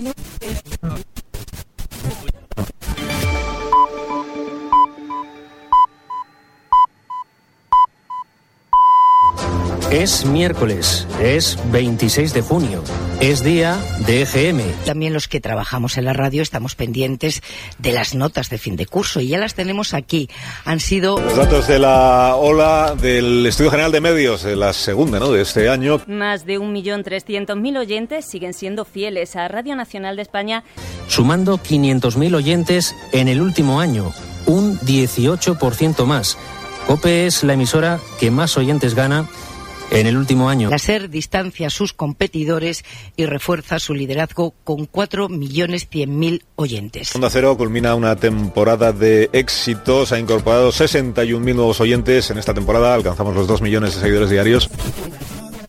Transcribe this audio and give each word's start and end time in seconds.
Tienes 0.00 0.14
Es 10.00 10.24
miércoles, 10.24 11.06
es 11.22 11.58
26 11.72 12.32
de 12.32 12.40
junio, 12.40 12.82
es 13.20 13.44
día 13.44 13.76
de 14.06 14.22
EGM. 14.22 14.62
También 14.86 15.12
los 15.12 15.28
que 15.28 15.42
trabajamos 15.42 15.98
en 15.98 16.06
la 16.06 16.14
radio 16.14 16.40
estamos 16.40 16.74
pendientes 16.74 17.42
de 17.76 17.92
las 17.92 18.14
notas 18.14 18.48
de 18.48 18.56
fin 18.56 18.76
de 18.76 18.86
curso 18.86 19.20
y 19.20 19.28
ya 19.28 19.36
las 19.36 19.52
tenemos 19.52 19.92
aquí. 19.92 20.30
Han 20.64 20.80
sido... 20.80 21.20
Los 21.20 21.36
datos 21.36 21.68
de 21.68 21.78
la 21.78 22.34
ola 22.34 22.94
del 22.98 23.44
Estudio 23.44 23.70
General 23.72 23.92
de 23.92 24.00
Medios, 24.00 24.42
de 24.42 24.56
la 24.56 24.72
segunda 24.72 25.18
¿no? 25.18 25.32
de 25.32 25.42
este 25.42 25.68
año. 25.68 26.00
Más 26.06 26.46
de 26.46 26.58
1.300.000 26.58 27.78
oyentes 27.78 28.24
siguen 28.24 28.54
siendo 28.54 28.86
fieles 28.86 29.36
a 29.36 29.48
Radio 29.48 29.76
Nacional 29.76 30.16
de 30.16 30.22
España. 30.22 30.64
Sumando 31.08 31.58
500.000 31.58 32.36
oyentes 32.36 32.96
en 33.12 33.28
el 33.28 33.42
último 33.42 33.80
año, 33.80 34.14
un 34.46 34.78
18% 34.78 36.06
más. 36.06 36.38
COPE 36.86 37.26
es 37.26 37.44
la 37.44 37.52
emisora 37.52 38.00
que 38.18 38.30
más 38.30 38.56
oyentes 38.56 38.94
gana 38.94 39.28
en 39.90 40.06
el 40.06 40.16
último 40.16 40.48
año. 40.48 40.70
La 40.70 40.78
SER 40.78 41.10
distancia 41.10 41.66
a 41.66 41.70
sus 41.70 41.92
competidores 41.92 42.84
y 43.16 43.26
refuerza 43.26 43.78
su 43.78 43.94
liderazgo 43.94 44.54
con 44.64 44.90
4.100.000 44.90 46.42
oyentes. 46.56 47.14
Onda 47.14 47.30
Cero 47.30 47.56
culmina 47.56 47.94
una 47.94 48.16
temporada 48.16 48.92
de 48.92 49.30
éxitos. 49.32 50.12
Ha 50.12 50.18
incorporado 50.18 50.70
61.000 50.70 51.54
nuevos 51.54 51.80
oyentes 51.80 52.30
en 52.30 52.38
esta 52.38 52.54
temporada. 52.54 52.94
Alcanzamos 52.94 53.34
los 53.34 53.46
2 53.46 53.62
millones 53.62 53.94
de 53.94 54.00
seguidores 54.00 54.30
diarios. 54.30 54.70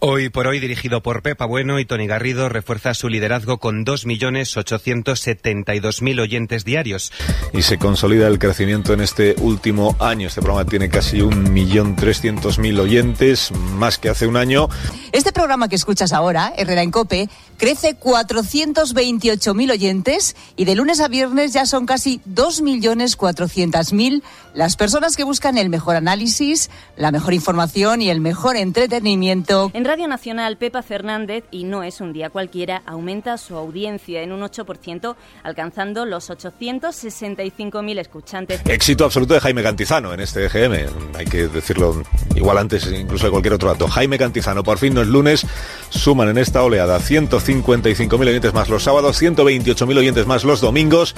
Hoy 0.03 0.29
por 0.29 0.47
hoy, 0.47 0.59
dirigido 0.59 1.03
por 1.03 1.21
Pepa 1.21 1.45
Bueno 1.45 1.79
y 1.79 1.85
Tony 1.85 2.07
Garrido, 2.07 2.49
refuerza 2.49 2.95
su 2.95 3.07
liderazgo 3.07 3.59
con 3.59 3.85
2.872.000 3.85 6.19
oyentes 6.19 6.65
diarios. 6.65 7.11
Y 7.53 7.61
se 7.61 7.77
consolida 7.77 8.27
el 8.27 8.39
crecimiento 8.39 8.93
en 8.93 9.01
este 9.01 9.35
último 9.37 9.95
año. 9.99 10.27
Este 10.27 10.41
programa 10.41 10.67
tiene 10.67 10.89
casi 10.89 11.19
1.300.000 11.19 12.79
oyentes, 12.79 13.51
más 13.51 13.99
que 13.99 14.09
hace 14.09 14.25
un 14.25 14.37
año. 14.37 14.69
Este 15.11 15.31
programa 15.31 15.69
que 15.69 15.75
escuchas 15.75 16.13
ahora, 16.13 16.51
Herrera 16.57 16.81
en 16.81 16.89
Cope, 16.89 17.29
crece 17.57 17.95
428.000 17.95 19.71
oyentes 19.71 20.35
y 20.55 20.65
de 20.65 20.73
lunes 20.73 20.99
a 20.99 21.09
viernes 21.09 21.53
ya 21.53 21.67
son 21.67 21.85
casi 21.85 22.21
2.400.000 22.27 24.23
las 24.53 24.75
personas 24.75 25.15
que 25.15 25.23
buscan 25.23 25.57
el 25.57 25.69
mejor 25.69 25.95
análisis, 25.95 26.69
la 26.97 27.11
mejor 27.11 27.33
información 27.33 28.01
y 28.01 28.09
el 28.09 28.19
mejor 28.19 28.55
entretenimiento. 28.57 29.71
En 29.73 29.85
Radio 29.85 30.07
Nacional, 30.07 30.57
Pepa 30.57 30.81
Fernández, 30.81 31.43
y 31.51 31.63
no 31.63 31.83
es 31.83 32.01
un 32.01 32.13
día 32.13 32.29
cualquiera, 32.29 32.81
aumenta 32.85 33.37
su 33.37 33.55
audiencia 33.55 34.21
en 34.21 34.31
un 34.31 34.41
8%, 34.41 35.15
alcanzando 35.43 36.05
los 36.05 36.29
865.000 36.29 37.99
escuchantes. 37.99 38.61
Éxito 38.65 39.05
absoluto 39.05 39.33
de 39.33 39.39
Jaime 39.39 39.63
Cantizano 39.63 40.13
en 40.13 40.19
este 40.19 40.45
EGM. 40.45 41.15
Hay 41.17 41.25
que 41.25 41.47
decirlo 41.47 42.03
igual 42.35 42.57
antes 42.57 42.87
incluso 42.91 43.25
de 43.25 43.31
cualquier 43.31 43.53
otro 43.53 43.69
dato. 43.69 43.87
Jaime 43.87 44.17
Cantizano, 44.17 44.63
por 44.63 44.77
fin 44.77 44.93
no 44.93 45.01
es 45.01 45.07
lunes, 45.07 45.45
suman 45.89 46.29
en 46.29 46.37
esta 46.37 46.63
oleada 46.63 46.99
155.000 46.99 48.19
oyentes 48.19 48.53
más 48.53 48.69
los 48.69 48.83
sábados, 48.83 49.21
128.000 49.21 49.97
oyentes 49.97 50.27
más 50.27 50.43
los 50.43 50.61
domingos, 50.61 51.15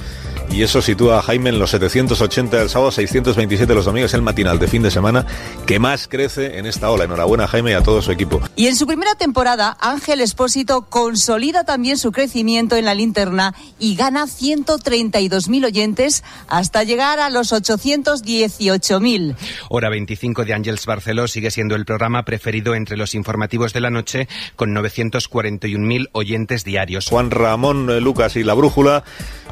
y 0.50 0.64
eso 0.64 0.82
sitúa 0.82 1.20
a 1.20 1.22
Jaime 1.22 1.50
en 1.50 1.60
los 1.60 1.72
780 1.72 2.58
del 2.58 2.70
sábado, 2.70 2.92
627 3.32 3.74
los 3.74 3.86
domingos, 3.86 4.14
el 4.14 4.22
matinal 4.22 4.60
de 4.60 4.68
fin 4.68 4.84
de 4.84 4.92
semana 4.92 5.26
que 5.66 5.80
más 5.80 6.08
crece 6.08 6.58
en 6.58 6.66
esta 6.66 6.90
ola. 6.90 7.06
Enhorabuena 7.06 7.48
Jaime 7.48 7.72
y 7.72 7.74
a 7.74 7.82
todo 7.82 8.02
su 8.02 8.12
equipo. 8.12 8.42
Y 8.56 8.68
en 8.68 8.76
su 8.76 8.88
primera 8.88 9.16
temporada, 9.16 9.78
Ángel 9.80 10.22
Espósito 10.22 10.84
consolida 10.90 11.64
también 11.64 11.98
su 11.98 12.12
crecimiento 12.12 12.76
en 12.76 12.86
la 12.86 12.94
linterna 12.94 13.56
y 13.80 13.96
gana 13.96 14.26
132.000 14.26 15.66
oyentes 15.66 16.24
hasta 16.48 16.84
llegar 16.84 17.20
a 17.20 17.30
los 17.30 17.52
818.000. 17.54 19.36
Hora 19.70 19.90
25 19.90 20.46
de 20.46 20.54
Ángels 20.54 20.86
Barceló 20.86 21.28
sigue 21.28 21.52
siendo 21.52 21.76
el 21.76 21.86
programa 21.86 22.24
preferido 22.24 22.76
entre 22.76 22.98
los 22.98 23.16
informativos 23.16 23.74
de 23.74 23.82
la 23.82 23.90
noche 23.90 24.28
con 24.56 24.74
941.000 24.76 26.10
oyentes 26.12 26.64
diarios. 26.64 27.08
Juan 27.10 27.32
Ramón 27.32 27.90
eh, 27.90 28.02
Lucas 28.02 28.36
y 28.36 28.44
La 28.44 28.54
Brújula 28.54 29.04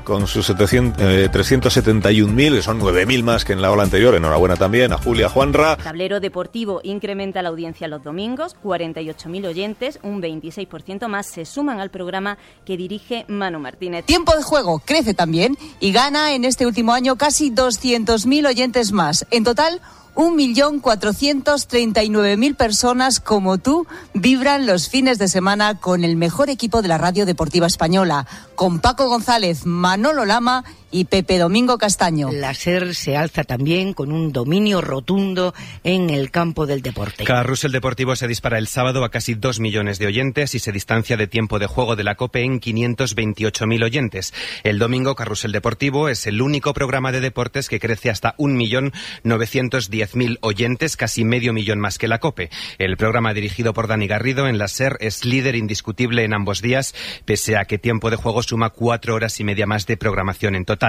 con 0.03 0.27
sus 0.27 0.47
700, 0.47 1.01
eh, 1.03 1.29
371.000, 1.31 2.55
que 2.55 2.61
son 2.61 2.79
9.000 2.79 3.23
más 3.23 3.45
que 3.45 3.53
en 3.53 3.60
la 3.61 3.71
ola 3.71 3.83
anterior. 3.83 4.15
Enhorabuena 4.15 4.55
también 4.55 4.91
a 4.91 4.97
Julia 4.97 5.29
Juanra. 5.29 5.77
Tablero 5.77 6.19
Deportivo 6.19 6.81
incrementa 6.83 7.41
la 7.41 7.49
audiencia 7.49 7.87
los 7.87 8.03
domingos, 8.03 8.55
48.000 8.63 9.47
oyentes, 9.47 9.99
un 10.03 10.21
26% 10.21 11.07
más 11.07 11.27
se 11.27 11.45
suman 11.45 11.79
al 11.79 11.91
programa 11.91 12.37
que 12.65 12.77
dirige 12.77 13.25
Manu 13.27 13.59
Martínez. 13.59 14.05
Tiempo 14.05 14.35
de 14.35 14.43
juego 14.43 14.81
crece 14.83 15.13
también 15.13 15.57
y 15.79 15.91
gana 15.91 16.33
en 16.33 16.45
este 16.45 16.65
último 16.65 16.93
año 16.93 17.15
casi 17.15 17.51
200.000 17.51 18.47
oyentes 18.47 18.91
más. 18.91 19.25
En 19.31 19.43
total, 19.43 19.81
1.439.000 20.15 22.55
personas 22.55 23.19
como 23.19 23.57
tú 23.57 23.87
vibran 24.13 24.65
los 24.65 24.89
fines 24.89 25.17
de 25.17 25.27
semana 25.27 25.79
con 25.79 26.03
el 26.03 26.17
mejor 26.17 26.49
equipo 26.49 26.81
de 26.81 26.89
la 26.89 26.97
radio 26.97 27.25
deportiva 27.25 27.67
española, 27.67 28.27
con 28.55 28.79
Paco 28.79 29.07
González, 29.07 29.65
Manolo 29.65 30.25
Lama 30.25 30.65
y 30.91 31.05
Pepe 31.05 31.37
Domingo 31.37 31.77
Castaño. 31.77 32.31
La 32.31 32.53
SER 32.53 32.93
se 32.95 33.15
alza 33.15 33.43
también 33.43 33.93
con 33.93 34.11
un 34.11 34.31
dominio 34.31 34.81
rotundo 34.81 35.53
en 35.83 36.09
el 36.09 36.31
campo 36.31 36.65
del 36.65 36.81
deporte. 36.81 37.23
Carrusel 37.23 37.71
Deportivo 37.71 38.15
se 38.15 38.27
dispara 38.27 38.57
el 38.57 38.65
sábado 38.67 39.05
a 39.05 39.09
casi 39.09 39.35
2 39.35 39.61
millones 39.61 39.99
de 39.99 40.07
oyentes 40.07 40.55
y 40.55 40.59
se 40.59 40.71
distancia 40.71 41.17
de 41.17 41.27
tiempo 41.27 41.59
de 41.59 41.67
juego 41.67 41.95
de 41.95 42.03
la 42.03 42.15
COPE 42.15 42.43
en 42.43 42.59
528.000 42.59 43.83
oyentes. 43.83 44.33
El 44.63 44.79
domingo 44.79 45.15
Carrusel 45.15 45.53
Deportivo 45.53 46.09
es 46.09 46.27
el 46.27 46.41
único 46.41 46.73
programa 46.73 47.11
de 47.11 47.21
deportes 47.21 47.69
que 47.69 47.79
crece 47.79 48.09
hasta 48.09 48.35
1.910.000 48.37 50.39
oyentes, 50.41 50.97
casi 50.97 51.23
medio 51.23 51.53
millón 51.53 51.79
más 51.79 51.97
que 51.97 52.09
la 52.09 52.19
COPE. 52.19 52.49
El 52.77 52.97
programa 52.97 53.33
dirigido 53.33 53.73
por 53.73 53.87
Dani 53.87 54.07
Garrido 54.07 54.47
en 54.47 54.57
la 54.57 54.67
SER 54.67 54.97
es 54.99 55.23
líder 55.23 55.55
indiscutible 55.55 56.25
en 56.25 56.33
ambos 56.33 56.61
días, 56.61 56.93
pese 57.25 57.57
a 57.57 57.65
que 57.65 57.77
tiempo 57.77 58.09
de 58.09 58.15
juego 58.17 58.41
suma 58.43 58.71
cuatro 58.71 59.15
horas 59.15 59.39
y 59.39 59.43
media 59.43 59.65
más 59.65 59.87
de 59.87 59.97
programación 59.97 60.55
en 60.55 60.65
total. 60.65 60.80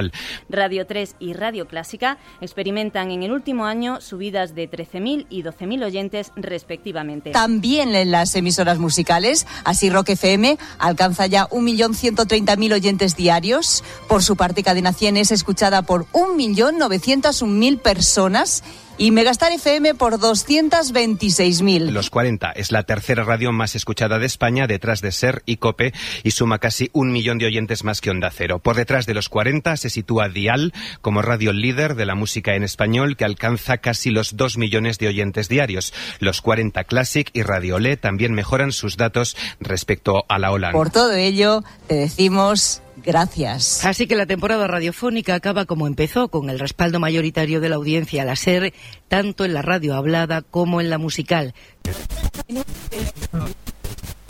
Radio 0.48 0.86
3 0.86 1.16
y 1.18 1.32
Radio 1.34 1.66
Clásica 1.68 2.18
experimentan 2.40 3.10
en 3.10 3.22
el 3.22 3.32
último 3.32 3.66
año 3.66 4.00
subidas 4.00 4.54
de 4.54 4.70
13.000 4.70 5.26
y 5.28 5.42
12.000 5.42 5.84
oyentes 5.84 6.32
respectivamente. 6.36 7.30
También 7.30 7.94
en 7.94 8.10
las 8.10 8.34
emisoras 8.34 8.78
musicales, 8.78 9.46
así 9.64 9.90
Rock 9.90 10.10
FM 10.10 10.58
alcanza 10.78 11.26
ya 11.26 11.48
1.130.000 11.48 12.72
oyentes 12.72 13.16
diarios. 13.16 13.84
Por 14.08 14.22
su 14.22 14.36
parte, 14.36 14.62
Cadena 14.62 14.92
100 14.92 15.16
es 15.18 15.30
escuchada 15.30 15.82
por 15.82 16.06
1.901.000 16.12 17.78
personas 17.78 18.62
y 18.98 19.10
Megastar 19.10 19.52
FM 19.52 19.94
por 19.94 20.18
226.000. 20.18 21.90
Los 21.90 22.10
40 22.10 22.52
es 22.52 22.72
la 22.72 22.82
tercera 22.84 23.24
radio 23.24 23.52
más 23.52 23.74
escuchada 23.74 24.18
de 24.18 24.26
España 24.26 24.66
detrás 24.66 25.00
de 25.00 25.12
SER 25.12 25.42
y 25.46 25.56
COPE 25.56 25.92
y 26.22 26.30
suma 26.32 26.58
casi 26.58 26.90
un 26.92 27.12
millón 27.12 27.38
de 27.38 27.46
oyentes 27.46 27.84
más 27.84 28.00
que 28.00 28.10
Onda 28.10 28.30
Cero. 28.30 28.58
Por 28.58 28.76
detrás 28.76 29.06
de 29.06 29.14
los 29.14 29.28
40 29.28 29.76
se 29.76 29.90
sitúa 29.90 30.28
Dial 30.28 30.72
como 31.00 31.22
radio 31.22 31.52
líder 31.52 31.94
de 31.94 32.06
la 32.06 32.14
música 32.14 32.54
en 32.54 32.62
español 32.62 33.16
que 33.16 33.24
alcanza 33.24 33.78
casi 33.78 34.10
los 34.10 34.36
2 34.36 34.58
millones 34.58 34.98
de 34.98 35.08
oyentes 35.08 35.48
diarios. 35.48 35.92
Los 36.18 36.40
40 36.40 36.84
Classic 36.84 37.30
y 37.32 37.42
Radio 37.42 37.78
Le 37.78 37.96
también 37.96 38.32
mejoran 38.34 38.72
sus 38.72 38.96
datos 38.96 39.36
respecto 39.60 40.24
a 40.28 40.38
la 40.38 40.52
ola. 40.52 40.72
Por 40.72 40.90
todo 40.90 41.12
ello, 41.12 41.62
te 41.86 41.94
decimos 41.94 42.82
gracias. 43.04 43.84
Así 43.84 44.06
que 44.06 44.16
la 44.16 44.26
temporada 44.26 44.66
radiofónica 44.66 45.34
acaba 45.34 45.66
como 45.66 45.86
empezó, 45.86 46.28
con 46.28 46.50
el 46.50 46.58
respaldo 46.58 47.00
mayoritario 47.00 47.60
de 47.60 47.68
la 47.68 47.76
audiencia 47.76 48.22
a 48.22 48.24
la 48.24 48.36
SER, 48.36 48.72
tanto 49.08 49.44
en 49.44 49.54
la 49.54 49.62
radio 49.62 49.94
hablada 49.94 50.42
como 50.42 50.80
en 50.80 50.90
la 50.90 50.98
musical. 50.98 51.54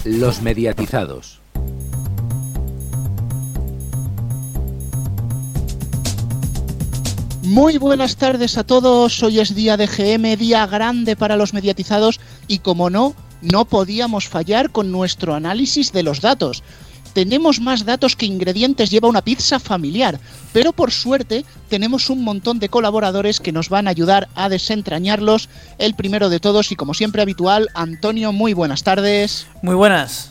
Los 0.04 0.42
mediatizados. 0.42 1.40
Muy 7.42 7.76
buenas 7.76 8.16
tardes 8.16 8.56
a 8.56 8.64
todos. 8.64 9.22
Hoy 9.22 9.40
es 9.40 9.54
día 9.54 9.76
de 9.76 9.86
GM, 9.86 10.36
día 10.36 10.66
grande 10.66 11.16
para 11.16 11.36
los 11.36 11.52
mediatizados 11.52 12.20
y 12.46 12.60
como 12.60 12.88
no, 12.88 13.14
no 13.42 13.64
podíamos 13.64 14.28
fallar 14.28 14.70
con 14.70 14.92
nuestro 14.92 15.34
análisis 15.34 15.92
de 15.92 16.02
los 16.02 16.20
datos 16.20 16.62
tenemos 17.12 17.60
más 17.60 17.84
datos 17.84 18.16
que 18.16 18.26
ingredientes 18.26 18.90
lleva 18.90 19.08
una 19.08 19.22
pizza 19.22 19.58
familiar, 19.58 20.18
pero 20.52 20.72
por 20.72 20.90
suerte 20.90 21.44
tenemos 21.68 22.10
un 22.10 22.24
montón 22.24 22.58
de 22.58 22.68
colaboradores 22.68 23.40
que 23.40 23.52
nos 23.52 23.68
van 23.68 23.86
a 23.86 23.90
ayudar 23.90 24.28
a 24.34 24.48
desentrañarlos. 24.48 25.48
El 25.78 25.94
primero 25.94 26.28
de 26.28 26.40
todos 26.40 26.72
y 26.72 26.76
como 26.76 26.94
siempre 26.94 27.22
habitual, 27.22 27.68
Antonio, 27.74 28.32
muy 28.32 28.54
buenas 28.54 28.82
tardes. 28.82 29.46
Muy 29.62 29.74
buenas. 29.74 30.30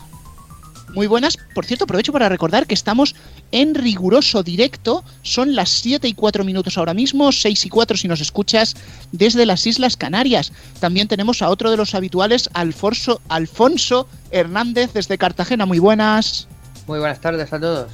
Muy 0.94 1.06
buenas. 1.06 1.38
Por 1.54 1.64
cierto, 1.64 1.84
aprovecho 1.84 2.12
para 2.12 2.28
recordar 2.28 2.66
que 2.66 2.74
estamos 2.74 3.14
en 3.50 3.74
riguroso 3.74 4.42
directo. 4.42 5.04
Son 5.22 5.54
las 5.54 5.70
7 5.70 6.06
y 6.06 6.12
4 6.12 6.44
minutos 6.44 6.76
ahora 6.76 6.92
mismo, 6.92 7.32
6 7.32 7.64
y 7.64 7.68
4 7.70 7.96
si 7.96 8.08
nos 8.08 8.20
escuchas 8.20 8.74
desde 9.10 9.46
las 9.46 9.66
Islas 9.66 9.96
Canarias. 9.96 10.52
También 10.80 11.08
tenemos 11.08 11.40
a 11.40 11.48
otro 11.48 11.70
de 11.70 11.78
los 11.78 11.94
habituales, 11.94 12.50
Alfonso, 12.52 13.22
Alfonso 13.28 14.06
Hernández 14.30 14.92
desde 14.92 15.16
Cartagena. 15.16 15.64
Muy 15.64 15.78
buenas. 15.78 16.46
Muy 16.86 16.98
buenas 16.98 17.20
tardes 17.20 17.52
a 17.52 17.60
todos. 17.60 17.92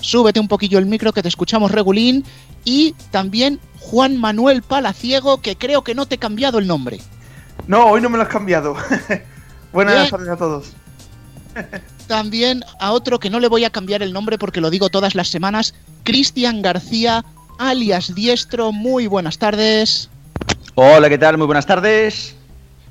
Súbete 0.00 0.40
un 0.40 0.48
poquillo 0.48 0.78
el 0.78 0.86
micro 0.86 1.12
que 1.12 1.22
te 1.22 1.28
escuchamos 1.28 1.70
regulín. 1.70 2.24
Y 2.64 2.94
también 3.10 3.60
Juan 3.78 4.16
Manuel 4.16 4.62
Palaciego, 4.62 5.40
que 5.40 5.56
creo 5.56 5.82
que 5.82 5.94
no 5.94 6.06
te 6.06 6.16
he 6.16 6.18
cambiado 6.18 6.58
el 6.58 6.66
nombre. 6.66 7.00
No, 7.66 7.86
hoy 7.86 8.00
no 8.00 8.10
me 8.10 8.16
lo 8.16 8.24
has 8.24 8.28
cambiado. 8.28 8.76
buenas 9.72 9.94
Bien. 9.94 10.10
tardes 10.10 10.28
a 10.28 10.36
todos. 10.36 10.72
También 12.06 12.64
a 12.78 12.92
otro 12.92 13.18
que 13.18 13.30
no 13.30 13.40
le 13.40 13.48
voy 13.48 13.64
a 13.64 13.70
cambiar 13.70 14.02
el 14.02 14.12
nombre 14.12 14.38
porque 14.38 14.60
lo 14.60 14.70
digo 14.70 14.90
todas 14.90 15.14
las 15.14 15.28
semanas, 15.28 15.74
Cristian 16.04 16.62
García, 16.62 17.24
alias 17.58 18.14
Diestro. 18.14 18.72
Muy 18.72 19.06
buenas 19.06 19.38
tardes. 19.38 20.10
Hola, 20.74 21.08
¿qué 21.08 21.18
tal? 21.18 21.38
Muy 21.38 21.46
buenas 21.46 21.66
tardes. 21.66 22.34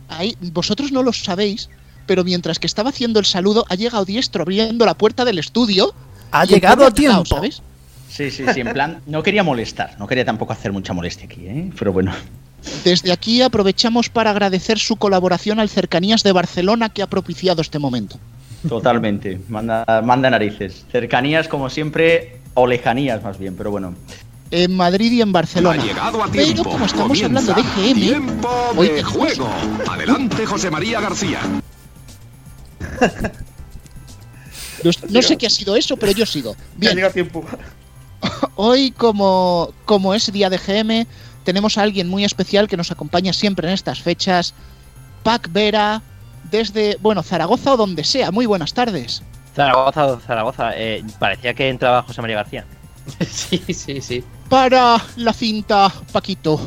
Ahí, 0.09 0.35
vosotros 0.51 0.91
no 0.91 1.03
lo 1.03 1.13
sabéis, 1.13 1.69
pero 2.05 2.23
mientras 2.23 2.59
que 2.59 2.67
estaba 2.67 2.89
haciendo 2.89 3.19
el 3.19 3.25
saludo, 3.25 3.65
ha 3.69 3.75
llegado 3.75 4.05
Diestro 4.05 4.41
abriendo 4.43 4.85
la 4.85 4.93
puerta 4.95 5.25
del 5.25 5.39
estudio. 5.39 5.93
Ha 6.31 6.45
llegado 6.45 6.85
a 6.85 6.91
tiempo. 6.91 7.25
¿sabes? 7.25 7.61
Sí, 8.09 8.31
sí, 8.31 8.45
sí, 8.53 8.61
en 8.61 8.71
plan, 8.71 9.01
no 9.07 9.21
quería 9.23 9.43
molestar, 9.43 9.95
no 9.99 10.07
quería 10.07 10.23
tampoco 10.23 10.53
hacer 10.53 10.71
mucha 10.71 10.93
molestia 10.93 11.25
aquí, 11.25 11.47
¿eh? 11.47 11.71
Pero 11.77 11.91
bueno. 11.91 12.13
Desde 12.83 13.11
aquí 13.11 13.41
aprovechamos 13.41 14.09
para 14.09 14.31
agradecer 14.31 14.79
su 14.79 14.95
colaboración 14.95 15.59
al 15.59 15.69
Cercanías 15.69 16.23
de 16.23 16.31
Barcelona 16.31 16.89
que 16.89 17.03
ha 17.03 17.07
propiciado 17.07 17.61
este 17.61 17.77
momento. 17.77 18.17
Totalmente, 18.67 19.39
manda, 19.49 19.85
manda 20.03 20.29
narices. 20.29 20.85
Cercanías, 20.91 21.47
como 21.47 21.69
siempre, 21.69 22.39
o 22.53 22.65
lejanías 22.65 23.21
más 23.21 23.37
bien, 23.37 23.55
pero 23.55 23.69
bueno. 23.69 23.93
En 24.51 24.75
Madrid 24.75 25.11
y 25.11 25.21
en 25.21 25.31
Barcelona. 25.31 25.81
Ha 25.81 25.85
llegado 25.85 26.23
a 26.23 26.27
Pero 26.31 26.43
tiempo. 26.45 26.63
como 26.69 26.85
estamos 26.85 27.19
Comienza 27.19 27.51
hablando 27.51 27.53
de 27.53 27.93
GM, 27.93 28.01
Tiempo 28.01 28.49
hoy 28.77 28.87
de 28.89 29.03
juego. 29.03 29.49
Adelante, 29.89 30.45
José 30.45 30.71
María 30.71 31.01
García. 31.01 31.39
No, 34.83 34.91
no 35.09 35.21
sé 35.21 35.37
qué 35.37 35.47
ha 35.47 35.49
sido 35.49 35.75
eso, 35.75 35.97
pero 35.97 36.11
yo 36.11 36.25
sigo. 36.25 36.55
Ya 36.77 36.93
Bien, 36.93 37.11
tiempo. 37.11 37.43
hoy 38.55 38.91
como, 38.91 39.73
como 39.85 40.13
es 40.13 40.31
día 40.31 40.49
de 40.49 40.57
GM, 40.57 41.07
tenemos 41.43 41.77
a 41.77 41.81
alguien 41.83 42.07
muy 42.07 42.23
especial 42.23 42.67
que 42.67 42.77
nos 42.77 42.91
acompaña 42.91 43.33
siempre 43.33 43.67
en 43.67 43.73
estas 43.73 44.01
fechas. 44.01 44.53
Pac 45.23 45.51
Vera, 45.51 46.01
desde, 46.51 46.97
bueno, 47.01 47.23
Zaragoza 47.23 47.73
o 47.73 47.77
donde 47.77 48.03
sea. 48.03 48.31
Muy 48.31 48.45
buenas 48.45 48.73
tardes. 48.73 49.23
Zaragoza, 49.55 50.19
Zaragoza. 50.19 50.71
Eh, 50.75 51.03
parecía 51.19 51.53
que 51.53 51.69
entraba 51.69 52.03
José 52.03 52.21
María 52.21 52.37
García. 52.37 52.65
sí, 53.27 53.61
sí, 53.73 54.01
sí. 54.01 54.23
Para 54.49 54.97
la 55.15 55.33
cinta, 55.33 55.91
Paquito. 56.11 56.59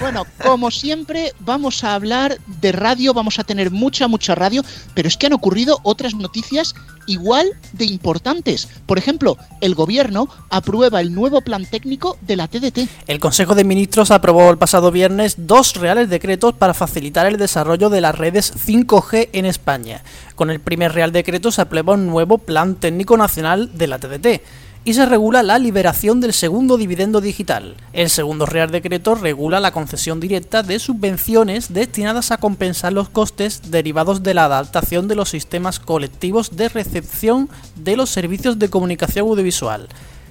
Bueno, 0.00 0.26
como 0.42 0.70
siempre, 0.70 1.34
vamos 1.40 1.84
a 1.84 1.94
hablar 1.94 2.38
de 2.46 2.72
radio, 2.72 3.12
vamos 3.12 3.38
a 3.38 3.44
tener 3.44 3.70
mucha, 3.70 4.08
mucha 4.08 4.34
radio, 4.34 4.62
pero 4.94 5.06
es 5.06 5.18
que 5.18 5.26
han 5.26 5.34
ocurrido 5.34 5.78
otras 5.82 6.14
noticias 6.14 6.74
igual 7.06 7.46
de 7.74 7.84
importantes. 7.84 8.66
Por 8.86 8.96
ejemplo, 8.96 9.36
el 9.60 9.74
gobierno 9.74 10.28
aprueba 10.48 11.02
el 11.02 11.14
nuevo 11.14 11.42
plan 11.42 11.66
técnico 11.66 12.16
de 12.22 12.36
la 12.36 12.48
TDT. 12.48 12.88
El 13.08 13.20
Consejo 13.20 13.54
de 13.54 13.64
Ministros 13.64 14.10
aprobó 14.10 14.50
el 14.50 14.56
pasado 14.56 14.90
viernes 14.90 15.34
dos 15.46 15.74
reales 15.74 16.08
decretos 16.08 16.54
para 16.54 16.72
facilitar 16.72 17.26
el 17.26 17.36
desarrollo 17.36 17.90
de 17.90 18.00
las 18.00 18.16
redes 18.16 18.54
5G 18.54 19.28
en 19.34 19.44
España. 19.44 20.02
Con 20.34 20.50
el 20.50 20.60
primer 20.60 20.94
real 20.94 21.12
decreto 21.12 21.52
se 21.52 21.60
aprueba 21.60 21.92
un 21.92 22.06
nuevo 22.06 22.38
Plan 22.38 22.76
Técnico 22.76 23.18
Nacional 23.18 23.76
de 23.76 23.86
la 23.86 23.98
TDT 23.98 24.40
y 24.84 24.94
se 24.94 25.04
regula 25.04 25.42
la 25.42 25.58
liberación 25.58 26.20
del 26.20 26.32
segundo 26.32 26.78
dividendo 26.78 27.20
digital. 27.20 27.74
El 27.92 28.08
segundo 28.08 28.46
real 28.46 28.70
decreto 28.70 29.14
regula 29.14 29.60
la 29.60 29.72
concesión 29.72 30.20
directa 30.20 30.62
de 30.62 30.78
subvenciones 30.78 31.72
destinadas 31.72 32.30
a 32.30 32.38
compensar 32.38 32.92
los 32.92 33.10
costes 33.10 33.70
derivados 33.70 34.22
de 34.22 34.34
la 34.34 34.46
adaptación 34.46 35.06
de 35.06 35.16
los 35.16 35.28
sistemas 35.28 35.80
colectivos 35.80 36.56
de 36.56 36.70
recepción 36.70 37.50
de 37.76 37.96
los 37.96 38.10
servicios 38.10 38.58
de 38.58 38.70
comunicación 38.70 39.28
audiovisual. 39.28 39.88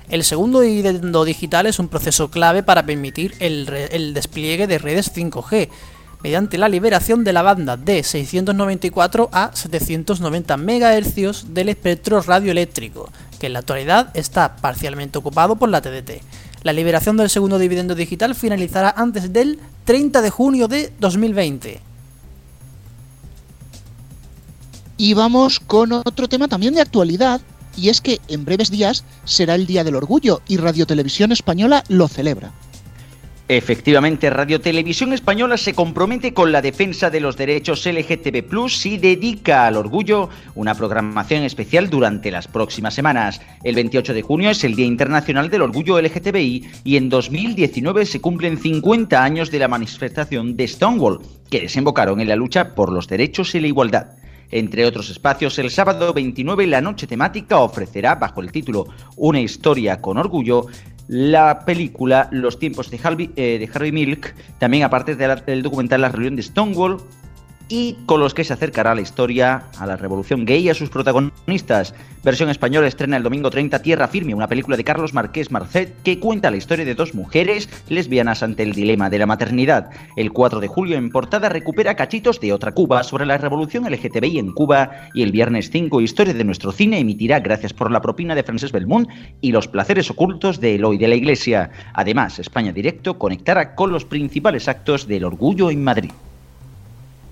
El 0.10 0.24
segundo 0.24 0.62
dividendo 0.62 1.24
digital 1.24 1.68
es 1.68 1.78
un 1.78 1.88
proceso 1.88 2.32
clave 2.32 2.64
para 2.64 2.84
permitir 2.84 3.36
el, 3.40 4.14
despliegue 4.16 4.66
de 4.66 4.80
redes 4.80 5.14
5G, 5.14 5.70
mediante 6.24 6.58
la 6.58 6.68
liberación 6.68 7.24
de 7.24 7.32
la 7.32 7.44
banda 7.44 7.78
de 7.78 8.04
694 8.04 9.30
a 9.32 9.52
790 9.54 10.58
MHz 10.58 11.54
del 11.54 11.70
espectro 11.70 12.22
radioeléctrico, 12.22 13.10
que 13.40 13.48
en 13.48 13.54
la 13.54 13.60
actualidad 13.60 14.12
está 14.14 14.58
parcialmente 14.58 15.18
ocupado 15.18 15.56
por 15.56 15.70
la 15.70 15.82
TDT. 15.82 16.22
La 16.64 16.74
liberación 16.74 17.18
del 17.18 17.30
segundo 17.30 17.58
dividendo 17.58 17.96
digital 17.96 18.36
finalizará 18.36 18.94
antes 18.96 19.32
del 19.32 19.60
30 19.86 20.22
de 20.22 20.30
junio 20.30 20.68
de 20.68 20.94
2020. 21.00 21.82
Y 24.98 25.14
vamos 25.14 25.62
con 25.62 25.94
otro 25.94 26.28
tema 26.28 26.50
también 26.50 26.74
de 26.74 26.82
actualidad, 26.82 27.40
y 27.78 27.88
es 27.88 28.02
que 28.02 28.20
en 28.28 28.44
breves 28.44 28.70
días 28.70 29.06
será 29.24 29.56
el 29.56 29.66
Día 29.66 29.86
del 29.86 29.96
Orgullo 29.96 30.42
y 30.48 30.58
Radio 30.58 30.86
Televisión 30.86 31.32
Española 31.32 31.86
lo 31.88 32.10
celebra. 32.10 32.52
Efectivamente, 33.52 34.30
Radio 34.30 34.62
Televisión 34.62 35.12
Española 35.12 35.58
se 35.58 35.74
compromete 35.74 36.36
con 36.36 36.52
la 36.52 36.62
defensa 36.62 37.10
de 37.10 37.20
los 37.20 37.36
derechos 37.36 37.84
LGTB 37.84 38.46
y 38.86 38.98
dedica 39.00 39.66
al 39.66 39.76
orgullo 39.76 40.30
una 40.54 40.76
programación 40.76 41.42
especial 41.42 41.90
durante 41.90 42.30
las 42.30 42.48
próximas 42.48 42.94
semanas. 42.94 43.42
El 43.64 43.74
28 43.74 44.14
de 44.14 44.22
junio 44.22 44.52
es 44.52 44.64
el 44.64 44.76
Día 44.76 44.86
Internacional 44.86 45.50
del 45.50 45.64
Orgullo 45.64 46.00
LGTBI 46.00 46.70
y 46.84 46.96
en 46.96 47.10
2019 47.10 48.06
se 48.06 48.22
cumplen 48.22 48.60
50 48.60 49.24
años 49.24 49.50
de 49.50 49.58
la 49.58 49.68
manifestación 49.68 50.56
de 50.56 50.68
Stonewall, 50.68 51.20
que 51.50 51.62
desembocaron 51.62 52.20
en 52.20 52.30
la 52.30 52.36
lucha 52.36 52.76
por 52.76 52.92
los 52.92 53.08
derechos 53.08 53.56
y 53.56 53.62
la 53.62 53.68
igualdad. 53.68 54.12
Entre 54.52 54.86
otros 54.86 55.12
espacios, 55.12 55.60
el 55.60 55.70
sábado 55.70 56.12
29 56.12 56.66
la 56.66 56.82
noche 56.82 57.06
temática 57.06 57.60
ofrecerá, 57.60 58.16
bajo 58.16 58.42
el 58.42 58.52
título 58.52 58.88
Una 59.16 59.40
historia 59.40 60.02
con 60.02 60.18
orgullo, 60.18 60.66
la 61.10 61.66
película 61.66 62.30
Los 62.32 62.60
tiempos 62.60 62.92
de 62.92 63.00
Harvey, 63.04 63.32
eh, 63.36 63.58
de 63.58 63.92
Milk, 63.92 64.36
también 64.60 64.84
aparte 64.84 65.16
del 65.16 65.64
documental 65.64 66.02
La 66.02 66.10
rebelión 66.10 66.36
de 66.36 66.44
Stonewall, 66.44 66.98
y 67.70 67.96
con 68.06 68.20
los 68.20 68.34
que 68.34 68.44
se 68.44 68.54
acercará 68.54 68.96
la 68.96 69.02
historia 69.02 69.64
a 69.78 69.86
la 69.86 69.96
revolución 69.96 70.44
gay 70.44 70.66
y 70.66 70.70
a 70.70 70.74
sus 70.74 70.90
protagonistas. 70.90 71.94
Versión 72.24 72.50
española 72.50 72.88
estrena 72.88 73.16
el 73.16 73.24
domingo 73.24 73.50
30 73.50 73.82
Tierra 73.82 74.08
Firme, 74.08 74.34
una 74.34 74.48
película 74.48 74.76
de 74.76 74.84
Carlos 74.84 75.14
Marqués 75.14 75.52
Marcet 75.52 75.96
que 76.04 76.20
cuenta 76.20 76.52
la 76.52 76.58
historia 76.58 76.84
de 76.84 76.96
dos 76.96 77.14
mujeres 77.14 77.70
lesbianas 77.88 78.44
ante 78.44 78.64
el 78.64 78.74
dilema 78.74 79.10
de 79.10 79.20
la 79.20 79.26
maternidad. 79.26 79.92
El 80.18 80.34
4 80.34 80.60
de 80.60 80.68
julio 80.68 80.98
en 80.98 81.12
portada 81.12 81.48
recupera 81.48 81.96
cachitos 81.96 82.42
de 82.42 82.52
otra 82.52 82.74
Cuba 82.74 83.04
sobre 83.04 83.26
la 83.26 83.38
revolución 83.38 83.90
LGTBI 83.90 84.40
en 84.40 84.52
Cuba 84.52 85.10
y 85.14 85.24
el 85.24 85.32
viernes 85.32 85.70
5 85.70 86.02
Historia 86.02 86.34
de 86.34 86.44
nuestro 86.44 86.72
cine 86.72 87.00
emitirá 87.00 87.40
Gracias 87.40 87.74
por 87.74 87.92
la 87.92 88.02
propina 88.02 88.36
de 88.36 88.44
Francés 88.44 88.72
Belmont 88.72 89.08
y 89.42 89.52
Los 89.52 89.68
placeres 89.68 90.10
ocultos 90.10 90.60
de 90.60 90.76
Eloy 90.76 90.98
de 90.98 91.08
la 91.08 91.16
Iglesia. 91.16 91.70
Además, 91.94 92.40
España 92.40 92.74
Directo 92.74 93.18
conectará 93.18 93.76
con 93.76 93.92
los 93.92 94.06
principales 94.06 94.68
actos 94.68 95.08
del 95.08 95.24
orgullo 95.24 95.70
en 95.70 95.84
Madrid. 95.84 96.12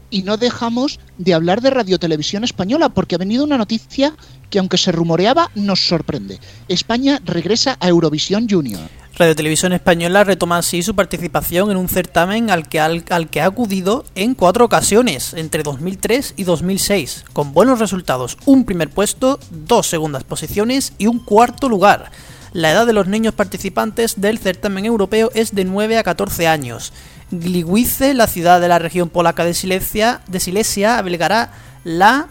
Y 0.09 0.23
no 0.23 0.37
dejamos 0.37 0.99
de 1.17 1.33
hablar 1.33 1.61
de 1.61 1.69
Radio 1.69 1.99
Televisión 1.99 2.43
Española 2.43 2.89
porque 2.89 3.15
ha 3.15 3.17
venido 3.17 3.43
una 3.43 3.57
noticia 3.57 4.13
que 4.49 4.59
aunque 4.59 4.77
se 4.77 4.91
rumoreaba 4.91 5.51
nos 5.55 5.87
sorprende. 5.87 6.39
España 6.67 7.21
regresa 7.25 7.77
a 7.79 7.89
Eurovisión 7.89 8.47
Junior. 8.49 8.81
Radio 9.17 9.35
Televisión 9.35 9.73
Española 9.73 10.23
retoma 10.23 10.59
así 10.59 10.83
su 10.83 10.95
participación 10.95 11.71
en 11.71 11.77
un 11.77 11.89
certamen 11.89 12.51
al 12.51 12.69
que, 12.69 12.79
al, 12.79 13.03
al 13.09 13.31
que 13.31 13.41
ha 13.41 13.47
acudido 13.47 14.05
en 14.13 14.35
cuatro 14.35 14.63
ocasiones, 14.63 15.33
entre 15.33 15.63
2003 15.63 16.35
y 16.37 16.43
2006, 16.43 17.25
con 17.33 17.51
buenos 17.51 17.79
resultados, 17.79 18.37
un 18.45 18.63
primer 18.63 18.91
puesto, 18.91 19.39
dos 19.49 19.87
segundas 19.87 20.23
posiciones 20.23 20.93
y 20.99 21.07
un 21.07 21.17
cuarto 21.17 21.67
lugar. 21.67 22.11
La 22.53 22.71
edad 22.71 22.85
de 22.85 22.93
los 22.93 23.07
niños 23.07 23.33
participantes 23.33 24.21
del 24.21 24.37
certamen 24.37 24.85
europeo 24.85 25.31
es 25.33 25.53
de 25.55 25.65
9 25.65 25.97
a 25.97 26.03
14 26.03 26.47
años. 26.47 26.93
Gliwice, 27.31 28.13
la 28.13 28.27
ciudad 28.27 28.62
de 28.62 28.67
la 28.67 28.79
región 28.79 29.10
polaca 29.10 29.43
de 29.43 29.53
Silesia, 29.53 30.22
de 30.27 30.39
Silesia 30.39 30.98
albergará 30.98 31.51
la... 31.84 32.27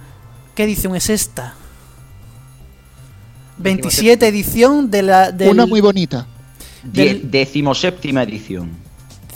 ¿Qué 0.55 0.65
edición 0.65 0.97
es 0.97 1.11
esta? 1.11 1.55
27 3.59 4.26
edición 4.26 4.91
de 4.91 5.03
la... 5.03 5.33
del- 5.33 5.50
Una 5.50 5.67
muy 5.67 5.81
bonita. 5.81 6.26
Die- 6.83 7.21
decimoséptima 7.25 8.23
edición. 8.23 8.71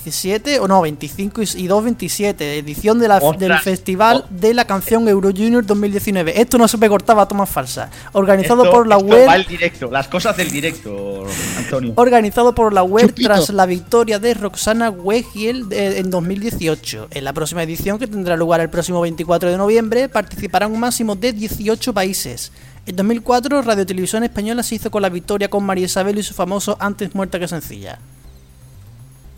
17 0.04 0.60
o 0.60 0.66
no, 0.68 0.80
25 0.80 1.42
y 1.56 1.66
2, 1.66 1.84
27, 1.84 2.58
edición 2.58 2.98
de 2.98 3.08
la, 3.08 3.20
del 3.38 3.58
Festival 3.58 4.24
de 4.30 4.54
la 4.54 4.64
Canción 4.64 5.06
Euro 5.08 5.30
Junior 5.30 5.64
2019. 5.64 6.40
Esto 6.40 6.58
no 6.58 6.66
se 6.68 6.78
me 6.78 6.88
cortaba, 6.88 7.26
tomas 7.28 7.48
falsa. 7.50 7.90
Organizado 8.12 8.64
Esto- 8.64 8.74
por 8.76 8.86
la 8.86 8.96
esto 8.96 9.06
web 9.08 9.28
va 9.28 9.32
al 9.34 9.44
directo, 9.46 9.90
las 9.90 10.08
cosas 10.08 10.36
del 10.36 10.50
directo, 10.50 11.24
Antonio. 11.58 11.92
organizado 11.96 12.54
por 12.54 12.72
la 12.72 12.82
web 12.82 13.08
Chupito. 13.08 13.28
tras 13.28 13.50
la 13.50 13.66
victoria 13.66 14.18
de 14.18 14.34
Roxana 14.34 14.90
Wegiel 14.90 15.68
de- 15.68 15.98
en 15.98 16.10
2018. 16.10 17.08
En 17.10 17.24
la 17.24 17.32
próxima 17.32 17.62
edición, 17.62 17.98
que 17.98 18.06
tendrá 18.06 18.36
lugar 18.36 18.60
el 18.60 18.70
próximo 18.70 19.00
24 19.00 19.50
de 19.50 19.56
noviembre, 19.56 20.08
participarán 20.08 20.72
un 20.72 20.80
máximo 20.80 21.14
de 21.16 21.32
18 21.32 21.92
países. 21.92 22.52
En 22.86 22.96
2004, 22.96 23.60
Radio 23.62 23.84
Televisión 23.84 24.24
Española 24.24 24.62
se 24.62 24.76
hizo 24.76 24.90
con 24.90 25.02
la 25.02 25.10
victoria 25.10 25.48
con 25.50 25.62
María 25.64 25.84
Isabel 25.84 26.18
y 26.18 26.22
su 26.22 26.32
famoso 26.34 26.76
Antes 26.80 27.14
muerta 27.14 27.38
que 27.38 27.46
sencilla. 27.46 27.98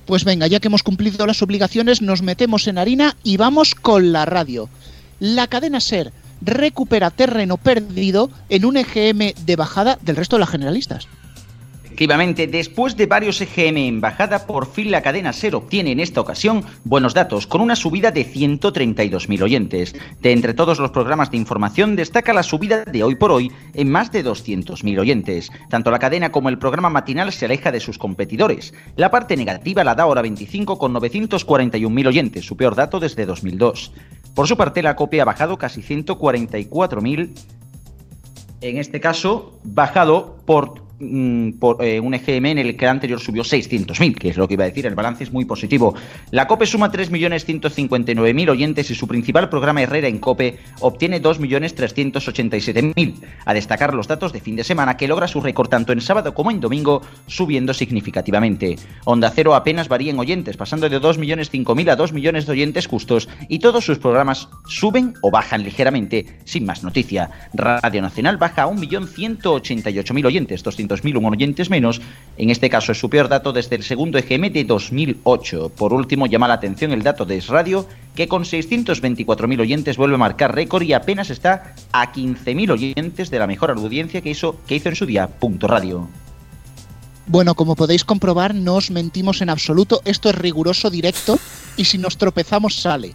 Pues 0.06 0.25
venga, 0.25 0.47
ya 0.47 0.61
que 0.61 0.68
hemos 0.68 0.82
cumplido 0.82 1.26
las 1.26 1.42
obligaciones, 1.42 2.02
nos 2.02 2.23
metemos 2.23 2.66
en 2.66 2.78
harina 2.78 3.16
y 3.23 3.37
vamos 3.37 3.75
con 3.75 4.12
la 4.12 4.25
radio. 4.25 4.68
La 5.21 5.47
cadena 5.47 5.80
SER 5.80 6.12
recupera 6.40 7.11
terreno 7.11 7.56
perdido 7.56 8.30
en 8.49 8.64
un 8.64 8.76
EGM 8.76 9.32
de 9.47 9.56
bajada 9.56 9.99
del 10.02 10.16
resto 10.16 10.37
de 10.37 10.40
las 10.40 10.50
generalistas. 10.50 11.06
Efectivamente, 12.02 12.49
después 12.49 12.97
de 12.97 13.06
varios 13.06 13.40
EGM 13.40 13.76
en 13.76 14.00
bajada, 14.00 14.44
por 14.44 14.66
fin 14.66 14.90
la 14.90 15.02
cadena 15.02 15.32
SER 15.32 15.54
obtiene 15.54 15.92
en 15.92 16.00
esta 16.00 16.21
ocasión 16.21 16.64
buenos 16.82 17.14
datos, 17.14 17.47
con 17.47 17.61
una 17.61 17.76
subida 17.76 18.11
de 18.11 18.26
132.000 18.26 19.40
oyentes. 19.40 19.94
De 20.21 20.32
entre 20.32 20.52
todos 20.52 20.80
los 20.80 20.90
programas 20.90 21.30
de 21.30 21.37
información, 21.37 21.94
destaca 21.94 22.32
la 22.32 22.42
subida 22.42 22.85
de 22.85 23.04
hoy 23.04 23.14
por 23.14 23.30
hoy 23.30 23.52
en 23.75 23.88
más 23.88 24.11
de 24.11 24.25
200.000 24.25 24.99
oyentes. 24.99 25.52
Tanto 25.71 25.92
la 25.92 26.00
cadena 26.00 26.32
como 26.32 26.49
el 26.49 26.59
programa 26.59 26.90
matinal 26.90 27.30
se 27.30 27.44
aleja 27.44 27.71
de 27.71 27.78
sus 27.78 27.99
competidores. 27.99 28.75
La 28.97 29.12
parte 29.12 29.37
negativa 29.37 29.85
la 29.85 29.94
da 29.94 30.06
Hora 30.06 30.23
25 30.23 30.78
con 30.78 30.92
941.000 30.94 32.09
oyentes, 32.09 32.44
su 32.44 32.56
peor 32.56 32.75
dato 32.75 32.99
desde 32.99 33.26
2002. 33.26 33.92
Por 34.35 34.49
su 34.49 34.56
parte, 34.56 34.82
la 34.82 34.97
copia 34.97 35.23
ha 35.23 35.26
bajado 35.26 35.56
casi 35.56 35.82
144.000 35.82 37.30
en 38.62 38.78
este 38.78 39.00
caso, 39.00 39.59
bajado 39.64 40.37
por 40.47 40.91
Mm, 41.04 41.59
por 41.59 41.85
eh, 41.85 41.99
un 41.99 42.14
EGM 42.14 42.47
en 42.47 42.59
el 42.59 42.76
que 42.76 42.87
anterior 42.87 43.18
subió 43.18 43.42
600.000, 43.42 44.14
que 44.14 44.28
es 44.28 44.37
lo 44.37 44.47
que 44.47 44.54
iba 44.54 44.62
a 44.62 44.68
decir, 44.68 44.87
el 44.87 44.94
balance 44.94 45.25
es 45.25 45.32
muy 45.32 45.44
positivo. 45.44 45.97
La 46.30 46.47
COPE 46.47 46.64
suma 46.64 46.92
3.159.000 46.92 48.49
oyentes 48.49 48.88
y 48.88 48.94
su 48.94 49.09
principal 49.09 49.49
programa 49.49 49.82
Herrera 49.82 50.06
en 50.06 50.21
COPE 50.21 50.61
obtiene 50.78 51.21
2.387.000. 51.21 53.14
A 53.44 53.52
destacar 53.52 53.94
los 53.94 54.06
datos 54.06 54.32
de 54.32 54.40
fin 54.40 54.54
de 54.54 54.62
semana 54.62 54.97
que 54.97 55.09
logra 55.09 55.26
su 55.26 55.40
récord 55.40 55.68
tanto 55.68 55.92
en 55.92 56.00
sábado 56.00 56.35
como 56.35 56.52
en 56.52 56.61
domingo, 56.61 57.02
subiendo 57.26 57.75
significativamente. 57.75 58.76
Onda 59.04 59.32
Cero 59.35 59.56
apenas 59.56 59.88
varía 59.88 60.12
en 60.12 60.21
oyentes, 60.21 60.56
pasando 60.56 60.88
de 60.88 61.00
2.500.000 61.00 61.90
a 61.90 61.97
2 61.97 62.12
millones 62.12 62.47
de 62.47 62.52
oyentes 62.52 62.87
justos 62.87 63.28
y 63.49 63.59
todos 63.59 63.85
sus 63.85 63.99
programas 63.99 64.49
suben 64.68 65.14
o 65.21 65.32
bajan 65.32 65.64
ligeramente, 65.64 66.38
sin 66.44 66.64
más 66.64 66.85
noticia. 66.85 67.28
Radio 67.54 68.02
Nacional 68.02 68.37
baja 68.37 68.62
a 68.62 68.68
1.188.000 68.68 70.26
oyentes, 70.26 70.62
200 70.62 70.91
2.000 70.92 71.32
oyentes 71.32 71.70
menos. 71.70 72.00
En 72.37 72.50
este 72.50 72.70
caso 72.70 72.92
es 72.92 72.99
su 72.99 73.08
peor 73.08 73.28
dato 73.28 73.52
desde 73.52 73.76
el 73.76 73.82
segundo 73.82 74.18
EGM 74.18 74.52
de 74.52 74.64
2008. 74.64 75.72
Por 75.76 75.92
último, 75.92 76.26
llama 76.26 76.49
la 76.49 76.54
atención 76.54 76.92
el 76.92 77.02
dato 77.02 77.25
de 77.25 77.38
Es 77.38 77.49
Radio, 77.49 77.87
que 78.14 78.28
con 78.28 78.44
624.000 78.44 79.61
oyentes 79.61 79.96
vuelve 79.96 80.16
a 80.16 80.18
marcar 80.18 80.54
récord 80.54 80.82
y 80.82 80.92
apenas 80.92 81.30
está 81.30 81.75
a 81.92 82.12
15.000 82.12 82.70
oyentes 82.70 83.30
de 83.30 83.38
la 83.38 83.46
mejor 83.46 83.70
audiencia 83.70 84.20
que 84.20 84.30
hizo, 84.30 84.56
que 84.66 84.76
hizo 84.76 84.88
en 84.88 84.96
su 84.96 85.06
día 85.06 85.26
Punto 85.26 85.66
Radio. 85.66 86.08
Bueno, 87.26 87.54
como 87.54 87.76
podéis 87.76 88.04
comprobar, 88.04 88.54
no 88.54 88.75
os 88.75 88.90
mentimos 88.90 89.40
en 89.42 89.50
absoluto. 89.50 90.02
Esto 90.04 90.28
es 90.28 90.34
riguroso 90.34 90.90
directo 90.90 91.38
y 91.76 91.84
si 91.84 91.99
nos 91.99 92.18
tropezamos 92.18 92.76
sale. 92.76 93.12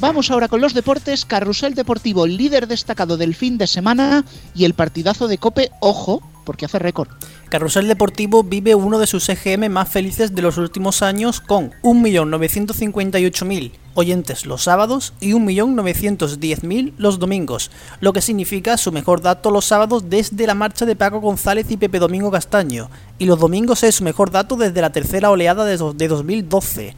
Vamos 0.00 0.30
ahora 0.30 0.48
con 0.48 0.60
los 0.60 0.74
deportes. 0.74 1.24
Carrusel 1.24 1.74
Deportivo, 1.74 2.26
líder 2.26 2.66
destacado 2.66 3.16
del 3.16 3.34
fin 3.34 3.58
de 3.58 3.66
semana 3.66 4.24
y 4.54 4.64
el 4.64 4.74
partidazo 4.74 5.28
de 5.28 5.38
Cope, 5.38 5.70
ojo, 5.80 6.22
porque 6.44 6.64
hace 6.64 6.78
récord. 6.78 7.08
Carrusel 7.48 7.86
Deportivo 7.86 8.42
vive 8.42 8.74
uno 8.74 8.98
de 8.98 9.06
sus 9.06 9.28
EGM 9.28 9.70
más 9.70 9.88
felices 9.88 10.34
de 10.34 10.42
los 10.42 10.58
últimos 10.58 11.02
años 11.02 11.40
con 11.40 11.70
1.958.000 11.82 13.72
oyentes 13.94 14.46
los 14.46 14.62
sábados 14.62 15.12
y 15.20 15.32
1.910.000 15.32 16.94
los 16.96 17.18
domingos, 17.18 17.70
lo 18.00 18.12
que 18.12 18.22
significa 18.22 18.78
su 18.78 18.90
mejor 18.90 19.20
dato 19.20 19.50
los 19.50 19.66
sábados 19.66 20.08
desde 20.08 20.46
la 20.46 20.54
marcha 20.54 20.86
de 20.86 20.96
Paco 20.96 21.20
González 21.20 21.70
y 21.70 21.76
Pepe 21.76 21.98
Domingo 21.98 22.30
Castaño, 22.30 22.90
y 23.18 23.26
los 23.26 23.38
domingos 23.38 23.82
es 23.82 23.96
su 23.96 24.04
mejor 24.04 24.30
dato 24.30 24.56
desde 24.56 24.80
la 24.80 24.90
tercera 24.90 25.30
oleada 25.30 25.64
de 25.64 25.76
2012 25.76 26.96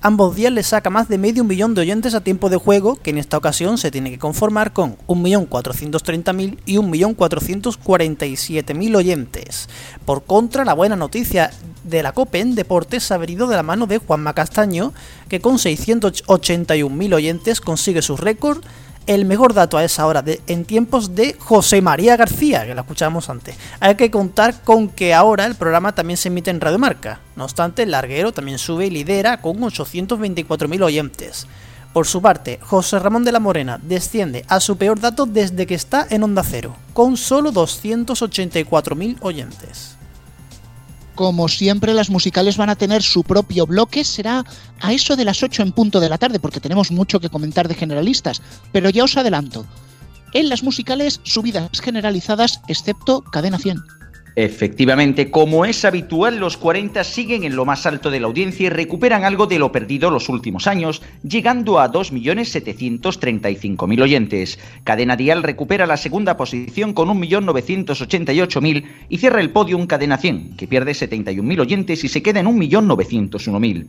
ambos 0.00 0.36
días 0.36 0.52
le 0.52 0.62
saca 0.62 0.90
más 0.90 1.08
de 1.08 1.18
medio 1.18 1.42
millón 1.44 1.74
de 1.74 1.80
oyentes 1.82 2.14
a 2.14 2.20
tiempo 2.20 2.48
de 2.48 2.56
juego, 2.56 2.96
que 2.96 3.10
en 3.10 3.18
esta 3.18 3.36
ocasión 3.36 3.76
se 3.78 3.90
tiene 3.90 4.10
que 4.10 4.18
conformar 4.18 4.72
con 4.72 4.96
1.430.000 5.08 6.58
y 6.66 6.76
1.447.000 6.76 8.96
oyentes. 8.96 9.68
Por 10.04 10.24
contra, 10.24 10.64
la 10.64 10.74
buena 10.74 10.96
noticia 10.96 11.50
de 11.84 12.02
la 12.02 12.12
COPE 12.12 12.40
en 12.40 12.54
deportes 12.54 13.10
ha 13.10 13.18
venido 13.18 13.46
de 13.46 13.56
la 13.56 13.62
mano 13.62 13.86
de 13.86 13.98
Juanma 13.98 14.34
Castaño, 14.34 14.92
que 15.28 15.40
con 15.40 15.58
681.000 15.58 17.14
oyentes 17.14 17.60
consigue 17.60 18.02
su 18.02 18.16
récord 18.16 18.64
el 19.06 19.24
mejor 19.24 19.54
dato 19.54 19.78
a 19.78 19.84
esa 19.84 20.06
hora 20.06 20.22
de, 20.22 20.40
en 20.46 20.64
tiempos 20.64 21.14
de 21.14 21.36
José 21.38 21.80
María 21.80 22.16
García, 22.16 22.66
que 22.66 22.74
la 22.74 22.82
escuchamos 22.82 23.30
antes. 23.30 23.56
Hay 23.80 23.94
que 23.94 24.10
contar 24.10 24.62
con 24.62 24.88
que 24.88 25.14
ahora 25.14 25.46
el 25.46 25.54
programa 25.54 25.94
también 25.94 26.16
se 26.16 26.28
emite 26.28 26.50
en 26.50 26.60
Radio 26.60 26.78
Marca. 26.78 27.20
No 27.36 27.44
obstante, 27.44 27.84
el 27.84 27.92
larguero 27.92 28.32
también 28.32 28.58
sube 28.58 28.86
y 28.86 28.90
lidera 28.90 29.40
con 29.40 29.58
824.000 29.58 30.82
oyentes. 30.82 31.46
Por 31.92 32.06
su 32.06 32.20
parte, 32.20 32.58
José 32.62 32.98
Ramón 32.98 33.24
de 33.24 33.32
la 33.32 33.40
Morena 33.40 33.80
desciende 33.82 34.44
a 34.48 34.60
su 34.60 34.76
peor 34.76 35.00
dato 35.00 35.24
desde 35.24 35.66
que 35.66 35.74
está 35.74 36.06
en 36.10 36.24
Onda 36.24 36.42
Cero, 36.42 36.76
con 36.92 37.16
solo 37.16 37.52
284.000 37.52 39.16
oyentes. 39.20 39.95
Como 41.16 41.48
siempre, 41.48 41.94
las 41.94 42.10
musicales 42.10 42.58
van 42.58 42.68
a 42.68 42.76
tener 42.76 43.02
su 43.02 43.24
propio 43.24 43.66
bloque. 43.66 44.04
Será 44.04 44.44
a 44.80 44.92
eso 44.92 45.16
de 45.16 45.24
las 45.24 45.42
8 45.42 45.62
en 45.62 45.72
punto 45.72 45.98
de 45.98 46.10
la 46.10 46.18
tarde, 46.18 46.38
porque 46.38 46.60
tenemos 46.60 46.92
mucho 46.92 47.20
que 47.20 47.30
comentar 47.30 47.68
de 47.68 47.74
generalistas. 47.74 48.42
Pero 48.70 48.90
ya 48.90 49.02
os 49.02 49.16
adelanto. 49.16 49.64
En 50.34 50.50
las 50.50 50.62
musicales, 50.62 51.20
subidas 51.22 51.80
generalizadas, 51.80 52.60
excepto 52.68 53.22
Cadena 53.22 53.58
100. 53.58 53.78
Efectivamente, 54.38 55.30
como 55.30 55.64
es 55.64 55.86
habitual, 55.86 56.36
los 56.36 56.58
40 56.58 57.04
siguen 57.04 57.44
en 57.44 57.56
lo 57.56 57.64
más 57.64 57.86
alto 57.86 58.10
de 58.10 58.20
la 58.20 58.26
audiencia 58.26 58.66
y 58.66 58.68
recuperan 58.68 59.24
algo 59.24 59.46
de 59.46 59.58
lo 59.58 59.72
perdido 59.72 60.10
los 60.10 60.28
últimos 60.28 60.66
años, 60.66 61.00
llegando 61.26 61.80
a 61.80 61.90
2.735.000 61.90 64.02
oyentes. 64.02 64.58
Cadena 64.84 65.16
Dial 65.16 65.42
recupera 65.42 65.86
la 65.86 65.96
segunda 65.96 66.36
posición 66.36 66.92
con 66.92 67.08
1.988.000 67.08 68.84
y 69.08 69.16
cierra 69.16 69.40
el 69.40 69.52
podium 69.52 69.86
Cadena 69.86 70.18
100, 70.18 70.58
que 70.58 70.66
pierde 70.66 70.92
71.000 70.92 71.60
oyentes 71.60 72.04
y 72.04 72.08
se 72.08 72.22
queda 72.22 72.40
en 72.40 72.46
1.901.000. 72.46 73.86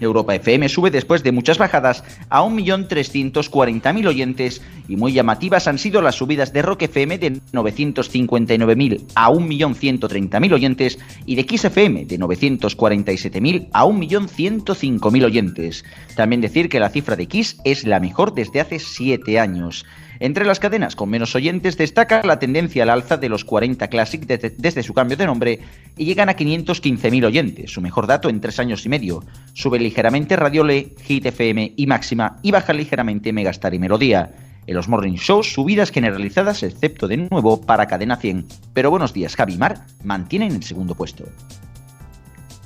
Europa 0.00 0.34
FM 0.34 0.68
sube 0.68 0.90
después 0.90 1.22
de 1.22 1.32
muchas 1.32 1.58
bajadas 1.58 2.04
a 2.28 2.42
1.340.000 2.42 4.06
oyentes 4.06 4.62
y 4.88 4.96
muy 4.96 5.12
llamativas 5.12 5.68
han 5.68 5.78
sido 5.78 6.02
las 6.02 6.16
subidas 6.16 6.52
de 6.52 6.62
Rock 6.62 6.82
FM 6.82 7.18
de 7.18 7.32
959.000 7.52 9.04
a 9.14 9.30
1.130.000 9.30 10.52
oyentes 10.52 10.98
y 11.26 11.36
de 11.36 11.46
Kiss 11.46 11.64
FM 11.64 12.06
de 12.06 12.18
947.000 12.18 13.68
a 13.72 13.84
1.105.000 13.84 15.24
oyentes. 15.24 15.84
También 16.16 16.40
decir 16.40 16.68
que 16.68 16.80
la 16.80 16.90
cifra 16.90 17.16
de 17.16 17.26
Kiss 17.26 17.58
es 17.64 17.84
la 17.84 18.00
mejor 18.00 18.34
desde 18.34 18.60
hace 18.60 18.78
7 18.78 19.38
años. 19.38 19.84
Entre 20.24 20.46
las 20.46 20.58
cadenas 20.58 20.96
con 20.96 21.10
menos 21.10 21.34
oyentes 21.34 21.76
destaca 21.76 22.22
la 22.22 22.38
tendencia 22.38 22.82
al 22.84 22.88
alza 22.88 23.18
de 23.18 23.28
los 23.28 23.44
40 23.44 23.88
Classic 23.88 24.24
desde 24.24 24.82
su 24.82 24.94
cambio 24.94 25.18
de 25.18 25.26
nombre 25.26 25.60
y 25.98 26.06
llegan 26.06 26.30
a 26.30 26.34
515.000 26.34 27.26
oyentes, 27.26 27.70
su 27.70 27.82
mejor 27.82 28.06
dato 28.06 28.30
en 28.30 28.40
tres 28.40 28.58
años 28.58 28.86
y 28.86 28.88
medio. 28.88 29.22
Sube 29.52 29.78
ligeramente 29.78 30.34
Radiole, 30.36 30.94
Hit 31.02 31.26
FM 31.26 31.74
y 31.76 31.86
Máxima 31.86 32.38
y 32.40 32.52
baja 32.52 32.72
ligeramente 32.72 33.34
Megastar 33.34 33.74
y 33.74 33.78
Melodía. 33.78 34.30
En 34.66 34.74
los 34.74 34.88
morning 34.88 35.16
shows, 35.16 35.52
subidas 35.52 35.90
generalizadas, 35.90 36.62
excepto 36.62 37.06
de 37.06 37.18
nuevo 37.18 37.60
para 37.60 37.86
Cadena 37.86 38.16
100. 38.16 38.46
Pero 38.72 38.90
buenos 38.90 39.12
días, 39.12 39.36
Javi 39.36 39.58
Mar 39.58 39.84
mantienen 40.04 40.52
el 40.52 40.62
segundo 40.62 40.94
puesto. 40.94 41.26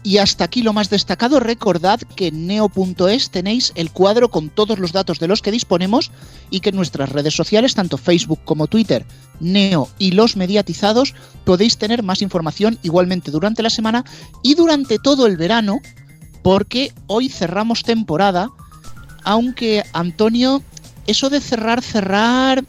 Y 0.09 0.17
hasta 0.17 0.45
aquí 0.45 0.63
lo 0.63 0.73
más 0.73 0.89
destacado, 0.89 1.39
recordad 1.39 2.01
que 2.17 2.29
en 2.29 2.47
neo.es 2.47 3.29
tenéis 3.29 3.73
el 3.75 3.91
cuadro 3.91 4.31
con 4.31 4.49
todos 4.49 4.79
los 4.79 4.93
datos 4.93 5.19
de 5.19 5.29
los 5.29 5.43
que 5.43 5.51
disponemos 5.51 6.11
y 6.49 6.61
que 6.61 6.71
en 6.71 6.77
nuestras 6.77 7.11
redes 7.11 7.35
sociales, 7.35 7.75
tanto 7.75 7.99
Facebook 7.99 8.41
como 8.43 8.69
Twitter, 8.69 9.05
Neo 9.39 9.91
y 9.99 10.13
los 10.13 10.35
mediatizados, 10.35 11.15
podéis 11.45 11.77
tener 11.77 12.03
más 12.03 12.23
información 12.23 12.79
igualmente 12.83 13.31
durante 13.31 13.63
la 13.63 13.69
semana 13.69 14.03
y 14.43 14.55
durante 14.55 14.99
todo 14.99 15.27
el 15.27 15.37
verano, 15.37 15.79
porque 16.43 16.91
hoy 17.07 17.29
cerramos 17.29 17.83
temporada, 17.83 18.49
aunque 19.25 19.85
Antonio, 19.93 20.63
eso 21.07 21.29
de 21.29 21.43
cerrar, 21.43 21.83
cerrar, 21.83 22.65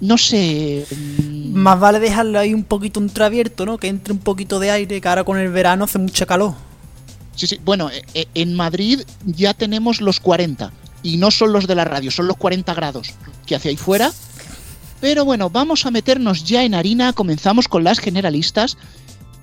no 0.00 0.16
sé. 0.16 0.86
Mm. 0.90 1.41
Más 1.52 1.78
vale 1.78 2.00
dejarlo 2.00 2.38
ahí 2.38 2.54
un 2.54 2.64
poquito 2.64 2.98
entreabierto, 2.98 3.66
¿no? 3.66 3.76
Que 3.76 3.88
entre 3.88 4.14
un 4.14 4.20
poquito 4.20 4.58
de 4.58 4.70
aire, 4.70 5.00
que 5.00 5.08
ahora 5.08 5.24
con 5.24 5.38
el 5.38 5.50
verano 5.50 5.84
hace 5.84 5.98
mucha 5.98 6.24
calor. 6.24 6.54
Sí, 7.36 7.46
sí. 7.46 7.60
Bueno, 7.62 7.90
eh, 7.90 8.02
eh, 8.14 8.26
en 8.34 8.54
Madrid 8.54 9.00
ya 9.24 9.52
tenemos 9.52 10.00
los 10.00 10.18
40. 10.18 10.72
Y 11.02 11.18
no 11.18 11.30
son 11.30 11.52
los 11.52 11.66
de 11.66 11.74
la 11.74 11.84
radio, 11.84 12.10
son 12.10 12.26
los 12.26 12.36
40 12.36 12.72
grados 12.74 13.12
que 13.44 13.54
hace 13.54 13.68
ahí 13.68 13.76
fuera. 13.76 14.12
Pero 15.00 15.26
bueno, 15.26 15.50
vamos 15.50 15.84
a 15.84 15.90
meternos 15.90 16.44
ya 16.44 16.64
en 16.64 16.74
harina. 16.74 17.12
Comenzamos 17.12 17.68
con 17.68 17.84
las 17.84 17.98
generalistas. 17.98 18.78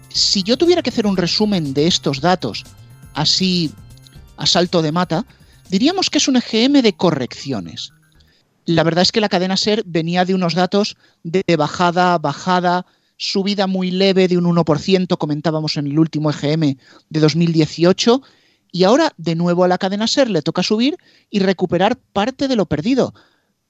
Si 0.07 0.41
yo 0.41 0.57
tuviera 0.57 0.81
que 0.81 0.89
hacer 0.89 1.05
un 1.05 1.17
resumen 1.17 1.73
de 1.73 1.85
estos 1.85 2.21
datos, 2.21 2.63
así 3.13 3.71
a 4.37 4.47
salto 4.47 4.81
de 4.81 4.91
mata, 4.91 5.25
diríamos 5.69 6.09
que 6.09 6.17
es 6.17 6.27
un 6.27 6.37
EGM 6.37 6.81
de 6.81 6.93
correcciones. 6.93 7.91
La 8.69 8.83
verdad 8.83 9.01
es 9.01 9.11
que 9.11 9.19
la 9.19 9.29
cadena 9.29 9.57
SER 9.57 9.81
venía 9.87 10.25
de 10.25 10.35
unos 10.35 10.53
datos 10.53 10.95
de 11.23 11.43
bajada, 11.57 12.15
bajada, 12.19 12.85
subida 13.17 13.65
muy 13.65 13.89
leve 13.89 14.27
de 14.27 14.37
un 14.37 14.45
1%, 14.45 15.17
comentábamos 15.17 15.75
en 15.77 15.87
el 15.87 15.97
último 15.97 16.29
EGM 16.29 16.77
de 17.09 17.19
2018, 17.19 18.21
y 18.71 18.83
ahora 18.83 19.11
de 19.17 19.33
nuevo 19.33 19.63
a 19.63 19.67
la 19.67 19.79
cadena 19.79 20.05
SER 20.05 20.29
le 20.29 20.43
toca 20.43 20.61
subir 20.61 20.97
y 21.31 21.39
recuperar 21.39 21.97
parte 21.97 22.47
de 22.47 22.55
lo 22.55 22.67
perdido. 22.67 23.15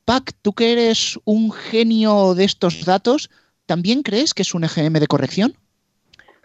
Pac, 0.03 0.34
tú 0.41 0.51
que 0.51 0.74
eres 0.74 1.18
un 1.24 1.53
genio 1.53 2.36
de 2.36 2.44
estos 2.44 2.84
datos, 2.84 3.29
¿también 3.65 4.03
crees 4.03 4.34
que 4.34 4.41
es 4.41 4.53
un 4.53 4.65
EGM 4.65 5.00
de 5.00 5.08
corrección? 5.08 5.56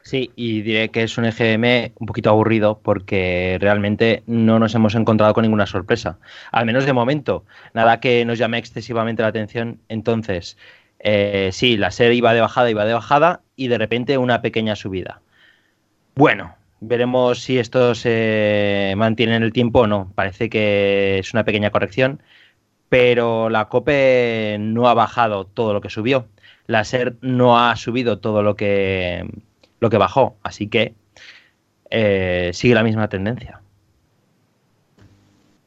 Sí, 0.04 0.32
y 0.36 0.60
diré 0.60 0.90
que 0.90 1.02
es 1.02 1.16
un 1.16 1.24
EGM 1.24 1.94
un 1.98 2.06
poquito 2.06 2.28
aburrido 2.28 2.78
porque 2.82 3.56
realmente 3.58 4.22
no 4.26 4.58
nos 4.58 4.74
hemos 4.74 4.94
encontrado 4.94 5.32
con 5.32 5.42
ninguna 5.42 5.66
sorpresa, 5.66 6.18
al 6.52 6.66
menos 6.66 6.84
de 6.84 6.92
momento. 6.92 7.46
Nada 7.72 8.00
que 8.00 8.22
nos 8.26 8.38
llame 8.38 8.58
excesivamente 8.58 9.22
la 9.22 9.28
atención. 9.28 9.80
Entonces, 9.88 10.58
eh, 10.98 11.50
sí, 11.52 11.78
la 11.78 11.90
serie 11.90 12.18
iba 12.18 12.34
de 12.34 12.42
bajada, 12.42 12.70
iba 12.70 12.84
de 12.84 12.92
bajada 12.92 13.40
y 13.56 13.68
de 13.68 13.78
repente 13.78 14.18
una 14.18 14.42
pequeña 14.42 14.76
subida. 14.76 15.22
Bueno, 16.14 16.54
veremos 16.80 17.40
si 17.42 17.58
esto 17.58 17.94
se 17.94 18.94
mantiene 18.98 19.36
en 19.36 19.42
el 19.42 19.54
tiempo 19.54 19.80
o 19.80 19.86
no. 19.86 20.12
Parece 20.14 20.50
que 20.50 21.18
es 21.18 21.32
una 21.32 21.44
pequeña 21.44 21.70
corrección, 21.70 22.20
pero 22.90 23.48
la 23.48 23.68
COPE 23.68 24.58
no 24.60 24.88
ha 24.88 24.94
bajado 24.94 25.46
todo 25.46 25.72
lo 25.72 25.80
que 25.80 25.90
subió. 25.90 26.28
La 26.66 26.84
SER 26.84 27.16
no 27.22 27.58
ha 27.58 27.76
subido 27.76 28.18
todo 28.18 28.42
lo 28.42 28.56
que 28.56 29.26
lo 29.84 29.90
que 29.90 29.98
bajó. 29.98 30.38
Así 30.42 30.68
que 30.68 30.94
eh, 31.90 32.50
sigue 32.54 32.74
la 32.74 32.82
misma 32.82 33.08
tendencia. 33.08 33.60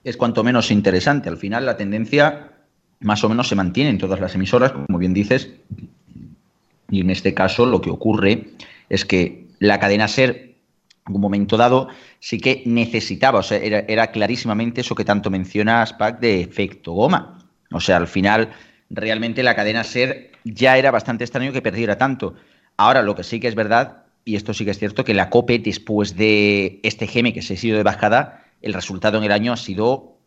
Es 0.03 0.17
cuanto 0.17 0.43
menos 0.43 0.71
interesante. 0.71 1.29
Al 1.29 1.38
final 1.38 1.65
la 1.65 1.77
tendencia 1.77 2.51
más 3.00 3.24
o 3.24 3.29
menos 3.29 3.47
se 3.47 3.55
mantiene 3.55 3.91
en 3.91 4.00
todas 4.00 4.19
las 4.19 4.33
emisoras, 4.33 4.71
como 4.71 4.97
bien 4.97 5.13
dices. 5.13 5.51
Y 6.89 7.01
en 7.01 7.12
este 7.12 7.36
caso 7.36 7.67
lo 7.67 7.79
que 7.79 7.91
ocurre 7.91 8.53
es 8.89 9.05
que 9.05 9.47
la 9.59 9.79
cadena 9.79 10.07
SER, 10.07 10.55
en 11.07 11.15
un 11.15 11.21
momento 11.21 11.57
dado, 11.57 11.89
sí 12.19 12.39
que 12.39 12.63
necesitaba, 12.65 13.39
o 13.39 13.43
sea, 13.43 13.57
era, 13.59 13.79
era 13.88 14.07
clarísimamente 14.07 14.81
eso 14.81 14.95
que 14.95 15.05
tanto 15.05 15.29
mencionas, 15.29 15.93
Pac, 15.93 16.19
de 16.19 16.41
efecto 16.41 16.93
goma. 16.93 17.47
O 17.71 17.79
sea, 17.79 17.97
al 17.97 18.07
final, 18.07 18.50
realmente 18.89 19.43
la 19.43 19.55
cadena 19.55 19.83
SER 19.83 20.31
ya 20.43 20.77
era 20.77 20.89
bastante 20.89 21.24
extraño 21.24 21.51
que 21.51 21.62
perdiera 21.62 21.97
tanto. 21.97 22.33
Ahora, 22.77 23.03
lo 23.03 23.13
que 23.13 23.24
sí 23.24 23.39
que 23.39 23.47
es 23.47 23.55
verdad 23.55 24.06
y 24.27 24.36
esto 24.36 24.53
sí 24.53 24.65
que 24.65 24.72
es 24.72 24.77
cierto, 24.77 25.05
que 25.05 25.13
la 25.13 25.29
COPE, 25.29 25.60
después 25.60 26.17
de 26.17 26.81
este 26.84 27.07
GM 27.07 27.34
que 27.34 27.41
se 27.41 27.53
ha 27.53 27.57
sido 27.57 27.77
de 27.77 27.84
bajada, 27.84 28.43
el 28.62 28.74
resultado 28.74 29.17
en 29.17 29.24
el 29.24 29.31
año 29.31 29.53
ha 29.53 29.57
sido 29.57 30.17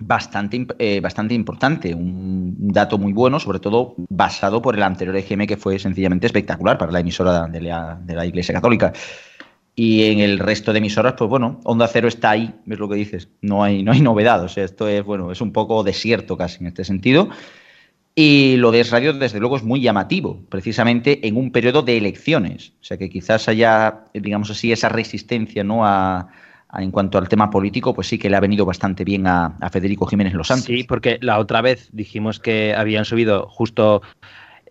bastante, 0.00 0.64
eh, 0.78 1.00
bastante 1.00 1.34
importante. 1.34 1.92
Un 1.92 2.54
dato 2.72 2.98
muy 2.98 3.12
bueno, 3.12 3.40
sobre 3.40 3.58
todo 3.58 3.96
basado 4.08 4.62
por 4.62 4.76
el 4.76 4.82
anterior 4.84 5.16
EGM 5.16 5.46
que 5.46 5.56
fue 5.56 5.80
sencillamente 5.80 6.26
espectacular 6.26 6.78
para 6.78 6.92
la 6.92 7.00
emisora 7.00 7.48
de 7.48 7.60
la, 7.60 7.98
de 8.00 8.14
la 8.14 8.24
Iglesia 8.24 8.54
Católica. 8.54 8.92
Y 9.74 10.04
en 10.04 10.20
el 10.20 10.38
resto 10.38 10.72
de 10.72 10.78
emisoras, 10.78 11.14
pues 11.18 11.28
bueno, 11.28 11.60
Onda 11.64 11.88
Cero 11.88 12.06
está 12.06 12.30
ahí, 12.30 12.54
ves 12.64 12.78
lo 12.78 12.88
que 12.88 12.94
dices. 12.94 13.28
No 13.40 13.64
hay, 13.64 13.82
no 13.82 13.90
hay 13.90 14.00
novedad. 14.00 14.42
O 14.44 14.48
sea, 14.48 14.64
esto 14.64 14.86
es, 14.86 15.04
bueno, 15.04 15.32
es 15.32 15.40
un 15.40 15.52
poco 15.52 15.82
desierto 15.82 16.36
casi 16.36 16.58
en 16.60 16.68
este 16.68 16.84
sentido. 16.84 17.28
Y 18.20 18.56
lo 18.56 18.72
de 18.72 18.82
Radio, 18.82 19.12
desde 19.12 19.38
luego, 19.38 19.56
es 19.58 19.62
muy 19.62 19.80
llamativo, 19.80 20.42
precisamente 20.48 21.28
en 21.28 21.36
un 21.36 21.52
periodo 21.52 21.82
de 21.82 21.96
elecciones. 21.96 22.72
O 22.80 22.84
sea 22.84 22.96
que 22.96 23.08
quizás 23.08 23.48
haya, 23.48 24.06
digamos 24.12 24.50
así, 24.50 24.72
esa 24.72 24.88
resistencia 24.88 25.62
¿no? 25.62 25.86
A, 25.86 26.26
en 26.76 26.90
cuanto 26.90 27.18
al 27.18 27.28
tema 27.28 27.48
político, 27.48 27.94
pues 27.94 28.08
sí 28.08 28.18
que 28.18 28.28
le 28.28 28.34
ha 28.34 28.40
venido 28.40 28.66
bastante 28.66 29.04
bien 29.04 29.28
a, 29.28 29.56
Federico 29.70 30.04
Jiménez 30.04 30.34
Los 30.34 30.48
Santos. 30.48 30.66
Sí, 30.66 30.82
porque 30.82 31.18
la 31.20 31.38
otra 31.38 31.60
vez 31.60 31.90
dijimos 31.92 32.40
que 32.40 32.74
habían 32.74 33.04
subido 33.04 33.46
justo 33.48 34.02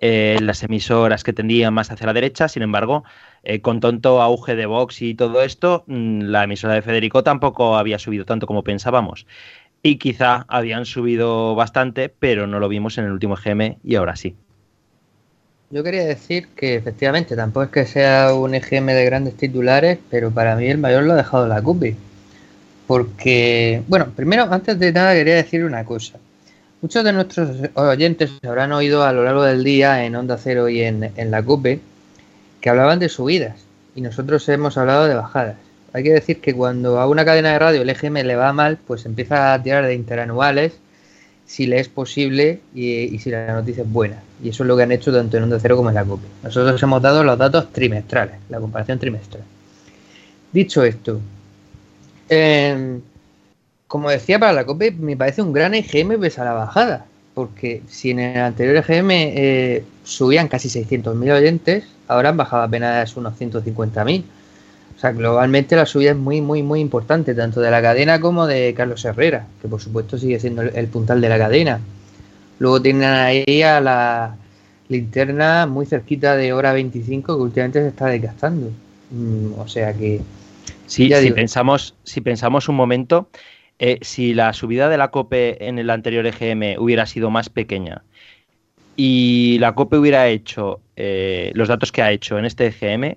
eh, 0.02 0.40
las 0.42 0.62
emisoras 0.64 1.24
que 1.24 1.32
tendían 1.32 1.74
más 1.74 1.90
hacia 1.90 2.06
la 2.06 2.12
derecha, 2.12 2.50
sin 2.50 2.64
embargo, 2.64 3.06
eh, 3.44 3.62
con 3.62 3.80
tonto 3.80 4.22
auge 4.22 4.58
de 4.58 4.66
Vox 4.66 5.02
y 5.02 5.16
todo 5.16 5.42
esto, 5.42 5.86
mm, 5.88 6.24
la 6.24 6.44
emisora 6.44 6.74
de 6.74 6.82
Federico 6.82 7.24
tampoco 7.24 7.78
había 7.78 7.98
subido 7.98 8.26
tanto 8.26 8.46
como 8.46 8.66
pensábamos 8.66 9.26
y 9.88 9.98
quizá 9.98 10.46
habían 10.50 10.86
subido 10.86 11.56
bastante, 11.56 12.10
pero 12.10 12.46
no 12.46 12.60
lo 12.60 12.68
vimos 12.68 12.98
en 12.98 13.06
el 13.06 13.12
último 13.12 13.38
EGM 13.38 13.78
y 13.86 13.96
ahora 13.96 14.18
sí. 14.18 14.36
Yo 15.70 15.82
quería 15.82 16.06
decir 16.06 16.50
que 16.50 16.76
efectivamente 16.76 17.38
tampoco 17.38 17.64
es 17.64 17.72
que 17.72 17.86
sea 17.86 18.34
un 18.34 18.54
EGM 18.54 18.88
de 18.88 19.06
grandes 19.06 19.38
titulares, 19.38 19.98
pero 20.10 20.30
para 20.32 20.58
mí 20.58 20.68
el 20.68 20.78
mayor 20.78 21.04
lo 21.04 21.14
ha 21.14 21.16
dejado 21.16 21.48
la 21.48 21.62
CUPI. 21.62 21.96
Porque, 22.86 23.82
bueno, 23.88 24.08
primero, 24.14 24.44
antes 24.52 24.78
de 24.78 24.92
nada 24.92 25.14
quería 25.14 25.36
decir 25.36 25.64
una 25.64 25.86
cosa. 25.86 26.18
Muchos 26.82 27.06
de 27.06 27.14
nuestros 27.14 27.50
oyentes 27.76 28.32
habrán 28.44 28.74
oído 28.74 29.04
a 29.04 29.14
lo 29.14 29.24
largo 29.24 29.44
del 29.44 29.64
día 29.64 30.04
en 30.04 30.18
Onda 30.18 30.38
Cero 30.38 30.68
y 30.68 30.82
en, 30.82 31.12
en 31.16 31.32
la 31.32 31.42
CUPE 31.42 31.80
que 32.60 32.70
hablaban 32.70 33.00
de 33.00 33.08
subidas 33.08 33.64
y 33.96 34.02
nosotros 34.02 34.50
hemos 34.50 34.78
hablado 34.78 35.08
de 35.08 35.16
bajadas. 35.16 35.67
Hay 35.98 36.04
que 36.04 36.14
decir 36.14 36.40
que 36.40 36.54
cuando 36.54 37.00
a 37.00 37.08
una 37.08 37.26
cadena 37.26 37.54
de 37.54 37.58
radio 37.58 37.82
el 37.82 37.90
EGM 37.90 38.18
le 38.18 38.36
va 38.36 38.54
mal, 38.54 38.78
pues 38.78 39.08
empieza 39.08 39.56
a 39.56 39.64
tirar 39.64 39.84
de 39.84 39.96
interanuales 39.96 40.74
si 41.48 41.66
le 41.66 41.80
es 41.80 41.88
posible 41.88 42.60
y, 42.76 43.18
si 43.18 43.32
la 43.32 43.52
noticia 43.52 43.82
es 43.82 43.92
buena. 43.92 44.22
Y 44.44 44.50
eso 44.50 44.64
es 44.64 44.68
lo 44.68 44.78
que 44.78 44.84
han 44.84 44.92
hecho 44.92 45.12
tanto 45.12 45.38
en 45.38 45.44
Onda 45.44 45.58
Cero 45.60 45.76
como 45.76 45.90
en 45.90 45.96
la 45.96 46.06
COPE. 46.06 46.28
Nosotros 46.44 46.84
hemos 46.84 47.02
dado 47.02 47.24
los 47.24 47.36
datos 47.36 47.74
trimestrales, 47.74 48.36
la 48.50 48.60
comparación 48.60 49.00
trimestral. 49.00 49.42
Dicho 50.52 50.84
esto, 50.84 51.20
em, 52.30 53.02
como 53.88 54.12
decía 54.12 54.38
para 54.38 54.54
la 54.54 54.66
COPE, 54.66 54.92
me 54.92 55.18
parece 55.18 55.42
un 55.42 55.52
gran 55.52 55.74
EGM 55.74 56.20
pese 56.20 56.42
a 56.42 56.46
la 56.46 56.54
bajada. 56.54 57.08
Porque 57.34 57.82
si 57.90 58.12
en 58.12 58.20
el 58.20 58.38
anterior 58.40 58.86
EGM 58.88 59.10
eh, 59.12 59.84
subían 60.04 60.48
casi 60.48 60.70
600.000 60.70 61.32
oyentes, 61.32 61.86
ahora 62.08 62.30
han 62.30 62.38
bajado 62.38 62.62
apenas 62.62 63.18
unos 63.18 63.34
150.000. 63.40 64.24
O 64.98 65.00
sea, 65.00 65.12
globalmente 65.12 65.76
la 65.76 65.86
subida 65.86 66.12
es 66.12 66.18
muy, 66.18 66.42
muy, 66.42 66.64
muy 66.64 66.80
importante, 66.80 67.36
tanto 67.36 67.62
de 67.62 67.70
la 67.70 67.84
cadena 67.84 68.20
como 68.20 68.48
de 68.48 68.74
Carlos 68.76 69.06
Herrera, 69.06 69.46
que 69.62 69.68
por 69.68 69.80
supuesto 69.80 70.18
sigue 70.18 70.40
siendo 70.40 70.64
el, 70.64 70.88
puntal 70.88 71.22
de 71.22 71.30
la 71.30 71.38
cadena. 71.38 71.80
Luego 72.58 72.82
tienen 72.82 73.04
ahí 73.04 73.62
a 73.62 73.80
la 73.80 74.36
linterna 74.90 75.68
muy 75.68 75.86
cerquita 75.86 76.36
de 76.36 76.52
hora 76.52 76.74
25 76.74 77.36
que 77.36 77.42
últimamente 77.44 77.82
se 77.82 77.90
está 77.90 78.08
desgastando. 78.08 78.72
Mm, 79.12 79.60
o 79.60 79.68
sea 79.68 79.94
que... 79.94 80.20
Sí, 80.88 81.12
si, 81.14 81.32
pensamos, 81.32 81.94
si 82.04 82.22
pensamos 82.22 82.68
un 82.68 82.76
momento, 82.76 83.30
eh, 83.78 84.00
si 84.02 84.34
la 84.34 84.52
subida 84.54 84.90
de 84.90 84.98
la 84.98 85.12
COPE 85.12 85.68
en 85.68 85.78
el 85.78 85.92
anterior 85.92 86.26
EGM 86.26 86.82
hubiera 86.82 87.06
sido 87.06 87.30
más 87.30 87.50
pequeña 87.50 88.02
y 88.98 89.60
la 89.60 89.76
COPE 89.76 89.98
hubiera 89.98 90.28
hecho 90.28 90.82
eh, 90.96 91.52
los 91.54 91.68
datos 91.68 91.92
que 91.92 92.02
ha 92.02 92.12
hecho 92.12 92.40
en 92.40 92.46
este 92.46 92.66
EGM, 92.66 93.16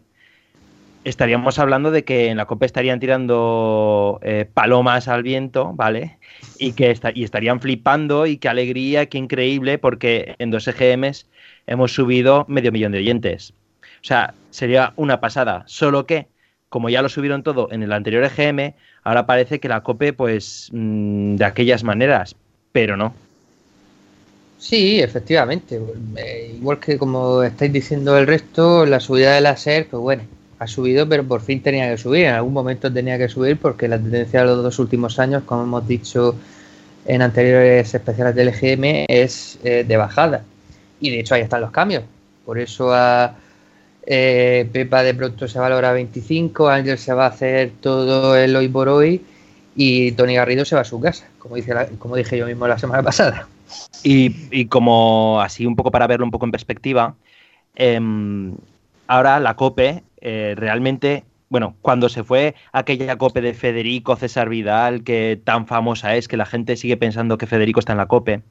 estaríamos 1.05 1.59
hablando 1.59 1.91
de 1.91 2.05
que 2.05 2.29
en 2.29 2.37
la 2.37 2.47
COPE 2.47 2.67
estarían 2.67 3.01
tirando 3.01 4.21
eh, 4.23 4.47
palomas 4.53 5.09
al 5.09 5.23
viento, 5.23 5.73
¿vale? 5.75 6.19
Y 6.59 6.73
que 6.73 6.95
y 7.15 7.25
estarían 7.25 7.61
flipando 7.61 8.27
y 8.27 8.37
qué 8.37 8.49
alegría, 8.49 9.07
qué 9.07 9.19
increíble, 9.19 9.79
porque 9.79 10.35
en 10.39 10.51
dos 10.51 10.69
EGMs 10.69 11.27
hemos 11.67 11.93
subido 11.95 12.45
medio 12.49 12.73
millón 12.73 12.93
de 12.93 12.99
oyentes. 12.99 13.53
O 13.83 14.05
sea, 14.05 14.35
sería 14.51 14.93
una 14.97 15.21
pasada. 15.21 15.63
Solo 15.67 16.07
que, 16.07 16.27
como 16.69 16.89
ya 16.89 17.03
lo 17.03 17.09
subieron 17.09 17.43
todo 17.43 17.69
en 17.71 17.83
el 17.83 17.93
anterior 17.93 18.25
EGM, 18.25 18.75
ahora 19.05 19.27
parece 19.27 19.61
que 19.61 19.69
la 19.69 19.83
COPE, 19.83 20.13
pues, 20.13 20.71
mm, 20.73 21.37
de 21.37 21.45
aquellas 21.45 21.85
maneras, 21.85 22.37
pero 22.73 22.97
no. 22.97 23.15
Sí, 24.59 25.01
efectivamente. 25.01 25.81
Eh, 26.17 26.55
igual 26.57 26.79
que 26.79 26.99
como 26.99 27.43
estáis 27.43 27.73
diciendo 27.73 28.19
el 28.19 28.27
resto, 28.27 28.85
la 28.85 29.01
subida 29.01 29.35
de 29.35 29.41
la 29.41 29.57
SER, 29.57 29.87
pues 29.89 30.03
bueno, 30.03 30.23
ha 30.61 30.67
subido, 30.67 31.09
pero 31.09 31.25
por 31.25 31.41
fin 31.41 31.63
tenía 31.63 31.89
que 31.91 31.97
subir. 31.97 32.27
En 32.27 32.35
algún 32.35 32.53
momento 32.53 32.93
tenía 32.93 33.17
que 33.17 33.31
subir 33.31 33.57
porque 33.57 33.89
la 33.89 33.97
tendencia 33.99 34.41
de 34.41 34.47
los 34.47 34.63
dos 34.63 34.79
últimos 34.79 35.19
años, 35.19 35.43
como 35.45 35.63
hemos 35.63 35.89
dicho 35.89 36.37
en 37.07 37.23
anteriores 37.23 37.95
especiales 37.95 38.35
del 38.35 38.49
EGM, 38.49 39.07
es 39.09 39.59
eh, 39.65 39.85
de 39.89 39.97
bajada. 39.97 40.45
Y 41.01 41.11
de 41.11 41.21
hecho 41.21 41.35
ahí 41.35 41.41
están 41.41 41.63
los 41.63 41.71
cambios. 41.71 42.05
Por 42.45 42.59
eso 42.59 42.93
a 42.93 43.37
eh, 44.05 44.69
Pepa 44.71 45.03
de 45.03 45.15
pronto 45.15 45.49
se 45.49 45.59
valora 45.59 45.91
a 45.91 45.93
25, 45.95 46.69
Ángel 46.69 46.99
se 46.99 47.15
va 47.15 47.25
a 47.25 47.29
hacer 47.31 47.73
todo 47.81 48.37
el 48.37 48.55
hoy 48.55 48.69
por 48.69 48.91
hoy 48.91 49.25
y 49.75 50.13
Tony 50.13 50.35
Garrido 50.35 50.67
se 50.67 50.75
va 50.75 50.83
a 50.83 50.85
su 50.85 51.01
casa, 51.01 51.27
como, 51.39 51.57
dice 51.57 51.75
como 51.99 52.17
dije 52.17 52.37
yo 52.37 52.47
mismo 52.47 52.69
la 52.69 52.79
semana 52.79 53.03
pasada. 53.03 53.49
Y, 54.03 54.67
como 54.67 55.41
así 55.41 55.65
un 55.65 55.75
poco 55.77 55.91
para 55.91 56.07
verlo 56.07 56.27
un 56.27 56.31
poco 56.31 56.45
en 56.45 56.51
perspectiva, 56.51 57.15
em, 57.77 58.55
ahora 59.07 59.41
la 59.41 59.57
COPE 59.57 60.03
eh, 60.21 60.55
realmente, 60.57 61.25
bueno, 61.49 61.77
cuando 61.83 62.09
se 62.09 62.25
fue 62.25 62.55
aquella 62.73 63.17
COPE 63.17 63.41
de 63.41 63.55
Federico 63.55 64.17
César 64.17 64.49
Vidal, 64.49 65.03
que 65.03 65.41
tan 65.43 65.67
famosa 65.67 66.17
es, 66.17 66.29
que 66.29 66.37
la 66.37 66.47
gente 66.47 66.77
sigue 66.77 66.97
pensando 66.97 67.39
que 67.39 67.47
Federico 67.47 67.81
está 67.81 67.93
en 67.93 67.99
la 67.99 68.07
COPE, 68.07 68.43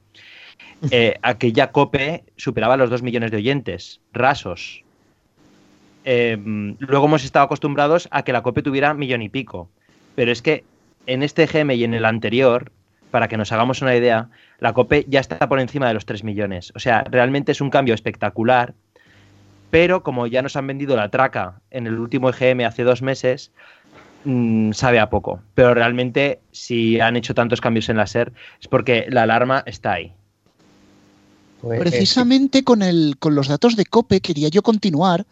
eh, 0.90 1.14
aquella 1.22 1.70
COPE 1.72 2.24
superaba 2.36 2.76
los 2.76 2.90
dos 2.90 3.02
millones 3.02 3.30
de 3.30 3.38
oyentes, 3.38 4.00
rasos. 4.12 4.84
Em, 6.04 6.76
luego 6.78 7.06
hemos 7.06 7.24
estado 7.24 7.44
acostumbrados 7.44 8.08
a 8.10 8.22
que 8.22 8.32
la 8.32 8.42
COPE 8.42 8.62
tuviera 8.62 8.94
millón 8.94 9.22
y 9.22 9.28
pico. 9.28 9.68
Pero 10.14 10.32
es 10.32 10.42
que 10.42 10.64
en 11.06 11.22
este 11.22 11.46
GM 11.46 11.74
y 11.74 11.84
en 11.84 11.94
el 11.94 12.04
anterior, 12.04 12.72
para 13.10 13.28
que 13.28 13.36
nos 13.36 13.52
hagamos 13.52 13.82
una 13.82 13.94
idea, 13.94 14.28
la 14.58 14.72
COPE 14.72 15.06
ya 15.08 15.20
está 15.20 15.48
por 15.48 15.60
encima 15.60 15.88
de 15.88 15.94
los 15.94 16.06
3 16.06 16.24
millones. 16.24 16.72
O 16.74 16.78
sea, 16.78 17.04
realmente 17.04 17.52
es 17.52 17.60
un 17.60 17.70
cambio 17.70 17.94
espectacular 17.94 18.74
pero 19.70 20.02
como 20.02 20.26
ya 20.26 20.42
nos 20.42 20.56
han 20.56 20.66
vendido 20.66 20.96
la 20.96 21.10
traca 21.10 21.60
en 21.70 21.86
el 21.86 21.98
último 21.98 22.30
EGM 22.30 22.66
hace 22.66 22.82
dos 22.82 23.02
meses, 23.02 23.52
mm, 24.24 24.72
sabe 24.72 24.98
a 24.98 25.10
poco. 25.10 25.40
Pero 25.54 25.74
realmente, 25.74 26.40
si 26.50 27.00
han 27.00 27.16
hecho 27.16 27.34
tantos 27.34 27.60
cambios 27.60 27.88
en 27.88 27.96
la 27.96 28.06
SER, 28.06 28.32
es 28.60 28.68
porque 28.68 29.06
la 29.08 29.22
alarma 29.22 29.62
está 29.66 29.92
ahí. 29.92 30.12
Pues, 31.60 31.80
Precisamente 31.80 32.64
con, 32.64 32.82
el, 32.82 33.16
con 33.18 33.34
los 33.34 33.48
datos 33.48 33.76
de 33.76 33.84
COPE 33.84 34.20
quería 34.20 34.48
yo 34.48 34.62
continuar 34.62 35.26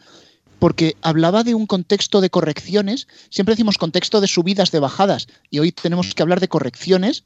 porque 0.59 0.96
hablaba 1.03 1.44
de 1.44 1.55
un 1.55 1.66
contexto 1.66 2.20
de 2.20 2.31
correcciones. 2.31 3.07
Siempre 3.31 3.55
decimos 3.55 3.79
contexto 3.79 4.20
de 4.20 4.27
subidas, 4.27 4.70
de 4.70 4.81
bajadas, 4.81 5.29
y 5.51 5.61
hoy 5.61 5.72
tenemos 5.72 6.14
que 6.14 6.22
hablar 6.22 6.40
de 6.40 6.48
correcciones. 6.48 7.24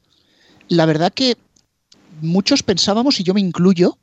La 0.67 0.85
verdad 0.85 1.11
que 1.11 1.37
muchos 2.21 2.63
pensábamos, 2.63 3.19
y 3.19 3.23
yo 3.23 3.33
me 3.33 3.41
incluyo, 3.41 3.97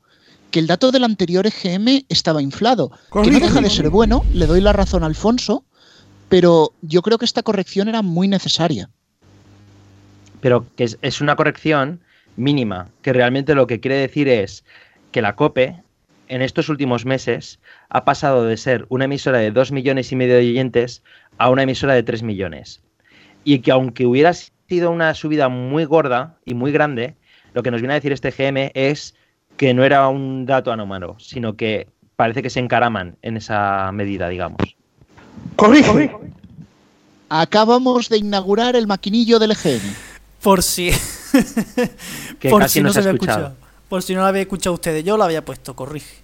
que 0.51 0.59
el 0.59 0.67
dato 0.67 0.91
del 0.91 1.03
anterior 1.03 1.47
EGM 1.47 2.05
estaba 2.09 2.41
inflado. 2.41 2.91
Que 3.23 3.31
no 3.31 3.39
deja 3.39 3.61
de 3.61 3.69
ser 3.69 3.89
bueno, 3.89 4.23
le 4.33 4.45
doy 4.45 4.61
la 4.61 4.73
razón 4.73 5.03
a 5.03 5.07
Alfonso, 5.07 5.63
pero 6.29 6.73
yo 6.81 7.01
creo 7.01 7.17
que 7.17 7.25
esta 7.25 7.41
corrección 7.41 7.87
era 7.87 8.01
muy 8.01 8.27
necesaria. 8.27 8.89
Pero 10.41 10.65
que 10.75 10.83
es, 10.83 10.97
es 11.01 11.21
una 11.21 11.35
corrección 11.35 12.01
mínima, 12.35 12.89
que 13.01 13.13
realmente 13.13 13.55
lo 13.55 13.67
que 13.67 13.79
quiere 13.79 13.97
decir 13.97 14.27
es 14.27 14.63
que 15.11 15.21
la 15.21 15.35
COPE 15.35 15.81
en 16.27 16.41
estos 16.41 16.69
últimos 16.69 17.05
meses 17.05 17.59
ha 17.89 18.05
pasado 18.05 18.45
de 18.45 18.57
ser 18.57 18.85
una 18.89 19.05
emisora 19.05 19.39
de 19.39 19.51
2 19.51 19.71
millones 19.71 20.11
y 20.11 20.15
medio 20.15 20.35
de 20.35 20.49
oyentes 20.49 21.03
a 21.37 21.49
una 21.49 21.63
emisora 21.63 21.93
de 21.93 22.03
3 22.03 22.23
millones. 22.23 22.81
Y 23.43 23.59
que 23.59 23.71
aunque 23.71 24.05
hubiera 24.05 24.33
sido 24.33 24.91
una 24.91 25.13
subida 25.13 25.49
muy 25.49 25.85
gorda 25.85 26.37
y 26.45 26.53
muy 26.53 26.71
grande, 26.71 27.15
lo 27.53 27.63
que 27.63 27.71
nos 27.71 27.81
viene 27.81 27.93
a 27.93 27.99
decir 27.99 28.13
este 28.13 28.31
GM 28.31 28.71
es 28.73 29.15
que 29.61 29.75
no 29.75 29.83
era 29.83 30.07
un 30.07 30.47
dato 30.47 30.71
anómalo, 30.71 31.17
sino 31.19 31.55
que 31.55 31.87
parece 32.15 32.41
que 32.41 32.49
se 32.49 32.59
encaraman 32.59 33.15
en 33.21 33.37
esa 33.37 33.91
medida, 33.91 34.27
digamos. 34.27 34.57
Corrige. 35.55 36.11
Acabamos 37.29 38.09
de 38.09 38.17
inaugurar 38.17 38.75
el 38.75 38.87
maquinillo 38.87 39.37
del 39.37 39.51
EGM. 39.51 39.93
Por 40.41 40.63
si. 40.63 40.89
Que 42.39 42.49
Por 42.49 42.63
casi 42.63 42.73
si 42.73 42.81
no 42.81 42.87
no 42.87 42.93
se 42.93 42.99
ha 43.01 43.03
se 43.03 43.09
había 43.09 43.17
escuchado. 43.17 43.45
escuchado. 43.49 43.67
Por 43.87 44.01
si 44.01 44.15
no 44.15 44.21
lo 44.21 44.25
había 44.25 44.41
escuchado 44.41 44.73
ustedes, 44.73 45.03
yo 45.03 45.15
lo 45.15 45.25
había 45.25 45.45
puesto, 45.45 45.75
corrige. 45.75 46.15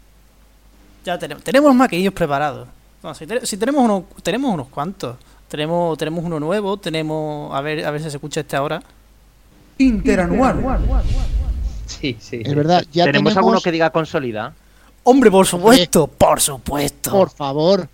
Ya 1.06 1.20
tenemos, 1.20 1.44
tenemos 1.44 1.76
maquinillos 1.76 2.16
preparados. 2.16 2.68
No, 3.04 3.14
si, 3.14 3.28
te- 3.28 3.46
si 3.46 3.56
tenemos 3.58 3.84
unos, 3.86 4.06
tenemos 4.24 4.52
unos 4.52 4.68
cuantos. 4.70 5.16
Tenemos, 5.48 5.96
tenemos 5.96 6.26
uno 6.26 6.40
nuevo, 6.40 6.78
tenemos, 6.78 7.54
a 7.56 7.62
ver, 7.62 7.86
a 7.86 7.92
ver 7.92 8.02
si 8.02 8.10
se 8.10 8.18
escucha 8.18 8.40
este 8.40 8.56
ahora. 8.56 8.82
Interanual. 9.78 10.60
Sí, 12.00 12.18
sí. 12.20 12.42
Es 12.44 12.54
verdad, 12.54 12.84
ya 12.92 13.06
¿Tenemos, 13.06 13.32
tenemos, 13.32 13.38
alguno 13.38 13.62
que 13.62 13.72
diga 13.72 13.90
consolida? 13.92 14.54
Hombre, 15.04 15.32
por 15.32 15.48
supuesto, 15.48 16.08
por 16.08 16.42
supuesto. 16.42 17.12
Por 17.12 17.30
favor. 17.30 17.88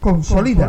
Consolida. 0.00 0.68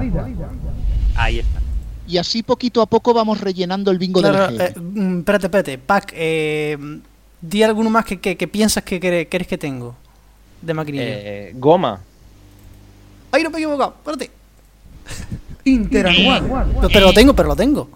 Ahí 1.16 1.40
está. 1.40 1.60
Y 2.08 2.18
así 2.20 2.44
poquito 2.44 2.84
a 2.84 2.86
poco 2.86 3.14
vamos 3.14 3.42
rellenando 3.42 3.90
el 3.90 3.98
bingo 3.98 4.22
Claro, 4.22 4.48
del 4.52 4.62
eh, 4.62 4.74
EGM. 4.76 4.94
mm, 4.94 5.20
espérate, 5.20 5.48
espérate. 5.48 5.78
Pac, 5.80 6.14
eh, 6.16 6.78
di 7.42 7.64
alguno 7.64 7.90
más 7.90 8.06
que, 8.06 8.20
que, 8.20 8.38
que 8.38 8.48
piensas 8.48 8.84
que 8.84 9.00
quieres 9.00 9.48
que 9.48 9.58
tengo 9.58 9.96
de 10.62 10.74
maquinillo. 10.74 11.04
Eh, 11.06 11.54
goma. 11.56 12.00
¡Ay, 13.32 13.44
no 13.44 13.50
me 13.50 13.58
he 13.58 13.62
equivocado! 13.62 13.96
Espérate. 13.98 14.32
Interanual. 15.66 16.74
Pero, 16.76 16.90
pero 16.90 17.06
lo 17.08 17.14
tengo, 17.14 17.34
pero 17.34 17.50
lo 17.50 17.56
tengo. 17.56 17.90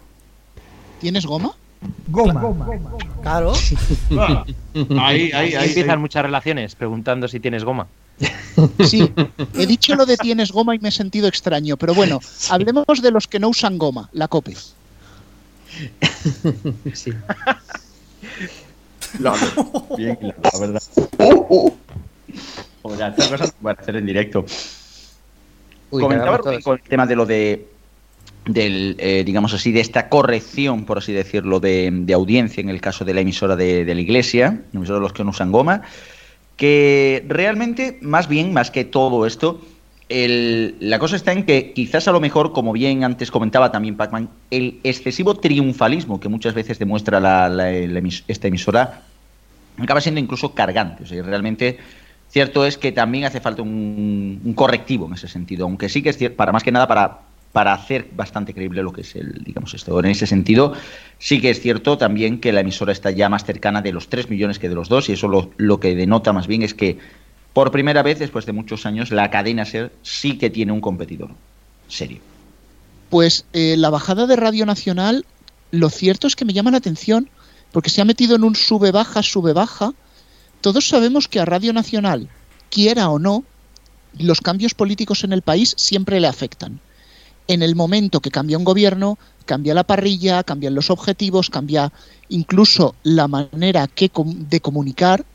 ¿Tienes 0.99 1.25
goma? 1.25 1.53
Goma. 2.09 2.67
Claro. 3.21 3.53
Ahí, 4.11 4.55
ahí, 4.99 5.31
Ahí 5.33 5.55
ahí. 5.55 5.67
empiezan 5.69 6.01
muchas 6.01 6.23
relaciones 6.23 6.75
preguntando 6.75 7.27
si 7.27 7.39
tienes 7.39 7.63
goma. 7.63 7.87
Sí, 8.85 9.09
he 9.57 9.65
dicho 9.65 9.95
lo 9.95 10.05
de 10.05 10.17
tienes 10.17 10.51
goma 10.51 10.75
y 10.75 10.79
me 10.79 10.89
he 10.89 10.91
sentido 10.91 11.27
extraño, 11.29 11.77
pero 11.77 11.93
bueno, 11.93 12.19
hablemos 12.49 13.01
de 13.01 13.11
los 13.11 13.27
que 13.27 13.39
no 13.39 13.47
usan 13.49 13.77
goma, 13.77 14.09
la 14.11 14.27
COPE. 14.27 14.55
Sí. 16.93 17.13
No, 19.17 19.33
bien 19.97 20.15
claro, 20.17 20.35
la 20.53 20.59
verdad. 20.59 20.83
Joder, 22.83 23.09
estas 23.09 23.27
cosas 23.27 23.47
no 23.47 23.61
pueden 23.61 23.79
hacer 23.79 23.95
en 23.95 24.05
directo. 24.05 24.45
Uy, 25.89 26.03
Comentaba 26.03 26.37
con 26.37 26.75
el 26.75 26.81
tema 26.83 27.07
de 27.07 27.15
lo 27.15 27.25
de 27.25 27.67
del 28.53 28.95
eh, 28.99 29.23
digamos 29.25 29.53
así 29.53 29.71
de 29.71 29.79
esta 29.81 30.09
corrección 30.09 30.85
por 30.85 30.97
así 30.97 31.13
decirlo 31.13 31.59
de, 31.59 31.89
de 31.91 32.13
audiencia 32.13 32.61
en 32.61 32.69
el 32.69 32.81
caso 32.81 33.05
de 33.05 33.13
la 33.13 33.21
emisora 33.21 33.55
de, 33.55 33.85
de 33.85 33.95
la 33.95 34.01
iglesia 34.01 34.61
la 34.71 34.77
emisora 34.77 34.99
de 34.99 35.03
los 35.03 35.13
que 35.13 35.23
no 35.23 35.29
usan 35.31 35.51
goma 35.51 35.81
que 36.57 37.23
realmente 37.27 37.97
más 38.01 38.27
bien 38.27 38.53
más 38.53 38.71
que 38.71 38.83
todo 38.85 39.25
esto 39.25 39.61
el- 40.09 40.75
la 40.79 40.97
cosa 40.99 41.15
está 41.15 41.31
en 41.31 41.45
que 41.45 41.71
quizás 41.73 42.07
a 42.07 42.11
lo 42.11 42.19
mejor 42.19 42.51
como 42.51 42.73
bien 42.73 43.03
antes 43.03 43.29
comentaba 43.31 43.71
también 43.71 43.95
Pacman 43.95 44.29
el 44.49 44.79
excesivo 44.83 45.35
triunfalismo 45.35 46.19
que 46.19 46.29
muchas 46.29 46.53
veces 46.53 46.79
demuestra 46.79 47.19
la- 47.19 47.47
la- 47.49 47.71
esta 48.27 48.47
emisora 48.47 49.03
acaba 49.77 50.01
siendo 50.01 50.19
incluso 50.19 50.53
cargante. 50.53 51.03
O 51.03 51.05
sea, 51.05 51.21
realmente 51.23 51.77
Cierto 52.31 52.63
es 52.63 52.77
que 52.77 52.91
también 52.91 53.25
hace 53.25 53.41
falta 53.41 53.63
un, 53.63 54.39
un 54.45 54.53
correctivo 54.53 55.07
en 55.07 55.13
ese 55.13 55.27
sentido, 55.27 55.65
aunque 55.65 55.89
sí 55.89 56.03
que 56.03 56.09
es 56.09 56.17
cierto, 56.17 56.37
para 56.37 56.51
más 56.51 56.61
que 56.61 56.71
nada 56.71 56.87
para, 56.87 57.21
para 57.51 57.73
hacer 57.73 58.09
bastante 58.15 58.53
creíble 58.53 58.83
lo 58.83 58.93
que 58.93 59.01
es 59.01 59.15
el, 59.15 59.43
digamos, 59.43 59.73
esto. 59.73 59.99
En 59.99 60.05
ese 60.05 60.27
sentido, 60.27 60.73
sí 61.17 61.41
que 61.41 61.49
es 61.49 61.59
cierto 61.59 61.97
también 61.97 62.39
que 62.39 62.51
la 62.51 62.61
emisora 62.61 62.91
está 62.91 63.11
ya 63.11 63.27
más 63.29 63.43
cercana 63.43 63.81
de 63.81 63.91
los 63.91 64.07
3 64.07 64.29
millones 64.29 64.59
que 64.59 64.69
de 64.69 64.75
los 64.75 64.89
2, 64.89 65.09
y 65.09 65.13
eso 65.13 65.27
lo, 65.27 65.51
lo 65.57 65.79
que 65.79 65.95
denota 65.95 66.31
más 66.31 66.47
bien 66.47 66.61
es 66.61 66.73
que 66.73 66.99
por 67.53 67.71
primera 67.71 68.03
vez, 68.03 68.19
después 68.19 68.45
de 68.45 68.53
muchos 68.53 68.85
años, 68.85 69.11
la 69.11 69.31
cadena 69.31 69.65
SER 69.65 69.91
sí 70.03 70.37
que 70.37 70.49
tiene 70.49 70.71
un 70.71 70.81
competidor 70.81 71.31
serio. 71.87 72.19
Pues 73.09 73.45
eh, 73.53 73.75
la 73.75 73.89
bajada 73.89 74.27
de 74.27 74.35
Radio 74.35 74.65
Nacional, 74.65 75.25
lo 75.71 75.89
cierto 75.89 76.27
es 76.27 76.35
que 76.35 76.45
me 76.45 76.53
llama 76.53 76.71
la 76.71 76.77
atención 76.77 77.29
porque 77.71 77.89
se 77.89 78.01
ha 78.01 78.05
metido 78.05 78.35
en 78.35 78.43
un 78.43 78.55
sube-baja, 78.55 79.23
sube-baja. 79.23 79.93
Todos 80.61 80.87
sabemos 80.87 81.27
que 81.27 81.39
a 81.39 81.45
Radio 81.45 81.73
Nacional, 81.73 82.29
quiera 82.69 83.09
o 83.09 83.17
no, 83.17 83.43
los 84.17 84.41
cambios 84.41 84.73
políticos 84.73 85.23
en 85.23 85.33
el 85.33 85.41
país 85.41 85.73
siempre 85.77 86.19
le 86.19 86.27
afectan. 86.27 86.79
En 87.49 87.63
el 87.63 87.75
momento 87.75 88.19
que 88.19 88.29
cambia 88.29 88.59
un 88.59 88.63
gobierno, 88.63 89.17
cambia 89.45 89.73
la 89.73 89.83
parrilla, 89.83 90.43
cambian 90.43 90.75
los 90.75 90.91
objetivos, 90.91 91.49
cambia 91.49 91.91
incluso 92.29 92.93
la 93.01 93.27
manera 93.27 93.87
que 93.87 94.11
de 94.13 94.59
comunicar 94.61 95.25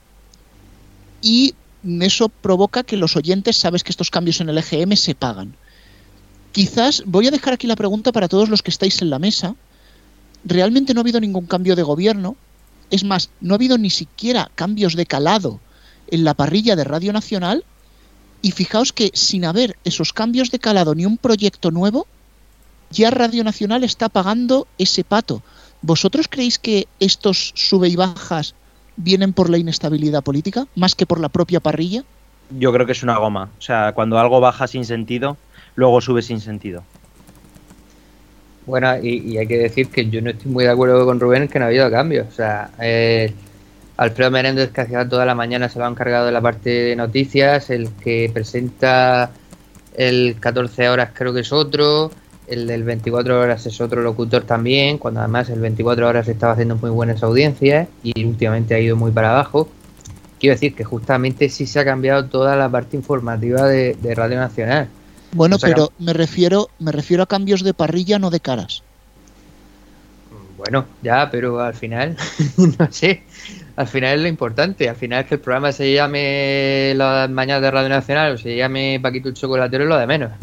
y 1.21 1.57
eso 1.83 2.29
provoca 2.29 2.85
que 2.85 2.97
los 2.97 3.17
oyentes, 3.17 3.57
sabes 3.57 3.83
que 3.83 3.91
estos 3.91 4.13
cambios 4.13 4.41
en 4.41 4.49
el 4.49 4.59
EGM 4.59 4.95
se 4.95 5.17
pagan. 5.17 5.57
Quizás 6.53 7.03
voy 7.05 7.27
a 7.27 7.33
dejar 7.33 7.55
aquí 7.55 7.67
la 7.67 7.75
pregunta 7.75 8.13
para 8.13 8.29
todos 8.29 8.49
los 8.49 8.63
que 8.63 8.71
estáis 8.71 9.03
en 9.03 9.11
la 9.11 9.19
mesa. 9.19 9.57
Realmente 10.45 10.95
no 10.95 11.01
ha 11.01 11.03
habido 11.03 11.19
ningún 11.19 11.47
cambio 11.47 11.75
de 11.75 11.83
gobierno. 11.83 12.37
Es 12.93 13.03
más, 13.03 13.31
no 13.41 13.55
ha 13.55 13.57
habido 13.57 13.77
ni 13.77 13.91
siquiera 13.91 14.53
cambios 14.55 14.95
de 14.95 15.07
calado 15.07 15.59
en 16.07 16.23
la 16.23 16.35
parrilla 16.35 16.77
de 16.77 16.85
Radio 16.85 17.13
Nacional. 17.13 17.65
Y 18.45 18.51
fijaos 18.51 18.93
que 18.93 19.11
sin 19.15 19.47
haber 19.47 19.79
esos 19.85 20.13
cambios 20.13 20.51
de 20.51 20.59
calado 20.59 20.95
ni 20.95 21.07
un 21.07 21.17
proyecto 21.17 21.71
nuevo, 21.71 22.07
ya 22.91 23.11
Radio 23.11 23.43
Nacional 23.43 23.85
está 23.85 24.11
pagando 24.11 24.67
ese 24.77 25.03
pato. 25.03 25.43
¿Vosotros 25.81 26.29
creéis 26.29 26.59
que 26.59 26.87
estos 27.01 27.53
sube 27.55 27.89
y 27.89 27.97
bajas 27.97 28.55
vienen 28.97 29.33
por 29.33 29.49
la 29.49 29.57
inestabilidad 29.57 30.23
política 30.23 30.67
más 30.75 30.95
que 30.95 31.07
por 31.07 31.21
la 31.21 31.31
propia 31.31 31.61
parrilla? 31.61 32.05
Yo 32.51 32.71
creo 32.71 32.85
que 32.85 32.93
es 32.93 33.03
una 33.03 33.17
goma. 33.17 33.49
O 33.59 33.63
sea, 33.63 33.93
cuando 33.95 34.19
algo 34.19 34.41
baja 34.41 34.67
sin 34.67 34.85
sentido, 34.85 35.39
luego 35.75 36.03
sube 36.03 36.21
sin 36.21 36.41
sentido. 36.41 36.85
Bueno, 38.67 38.95
y, 39.03 39.23
y 39.27 39.39
hay 39.39 39.47
que 39.47 39.57
decir 39.57 39.89
que 39.89 40.11
yo 40.11 40.21
no 40.21 40.29
estoy 40.29 40.53
muy 40.53 40.65
de 40.65 40.71
acuerdo 40.71 41.07
con 41.07 41.19
Rubén 41.19 41.45
en 41.45 41.49
que 41.49 41.59
no 41.59 41.65
ha 41.65 41.69
habido 41.69 41.91
cambios. 41.91 42.29
O 42.29 42.33
sea, 42.33 42.73
eh, 42.79 43.33
Alfredo 43.97 44.31
Menéndez, 44.31 44.71
que 44.71 44.81
hacía 44.81 45.09
toda 45.09 45.25
la 45.25 45.35
mañana, 45.35 45.69
se 45.69 45.79
lo 45.79 45.87
ha 45.87 45.89
encargado 45.89 46.27
de 46.27 46.33
la 46.33 46.41
parte 46.41 46.71
de 46.71 46.97
noticias. 46.97 47.71
El 47.71 47.91
que 47.93 48.31
presenta 48.33 49.31
el 49.97 50.37
14 50.41 50.89
horas, 50.89 51.11
creo 51.13 51.33
que 51.33 51.41
es 51.41 51.53
otro. 51.53 52.11
El 52.47 52.67
del 52.67 52.83
24 52.83 53.41
horas 53.41 53.65
es 53.67 53.81
otro 53.81 54.03
locutor 54.03 54.43
también. 54.43 54.99
Cuando 54.99 55.21
además 55.21 55.49
el 55.51 55.61
24 55.61 56.09
horas 56.09 56.29
estaba 56.29 56.53
haciendo 56.53 56.77
muy 56.77 56.91
buenas 56.91 57.23
audiencias 57.23 57.89
y 58.03 58.25
últimamente 58.25 58.75
ha 58.75 58.81
ido 58.81 58.97
muy 58.97 59.13
para 59.13 59.31
abajo. 59.31 59.69
Quiero 60.41 60.57
decir 60.57 60.75
que 60.75 60.85
justamente 60.85 61.49
sí 61.49 61.67
se 61.67 61.81
ha 61.81 61.85
cambiado 61.85 62.27
toda 62.27 62.57
la 62.57 62.69
parte 62.69 62.97
informativa 62.97 63.67
de, 63.67 63.95
de 63.95 64.15
Radio 64.15 64.37
Nacional. 64.39 64.89
Bueno, 65.33 65.57
O 65.57 65.59
sea, 65.59 65.69
pero 65.69 65.93
me 65.99 66.13
refiero, 66.13 66.69
me 66.79 66.93
refiero 66.93 67.23
a 67.23 67.27
cambios 67.27 67.63
de 67.63 67.75
parrilla, 67.75 68.19
no 68.19 68.31
de 68.31 68.41
caras. 68.41 68.83
Bueno, 70.57 70.87
ya, 71.03 71.29
pero 71.31 71.61
al 71.61 71.75
final, 71.75 72.17
no 72.57 72.93
sé, 72.93 73.23
al 73.77 73.87
final 73.89 74.17
es 74.17 74.23
lo 74.23 74.29
importante, 74.29 74.89
al 74.89 74.97
final 74.97 75.23
es 75.23 75.27
que 75.29 75.35
el 75.37 75.41
programa 75.41 75.73
se 75.73 75.93
llame 75.93 76.93
Las 76.97 77.29
Mañanas 77.31 77.63
de 77.63 77.71
Radio 77.71 77.89
Nacional 77.89 78.33
o 78.35 78.39
se 78.39 78.57
llame 78.57 78.99
Paquito 79.03 79.29
el 79.29 79.35
Chocolatero 79.35 79.85
lo 79.85 79.97
de 79.99 80.07
menos. 80.07 80.33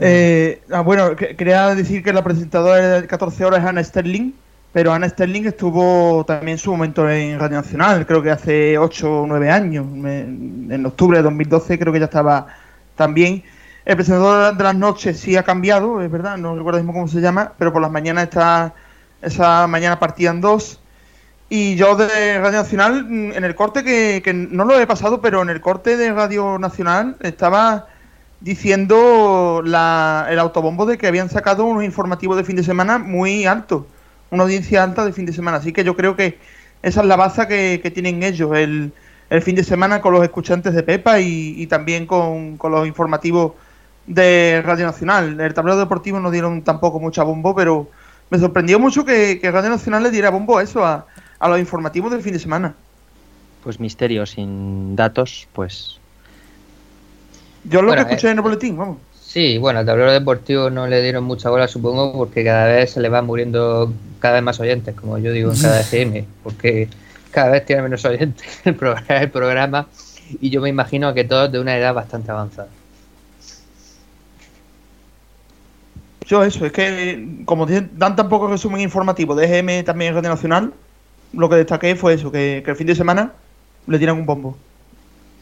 Eh, 0.00 0.62
ah, 0.70 0.82
bueno, 0.82 1.16
que- 1.16 1.34
quería 1.34 1.74
decir 1.74 2.02
que 2.04 2.12
la 2.12 2.22
presentadora 2.22 3.00
de 3.00 3.06
14 3.08 3.44
horas 3.44 3.60
es 3.60 3.66
Ana 3.66 3.82
Sterling, 3.82 4.32
pero 4.72 4.92
Ana 4.92 5.08
Sterling 5.08 5.46
estuvo 5.46 6.24
también 6.24 6.56
su 6.58 6.70
momento 6.70 7.10
en 7.10 7.38
Radio 7.38 7.56
Nacional, 7.56 8.06
creo 8.06 8.22
que 8.22 8.30
hace 8.30 8.78
8 8.78 9.22
o 9.22 9.26
9 9.26 9.50
años, 9.50 9.84
en 9.92 10.86
octubre 10.86 11.18
de 11.18 11.24
2012 11.24 11.78
creo 11.80 11.92
que 11.92 11.98
ya 11.98 12.04
estaba 12.04 12.46
también. 12.94 13.42
El 13.84 13.96
presentador 13.96 14.56
de 14.56 14.62
las 14.62 14.76
noches 14.76 15.18
sí 15.18 15.36
ha 15.36 15.42
cambiado, 15.42 16.00
es 16.00 16.10
verdad, 16.10 16.36
no 16.36 16.54
recuerdo 16.54 16.78
mismo 16.78 16.92
cómo 16.92 17.08
se 17.08 17.20
llama, 17.20 17.54
pero 17.58 17.72
por 17.72 17.82
las 17.82 17.90
mañanas 17.90 18.24
está, 18.24 18.74
esa 19.20 19.66
mañana 19.66 19.98
partida 19.98 20.30
en 20.30 20.40
dos. 20.40 20.78
Y 21.50 21.76
yo 21.76 21.96
de 21.96 22.38
Radio 22.38 22.58
Nacional, 22.58 23.04
mm, 23.04 23.32
en 23.32 23.44
el 23.44 23.54
corte 23.54 23.82
que, 23.82 24.20
que 24.22 24.34
no 24.34 24.64
lo 24.64 24.78
he 24.78 24.86
pasado, 24.86 25.20
pero 25.20 25.42
en 25.42 25.48
el 25.48 25.60
corte 25.60 25.96
de 25.96 26.12
Radio 26.12 26.58
Nacional 26.58 27.16
estaba 27.20 27.86
diciendo 28.40 29.62
la, 29.64 30.26
el 30.30 30.38
autobombo 30.38 30.86
de 30.86 30.98
que 30.98 31.06
habían 31.06 31.30
sacado 31.30 31.64
unos 31.64 31.84
informativos 31.84 32.36
de 32.36 32.44
fin 32.44 32.56
de 32.56 32.62
semana 32.62 32.98
muy 32.98 33.46
altos, 33.46 33.84
una 34.30 34.44
audiencia 34.44 34.82
alta 34.82 35.04
de 35.04 35.12
fin 35.12 35.26
de 35.26 35.32
semana. 35.32 35.56
Así 35.56 35.72
que 35.72 35.84
yo 35.84 35.96
creo 35.96 36.16
que 36.16 36.38
esa 36.82 37.00
es 37.00 37.06
la 37.06 37.16
baza 37.16 37.48
que, 37.48 37.90
tienen 37.94 38.22
ellos, 38.22 38.56
el, 38.56 38.92
el 39.30 39.42
fin 39.42 39.56
de 39.56 39.64
semana 39.64 40.00
con 40.00 40.12
los 40.12 40.22
escuchantes 40.22 40.74
de 40.74 40.82
Pepa 40.82 41.20
y, 41.20 41.54
y 41.56 41.66
también 41.66 42.06
con, 42.06 42.58
con 42.58 42.72
los 42.72 42.86
informativos 42.86 43.52
de 44.06 44.62
Radio 44.64 44.86
Nacional. 44.86 45.40
El 45.40 45.54
tablero 45.54 45.78
deportivo 45.78 46.20
no 46.20 46.30
dieron 46.30 46.62
tampoco 46.62 47.00
mucha 47.00 47.22
bombo, 47.22 47.54
pero 47.54 47.88
me 48.30 48.38
sorprendió 48.38 48.78
mucho 48.78 49.04
que, 49.04 49.40
que 49.40 49.50
Radio 49.50 49.70
Nacional 49.70 50.02
le 50.02 50.10
diera 50.10 50.30
bombo 50.30 50.58
a 50.58 50.62
eso, 50.62 50.84
a, 50.84 51.06
a 51.38 51.48
los 51.48 51.58
informativos 51.58 52.10
del 52.10 52.22
fin 52.22 52.32
de 52.32 52.38
semana. 52.38 52.74
Pues 53.62 53.80
misterio 53.80 54.26
sin 54.26 54.96
datos, 54.96 55.48
pues. 55.52 55.98
Yo 57.64 57.82
lo 57.82 57.88
Bueno, 57.88 58.04
que 58.04 58.10
escuché 58.12 58.28
eh, 58.28 58.30
en 58.30 58.38
el 58.38 58.42
boletín, 58.42 58.76
vamos. 58.76 58.98
Sí, 59.20 59.58
bueno, 59.58 59.80
al 59.80 59.86
tablero 59.86 60.10
deportivo 60.10 60.70
no 60.70 60.86
le 60.86 61.02
dieron 61.02 61.24
mucha 61.24 61.50
bola, 61.50 61.68
supongo, 61.68 62.12
porque 62.14 62.44
cada 62.44 62.66
vez 62.66 62.92
se 62.92 63.00
le 63.00 63.08
van 63.08 63.26
muriendo 63.26 63.92
cada 64.20 64.34
vez 64.34 64.42
más 64.42 64.58
oyentes, 64.58 64.94
como 64.94 65.18
yo 65.18 65.32
digo 65.32 65.52
en 65.52 65.60
cada 65.60 65.80
FM, 65.82 66.24
porque 66.42 66.88
cada 67.30 67.50
vez 67.50 67.66
tiene 67.66 67.82
menos 67.82 68.04
oyentes 68.04 68.46
el 68.64 68.74
programa, 68.74 69.20
el 69.20 69.30
programa 69.30 69.86
y 70.40 70.50
yo 70.50 70.60
me 70.60 70.68
imagino 70.68 71.12
que 71.14 71.24
todos 71.24 71.50
de 71.50 71.60
una 71.60 71.76
edad 71.76 71.94
bastante 71.94 72.30
avanzada. 72.30 72.68
Yo 76.26 76.42
eso, 76.42 76.66
es 76.66 76.72
que 76.72 77.42
como 77.46 77.66
dan 77.66 78.16
tan 78.16 78.28
poco 78.28 78.48
resumen 78.48 78.82
informativo 78.82 79.34
de 79.34 79.46
EGM 79.46 79.84
también 79.84 80.14
Radio 80.14 80.28
Nacional, 80.28 80.74
lo 81.32 81.48
que 81.48 81.56
destaqué 81.56 81.96
fue 81.96 82.14
eso, 82.14 82.30
que, 82.32 82.62
que 82.64 82.70
el 82.70 82.76
fin 82.76 82.86
de 82.86 82.94
semana 82.94 83.32
le 83.86 83.98
dieran 83.98 84.16
un 84.16 84.26
bombo. 84.26 84.56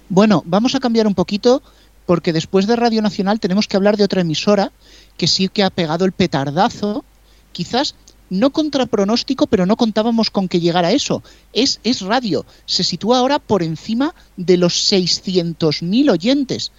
Bueno, 0.08 0.42
vamos 0.46 0.74
a 0.74 0.80
cambiar 0.80 1.06
un 1.06 1.14
poquito 1.14 1.62
porque 2.06 2.32
después 2.32 2.66
de 2.66 2.76
Radio 2.76 3.02
Nacional 3.02 3.40
tenemos 3.40 3.66
que 3.66 3.76
hablar 3.76 3.96
de 3.96 4.04
otra 4.04 4.20
emisora 4.20 4.70
que 5.16 5.26
sí 5.26 5.48
que 5.48 5.64
ha 5.64 5.70
pegado 5.70 6.04
el 6.04 6.12
petardazo, 6.12 7.04
quizás 7.52 7.96
no 8.30 8.50
contra 8.50 8.86
pronóstico, 8.86 9.46
pero 9.46 9.66
no 9.66 9.76
contábamos 9.76 10.30
con 10.30 10.48
que 10.48 10.60
llegara 10.60 10.92
eso. 10.92 11.22
Es, 11.52 11.80
es 11.84 12.00
radio, 12.00 12.44
se 12.64 12.84
sitúa 12.84 13.18
ahora 13.18 13.38
por 13.38 13.62
encima 13.62 14.14
de 14.36 14.56
los 14.56 14.92
600.000 14.92 16.10
oyentes. 16.10 16.72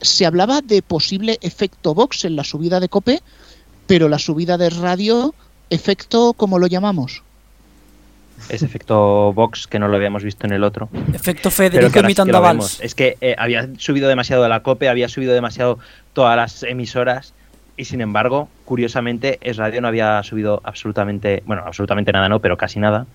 Se 0.00 0.26
hablaba 0.26 0.60
de 0.60 0.82
posible 0.82 1.38
efecto 1.40 1.94
box 1.94 2.24
en 2.24 2.36
la 2.36 2.44
subida 2.44 2.80
de 2.80 2.88
Cope, 2.88 3.22
pero 3.86 4.08
la 4.08 4.18
subida 4.18 4.58
de 4.58 4.70
radio, 4.70 5.34
efecto, 5.70 6.34
¿cómo 6.34 6.58
lo 6.58 6.66
llamamos? 6.66 7.22
Ese 8.48 8.64
efecto 8.64 9.32
Vox 9.32 9.66
que 9.66 9.78
no 9.78 9.88
lo 9.88 9.96
habíamos 9.96 10.22
visto 10.22 10.46
en 10.46 10.52
el 10.52 10.64
otro. 10.64 10.88
Efecto 11.12 11.50
Federico 11.50 12.00
imitando 12.00 12.44
a. 12.44 12.56
Es 12.80 12.94
que 12.94 13.16
eh, 13.20 13.34
había 13.38 13.68
subido 13.78 14.08
demasiado 14.08 14.48
la 14.48 14.60
COPE, 14.60 14.88
había 14.88 15.08
subido 15.08 15.34
demasiado 15.34 15.78
todas 16.12 16.36
las 16.36 16.62
emisoras 16.62 17.34
y 17.76 17.84
sin 17.84 18.00
embargo, 18.00 18.48
curiosamente, 18.64 19.38
Es 19.42 19.58
Radio 19.58 19.80
no 19.80 19.88
había 19.88 20.22
subido 20.22 20.60
absolutamente, 20.64 21.42
bueno, 21.46 21.62
absolutamente 21.66 22.10
nada 22.12 22.28
no, 22.28 22.40
pero 22.40 22.56
casi 22.56 22.80
nada. 22.80 23.06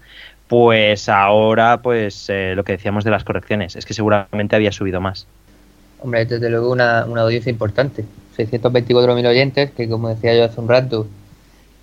Pues 0.47 1.09
ahora, 1.09 1.81
pues 1.81 2.29
eh, 2.29 2.53
lo 2.55 2.63
que 2.63 2.73
decíamos 2.73 3.03
de 3.03 3.11
las 3.11 3.23
correcciones, 3.23 3.75
es 3.75 3.85
que 3.85 3.93
seguramente 3.93 4.55
había 4.55 4.71
subido 4.71 5.01
más. 5.01 5.25
Hombre, 5.99 6.25
desde 6.25 6.49
luego 6.49 6.71
una, 6.71 7.05
una 7.05 7.21
audiencia 7.21 7.49
importante. 7.49 8.05
624.000 8.37 9.27
oyentes, 9.27 9.71
que 9.71 9.89
como 9.89 10.09
decía 10.09 10.35
yo 10.35 10.45
hace 10.45 10.59
un 10.59 10.67
rato, 10.67 11.07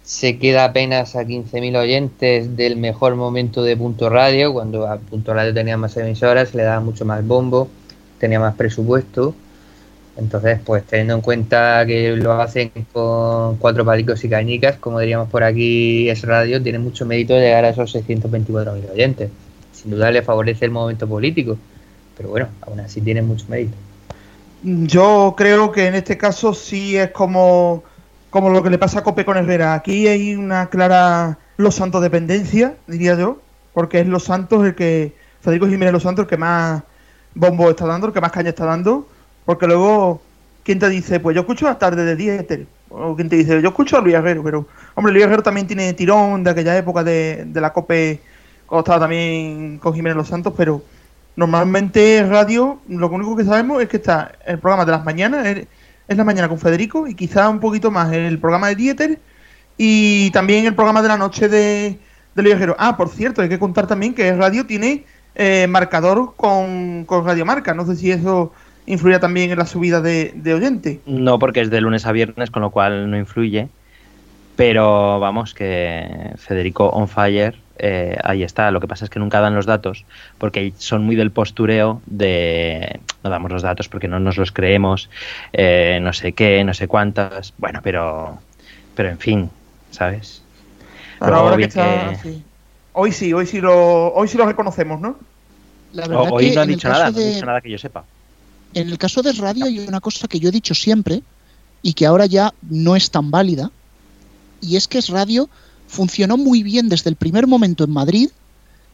se 0.08 0.38
queda 0.38 0.64
apenas 0.64 1.16
a 1.16 1.24
15.000 1.24 1.76
oyentes 1.76 2.56
del 2.56 2.76
mejor 2.76 3.14
momento 3.14 3.62
de 3.62 3.76
Punto 3.76 4.08
Radio, 4.08 4.54
cuando 4.54 4.86
a 4.86 4.96
Punto 4.96 5.34
Radio 5.34 5.52
tenía 5.52 5.76
más 5.76 5.98
emisoras, 5.98 6.54
le 6.54 6.62
daba 6.62 6.80
mucho 6.80 7.04
más 7.04 7.26
bombo, 7.26 7.68
tenía 8.18 8.40
más 8.40 8.54
presupuesto. 8.54 9.34
Entonces, 10.16 10.60
pues 10.64 10.84
teniendo 10.84 11.16
en 11.16 11.20
cuenta 11.20 11.84
que 11.86 12.16
lo 12.16 12.32
hacen 12.40 12.72
con 12.90 13.58
cuatro 13.58 13.84
palicos 13.84 14.24
y 14.24 14.30
cañicas, 14.30 14.78
como 14.78 14.98
diríamos 14.98 15.28
por 15.28 15.44
aquí, 15.44 16.08
es 16.08 16.22
radio, 16.22 16.62
tiene 16.62 16.78
mucho 16.78 17.04
mérito 17.04 17.34
llegar 17.34 17.66
a 17.66 17.68
esos 17.68 17.94
624.000 17.94 18.90
oyentes. 18.90 19.28
Sin 19.74 19.90
duda 19.90 20.10
le 20.10 20.22
favorece 20.22 20.64
el 20.64 20.70
momento 20.70 21.06
político, 21.06 21.58
pero 22.16 22.30
bueno, 22.30 22.48
aún 22.62 22.80
así 22.80 23.02
tiene 23.02 23.20
mucho 23.20 23.44
mérito. 23.50 23.76
Yo 24.62 25.34
creo 25.36 25.70
que 25.70 25.86
en 25.86 25.96
este 25.96 26.16
caso 26.16 26.54
sí 26.54 26.96
es 26.96 27.10
como, 27.10 27.84
como 28.30 28.50
lo 28.50 28.62
que 28.62 28.70
le 28.70 28.78
pasa 28.78 29.00
a 29.00 29.02
Cope 29.02 29.24
con 29.24 29.36
Herrera. 29.36 29.74
Aquí 29.74 30.06
hay 30.06 30.34
una 30.34 30.68
clara 30.68 31.38
Los 31.56 31.76
Santos 31.76 32.02
dependencia, 32.02 32.76
diría 32.86 33.14
yo, 33.16 33.38
porque 33.72 34.00
es 34.00 34.06
Los 34.06 34.24
Santos 34.24 34.64
el 34.66 34.74
que, 34.74 35.14
Federico 35.40 35.66
Jiménez 35.66 35.92
Los 35.92 36.02
Santos 36.02 36.24
el 36.24 36.28
que 36.28 36.36
más 36.36 36.82
bombo 37.34 37.70
está 37.70 37.86
dando, 37.86 38.08
el 38.08 38.12
que 38.12 38.20
más 38.20 38.32
caña 38.32 38.50
está 38.50 38.64
dando, 38.64 39.08
porque 39.44 39.66
luego, 39.66 40.20
¿quién 40.64 40.78
te 40.78 40.88
dice? 40.88 41.20
Pues 41.20 41.34
yo 41.34 41.42
escucho 41.42 41.68
a 41.68 41.78
Tarde 41.78 42.04
de 42.04 42.16
Dieter, 42.16 42.66
o 42.90 43.14
quien 43.14 43.28
te 43.28 43.36
dice, 43.36 43.60
yo 43.62 43.68
escucho 43.68 43.96
a 43.96 44.00
Luis 44.00 44.14
Herrero, 44.14 44.42
pero, 44.42 44.66
hombre, 44.94 45.12
Luis 45.12 45.24
Herrero 45.24 45.42
también 45.42 45.66
tiene 45.66 45.92
tirón 45.94 46.44
de 46.44 46.50
aquella 46.50 46.76
época 46.76 47.04
de, 47.04 47.44
de 47.46 47.60
la 47.60 47.72
Cope, 47.72 48.20
cuando 48.66 48.80
estaba 48.80 49.00
también 49.00 49.78
con 49.78 49.94
Jiménez 49.94 50.16
Los 50.16 50.28
Santos, 50.28 50.52
pero 50.56 50.82
normalmente 51.36 52.26
radio, 52.28 52.80
lo 52.88 53.08
único 53.08 53.36
que 53.36 53.44
sabemos 53.44 53.80
es 53.80 53.88
que 53.88 53.98
está 53.98 54.32
el 54.44 54.58
programa 54.58 54.84
de 54.84 54.92
las 54.92 55.04
mañanas, 55.04 55.46
es 56.08 56.16
la 56.16 56.24
mañana 56.24 56.48
con 56.48 56.58
Federico, 56.58 57.06
y 57.06 57.14
quizá 57.14 57.48
un 57.48 57.60
poquito 57.60 57.90
más 57.90 58.12
el 58.12 58.38
programa 58.38 58.68
de 58.68 58.74
Dieter, 58.74 59.18
y 59.76 60.30
también 60.32 60.66
el 60.66 60.74
programa 60.74 61.02
de 61.02 61.08
la 61.08 61.16
noche 61.16 61.48
de, 61.48 61.98
de 62.34 62.50
Herrero. 62.50 62.74
Ah, 62.78 62.96
por 62.96 63.10
cierto, 63.10 63.42
hay 63.42 63.48
que 63.48 63.58
contar 63.58 63.86
también 63.86 64.14
que 64.14 64.34
radio 64.34 64.66
tiene 64.66 65.04
eh, 65.34 65.66
marcador 65.68 66.34
con, 66.36 67.04
con 67.04 67.24
Radio 67.24 67.44
Marca, 67.44 67.74
no 67.74 67.86
sé 67.86 67.94
si 67.94 68.10
eso 68.10 68.52
influirá 68.86 69.20
también 69.20 69.50
en 69.50 69.58
la 69.58 69.66
subida 69.66 70.00
de, 70.00 70.32
de 70.34 70.54
oyente. 70.54 71.00
No, 71.06 71.38
porque 71.38 71.60
es 71.60 71.70
de 71.70 71.80
lunes 71.80 72.06
a 72.06 72.12
viernes, 72.12 72.50
con 72.50 72.62
lo 72.62 72.70
cual 72.70 73.10
no 73.10 73.18
influye. 73.18 73.68
Pero 74.56 75.20
vamos, 75.20 75.54
que 75.54 76.32
Federico 76.36 76.88
on 76.88 77.06
fire, 77.06 77.54
eh, 77.78 78.16
ahí 78.24 78.42
está. 78.42 78.70
Lo 78.70 78.80
que 78.80 78.88
pasa 78.88 79.04
es 79.04 79.10
que 79.10 79.18
nunca 79.18 79.40
dan 79.40 79.54
los 79.54 79.66
datos, 79.66 80.04
porque 80.38 80.72
son 80.78 81.04
muy 81.04 81.16
del 81.16 81.30
postureo 81.30 82.00
de 82.06 83.00
no 83.24 83.30
damos 83.30 83.50
los 83.50 83.62
datos 83.62 83.88
porque 83.88 84.08
no 84.08 84.20
nos 84.20 84.36
los 84.36 84.52
creemos, 84.52 85.08
eh, 85.52 85.98
no 86.02 86.12
sé 86.12 86.32
qué, 86.32 86.62
no 86.64 86.74
sé 86.74 86.86
cuántas. 86.88 87.52
Bueno, 87.58 87.80
pero, 87.82 88.38
pero 88.94 89.08
en 89.10 89.18
fin, 89.18 89.50
¿sabes? 89.90 90.42
Ahora, 91.20 91.36
ahora 91.38 91.56
que 91.56 91.64
está, 91.64 92.10
que- 92.22 92.28
sí. 92.28 92.42
Hoy 92.94 93.12
sí, 93.12 93.32
hoy 93.32 93.46
sí 93.46 93.60
lo, 93.60 94.12
hoy 94.14 94.26
sí 94.28 94.36
lo 94.38 94.46
reconocemos, 94.46 95.00
¿no? 95.00 95.16
La 95.92 96.06
verdad 96.06 96.30
Hoy 96.30 96.50
que 96.50 96.54
no 96.56 96.62
el 96.62 96.68
dicho 96.68 96.88
nada, 96.88 97.10
no 97.10 97.18
han 97.18 97.24
de- 97.24 97.32
dicho 97.32 97.46
nada 97.46 97.60
que 97.60 97.70
yo 97.70 97.78
sepa. 97.78 98.04
En 98.74 98.88
el 98.88 98.98
caso 98.98 99.22
de 99.22 99.32
radio 99.32 99.64
hay 99.66 99.78
una 99.78 100.00
cosa 100.00 100.28
que 100.28 100.38
yo 100.38 100.48
he 100.48 100.52
dicho 100.52 100.74
siempre 100.74 101.22
y 101.82 101.92
que 101.94 102.06
ahora 102.06 102.26
ya 102.26 102.52
no 102.70 102.96
es 102.96 103.10
tan 103.10 103.30
válida, 103.30 103.70
y 104.60 104.76
es 104.76 104.88
que 104.88 104.98
es 104.98 105.08
radio 105.08 105.48
funcionó 105.88 106.36
muy 106.36 106.62
bien 106.62 106.88
desde 106.88 107.10
el 107.10 107.16
primer 107.16 107.46
momento 107.46 107.84
en 107.84 107.90
Madrid, 107.90 108.30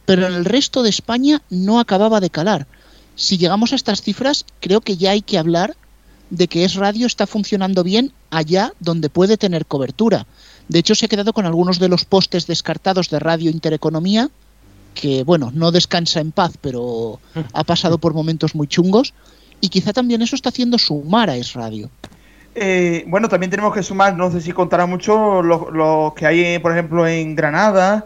pero 0.05 0.25
en 0.25 0.33
el 0.33 0.45
resto 0.45 0.81
de 0.81 0.89
España 0.89 1.41
no 1.49 1.79
acababa 1.79 2.19
de 2.19 2.29
calar. 2.29 2.67
Si 3.15 3.37
llegamos 3.37 3.71
a 3.71 3.75
estas 3.75 4.01
cifras, 4.01 4.45
creo 4.59 4.81
que 4.81 4.97
ya 4.97 5.11
hay 5.11 5.21
que 5.21 5.37
hablar 5.37 5.75
de 6.29 6.47
que 6.47 6.65
es 6.65 6.75
radio 6.75 7.05
está 7.05 7.27
funcionando 7.27 7.83
bien 7.83 8.11
allá 8.31 8.73
donde 8.79 9.09
puede 9.09 9.37
tener 9.37 9.65
cobertura. 9.65 10.25
De 10.67 10.79
hecho, 10.79 10.95
se 10.95 11.05
ha 11.05 11.09
quedado 11.09 11.33
con 11.33 11.45
algunos 11.45 11.79
de 11.79 11.89
los 11.89 12.05
postes 12.05 12.47
descartados 12.47 13.09
de 13.09 13.19
Radio 13.19 13.51
Intereconomía, 13.51 14.29
que 14.95 15.23
bueno, 15.23 15.51
no 15.53 15.71
descansa 15.71 16.19
en 16.19 16.31
paz, 16.31 16.53
pero 16.59 17.19
ha 17.53 17.63
pasado 17.63 17.99
por 17.99 18.13
momentos 18.13 18.55
muy 18.55 18.67
chungos, 18.67 19.13
y 19.61 19.69
quizá 19.69 19.93
también 19.93 20.21
eso 20.21 20.35
está 20.35 20.49
haciendo 20.49 20.77
sumar 20.77 21.29
a 21.29 21.37
Es 21.37 21.53
Radio. 21.53 21.89
Eh, 22.57 23.03
bueno, 23.07 23.27
también 23.27 23.49
tenemos 23.49 23.73
que 23.73 23.83
sumar, 23.83 24.15
no 24.15 24.31
sé 24.31 24.39
si 24.39 24.53
contará 24.53 24.85
mucho, 24.85 25.43
los, 25.43 26.13
que 26.13 26.25
hay, 26.25 26.57
por 26.59 26.71
ejemplo, 26.71 27.05
en 27.05 27.35
Granada, 27.35 28.05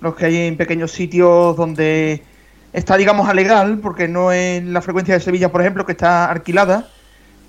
los 0.00 0.16
que 0.16 0.26
hay 0.26 0.36
en 0.48 0.56
pequeños 0.56 0.90
sitios 0.90 1.56
donde 1.56 2.24
está, 2.72 2.96
digamos, 2.96 3.28
a 3.28 3.34
legal, 3.34 3.78
porque 3.80 4.08
no 4.08 4.32
es 4.32 4.64
la 4.64 4.82
frecuencia 4.82 5.14
de 5.14 5.20
Sevilla, 5.20 5.52
por 5.52 5.60
ejemplo, 5.60 5.86
que 5.86 5.92
está 5.92 6.28
alquilada, 6.28 6.88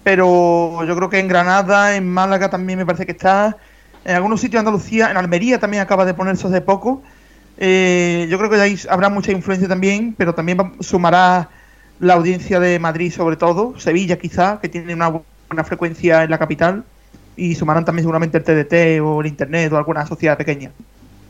pero 0.04 0.86
yo 0.86 0.96
creo 0.96 1.10
que 1.10 1.18
en 1.18 1.28
Granada, 1.28 1.96
en 1.96 2.08
Málaga 2.08 2.52
también 2.52 2.78
me 2.78 2.86
parece 2.86 3.08
que 3.08 3.14
está, 3.14 3.58
en 4.06 4.16
algunos 4.16 4.40
sitios 4.40 4.64
de 4.64 4.70
Andalucía, 4.70 5.10
en 5.10 5.18
Almería 5.18 5.60
también 5.60 5.82
acaba 5.82 6.06
de 6.06 6.14
ponerse 6.14 6.46
hace 6.46 6.62
poco. 6.62 7.02
Eh, 7.58 8.28
yo 8.30 8.38
creo 8.38 8.52
que 8.52 8.62
ahí 8.62 8.80
habrá 8.88 9.10
mucha 9.10 9.32
influencia 9.32 9.68
también, 9.68 10.14
pero 10.16 10.36
también 10.36 10.74
sumará 10.80 11.50
la 12.00 12.14
audiencia 12.14 12.60
de 12.60 12.78
Madrid 12.78 13.12
sobre 13.12 13.36
todo, 13.36 13.80
Sevilla 13.80 14.20
quizá, 14.20 14.60
que 14.62 14.70
tiene 14.70 14.94
una 14.94 15.22
buena 15.50 15.64
frecuencia 15.64 16.24
en 16.24 16.32
la 16.32 16.38
capital, 16.38 16.84
y 17.38 17.56
sumarán 17.56 17.86
también 17.86 18.04
seguramente 18.04 18.38
el 18.38 18.44
TDT 18.44 19.02
o 19.02 19.22
el 19.22 19.28
Internet 19.28 19.72
o 19.74 19.78
alguna 19.78 20.06
sociedad 20.06 20.38
pequeña. 20.38 20.72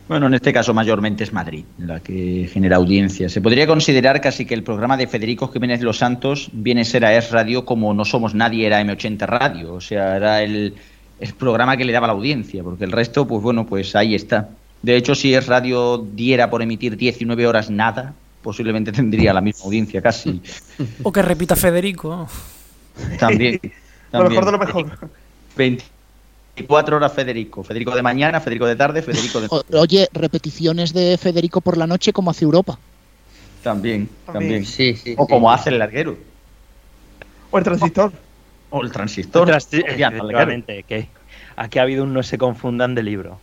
Bueno, 0.08 0.28
en 0.28 0.36
este 0.36 0.54
caso 0.54 0.72
mayormente 0.72 1.24
es 1.24 1.34
Madrid 1.34 1.66
la 1.80 2.00
que 2.00 2.48
genera 2.52 2.76
audiencia. 2.78 3.28
Se 3.28 3.42
podría 3.42 3.66
considerar 3.66 4.22
casi 4.22 4.46
que 4.46 4.54
el 4.54 4.62
programa 4.62 4.98
de 4.98 5.08
Federico 5.08 5.48
Jiménez 5.48 5.82
Los 5.82 5.98
Santos 5.98 6.50
viene 6.54 6.82
a 6.82 6.86
ser 6.86 7.06
a 7.06 7.18
Es 7.18 7.32
Radio 7.32 7.66
como 7.66 7.92
No 7.94 8.06
Somos 8.06 8.36
Nadie 8.36 8.68
era 8.68 8.82
M80 8.82 9.26
Radio. 9.26 9.74
O 9.74 9.82
sea, 9.82 10.16
era 10.16 10.44
el, 10.44 10.76
el 11.20 11.34
programa 11.34 11.76
que 11.76 11.86
le 11.86 11.92
daba 11.94 12.06
la 12.06 12.14
audiencia, 12.14 12.62
porque 12.62 12.84
el 12.84 12.92
resto, 12.92 13.28
pues 13.28 13.42
bueno, 13.42 13.66
pues 13.66 13.96
ahí 13.96 14.14
está. 14.14 14.50
De 14.84 14.96
hecho, 14.96 15.16
si 15.16 15.34
es 15.34 15.48
radio 15.48 15.98
diera 15.98 16.52
por 16.52 16.62
emitir 16.62 16.96
19 16.96 17.48
horas 17.48 17.72
nada, 17.72 18.14
posiblemente 18.44 18.92
tendría 18.92 19.34
la 19.34 19.42
misma 19.42 19.66
audiencia 19.66 20.04
casi. 20.04 20.40
O 21.02 21.12
que 21.12 21.24
repita 21.24 21.56
Federico. 21.56 22.28
También. 23.18 23.60
Lo 24.12 24.30
mejor 24.30 24.46
de 24.46 24.52
lo 24.52 24.60
mejor. 24.60 25.10
24 25.56 26.98
horas 26.98 27.14
Federico. 27.14 27.64
Federico 27.64 27.96
de 27.96 28.02
mañana, 28.02 28.40
Federico 28.40 28.66
de 28.66 28.76
tarde, 28.76 29.02
Federico 29.02 29.42
de 29.42 29.48
oye, 29.78 30.08
repeticiones 30.14 30.94
de 30.94 31.18
Federico 31.18 31.62
por 31.62 31.78
la 31.78 31.88
noche 31.88 32.14
como 32.14 32.32
hace 32.32 32.46
Europa. 32.46 32.78
También, 33.64 34.10
también. 34.32 34.66
Sí, 34.66 34.96
sí. 34.96 35.16
O 35.18 35.26
sí. 35.26 35.34
como 35.34 35.52
hace 35.52 35.70
el 35.70 35.80
larguero. 35.80 36.18
O 37.52 37.58
el 37.58 37.64
transistor. 37.64 38.12
O 38.70 38.82
el 38.82 38.92
transistor. 38.92 39.50
Efectivamente, 39.50 40.84
que 40.84 41.08
aquí 41.56 41.80
ha 41.80 41.84
habido 41.84 42.04
un 42.04 42.14
no 42.14 42.22
se 42.22 42.38
confundan 42.38 42.94
de 42.96 43.04
libro. 43.04 43.40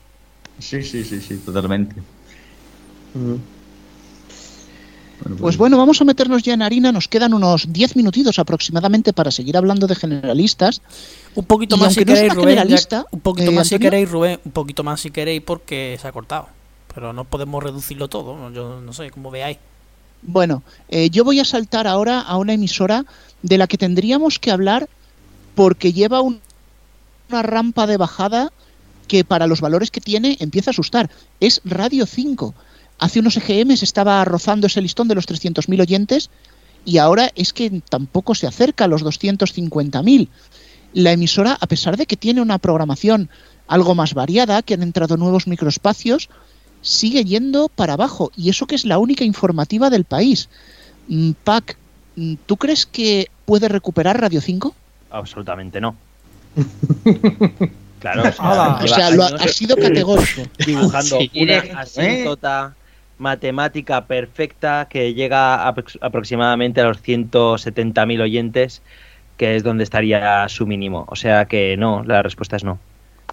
Sí, 0.58 0.82
sí, 0.82 1.02
sí, 1.02 1.20
sí, 1.20 1.38
totalmente. 1.38 1.96
Pues 5.38 5.56
bueno, 5.56 5.76
vamos 5.78 6.00
a 6.00 6.04
meternos 6.04 6.42
ya 6.42 6.54
en 6.54 6.62
harina. 6.62 6.92
Nos 6.92 7.08
quedan 7.08 7.34
unos 7.34 7.72
10 7.72 7.96
minutitos 7.96 8.38
aproximadamente 8.38 9.12
para 9.12 9.30
seguir 9.30 9.56
hablando 9.56 9.86
de 9.86 9.94
generalistas. 9.94 10.82
Un 11.34 11.44
poquito 11.44 11.76
Y 11.76 11.80
más 11.80 11.94
si 11.94 12.00
no 12.00 12.06
queréis, 12.06 12.34
Rubén. 12.34 12.68
ya- 12.68 13.06
un 13.10 13.20
poquito 13.20 13.50
eh, 13.50 13.54
más 13.54 13.68
si 13.68 13.78
queréis, 13.78 14.10
Rubén. 14.10 14.40
Un 14.44 14.52
poquito 14.52 14.82
más 14.84 15.00
si 15.00 15.10
queréis 15.10 15.42
porque 15.42 15.98
se 16.00 16.08
ha 16.08 16.12
cortado. 16.12 16.48
Pero 16.94 17.12
no 17.12 17.24
podemos 17.24 17.62
reducirlo 17.62 18.08
todo. 18.08 18.50
Yo 18.52 18.80
no 18.80 18.92
sé, 18.92 19.10
como 19.10 19.30
veáis. 19.30 19.58
Bueno, 20.22 20.62
eh, 20.88 21.10
yo 21.10 21.24
voy 21.24 21.40
a 21.40 21.44
saltar 21.44 21.86
ahora 21.86 22.20
a 22.20 22.36
una 22.36 22.52
emisora 22.52 23.04
de 23.42 23.58
la 23.58 23.66
que 23.66 23.78
tendríamos 23.78 24.38
que 24.38 24.50
hablar 24.50 24.88
porque 25.54 25.92
lleva 25.92 26.20
un- 26.20 26.40
una 27.30 27.42
rampa 27.42 27.86
de 27.86 27.96
bajada 27.96 28.52
que 29.08 29.24
para 29.24 29.46
los 29.46 29.60
valores 29.60 29.90
que 29.90 30.00
tiene 30.00 30.36
empieza 30.40 30.70
a 30.70 30.72
asustar. 30.72 31.10
Es 31.40 31.60
Radio 31.64 32.06
5. 32.06 32.54
Hace 33.02 33.18
unos 33.20 33.36
EGMs 33.36 33.82
estaba 33.82 34.24
rozando 34.24 34.66
ese 34.68 34.80
listón 34.80 35.08
de 35.08 35.14
los 35.16 35.26
300.000 35.26 35.80
oyentes 35.80 36.30
y 36.84 36.98
ahora 36.98 37.30
es 37.34 37.52
que 37.52 37.82
tampoco 37.88 38.34
se 38.34 38.46
acerca 38.46 38.84
a 38.84 38.88
los 38.88 39.02
250.000. 39.04 40.28
La 40.94 41.10
emisora, 41.12 41.56
a 41.60 41.66
pesar 41.66 41.96
de 41.96 42.06
que 42.06 42.16
tiene 42.16 42.40
una 42.40 42.58
programación 42.58 43.28
algo 43.66 43.94
más 43.94 44.14
variada, 44.14 44.62
que 44.62 44.74
han 44.74 44.82
entrado 44.82 45.16
nuevos 45.16 45.46
microespacios, 45.48 46.28
sigue 46.80 47.24
yendo 47.24 47.68
para 47.68 47.94
abajo. 47.94 48.30
Y 48.36 48.50
eso 48.50 48.66
que 48.66 48.74
es 48.76 48.84
la 48.84 48.98
única 48.98 49.24
informativa 49.24 49.90
del 49.90 50.04
país. 50.04 50.48
Mm, 51.08 51.30
Pac, 51.44 51.76
mm, 52.16 52.34
¿tú 52.46 52.56
crees 52.56 52.86
que 52.86 53.30
puede 53.46 53.68
recuperar 53.68 54.20
Radio 54.20 54.40
5? 54.40 54.74
Absolutamente 55.10 55.80
no. 55.80 55.96
Claro. 58.02 58.22
O 58.82 58.88
sea, 58.88 59.10
lo 59.10 59.22
ha- 59.22 59.28
ha 59.28 59.46
sido 59.48 59.76
categórico. 59.76 60.42
Dibujando 60.66 61.18
Sí, 61.20 61.30
una 61.36 61.52
¿eh? 61.58 61.72
asíntota 61.76 62.74
matemática 63.22 64.04
perfecta 64.06 64.88
que 64.90 65.14
llega 65.14 65.66
a 65.66 65.74
aproximadamente 66.00 66.80
a 66.80 66.84
los 66.84 67.02
170.000 67.02 68.20
oyentes, 68.20 68.82
que 69.38 69.56
es 69.56 69.62
donde 69.62 69.84
estaría 69.84 70.46
su 70.48 70.66
mínimo. 70.66 71.06
O 71.08 71.16
sea 71.16 71.46
que 71.46 71.76
no, 71.78 72.02
la 72.04 72.22
respuesta 72.22 72.56
es 72.56 72.64
no. 72.64 72.78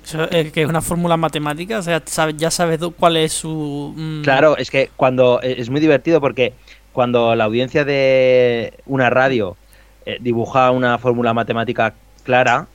Eso 0.04 0.30
es 0.30 0.52
que 0.52 0.62
es 0.62 0.69
una 0.69 0.82
fórmula 0.82 1.17
matemática. 1.17 1.80
O 1.80 1.82
sea, 1.82 2.02
ya 2.38 2.52
sabes 2.52 2.80
cuál 2.97 3.17
es 3.17 3.34
su. 3.34 3.93
mm, 3.97 4.21
Claro, 4.21 4.56
es 4.56 4.71
que 4.71 4.89
cuando 4.95 5.41
e, 5.41 5.60
es 5.60 5.69
muy 5.69 5.82
divertido 5.82 6.21
porque 6.21 6.54
cuando 6.93 7.36
la 7.36 7.45
audiencia 7.45 7.84
de 7.84 8.73
una 8.86 9.10
radio 9.10 9.58
eh, 10.06 10.17
dibuja 10.21 10.71
una 10.71 10.97
fórmula 10.99 11.34
matemática 11.34 11.93
clara, 12.23 12.67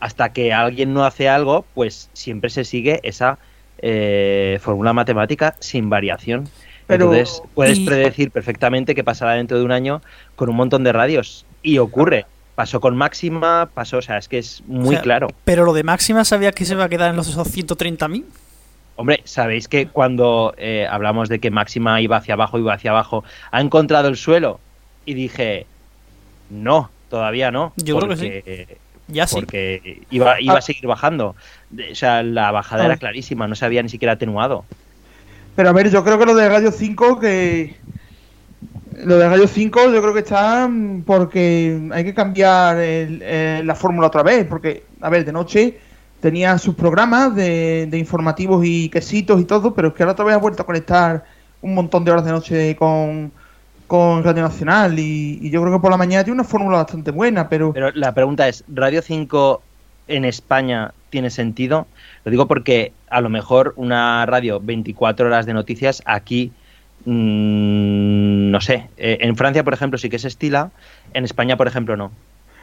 hasta 0.00 0.32
que 0.32 0.52
alguien 0.52 0.92
no 0.92 1.04
hace 1.04 1.28
algo, 1.28 1.64
pues 1.74 2.10
siempre 2.12 2.50
se 2.50 2.64
sigue 2.64 3.00
esa 3.02 3.38
eh, 3.86 4.58
fórmula 4.62 4.94
matemática 4.94 5.54
sin 5.60 5.90
variación. 5.90 6.48
Pero- 6.86 7.12
Entonces 7.12 7.42
puedes 7.54 7.78
y- 7.78 7.84
predecir 7.86 8.30
perfectamente 8.30 8.94
qué 8.94 9.04
pasará 9.04 9.32
dentro 9.34 9.58
de 9.58 9.64
un 9.64 9.72
año 9.72 10.00
con 10.36 10.48
un 10.48 10.56
montón 10.56 10.84
de 10.84 10.92
radios. 10.92 11.44
Y 11.62 11.76
ocurre. 11.78 12.24
Pasó 12.54 12.80
con 12.80 12.96
Máxima, 12.96 13.68
pasó, 13.74 13.98
o 13.98 14.02
sea, 14.02 14.16
es 14.16 14.28
que 14.28 14.38
es 14.38 14.62
muy 14.66 14.88
o 14.90 14.92
sea, 14.92 15.02
claro. 15.02 15.28
Pero 15.44 15.64
lo 15.64 15.72
de 15.72 15.82
máxima 15.82 16.24
sabías 16.24 16.54
que 16.54 16.64
se 16.64 16.74
va 16.76 16.84
a 16.84 16.88
quedar 16.88 17.10
en 17.10 17.16
los 17.16 17.28
esos 17.28 17.46
130.000. 17.48 18.24
Hombre, 18.96 19.20
sabéis 19.24 19.66
que 19.66 19.88
cuando 19.88 20.54
eh, 20.56 20.86
hablamos 20.88 21.28
de 21.28 21.40
que 21.40 21.50
Máxima 21.50 22.00
iba 22.00 22.16
hacia 22.16 22.34
abajo, 22.34 22.58
iba 22.58 22.72
hacia 22.72 22.92
abajo, 22.92 23.24
ha 23.50 23.60
encontrado 23.60 24.06
el 24.08 24.16
suelo 24.16 24.60
y 25.04 25.14
dije, 25.14 25.66
no, 26.48 26.90
todavía 27.10 27.50
no. 27.50 27.72
Yo 27.76 27.96
creo 27.98 28.08
que 28.08 28.16
porque- 28.16 28.78
Ya 29.08 29.26
sí. 29.26 29.34
Porque 29.36 30.02
iba, 30.10 30.40
iba 30.40 30.54
Ah. 30.54 30.58
a 30.58 30.62
seguir 30.62 30.86
bajando. 30.86 31.34
O 31.90 31.94
sea, 31.94 32.22
la 32.22 32.50
bajada 32.50 32.82
Ah. 32.84 32.86
era 32.86 32.96
clarísima, 32.96 33.46
no 33.48 33.54
se 33.54 33.64
había 33.64 33.82
ni 33.82 33.88
siquiera 33.88 34.12
atenuado. 34.14 34.64
Pero 35.56 35.68
a 35.68 35.72
ver, 35.72 35.90
yo 35.90 36.02
creo 36.02 36.18
que 36.18 36.26
lo 36.26 36.34
de 36.34 36.48
Radio 36.48 36.70
5 36.72 37.18
que... 37.20 37.76
Lo 39.04 39.18
de 39.18 39.28
Radio 39.28 39.48
5 39.48 39.92
yo 39.92 40.00
creo 40.00 40.14
que 40.14 40.20
está 40.20 40.70
porque 41.04 41.88
hay 41.92 42.04
que 42.04 42.14
cambiar 42.14 42.78
el- 42.78 43.20
eh, 43.22 43.60
la 43.64 43.74
fórmula 43.74 44.06
otra 44.06 44.22
vez, 44.22 44.46
porque, 44.46 44.84
a 45.00 45.10
ver, 45.10 45.24
de 45.24 45.32
noche 45.32 45.78
tenía 46.20 46.56
sus 46.58 46.74
programas 46.76 47.34
de, 47.34 47.86
de 47.90 47.98
informativos 47.98 48.64
y 48.64 48.88
quesitos 48.88 49.40
y 49.40 49.44
todo, 49.44 49.74
pero 49.74 49.88
es 49.88 49.94
que 49.94 50.04
ahora 50.04 50.12
otra 50.12 50.24
vez 50.24 50.34
ha 50.36 50.38
vuelto 50.38 50.62
a 50.62 50.66
conectar 50.66 51.24
un 51.60 51.74
montón 51.74 52.04
de 52.04 52.12
horas 52.12 52.24
de 52.24 52.30
noche 52.30 52.76
con, 52.76 53.32
con 53.86 54.24
Radio 54.24 54.42
Nacional 54.42 54.98
y, 54.98 55.38
y 55.42 55.50
yo 55.50 55.60
creo 55.62 55.74
que 55.74 55.80
por 55.80 55.90
la 55.90 55.96
mañana 55.96 56.24
tiene 56.24 56.34
una 56.40 56.44
fórmula 56.48 56.78
bastante 56.78 57.10
buena, 57.10 57.48
pero... 57.48 57.72
Pero 57.72 57.90
la 57.92 58.12
pregunta 58.14 58.48
es, 58.48 58.64
¿Radio 58.68 59.02
5 59.02 59.62
en 60.08 60.24
España 60.24 60.92
tiene 61.10 61.30
sentido? 61.30 61.86
Lo 62.24 62.30
digo 62.30 62.46
porque 62.48 62.92
a 63.10 63.20
lo 63.20 63.28
mejor 63.28 63.74
una 63.76 64.24
radio 64.26 64.60
24 64.60 65.26
horas 65.26 65.46
de 65.46 65.52
noticias 65.54 66.02
aquí, 66.06 66.50
mm, 67.04 68.50
no 68.50 68.60
sé, 68.60 68.88
eh, 68.96 69.18
en 69.20 69.36
Francia 69.36 69.64
por 69.64 69.74
ejemplo 69.74 69.98
sí 69.98 70.08
que 70.08 70.18
se 70.18 70.28
estila, 70.28 70.70
en 71.12 71.24
España 71.24 71.56
por 71.56 71.66
ejemplo 71.66 71.96
no. 71.96 72.10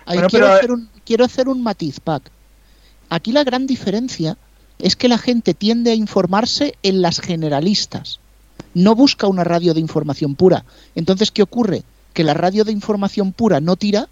Ahí 0.06 0.16
Bueno, 0.18 0.30
quiero, 0.30 0.46
pero- 0.48 0.58
hacer 0.58 0.72
un, 0.72 0.90
quiero 1.06 1.26
hacer 1.26 1.48
un 1.48 1.62
matiz, 1.64 2.00
Pac. 2.00 2.24
Aquí 3.10 3.32
la 3.32 3.44
gran 3.44 3.68
diferencia 3.68 4.38
es 4.80 4.96
que 4.96 5.08
la 5.10 5.18
gente 5.18 5.54
tiende 5.54 5.92
a 5.92 5.96
informarse 5.96 6.76
en 6.82 7.02
las 7.02 7.20
generalistas. 7.20 8.20
No 8.74 8.96
busca 8.96 9.28
una 9.28 9.44
radio 9.44 9.74
de 9.74 9.80
información 9.80 10.36
pura. 10.36 10.64
Entonces, 10.96 11.32
¿qué 11.32 11.42
ocurre? 11.44 11.84
Que 12.14 12.24
la 12.24 12.34
radio 12.34 12.64
de 12.64 12.72
información 12.72 13.32
pura 13.34 13.60
no 13.60 13.76
tira 13.76 14.08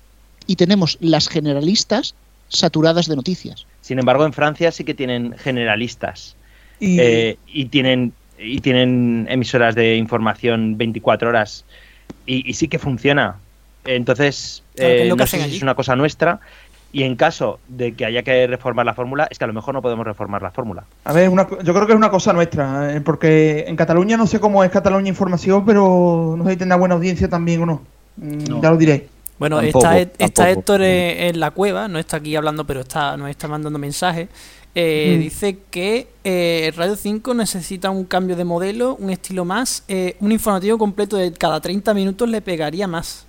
y 0.47 0.55
tenemos 0.55 0.97
las 1.01 1.27
generalistas 1.27 2.15
saturadas 2.49 3.07
de 3.07 3.15
noticias. 3.15 3.65
Sin 3.81 3.99
embargo, 3.99 4.25
en 4.25 4.33
Francia 4.33 4.71
sí 4.71 4.83
que 4.83 4.93
tienen 4.93 5.35
generalistas 5.37 6.35
Y, 6.79 6.99
eh, 6.99 7.37
y 7.47 7.65
tienen 7.65 8.13
y 8.37 8.61
tienen 8.61 9.27
emisoras 9.29 9.75
de 9.75 9.97
información 9.97 10.77
24 10.77 11.29
horas 11.29 11.65
y, 12.25 12.49
y 12.49 12.53
sí 12.53 12.67
que 12.69 12.79
funciona. 12.79 13.35
Entonces, 13.85 14.63
Claro, 14.75 14.93
que 14.95 15.01
es 15.01 15.05
eh, 15.05 15.09
lo 15.09 15.15
que 15.15 15.19
no 15.19 15.23
hacen 15.25 15.39
sé 15.39 15.43
si 15.43 15.49
allí. 15.49 15.57
es 15.57 15.63
una 15.63 15.75
cosa 15.75 15.95
nuestra 15.95 16.39
y 16.91 17.03
en 17.03 17.15
caso 17.15 17.59
de 17.67 17.93
que 17.93 18.05
haya 18.05 18.23
que 18.23 18.47
reformar 18.47 18.85
la 18.85 18.93
fórmula, 18.93 19.27
es 19.29 19.37
que 19.37 19.43
a 19.43 19.47
lo 19.47 19.53
mejor 19.53 19.73
no 19.73 19.81
podemos 19.81 20.05
reformar 20.05 20.41
la 20.41 20.51
fórmula. 20.51 20.83
A 21.03 21.13
ver, 21.13 21.29
una 21.29 21.47
yo 21.63 21.73
creo 21.73 21.85
que 21.85 21.93
es 21.93 21.97
una 21.97 22.09
cosa 22.09 22.33
nuestra, 22.33 22.95
eh, 22.95 23.01
porque 23.01 23.65
en 23.67 23.75
Cataluña 23.75 24.17
no 24.17 24.25
sé 24.27 24.39
cómo 24.39 24.63
es 24.63 24.71
Cataluña 24.71 25.09
Información, 25.09 25.65
pero 25.65 26.35
no 26.37 26.43
sé 26.45 26.51
si 26.51 26.57
tendrá 26.57 26.77
buena 26.77 26.95
audiencia 26.95 27.29
también 27.29 27.61
o 27.61 27.65
no. 27.65 27.81
Mm, 28.17 28.61
Ya 28.61 28.69
lo 28.71 28.77
diré. 28.77 29.07
Bueno, 29.37 29.57
Tampoco, 29.61 29.79
está, 29.87 29.99
está 29.99 30.17
tampoco. 30.43 30.59
Héctor 30.59 30.81
en, 30.81 31.27
en 31.35 31.39
la 31.39 31.51
cueva, 31.51 31.87
no 31.87 31.97
está 31.99 32.17
aquí 32.17 32.35
hablando, 32.35 32.65
pero 32.65 32.81
está 32.81 33.15
nos 33.15 33.29
está 33.29 33.47
mandando 33.47 33.77
mensajes. 33.79 34.27
Eh, 34.75 35.15
Mm. 35.17 35.19
Dice 35.21 35.57
que 35.71 36.07
eh, 36.23 36.71
Radio 36.75 36.95
5 36.95 37.33
necesita 37.33 37.89
un 37.89 38.03
cambio 38.05 38.35
de 38.35 38.43
modelo, 38.45 38.95
un 38.99 39.09
estilo 39.09 39.43
más, 39.45 39.83
eh, 39.87 40.15
un 40.19 40.31
informativo 40.31 40.77
completo 40.77 41.17
de 41.17 41.31
cada 41.33 41.59
30 41.59 41.93
minutos 41.93 42.29
le 42.29 42.41
pegaría 42.41 42.87
más. 42.87 43.25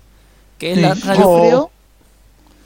Que 0.59 0.71
es 0.73 0.77
Sí. 0.77 0.81
la 0.83 0.93
radio 0.95 1.29
O- 1.63 1.71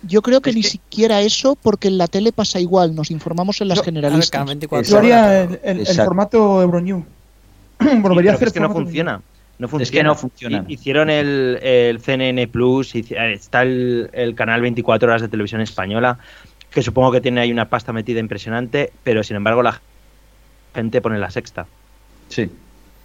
Yo 0.07 0.21
creo, 0.21 0.41
que 0.41 0.51
Es 0.51 0.55
ni 0.55 0.61
que- 0.61 0.69
siquiera 0.69 1.21
eso, 1.21 1.55
porque 1.55 1.87
en 1.87 1.97
la 1.97 2.07
tele 2.07 2.31
pasa 2.31 2.59
igual, 2.59 2.93
nos 2.95 3.11
informamos 3.11 3.59
en 3.61 3.69
las 3.69 3.77
Yo- 3.77 3.81
ver, 3.81 3.85
generalistas. 3.93 4.29
cada 4.31 4.45
24 4.45 4.89
Yo 4.89 4.97
horas. 4.97 5.11
haría 5.11 5.43
el, 5.43 5.59
el- 5.63 5.87
el 5.87 5.95
formato 5.95 6.61
Euronews. 6.61 7.03
Sí, 7.81 7.87
Volvería 8.01 8.31
a 8.31 8.33
pero 8.33 8.35
hacer 8.37 8.47
es 8.49 8.53
que 8.53 8.59
no 8.59 8.71
funciona. 8.71 9.21
No 9.57 9.67
funciona. 9.67 9.83
Es 9.83 9.91
que 9.91 10.03
no 10.03 10.15
funciona. 10.15 10.65
Hi- 10.67 10.73
Hicieron 10.73 11.09
el, 11.09 11.59
el 11.61 11.99
CNN 12.01 12.47
Plus, 12.47 12.93
eh, 12.95 13.05
está 13.33 13.63
el, 13.63 14.09
el 14.13 14.35
canal 14.35 14.61
24 14.61 15.07
horas 15.09 15.21
de 15.21 15.27
televisión 15.27 15.61
española, 15.61 16.19
que 16.71 16.81
supongo 16.81 17.11
que 17.11 17.21
tiene 17.21 17.41
ahí 17.41 17.51
una 17.51 17.69
pasta 17.69 17.93
metida 17.93 18.19
impresionante, 18.19 18.91
pero 19.03 19.23
sin 19.23 19.37
embargo 19.37 19.63
la 19.63 19.81
gente 20.73 21.01
pone 21.01 21.17
la 21.19 21.31
sexta. 21.31 21.67
Sí, 22.29 22.49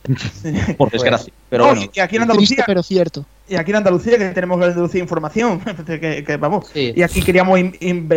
por 0.76 0.90
desgracia. 0.90 1.32
Pero 1.48 1.64
No, 1.66 1.70
bueno, 1.74 1.82
y 1.92 2.00
aquí 2.00 2.16
en 2.16 2.22
Triste, 2.22 2.22
Andalucía, 2.22 2.64
pero 2.66 2.82
cierto. 2.82 3.24
Y 3.50 3.56
aquí 3.56 3.70
en 3.72 3.76
Andalucía 3.78 4.16
que 4.16 4.28
tenemos 4.30 4.62
Andalucía 4.62 5.00
Información, 5.00 5.60
que, 5.86 6.24
que 6.24 6.36
vamos. 6.38 6.68
Sí. 6.72 6.92
Y 6.96 7.02
aquí 7.02 7.20
queríamos 7.22 7.58
in- 7.58 7.76
en, 7.80 8.08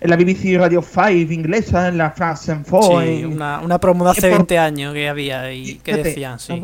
en 0.00 0.10
la 0.10 0.16
BBC 0.16 0.56
Radio 0.58 0.82
5 0.82 1.10
inglesa, 1.32 1.88
en 1.88 1.98
la 1.98 2.10
France 2.12 2.52
Info, 2.52 3.00
Sí, 3.02 3.06
en- 3.20 3.26
una, 3.32 3.60
una 3.60 3.78
promo 3.78 4.04
de 4.04 4.12
hace 4.12 4.26
en 4.28 4.32
por- 4.32 4.38
20 4.40 4.58
años 4.58 4.94
que 4.94 5.08
había 5.08 5.52
y 5.52 5.74
que 5.76 5.92
Fíjate, 5.92 6.08
decían, 6.08 6.38
sí. 6.38 6.62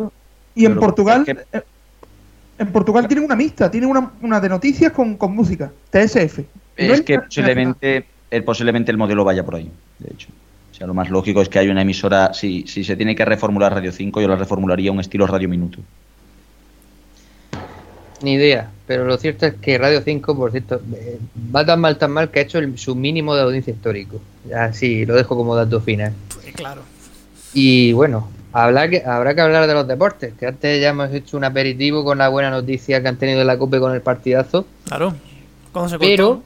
Y 0.54 0.64
en 0.66 0.72
Pero 0.72 0.80
Portugal, 0.80 1.24
es 1.26 1.34
que- 1.34 1.58
eh, 1.58 1.62
en 2.58 2.72
Portugal 2.72 3.08
tienen 3.08 3.24
una 3.24 3.34
mixta, 3.36 3.70
tienen 3.70 3.90
una, 3.90 4.10
una 4.20 4.40
de 4.40 4.48
noticias 4.48 4.92
con, 4.92 5.16
con 5.16 5.34
música, 5.34 5.72
TSF. 5.90 6.38
Y 6.78 6.86
no 6.86 6.94
es 6.94 7.00
que 7.02 7.18
posiblemente, 7.18 8.04
el, 8.30 8.44
posiblemente 8.44 8.90
el 8.92 8.96
modelo 8.98 9.24
vaya 9.24 9.44
por 9.44 9.56
ahí, 9.56 9.70
de 9.98 10.08
hecho. 10.12 10.28
Sí. 10.70 10.78
sea, 10.78 10.86
lo 10.86 10.94
más 10.94 11.10
lógico 11.10 11.42
es 11.42 11.48
que 11.48 11.58
haya 11.58 11.70
una 11.72 11.82
emisora, 11.82 12.32
si, 12.32 12.64
si 12.66 12.84
se 12.84 12.96
tiene 12.96 13.14
que 13.16 13.24
reformular 13.24 13.74
Radio 13.74 13.92
5, 13.92 14.20
yo 14.20 14.28
la 14.28 14.36
reformularía 14.36 14.92
un 14.92 15.00
estilo 15.00 15.26
Radio 15.26 15.48
Minuto. 15.48 15.78
Ni 18.22 18.34
idea, 18.34 18.70
pero 18.86 19.04
lo 19.04 19.16
cierto 19.16 19.46
es 19.46 19.54
que 19.54 19.78
Radio 19.78 20.00
5, 20.00 20.36
por 20.36 20.50
cierto, 20.52 20.80
va 21.54 21.64
tan 21.66 21.80
mal, 21.80 21.98
tan 21.98 22.10
mal 22.12 22.30
que 22.30 22.38
ha 22.38 22.42
hecho 22.42 22.58
el- 22.58 22.78
su 22.78 22.94
mínimo 22.94 23.34
de 23.34 23.42
audiencia 23.42 23.72
histórico. 23.72 24.20
Así, 24.56 25.04
lo 25.06 25.14
dejo 25.16 25.36
como 25.36 25.56
dato 25.56 25.80
final. 25.80 26.12
Pues 26.34 26.54
claro. 26.54 26.82
Y 27.52 27.92
bueno, 27.92 28.28
habrá 28.52 28.88
que, 28.88 29.02
habrá 29.04 29.34
que 29.34 29.40
hablar 29.40 29.66
de 29.66 29.74
los 29.74 29.88
deportes, 29.88 30.34
que 30.38 30.46
antes 30.46 30.80
ya 30.80 30.90
hemos 30.90 31.12
hecho 31.12 31.36
un 31.36 31.44
aperitivo 31.44 32.04
con 32.04 32.18
la 32.18 32.28
buena 32.28 32.50
noticia 32.50 33.02
que 33.02 33.08
han 33.08 33.16
tenido 33.16 33.40
en 33.40 33.46
la 33.48 33.58
COPE 33.58 33.80
con 33.80 33.92
el 33.92 34.00
partidazo. 34.02 34.66
Claro. 34.86 35.14
¿Cuándo 35.72 35.88
se 35.88 35.98
Pero, 35.98 36.42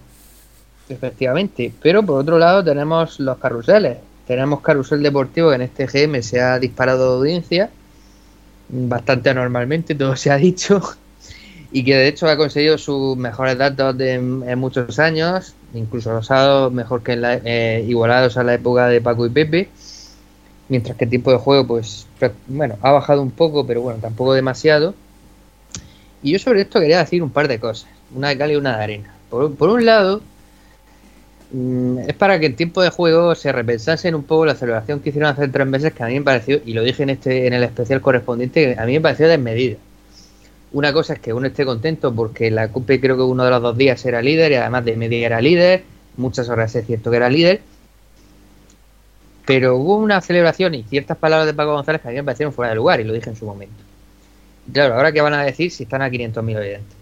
efectivamente, 0.88 1.72
pero 1.82 2.02
por 2.04 2.20
otro 2.20 2.38
lado 2.38 2.64
tenemos 2.64 3.20
los 3.20 3.36
carruseles. 3.38 3.98
Tenemos 4.26 4.60
carrusel 4.60 5.02
deportivo 5.02 5.50
que 5.50 5.56
en 5.56 5.62
este 5.62 5.86
GM 5.86 6.22
se 6.22 6.40
ha 6.40 6.58
disparado 6.58 7.12
de 7.12 7.18
audiencia, 7.18 7.70
bastante 8.68 9.30
anormalmente, 9.30 9.94
todo 9.94 10.16
se 10.16 10.30
ha 10.30 10.36
dicho, 10.36 10.80
y 11.72 11.84
que 11.84 11.94
de 11.96 12.08
hecho 12.08 12.28
ha 12.28 12.36
conseguido 12.36 12.78
sus 12.78 13.16
mejores 13.16 13.58
datos 13.58 13.96
de, 13.98 14.14
en 14.14 14.58
muchos 14.58 14.98
años, 14.98 15.54
incluso 15.74 16.20
dado 16.28 16.70
mejor 16.70 17.02
que 17.02 17.12
en 17.12 17.20
la- 17.22 17.40
eh, 17.44 17.84
igualados 17.86 18.36
a 18.36 18.44
la 18.44 18.54
época 18.54 18.88
de 18.88 19.00
Paco 19.00 19.26
y 19.26 19.30
Pepe, 19.30 19.68
mientras 20.68 20.96
que 20.96 21.04
el 21.04 21.10
tiempo 21.10 21.30
de 21.32 21.38
juego, 21.38 21.66
pues, 21.66 22.06
bueno, 22.48 22.76
ha 22.82 22.92
bajado 22.92 23.22
un 23.22 23.30
poco, 23.30 23.66
pero 23.66 23.82
bueno, 23.82 23.98
tampoco 24.00 24.34
demasiado. 24.34 24.94
Y 26.22 26.32
yo 26.32 26.38
sobre 26.38 26.62
esto 26.62 26.80
quería 26.80 26.98
decir 26.98 27.22
un 27.22 27.30
par 27.30 27.48
de 27.48 27.58
cosas, 27.60 27.88
una 28.14 28.28
de 28.28 28.38
cal 28.38 28.50
y 28.52 28.56
una 28.56 28.76
de 28.78 28.84
arena. 28.84 29.14
Por, 29.30 29.54
por 29.54 29.68
un 29.70 29.84
lado, 29.84 30.22
mm, 31.50 31.98
es 32.08 32.14
para 32.14 32.38
que 32.40 32.46
el 32.46 32.56
tiempo 32.56 32.82
de 32.82 32.90
juego 32.90 33.34
se 33.34 33.52
repensasen 33.52 34.14
un 34.14 34.24
poco 34.24 34.46
la 34.46 34.54
celebración 34.54 35.00
que 35.00 35.10
hicieron 35.10 35.30
hace 35.30 35.48
tres 35.48 35.66
meses, 35.66 35.92
que 35.92 36.02
a 36.02 36.06
mí 36.06 36.14
me 36.18 36.24
pareció, 36.24 36.60
y 36.64 36.72
lo 36.72 36.82
dije 36.82 37.02
en 37.02 37.10
este 37.10 37.46
en 37.46 37.52
el 37.52 37.62
especial 37.62 38.00
correspondiente, 38.00 38.74
que 38.74 38.80
a 38.80 38.86
mí 38.86 38.92
me 38.94 39.00
pareció 39.00 39.28
desmedida. 39.28 39.76
Una 40.76 40.92
cosa 40.92 41.14
es 41.14 41.20
que 41.20 41.32
uno 41.32 41.46
esté 41.46 41.64
contento 41.64 42.14
porque 42.14 42.50
la 42.50 42.68
CUPE 42.68 43.00
creo 43.00 43.16
que 43.16 43.22
uno 43.22 43.46
de 43.46 43.50
los 43.50 43.62
dos 43.62 43.78
días 43.78 44.04
era 44.04 44.20
líder 44.20 44.52
y 44.52 44.56
además 44.56 44.84
de 44.84 44.94
media 44.94 45.24
era 45.24 45.40
líder, 45.40 45.84
muchas 46.18 46.50
horas 46.50 46.74
es 46.74 46.86
cierto 46.86 47.10
que 47.10 47.16
era 47.16 47.30
líder, 47.30 47.62
pero 49.46 49.76
hubo 49.76 49.96
una 49.96 50.20
celebración 50.20 50.74
y 50.74 50.82
ciertas 50.82 51.16
palabras 51.16 51.46
de 51.46 51.54
Paco 51.54 51.72
González 51.72 52.02
que 52.02 52.08
a 52.08 52.10
mí 52.10 52.18
me 52.18 52.24
parecieron 52.24 52.52
fuera 52.52 52.68
de 52.68 52.76
lugar 52.76 53.00
y 53.00 53.04
lo 53.04 53.14
dije 53.14 53.30
en 53.30 53.36
su 53.36 53.46
momento. 53.46 53.82
Claro, 54.70 54.96
ahora 54.96 55.12
qué 55.12 55.22
van 55.22 55.32
a 55.32 55.44
decir 55.44 55.70
si 55.70 55.84
están 55.84 56.02
a 56.02 56.10
500.000 56.10 56.58
oyentes. 56.58 56.96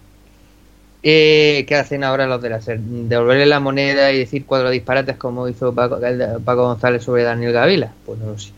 Eh, 1.03 1.65
¿Qué 1.67 1.75
hacen 1.75 2.05
ahora 2.05 2.27
los 2.27 2.41
de 2.41 2.51
la 2.51 2.61
SER? 2.61 2.79
¿Devolverle 2.79 3.45
la 3.45 3.59
moneda 3.59 4.09
y 4.13 4.19
decir 4.19 4.45
cuatro 4.45 4.69
disparates 4.69 5.17
como 5.17 5.49
hizo 5.49 5.75
Paco 5.75 5.99
González 6.63 7.03
sobre 7.03 7.23
Daniel 7.23 7.51
Gavila? 7.51 7.91
Pues 8.05 8.19
no 8.19 8.27
lo 8.27 8.39
sé. 8.39 8.51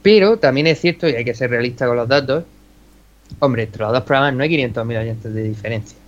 Pero 0.00 0.38
también 0.38 0.68
es 0.68 0.80
cierto, 0.80 1.06
y 1.06 1.16
hay 1.16 1.24
que 1.26 1.34
ser 1.34 1.50
realista 1.50 1.86
con 1.86 1.98
los 1.98 2.08
datos, 2.08 2.44
hombre, 3.38 3.64
entre 3.64 3.82
los 3.82 3.92
dos 3.92 4.02
programas 4.02 4.34
no 4.34 4.42
hay 4.42 4.50
500.000 4.50 5.00
oyentes 5.00 5.34
de 5.34 5.42
diferencia. 5.42 5.98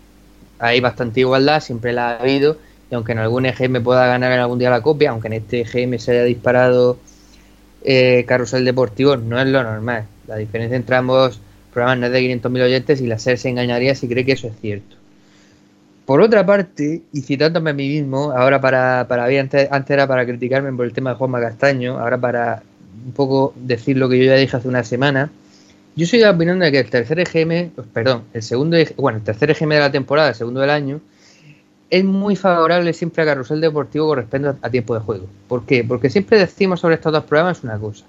Hay 0.58 0.80
bastante 0.80 1.20
igualdad, 1.20 1.60
siempre 1.60 1.92
la 1.92 2.10
ha 2.10 2.20
habido, 2.20 2.58
y 2.90 2.94
aunque 2.94 3.12
en 3.12 3.18
algún 3.18 3.46
EGM 3.46 3.82
pueda 3.82 4.06
ganar 4.06 4.32
en 4.32 4.40
algún 4.40 4.58
día 4.58 4.70
la 4.70 4.82
copia, 4.82 5.10
aunque 5.10 5.28
en 5.28 5.34
este 5.34 5.60
EGM 5.60 5.98
se 5.98 6.12
haya 6.12 6.24
disparado 6.24 6.98
eh, 7.84 8.24
Carrusel 8.26 8.64
Deportivo, 8.64 9.16
no 9.16 9.40
es 9.40 9.46
lo 9.46 9.62
normal. 9.62 10.04
La 10.26 10.36
diferencia 10.36 10.76
entre 10.76 10.96
ambos 10.96 11.40
programas 11.72 11.98
no 11.98 12.06
es 12.06 12.12
de 12.12 12.40
500.000 12.40 12.62
oyentes 12.62 13.00
y 13.00 13.06
la 13.06 13.18
SER 13.18 13.38
se 13.38 13.50
engañaría 13.50 13.94
si 13.94 14.08
cree 14.08 14.24
que 14.24 14.32
eso 14.32 14.48
es 14.48 14.54
cierto. 14.60 14.96
Por 16.06 16.22
otra 16.22 16.46
parte, 16.46 17.02
y 17.12 17.20
citándome 17.20 17.70
a 17.70 17.74
mí 17.74 17.86
mismo, 17.86 18.32
ahora 18.32 18.60
para, 18.60 19.06
para 19.06 19.26
antes, 19.26 19.68
antes 19.70 19.90
era 19.90 20.06
para 20.06 20.24
criticarme 20.24 20.72
por 20.72 20.86
el 20.86 20.92
tema 20.94 21.10
de 21.10 21.16
Juanma 21.16 21.38
Castaño, 21.38 21.98
ahora 21.98 22.16
para 22.16 22.62
un 23.04 23.12
poco 23.12 23.52
decir 23.56 23.98
lo 23.98 24.08
que 24.08 24.18
yo 24.18 24.24
ya 24.24 24.34
dije 24.36 24.56
hace 24.56 24.68
una 24.68 24.84
semana, 24.84 25.30
yo 25.98 26.06
soy 26.06 26.20
de 26.20 26.26
la 26.26 26.30
opinión 26.30 26.60
de 26.60 26.70
que 26.70 26.78
el 26.78 26.88
tercer 26.88 27.18
EGM, 27.18 27.70
perdón, 27.92 28.22
el 28.32 28.44
segundo, 28.44 28.76
EG 28.76 28.94
bueno, 28.94 29.18
el 29.18 29.24
tercer 29.24 29.50
EGM 29.50 29.70
de 29.70 29.78
la 29.80 29.90
temporada, 29.90 30.28
el 30.28 30.36
segundo 30.36 30.60
del 30.60 30.70
año, 30.70 31.00
es 31.90 32.04
muy 32.04 32.36
favorable 32.36 32.92
siempre 32.92 33.24
a 33.24 33.26
Carrusel 33.26 33.60
Deportivo 33.60 34.06
con 34.06 34.18
respecto 34.18 34.50
a, 34.50 34.56
a 34.62 34.70
tiempo 34.70 34.94
de 34.94 35.00
juego. 35.00 35.26
¿Por 35.48 35.66
qué? 35.66 35.82
Porque 35.82 36.08
siempre 36.08 36.38
decimos 36.38 36.78
sobre 36.78 36.94
estos 36.94 37.12
dos 37.12 37.24
programas 37.24 37.64
una 37.64 37.76
cosa. 37.78 38.04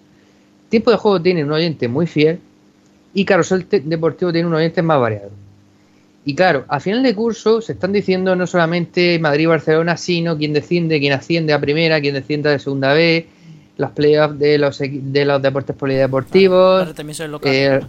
Tiempo 0.70 0.92
de 0.92 0.98
juego 0.98 1.20
tiene 1.20 1.44
un 1.44 1.52
oyente 1.52 1.88
muy 1.88 2.06
fiel 2.06 2.40
y 3.16 3.26
Carrusel 3.26 3.66
Deportivo 3.68 4.32
tiene 4.32 4.48
un 4.48 4.54
oyente 4.54 4.84
más 4.84 5.00
variado. 5.00 5.32
Y 6.26 6.36
claro, 6.36 6.66
a 6.68 6.80
final 6.80 7.02
de 7.02 7.16
curso 7.16 7.60
se 7.60 7.74
están 7.74 7.92
diciendo 7.92 8.36
no 8.36 8.46
solamente 8.46 9.18
Madrid 9.18 9.46
y 9.46 9.48
Barcelona, 9.48 9.98
sino 9.98 10.38
quién 10.38 10.54
desciende, 10.54 11.00
quién 11.00 11.14
asciende 11.14 11.54
a 11.54 11.60
primera, 11.60 12.00
quién 12.00 12.14
desciende 12.14 12.52
de 12.52 12.60
segunda 12.60 12.94
B, 12.94 13.26
los 13.80 13.92
playoffs 13.92 14.38
de 14.38 14.58
los, 14.58 14.78
de 14.78 15.26
los 15.26 15.42
deportes 15.42 15.74
polideportivos, 15.74 16.90
el, 17.44 17.86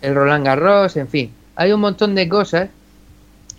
el 0.00 0.14
Roland 0.14 0.46
Garros, 0.46 0.96
en 0.96 1.08
fin. 1.08 1.30
Hay 1.56 1.72
un 1.72 1.80
montón 1.80 2.14
de 2.14 2.26
cosas 2.26 2.70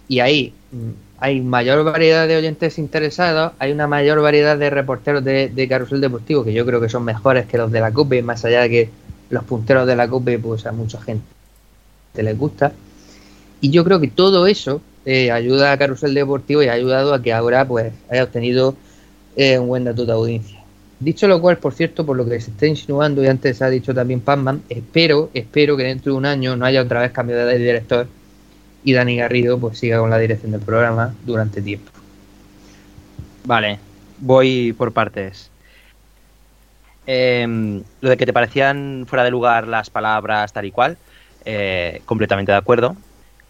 y 0.07 0.22
ahí 0.22 0.53
mm, 0.72 0.89
hay 1.20 1.39
mayor 1.39 1.84
variedad 1.84 2.28
de 2.28 2.36
oyentes 2.36 2.80
interesados, 2.80 3.51
hay 3.59 3.72
una 3.72 3.86
mayor 3.86 4.22
variedad 4.22 4.57
de 4.57 4.72
reporteros 4.72 5.24
de, 5.24 5.49
de 5.49 5.68
carrusel 5.68 6.01
deportivo 6.01 6.43
que 6.43 6.51
yo 6.51 6.66
creo 6.66 6.82
que 6.82 6.89
son 6.89 7.03
mejores 7.03 7.45
que 7.45 7.59
los 7.59 7.72
de 7.72 7.80
la 7.80 7.91
CUPE, 7.91 8.24
más 8.24 8.43
allá 8.43 8.62
de 8.62 8.70
que 8.72 8.89
los 9.30 9.43
punteros 9.43 9.86
de 9.86 9.95
la 9.95 10.07
CUPE, 10.07 10.39
pues 10.39 10.66
a 10.66 10.72
mucha 10.72 10.99
gente 10.99 11.24
les 12.16 12.36
gusta. 12.36 12.74
Y 13.62 13.70
yo 13.70 13.84
creo 13.84 13.99
que 13.99 14.07
todo 14.07 14.47
eso 14.47 14.82
eh, 15.05 15.30
ayuda 15.30 15.72
a 15.72 15.78
Carrusel 15.78 16.16
Deportivo 16.16 16.64
y 16.64 16.70
ha 16.70 16.74
ayudado 16.74 17.14
a 17.14 17.22
que 17.22 17.32
ahora 17.32 17.68
pues 17.68 17.93
haya 18.09 18.24
obtenido 18.24 18.76
eh, 19.36 19.59
un 19.59 19.68
buen 19.68 19.84
dato 19.84 20.07
de 20.07 20.12
audiencia. 20.12 20.61
Dicho 21.02 21.28
lo 21.28 21.41
cual, 21.41 21.58
por 21.58 21.74
cierto, 21.74 22.06
por 22.06 22.16
lo 22.16 22.26
que 22.26 22.39
se 22.39 22.52
está 22.52 22.68
insinuando 22.68 23.24
y 23.24 23.28
antes 23.28 23.60
ha 23.64 23.70
dicho 23.72 23.91
también 23.91 24.22
Pacman, 24.22 24.62
espero, 24.70 25.32
espero 25.34 25.76
que 25.76 25.84
dentro 25.84 26.12
de 26.12 26.18
un 26.20 26.28
año 26.28 26.56
no 26.56 26.64
haya 26.64 26.84
otra 26.84 27.02
vez 27.02 27.12
cambio 27.12 27.43
de 27.43 27.58
director 27.58 28.08
y 28.84 28.93
Dani 28.93 29.16
Garrido 29.16 29.60
pues 29.60 29.80
siga 29.80 29.97
con 29.97 30.12
la 30.12 30.20
dirección 30.20 30.52
del 30.52 30.62
programa 30.62 31.16
durante 31.26 31.60
tiempo. 31.60 31.91
Vale, 33.45 33.80
voy 34.20 34.74
por 34.74 34.91
partes. 34.91 35.49
Em, 37.08 37.82
lo 38.02 38.10
de 38.12 38.18
que 38.18 38.28
te 38.28 38.34
parecían 38.34 39.06
fuera 39.08 39.24
de 39.24 39.32
lugar 39.32 39.68
las 39.68 39.89
palabras 39.89 40.54
tal 40.54 40.66
y 40.66 40.72
cual, 40.72 40.99
eh, 41.45 42.04
completamente 42.06 42.52
de 42.52 42.60
acuerdo. 42.60 42.95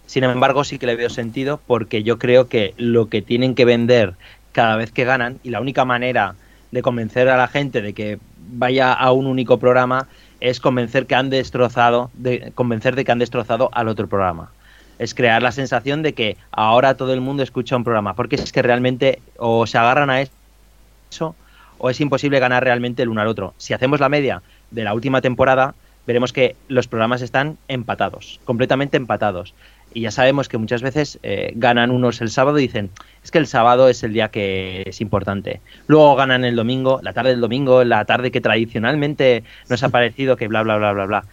Sin 0.06 0.24
embargo, 0.24 0.64
sí 0.64 0.80
que 0.80 0.86
le 0.86 0.96
veo 0.96 1.10
sentido 1.10 1.60
porque 1.68 2.02
yo 2.04 2.18
creo 2.18 2.48
que 2.48 2.74
lo 2.78 3.10
que 3.10 3.22
tienen 3.22 3.56
que 3.56 3.66
vender 3.66 4.14
cada 4.54 4.78
vez 4.78 4.94
que 4.94 5.04
ganan 5.04 5.40
y 5.44 5.50
la 5.50 5.60
única 5.60 5.84
manera 5.84 6.36
de 6.72 6.82
convencer 6.82 7.30
a 7.30 7.38
la 7.38 7.48
gente 7.48 7.82
de 7.82 7.94
que 7.94 8.20
vaya 8.38 8.94
a 8.94 9.12
un 9.12 9.28
único 9.28 9.60
programa 9.60 10.08
es 10.40 10.60
convencer 10.60 11.06
que 11.06 11.16
han 11.16 11.30
destrozado, 11.30 12.10
de, 12.14 12.52
convencer 12.56 12.96
de 12.96 13.06
que 13.06 13.12
han 13.12 13.20
destrozado 13.20 13.70
al 13.74 13.88
otro 13.88 14.08
programa. 14.08 14.52
Es 14.98 15.14
crear 15.14 15.42
la 15.42 15.52
sensación 15.52 16.02
de 16.02 16.14
que 16.14 16.38
ahora 16.52 16.96
todo 16.96 17.14
el 17.14 17.22
mundo 17.22 17.44
escucha 17.44 17.76
un 17.76 17.84
programa, 17.84 18.16
porque 18.16 18.36
es 18.36 18.52
que 18.52 18.62
realmente 18.62 19.22
o 19.38 19.66
se 19.68 19.78
agarran 19.78 20.10
a 20.10 20.22
eso 20.22 21.36
o 21.78 21.90
es 21.90 22.00
imposible 22.00 22.40
ganar 22.40 22.64
realmente 22.64 23.04
el 23.04 23.10
uno 23.10 23.22
al 23.22 23.28
otro. 23.28 23.54
Si 23.58 23.74
hacemos 23.74 24.00
la 24.00 24.10
media 24.10 24.42
de 24.70 24.84
la 24.84 24.94
última 24.94 25.22
temporada, 25.22 25.74
veremos 26.06 26.34
que 26.34 26.56
los 26.68 26.88
programas 26.88 27.22
están 27.22 27.58
empatados, 27.68 28.40
completamente 28.46 28.98
empatados. 28.98 29.54
Y 29.94 30.02
ya 30.02 30.12
sabemos 30.12 30.48
que 30.48 30.58
muchas 30.58 30.82
veces 30.82 31.20
eh, 31.24 31.52
ganan 31.56 31.92
unos 31.92 32.22
el 32.22 32.30
sábado 32.30 32.60
y 32.60 32.64
dicen, 32.64 32.90
es 33.24 33.32
que 33.32 33.38
el 33.38 33.48
sábado 33.48 33.90
es 33.90 34.04
el 34.04 34.14
día 34.14 34.30
que 34.30 34.84
es 34.86 35.02
importante. 35.02 35.60
Luego 35.88 36.16
ganan 36.16 36.46
el 36.46 36.56
domingo, 36.56 37.00
la 37.04 37.14
tarde 37.14 37.32
del 37.32 37.42
domingo, 37.42 37.84
la 37.84 38.06
tarde 38.06 38.32
que 38.32 38.42
tradicionalmente 38.42 39.44
nos 39.70 39.84
ha 39.84 39.90
parecido 39.98 40.38
que 40.38 40.48
bla, 40.48 40.64
bla, 40.64 40.78
bla, 40.78 40.94
bla, 40.94 41.06
bla. 41.06 41.24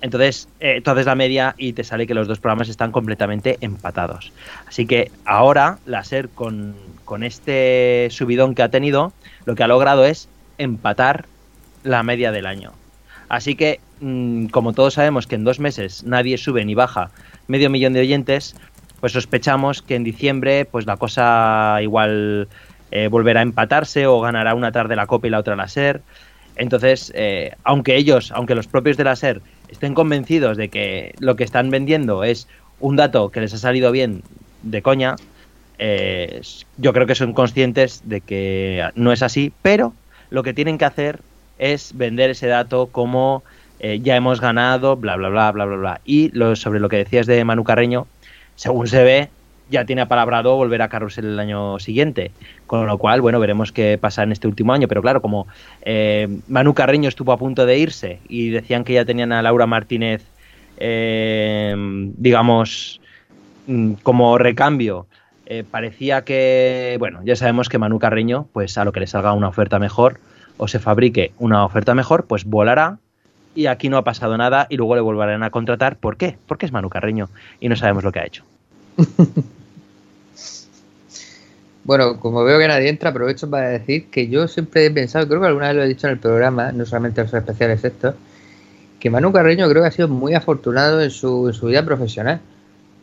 Entonces, 0.00 0.48
eh, 0.60 0.80
tú 0.82 0.92
haces 0.92 1.06
la 1.06 1.16
media 1.16 1.54
y 1.58 1.72
te 1.72 1.82
sale 1.82 2.06
que 2.06 2.14
los 2.14 2.28
dos 2.28 2.38
programas 2.38 2.68
están 2.68 2.92
completamente 2.92 3.58
empatados. 3.60 4.32
Así 4.66 4.86
que 4.86 5.10
ahora 5.24 5.78
la 5.86 6.04
SER 6.04 6.28
con, 6.28 6.76
con 7.04 7.24
este 7.24 8.08
subidón 8.10 8.54
que 8.54 8.62
ha 8.62 8.68
tenido, 8.68 9.12
lo 9.44 9.56
que 9.56 9.64
ha 9.64 9.68
logrado 9.68 10.04
es 10.04 10.28
empatar 10.56 11.26
la 11.82 12.02
media 12.02 12.30
del 12.30 12.46
año. 12.46 12.72
Así 13.28 13.56
que, 13.56 13.80
mmm, 14.00 14.46
como 14.46 14.72
todos 14.72 14.94
sabemos 14.94 15.26
que 15.26 15.34
en 15.34 15.44
dos 15.44 15.60
meses 15.60 16.04
nadie 16.04 16.38
sube 16.38 16.64
ni 16.64 16.74
baja 16.74 17.10
medio 17.46 17.70
millón 17.70 17.92
de 17.92 18.00
oyentes, 18.00 18.54
pues 19.00 19.12
sospechamos 19.12 19.82
que 19.82 19.94
en 19.94 20.04
diciembre 20.04 20.64
pues 20.64 20.86
la 20.86 20.96
cosa 20.96 21.78
igual 21.82 22.48
eh, 22.90 23.08
volverá 23.08 23.40
a 23.40 23.42
empatarse 23.42 24.06
o 24.06 24.20
ganará 24.20 24.54
una 24.54 24.72
tarde 24.72 24.96
la 24.96 25.06
Copa 25.06 25.26
y 25.26 25.30
la 25.30 25.38
otra 25.38 25.56
la 25.56 25.68
SER. 25.68 26.00
Entonces, 26.56 27.12
eh, 27.14 27.52
aunque 27.62 27.96
ellos, 27.96 28.32
aunque 28.32 28.54
los 28.54 28.66
propios 28.66 28.96
de 28.96 29.04
la 29.04 29.14
SER 29.14 29.40
estén 29.68 29.94
convencidos 29.94 30.56
de 30.56 30.68
que 30.68 31.14
lo 31.20 31.36
que 31.36 31.44
están 31.44 31.70
vendiendo 31.70 32.24
es 32.24 32.48
un 32.80 32.96
dato 32.96 33.30
que 33.30 33.40
les 33.40 33.54
ha 33.54 33.58
salido 33.58 33.92
bien 33.92 34.22
de 34.62 34.82
coña, 34.82 35.16
eh, 35.78 36.40
yo 36.76 36.92
creo 36.92 37.06
que 37.06 37.14
son 37.14 37.32
conscientes 37.32 38.02
de 38.04 38.20
que 38.20 38.88
no 38.96 39.12
es 39.12 39.22
así, 39.22 39.52
pero 39.62 39.92
lo 40.30 40.42
que 40.42 40.54
tienen 40.54 40.78
que 40.78 40.84
hacer 40.84 41.20
es 41.58 41.96
vender 41.96 42.30
ese 42.30 42.48
dato 42.48 42.88
como 42.88 43.42
eh, 43.80 44.00
ya 44.02 44.16
hemos 44.16 44.40
ganado, 44.40 44.96
bla, 44.96 45.16
bla, 45.16 45.28
bla, 45.28 45.52
bla, 45.52 45.64
bla, 45.64 45.76
bla. 45.76 46.00
Y 46.04 46.30
lo, 46.36 46.56
sobre 46.56 46.80
lo 46.80 46.88
que 46.88 46.96
decías 46.96 47.26
de 47.26 47.44
Manu 47.44 47.64
Carreño, 47.64 48.06
según 48.56 48.88
se 48.88 49.02
ve, 49.04 49.28
ya 49.70 49.84
tiene 49.84 50.02
apalabrado 50.02 50.56
volver 50.56 50.82
a 50.82 50.88
Carrusel 50.88 51.26
el 51.26 51.38
año 51.38 51.78
siguiente. 51.78 52.32
Con 52.66 52.86
lo 52.86 52.98
cual, 52.98 53.20
bueno, 53.20 53.40
veremos 53.40 53.72
qué 53.72 53.98
pasa 53.98 54.22
en 54.22 54.32
este 54.32 54.48
último 54.48 54.72
año. 54.72 54.88
Pero 54.88 55.02
claro, 55.02 55.22
como 55.22 55.46
eh, 55.82 56.28
Manu 56.48 56.74
Carreño 56.74 57.08
estuvo 57.08 57.32
a 57.32 57.38
punto 57.38 57.66
de 57.66 57.78
irse 57.78 58.20
y 58.28 58.50
decían 58.50 58.84
que 58.84 58.94
ya 58.94 59.04
tenían 59.04 59.32
a 59.32 59.42
Laura 59.42 59.66
Martínez, 59.66 60.24
eh, 60.78 61.74
digamos, 62.16 63.00
mm, 63.66 63.94
como 64.02 64.38
recambio, 64.38 65.06
eh, 65.46 65.64
parecía 65.68 66.24
que, 66.24 66.96
bueno, 66.98 67.20
ya 67.24 67.34
sabemos 67.34 67.68
que 67.68 67.78
Manu 67.78 67.98
Carreño, 67.98 68.48
pues 68.52 68.76
a 68.76 68.84
lo 68.84 68.92
que 68.92 69.00
le 69.00 69.06
salga 69.06 69.32
una 69.32 69.48
oferta 69.48 69.78
mejor 69.78 70.20
o 70.58 70.68
se 70.68 70.78
fabrique 70.78 71.32
una 71.38 71.64
oferta 71.64 71.94
mejor, 71.94 72.26
pues 72.26 72.44
volará 72.44 72.98
y 73.58 73.66
aquí 73.66 73.88
no 73.88 73.96
ha 73.96 74.04
pasado 74.04 74.36
nada 74.36 74.68
y 74.70 74.76
luego 74.76 74.94
le 74.94 75.00
volverán 75.00 75.42
a 75.42 75.50
contratar. 75.50 75.96
¿Por 75.96 76.16
qué? 76.16 76.38
Porque 76.46 76.64
es 76.64 76.70
Manu 76.70 76.88
Carreño 76.88 77.28
y 77.58 77.68
no 77.68 77.74
sabemos 77.74 78.04
lo 78.04 78.12
que 78.12 78.20
ha 78.20 78.26
hecho. 78.26 78.44
Bueno, 81.84 82.20
como 82.20 82.44
veo 82.44 82.58
que 82.58 82.68
nadie 82.68 82.90
entra, 82.90 83.08
aprovecho 83.08 83.48
para 83.48 83.70
decir 83.70 84.10
que 84.10 84.28
yo 84.28 84.46
siempre 84.46 84.84
he 84.84 84.90
pensado, 84.90 85.26
creo 85.26 85.40
que 85.40 85.46
alguna 85.46 85.68
vez 85.68 85.76
lo 85.76 85.82
he 85.84 85.88
dicho 85.88 86.06
en 86.06 86.12
el 86.12 86.18
programa, 86.18 86.70
no 86.70 86.84
solamente 86.84 87.22
en 87.22 87.28
los 87.28 87.32
especiales 87.32 87.82
estos, 87.82 88.14
que 89.00 89.08
Manu 89.08 89.32
Carreño 89.32 89.66
creo 89.70 89.80
que 89.80 89.88
ha 89.88 89.90
sido 89.90 90.06
muy 90.06 90.34
afortunado 90.34 91.00
en 91.00 91.10
su, 91.10 91.50
vida 91.62 91.86
profesional. 91.86 92.40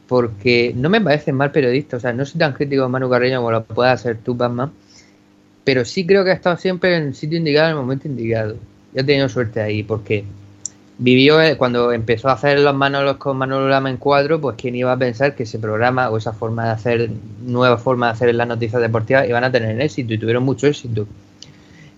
Porque 0.08 0.72
no 0.76 0.92
me 0.92 1.02
parece 1.02 1.34
mal 1.34 1.52
periodista, 1.52 1.98
o 1.98 2.00
sea, 2.00 2.14
no 2.14 2.26
soy 2.26 2.38
tan 2.38 2.54
crítico 2.54 2.84
de 2.84 2.90
Manu 2.90 3.10
Carreño 3.10 3.40
como 3.40 3.50
lo 3.50 3.64
puedas 3.64 4.02
hacer 4.02 4.20
tú, 4.24 4.36
Batman, 4.36 4.72
pero 5.64 5.84
sí 5.84 6.06
creo 6.06 6.24
que 6.24 6.30
ha 6.30 6.36
estado 6.36 6.58
siempre 6.58 6.96
en 6.96 7.06
el 7.06 7.16
sitio 7.16 7.40
indicado, 7.40 7.70
en 7.70 7.72
el 7.72 7.82
momento 7.82 8.08
indicado. 8.08 8.56
Ya 8.94 9.02
he 9.02 9.04
tenido 9.04 9.28
suerte 9.30 9.62
ahí, 9.62 9.82
porque 9.82 10.26
vivió 10.98 11.42
eh, 11.42 11.58
cuando 11.58 11.92
empezó 11.92 12.30
a 12.30 12.34
hacer 12.34 12.60
los 12.60 12.76
Manolos 12.76 13.18
con 13.18 13.38
Manolo 13.38 13.68
Lama 13.68 13.90
en 13.90 13.98
cuadro, 13.98 14.40
pues 14.40 14.56
quién 14.58 14.76
iba 14.76 14.92
a 14.92 14.98
pensar 14.98 15.36
que 15.36 15.44
ese 15.44 15.60
programa 15.60 16.10
o 16.10 16.18
esa 16.18 16.34
forma 16.34 16.66
de 16.66 16.72
hacer, 16.72 17.10
nueva 17.44 17.78
forma 17.78 18.08
de 18.08 18.12
hacer 18.14 18.36
las 18.36 18.48
noticias 18.48 18.82
deportivas 18.82 19.28
iban 19.28 19.44
a 19.44 19.52
tener 19.52 19.80
éxito 19.82 20.14
y 20.14 20.18
tuvieron 20.18 20.44
mucho 20.44 20.68
éxito. 20.68 21.08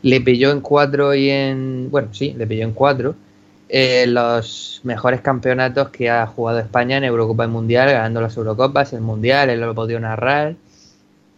Le 0.01 0.21
pilló 0.21 0.51
en 0.51 0.61
cuatro 0.61 1.13
y 1.13 1.29
en, 1.29 1.89
bueno, 1.91 2.09
sí, 2.13 2.33
le 2.37 2.47
pilló 2.47 2.63
en 2.63 2.73
cuatro 2.73 3.15
eh, 3.69 4.05
los 4.07 4.79
mejores 4.83 5.19
campeonatos 5.21 5.89
que 5.89 6.09
ha 6.09 6.25
jugado 6.25 6.59
España 6.59 6.97
en 6.97 7.03
Eurocopa 7.03 7.45
y 7.45 7.49
Mundial, 7.49 7.91
ganando 7.91 8.21
las 8.21 8.37
Eurocopas, 8.37 8.93
el 8.93 9.01
Mundial, 9.01 9.49
él 9.49 9.59
lo 9.59 9.75
podido 9.75 9.99
narrar. 9.99 10.55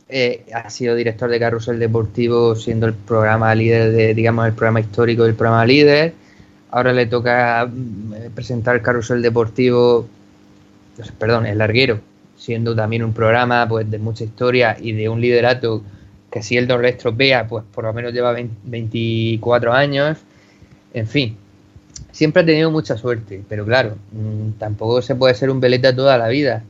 Eh, 0.09 0.45
ha 0.53 0.69
sido 0.69 0.95
director 0.95 1.29
de 1.29 1.39
Carrusel 1.39 1.79
Deportivo, 1.79 2.55
siendo 2.55 2.87
el 2.87 2.93
programa 2.93 3.53
líder 3.55 3.91
de, 3.91 4.13
digamos, 4.13 4.45
el 4.47 4.53
programa 4.53 4.79
histórico 4.79 5.23
del 5.23 5.35
programa 5.35 5.65
líder. 5.65 6.13
Ahora 6.71 6.93
le 6.93 7.05
toca 7.07 7.65
mm, 7.65 8.31
presentar 8.35 8.75
el 8.75 8.81
Carrusel 8.81 9.21
Deportivo, 9.21 10.07
perdón, 11.17 11.45
el 11.45 11.57
larguero, 11.57 11.99
siendo 12.37 12.75
también 12.75 13.03
un 13.03 13.13
programa 13.13 13.67
pues 13.67 13.89
de 13.89 13.99
mucha 13.99 14.23
historia 14.23 14.77
y 14.79 14.91
de 14.93 15.09
un 15.09 15.21
liderato 15.21 15.81
que 16.31 16.43
si 16.43 16.57
él 16.57 16.67
no 16.67 16.79
estropea, 16.81 17.47
pues 17.47 17.63
por 17.73 17.85
lo 17.85 17.93
menos 17.93 18.13
lleva 18.13 18.31
20 18.33 18.55
24 18.63 19.73
años. 19.73 20.17
En 20.93 21.07
fin, 21.07 21.35
siempre 22.11 22.43
ha 22.43 22.45
tenido 22.45 22.71
mucha 22.71 22.97
suerte, 22.97 23.43
pero 23.49 23.65
claro, 23.65 23.95
mm, 24.11 24.59
tampoco 24.59 25.01
se 25.01 25.15
puede 25.15 25.35
ser 25.35 25.49
un 25.51 25.59
veleta 25.59 25.95
toda 25.95 26.17
la 26.17 26.29
vida. 26.29 26.63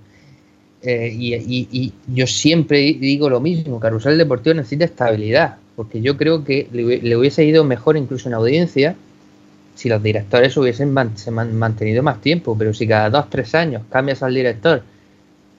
Eh, 0.81 1.13
y, 1.13 1.35
y- 1.71 1.93
yo 2.13 2.25
siempre 2.27 2.79
digo 2.79 3.29
lo 3.29 3.41
mismo, 3.41 3.79
Carrusel 3.79 4.17
Deportivo 4.17 4.53
necesita 4.55 4.85
estabilidad, 4.85 5.57
porque 5.75 6.01
yo 6.01 6.17
creo 6.17 6.43
que 6.45 6.67
le, 6.71 7.01
le 7.01 7.17
hubiese 7.17 7.43
ido 7.45 7.63
mejor 7.65 7.97
incluso 7.97 8.29
en 8.29 8.35
audiencia 8.35 8.95
si 9.79 9.87
los 9.87 10.03
directores 10.03 10.57
hubiesen 10.57 10.91
man- 10.91 11.17
se 11.17 11.31
man- 11.31 11.55
mantenido 11.55 12.03
más 12.03 12.19
tiempo, 12.19 12.53
pero 12.57 12.73
si 12.73 12.85
cada 12.85 13.09
dos, 13.09 13.29
tres 13.29 13.55
años 13.55 13.83
cambias 13.89 14.21
al 14.21 14.33
director, 14.33 14.83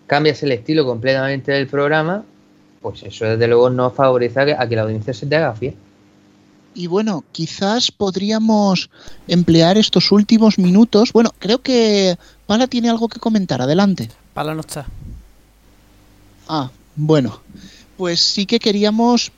cambias 0.07 0.43
el 0.43 0.53
estilo 0.53 0.85
completamente 0.85 1.53
del 1.53 1.67
programa, 1.67 2.23
pues 2.83 3.03
eso 3.03 3.25
desde 3.25 3.49
luego 3.49 3.71
no 3.71 3.91
favorece 3.91 4.39
a 4.41 4.45
que, 4.45 4.53
a 4.53 4.69
que 4.69 4.77
la 4.77 4.83
audiencia 4.83 5.15
se 5.15 5.25
te 5.25 5.37
haga 5.37 5.55
fiel. 5.55 5.75
Y 6.75 6.87
bueno, 6.87 7.25
quizás 7.33 7.91
podríamos 7.91 8.91
emplear 9.27 9.79
estos 9.79 10.13
últimos 10.13 10.59
minutos. 10.59 11.15
Bueno, 11.15 11.31
creo 11.39 11.63
que 11.63 12.19
Pala 12.47 12.67
tiene 12.67 12.91
algo 12.91 13.09
que 13.09 13.19
comentar. 13.21 13.63
Adelante. 13.63 14.11
Pala 14.35 14.55
no 14.55 14.61
está. 14.61 14.85
Ah, 16.47 16.71
bueno. 16.95 17.41
Pues 17.97 18.21
sí 18.21 18.45
que 18.45 18.59
queríamos 18.59 19.33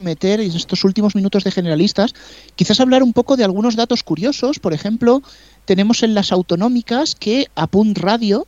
meter 0.00 0.40
en 0.40 0.50
estos 0.50 0.84
últimos 0.84 1.14
minutos 1.14 1.44
de 1.44 1.50
generalistas, 1.50 2.14
quizás 2.56 2.80
hablar 2.80 3.02
un 3.02 3.12
poco 3.12 3.36
de 3.36 3.44
algunos 3.44 3.76
datos 3.76 4.02
curiosos. 4.02 4.58
Por 4.58 4.72
ejemplo, 4.72 5.22
tenemos 5.64 6.02
en 6.02 6.14
las 6.14 6.32
autonómicas 6.32 7.14
que 7.14 7.46
Apunt 7.54 7.98
Radio 7.98 8.46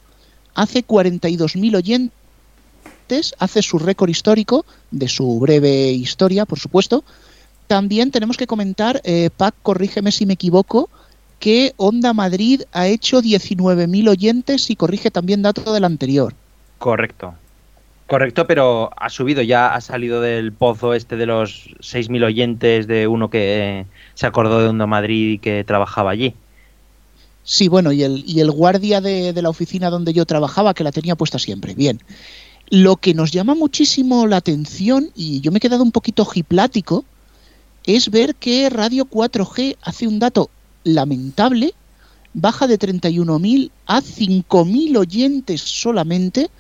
hace 0.55 0.85
42.000 0.85 1.77
oyentes, 1.77 3.35
hace 3.39 3.63
su 3.63 3.79
récord 3.79 4.11
histórico 4.11 4.65
de 4.91 5.09
su 5.09 5.39
breve 5.41 5.93
historia, 5.93 6.47
por 6.47 6.59
supuesto. 6.59 7.05
También 7.67 8.11
tenemos 8.11 8.37
que 8.37 8.47
comentar, 8.47 9.01
eh, 9.05 9.31
Pac, 9.37 9.55
corrígeme 9.63 10.13
si 10.13 10.27
me 10.27 10.35
equivoco, 10.35 10.91
que 11.39 11.75
Onda 11.77 12.13
Madrid 12.13 12.63
ha 12.73 12.87
hecho 12.87 13.21
19.000 13.21 14.09
oyentes 14.09 14.71
y 14.71 14.77
corrige 14.77 15.11
también 15.11 15.43
dato 15.43 15.73
del 15.73 15.85
anterior. 15.85 16.35
Correcto. 16.79 17.35
Correcto, 18.13 18.47
pero 18.47 18.91
ha 18.99 19.09
subido, 19.09 19.41
ya 19.41 19.75
ha 19.75 19.81
salido 19.81 20.21
del 20.21 20.53
pozo 20.53 20.93
este 20.93 21.17
de 21.17 21.25
los 21.25 21.71
6.000 21.81 22.27
oyentes 22.27 22.87
de 22.87 23.07
uno 23.07 23.31
que 23.31 23.87
se 24.13 24.27
acordó 24.27 24.61
de 24.61 24.69
Onda 24.69 24.87
Madrid 24.87 25.31
y 25.31 25.39
que 25.39 25.65
trabajaba 25.65 26.11
allí. 26.11 26.35
Sí, 27.43 27.69
bueno, 27.69 27.91
y 27.91 28.03
el, 28.03 28.23
y 28.27 28.41
el 28.41 28.51
guardia 28.51 29.01
de, 29.01 29.33
de 29.33 29.41
la 29.41 29.49
oficina 29.49 29.89
donde 29.89 30.13
yo 30.13 30.27
trabajaba, 30.27 30.75
que 30.75 30.85
la 30.85 30.93
tenía 30.93 31.17
puesta 31.17 31.39
siempre. 31.39 31.75
Bien. 31.75 32.03
Lo 32.69 32.97
que 32.97 33.15
nos 33.15 33.31
llama 33.31 33.55
muchísimo 33.55 34.27
la 34.27 34.37
atención, 34.37 35.09
y 35.17 35.41
yo 35.41 35.51
me 35.51 35.57
he 35.57 35.61
quedado 35.61 35.83
un 35.83 35.91
poquito 35.91 36.27
jiplático, 36.27 37.07
es 37.87 38.11
ver 38.11 38.35
que 38.35 38.69
Radio 38.69 39.07
4G 39.07 39.79
hace 39.81 40.07
un 40.07 40.19
dato 40.19 40.51
lamentable, 40.85 41.73
baja 42.35 42.67
de 42.67 42.79
31.000 42.79 43.71
a 43.87 44.03
5.000 44.03 44.99
oyentes 44.99 45.63
solamente. 45.63 46.51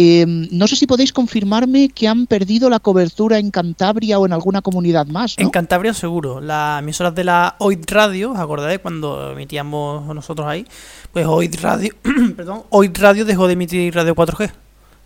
Eh, 0.00 0.24
no 0.26 0.68
sé 0.68 0.76
si 0.76 0.86
podéis 0.86 1.12
confirmarme 1.12 1.88
que 1.88 2.06
han 2.06 2.28
perdido 2.28 2.70
la 2.70 2.78
cobertura 2.78 3.40
en 3.40 3.50
Cantabria 3.50 4.20
o 4.20 4.26
en 4.26 4.32
alguna 4.32 4.62
comunidad 4.62 5.08
más, 5.08 5.34
¿no? 5.36 5.42
En 5.42 5.50
Cantabria 5.50 5.92
seguro. 5.92 6.40
Las 6.40 6.78
emisoras 6.80 7.16
de 7.16 7.24
la 7.24 7.56
OID 7.58 7.80
Radio, 7.88 8.30
¿os 8.30 8.38
acordáis 8.38 8.78
cuando 8.78 9.32
emitíamos 9.32 10.06
nosotros 10.14 10.46
ahí? 10.46 10.64
Pues 11.12 11.26
OID 11.26 11.56
Radio, 11.60 11.92
perdón, 12.36 12.62
OID 12.70 12.96
Radio 12.96 13.24
dejó 13.24 13.48
de 13.48 13.54
emitir 13.54 13.92
Radio 13.92 14.14
4G. 14.14 14.52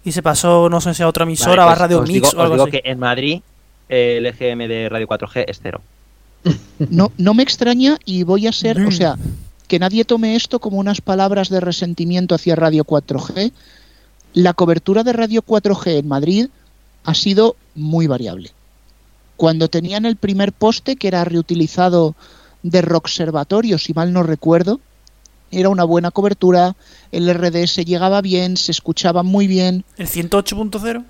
Y 0.04 0.12
se 0.12 0.22
pasó, 0.22 0.68
no 0.68 0.78
sé 0.82 0.92
si 0.92 1.02
a 1.02 1.08
otra 1.08 1.22
emisora, 1.24 1.64
Vale, 1.64 1.72
a 1.72 1.74
pues 1.74 1.78
Radio 1.78 2.00
os 2.00 2.08
Mix 2.08 2.30
digo, 2.30 2.38
o 2.38 2.42
algo 2.42 2.54
os 2.54 2.58
digo 2.58 2.64
así. 2.64 2.82
que 2.82 2.90
en 2.90 2.98
Madrid 2.98 3.40
eh, 3.88 4.16
el 4.18 4.26
EGM 4.26 4.68
de 4.68 4.88
Radio 4.90 5.08
4G 5.08 5.44
es 5.48 5.58
cero. 5.62 5.80
No, 6.90 7.12
no 7.16 7.32
me 7.32 7.42
extraña 7.42 7.96
y 8.04 8.24
voy 8.24 8.46
a 8.46 8.52
ser, 8.52 8.78
o 8.84 8.90
sea, 8.90 9.16
que 9.68 9.78
nadie 9.78 10.04
tome 10.04 10.36
esto 10.36 10.58
como 10.58 10.76
unas 10.76 11.00
palabras 11.00 11.48
de 11.48 11.60
resentimiento 11.60 12.34
hacia 12.34 12.56
Radio 12.56 12.84
4G. 12.84 13.52
La 14.34 14.54
cobertura 14.54 15.02
de 15.02 15.12
Radio 15.12 15.42
4G 15.42 15.98
en 15.98 16.08
Madrid 16.08 16.48
ha 17.04 17.14
sido 17.14 17.56
muy 17.74 18.06
variable. 18.06 18.52
Cuando 19.36 19.68
tenían 19.68 20.06
el 20.06 20.16
primer 20.16 20.52
poste, 20.52 20.96
que 20.96 21.08
era 21.08 21.24
reutilizado 21.24 22.14
de 22.62 22.80
Rockservatorio, 22.80 23.76
si 23.78 23.92
mal 23.92 24.10
no 24.12 24.22
recuerdo, 24.22 24.80
era 25.50 25.68
una 25.68 25.84
buena 25.84 26.10
cobertura, 26.10 26.74
el 27.10 27.28
RDS 27.32 27.84
llegaba 27.84 28.22
bien, 28.22 28.56
se 28.56 28.72
escuchaba 28.72 29.22
muy 29.22 29.46
bien. 29.46 29.84
¿El 29.98 30.08
108.0? 30.08 31.04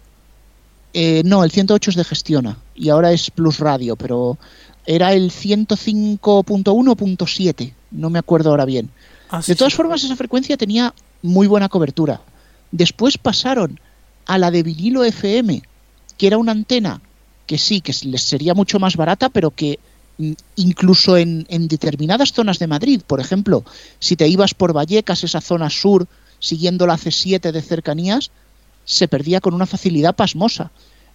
Eh, 0.94 1.22
no, 1.24 1.44
el 1.44 1.52
108 1.52 1.90
es 1.90 1.96
de 1.96 2.04
Gestiona 2.04 2.58
y 2.74 2.88
ahora 2.88 3.12
es 3.12 3.30
Plus 3.30 3.60
Radio, 3.60 3.94
pero 3.96 4.36
era 4.84 5.12
el 5.12 5.30
105.1.7, 5.30 7.72
no 7.92 8.10
me 8.10 8.18
acuerdo 8.18 8.50
ahora 8.50 8.64
bien. 8.64 8.90
Ah, 9.30 9.40
sí, 9.40 9.52
de 9.52 9.56
todas 9.56 9.72
sí. 9.72 9.76
formas, 9.76 10.02
esa 10.02 10.16
frecuencia 10.16 10.56
tenía 10.56 10.92
muy 11.22 11.46
buena 11.46 11.68
cobertura. 11.68 12.20
Después 12.72 13.18
pasaron 13.18 13.78
a 14.26 14.38
la 14.38 14.50
de 14.50 14.62
vinilo 14.62 15.04
FM, 15.04 15.62
que 16.18 16.26
era 16.26 16.38
una 16.38 16.52
antena 16.52 17.00
que 17.46 17.58
sí, 17.58 17.80
que 17.80 17.94
les 18.04 18.22
sería 18.22 18.54
mucho 18.54 18.78
más 18.78 18.96
barata, 18.96 19.28
pero 19.28 19.50
que 19.50 19.78
mm, 20.18 20.32
incluso 20.56 21.16
en, 21.16 21.46
en 21.48 21.68
determinadas 21.68 22.32
zonas 22.32 22.58
de 22.58 22.66
Madrid, 22.66 23.02
por 23.06 23.20
ejemplo, 23.20 23.64
si 23.98 24.16
te 24.16 24.28
ibas 24.28 24.54
por 24.54 24.72
Vallecas, 24.72 25.24
esa 25.24 25.40
zona 25.40 25.70
sur, 25.70 26.06
siguiendo 26.38 26.86
la 26.86 26.96
C7 26.96 27.52
de 27.52 27.62
cercanías, 27.62 28.30
se 28.84 29.08
perdía 29.08 29.40
con 29.40 29.54
una 29.54 29.66
facilidad 29.66 30.14
pasmosa. 30.16 30.70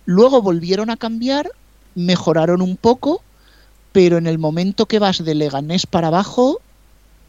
Luego 0.05 0.41
volvieron 0.41 0.89
a 0.89 0.97
cambiar, 0.97 1.51
mejoraron 1.95 2.62
un 2.62 2.78
poco, 2.78 3.22
pero 3.91 4.18
en 4.18 4.28
el 4.28 4.38
momento 4.38 4.86
que 4.86 4.99
vas 4.99 5.24
de 5.24 5.36
Leganés 5.36 5.86
para 5.86 6.08
abajo, 6.08 6.62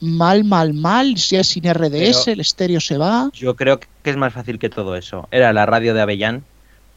mal, 0.00 0.44
mal, 0.44 0.74
mal, 0.74 1.16
si 1.18 1.36
es 1.36 1.48
sin 1.48 1.64
RDS, 1.64 2.24
Pero- 2.24 2.32
el 2.34 2.40
estéreo 2.40 2.80
se 2.80 2.96
va. 2.98 3.30
Yo 3.32 3.56
creo 3.56 3.80
que 3.80 3.86
es 4.04 4.16
más 4.16 4.32
fácil 4.32 4.58
que 4.58 4.68
todo 4.68 4.96
eso. 4.96 5.28
Era 5.30 5.52
la 5.52 5.66
radio 5.66 5.94
de 5.94 6.00
Avellán, 6.00 6.44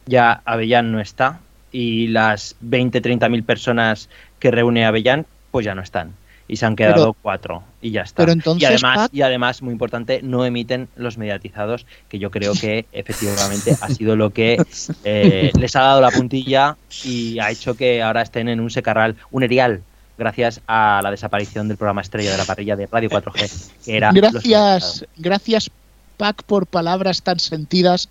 ya 0.06 0.42
Avellán 0.44 0.92
no 0.92 1.00
está 1.00 1.40
y 1.70 2.08
las 2.08 2.56
20, 2.60 3.00
30 3.00 3.28
mil 3.28 3.44
personas 3.44 4.08
que 4.38 4.50
reúne 4.50 4.84
Avellán, 4.84 5.26
pues 5.50 5.64
ya 5.64 5.74
no 5.74 5.82
están. 5.82 6.14
y 6.48 6.56
se 6.56 6.66
han 6.66 6.76
quedado 6.76 6.94
Pero- 6.96 7.16
cuatro 7.22 7.62
y 7.80 7.92
ya 7.92 8.02
está. 8.02 8.16
pero 8.16 8.32
entonces, 8.32 8.62
y 8.62 8.66
además, 8.66 9.08
y 9.10 9.22
además, 9.22 9.62
muy 9.62 9.72
importante, 9.72 10.20
no 10.22 10.44
emiten 10.44 10.88
los 10.96 11.16
mediatizados, 11.16 11.86
que 12.10 12.18
yo 12.18 12.30
creo 12.30 12.52
que 12.52 12.84
efectivamente 12.92 13.74
ha 13.80 13.88
sido 13.88 14.16
lo 14.16 14.30
que 14.30 14.58
eh, 15.04 15.50
les 15.58 15.76
ha 15.76 15.80
dado 15.82 16.00
la 16.02 16.10
puntilla 16.10 16.76
y 17.04 17.38
ha 17.38 17.50
hecho 17.50 17.74
que 17.74 18.02
ahora 18.02 18.20
estén 18.20 18.48
en 18.50 18.60
un 18.60 18.68
secarral, 18.70 19.16
un 19.30 19.44
erial, 19.44 19.82
gracias 20.18 20.60
a 20.66 21.00
la 21.02 21.10
desaparición 21.10 21.68
del 21.68 21.76
programa 21.76 22.00
estrella 22.02 22.32
de 22.32 22.38
la 22.38 22.44
parrilla 22.44 22.76
de 22.76 22.86
Radio 22.86 23.10
4G, 23.10 23.70
que 23.84 23.96
era 23.96 24.12
Gracias, 24.12 25.04
gracias, 25.16 25.70
Pac, 26.16 26.42
por 26.44 26.66
palabras 26.66 27.22
tan 27.22 27.38
sentidas. 27.38 28.08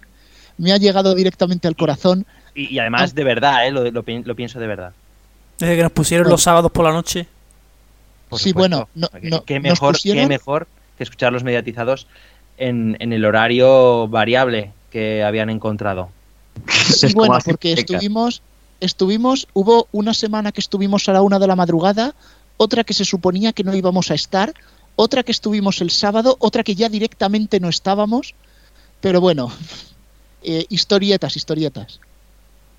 Me 0.58 0.72
ha 0.74 0.78
llegado 0.78 1.16
directamente 1.16 1.68
al 1.68 1.76
corazón. 1.76 2.26
Y, 2.54 2.74
y 2.76 2.80
además, 2.80 3.16
de 3.16 3.24
verdad, 3.24 3.66
¿eh? 3.68 3.72
lo, 3.72 3.84
lo 3.89 4.04
lo 4.06 4.36
pienso 4.36 4.60
de 4.60 4.68
verdad. 4.68 4.93
Desde 5.58 5.76
que 5.78 5.84
nos 5.84 5.91
pusieron 5.91 6.26
Bueno. 6.26 6.34
los 6.34 6.43
sábados 6.43 6.72
por 6.72 6.86
la 6.86 6.91
noche. 6.91 7.28
Por 8.30 8.39
sí, 8.39 8.52
bueno, 8.54 8.88
no, 8.95 9.10
no, 9.22 9.43
qué 9.43 9.60
mejor, 9.60 9.93
pusieron- 9.95 10.24
qué 10.24 10.28
mejor 10.28 10.68
que 10.97 11.04
escuchar 11.04 11.32
los 11.34 11.43
mediatizados 11.43 12.08
en, 12.58 12.97
en 12.99 13.14
el 13.14 13.26
horario 13.26 14.08
variable 14.08 14.72
que 14.89 15.24
habían 15.24 15.49
encontrado. 15.49 16.10
Sí, 16.68 17.14
bueno, 17.14 17.38
porque 17.45 17.74
estuvimos, 17.74 18.41
estuvimos, 18.82 19.47
hubo 19.53 19.88
una 19.93 20.13
semana 20.13 20.51
que 20.51 20.59
estuvimos 20.59 21.07
a 21.07 21.13
la 21.13 21.21
una 21.21 21.39
de 21.39 21.47
la 21.47 21.55
madrugada, 21.55 22.13
otra 22.57 22.84
que 22.84 22.93
se 22.93 23.05
suponía 23.05 23.53
que 23.53 23.63
no 23.63 23.73
íbamos 23.73 24.11
a 24.11 24.15
estar, 24.15 24.53
otra 24.97 25.23
que 25.23 25.32
estuvimos 25.32 25.79
el 25.82 25.89
sábado, 25.89 26.36
otra 26.39 26.63
que 26.63 26.75
ya 26.75 26.89
directamente 26.89 27.59
no 27.59 27.69
estábamos, 27.69 28.36
pero 28.99 29.21
bueno, 29.21 29.51
eh, 30.43 30.65
historietas, 30.69 31.38
historietas. 31.38 31.99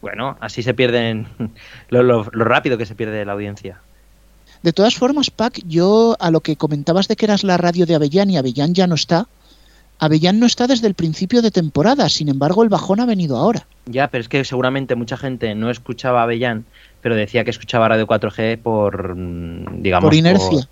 Bueno, 0.02 0.36
así 0.40 0.62
se 0.62 0.74
pierden 0.74 1.28
lo, 1.88 2.02
lo- 2.02 2.28
lo 2.32 2.44
rápido 2.44 2.76
que 2.76 2.86
se 2.86 2.94
pierde 2.94 3.24
la 3.24 3.32
audiencia. 3.32 3.80
De 4.62 4.72
todas 4.72 4.94
formas, 4.94 5.30
Pac, 5.30 5.60
yo 5.66 6.16
a 6.20 6.30
lo 6.30 6.40
que 6.40 6.56
comentabas 6.56 7.08
de 7.08 7.16
que 7.16 7.24
eras 7.26 7.42
la 7.42 7.56
radio 7.56 7.84
de 7.86 7.96
Avellán 7.96 8.30
y 8.30 8.36
Avellán 8.36 8.74
ya 8.74 8.86
no 8.86 8.94
está, 8.94 9.26
Avellán 10.02 10.40
no 10.40 10.46
está 10.46 10.66
desde 10.66 10.88
el 10.88 10.94
principio 10.94 11.42
de 11.42 11.52
temporada, 11.52 12.08
sin 12.08 12.28
embargo 12.28 12.64
el 12.64 12.68
bajón 12.68 12.98
ha 12.98 13.06
venido 13.06 13.36
ahora. 13.36 13.68
Ya, 13.86 14.08
pero 14.08 14.22
es 14.22 14.28
que 14.28 14.44
seguramente 14.44 14.96
mucha 14.96 15.16
gente 15.16 15.54
no 15.54 15.70
escuchaba 15.70 16.24
Avellán, 16.24 16.64
pero 17.02 17.14
decía 17.14 17.44
que 17.44 17.50
escuchaba 17.50 17.86
Radio 17.86 18.08
4G 18.08 18.58
por, 18.58 19.14
mm, 19.14 19.80
digamos... 19.80 20.08
Por 20.08 20.14
inercia. 20.14 20.68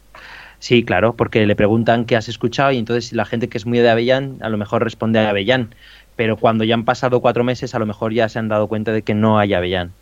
Sí, 0.58 0.82
claro, 0.82 1.14
porque 1.14 1.46
le 1.46 1.54
preguntan 1.54 2.06
qué 2.06 2.16
has 2.16 2.28
escuchado 2.28 2.72
y 2.72 2.78
entonces 2.78 3.12
la 3.12 3.24
gente 3.24 3.48
que 3.48 3.56
es 3.56 3.66
muy 3.66 3.78
de 3.78 3.88
Avellán 3.88 4.38
a 4.40 4.48
lo 4.48 4.58
mejor 4.58 4.82
responde 4.82 5.20
a 5.20 5.30
Avellán, 5.30 5.76
pero 6.16 6.36
cuando 6.36 6.64
ya 6.64 6.74
han 6.74 6.84
pasado 6.84 7.20
cuatro 7.20 7.44
meses 7.44 7.72
a 7.76 7.78
lo 7.78 7.86
mejor 7.86 8.12
ya 8.12 8.28
se 8.28 8.40
han 8.40 8.48
dado 8.48 8.66
cuenta 8.66 8.90
de 8.90 9.02
que 9.02 9.14
no 9.14 9.38
hay 9.38 9.54
Avellán. 9.54 9.92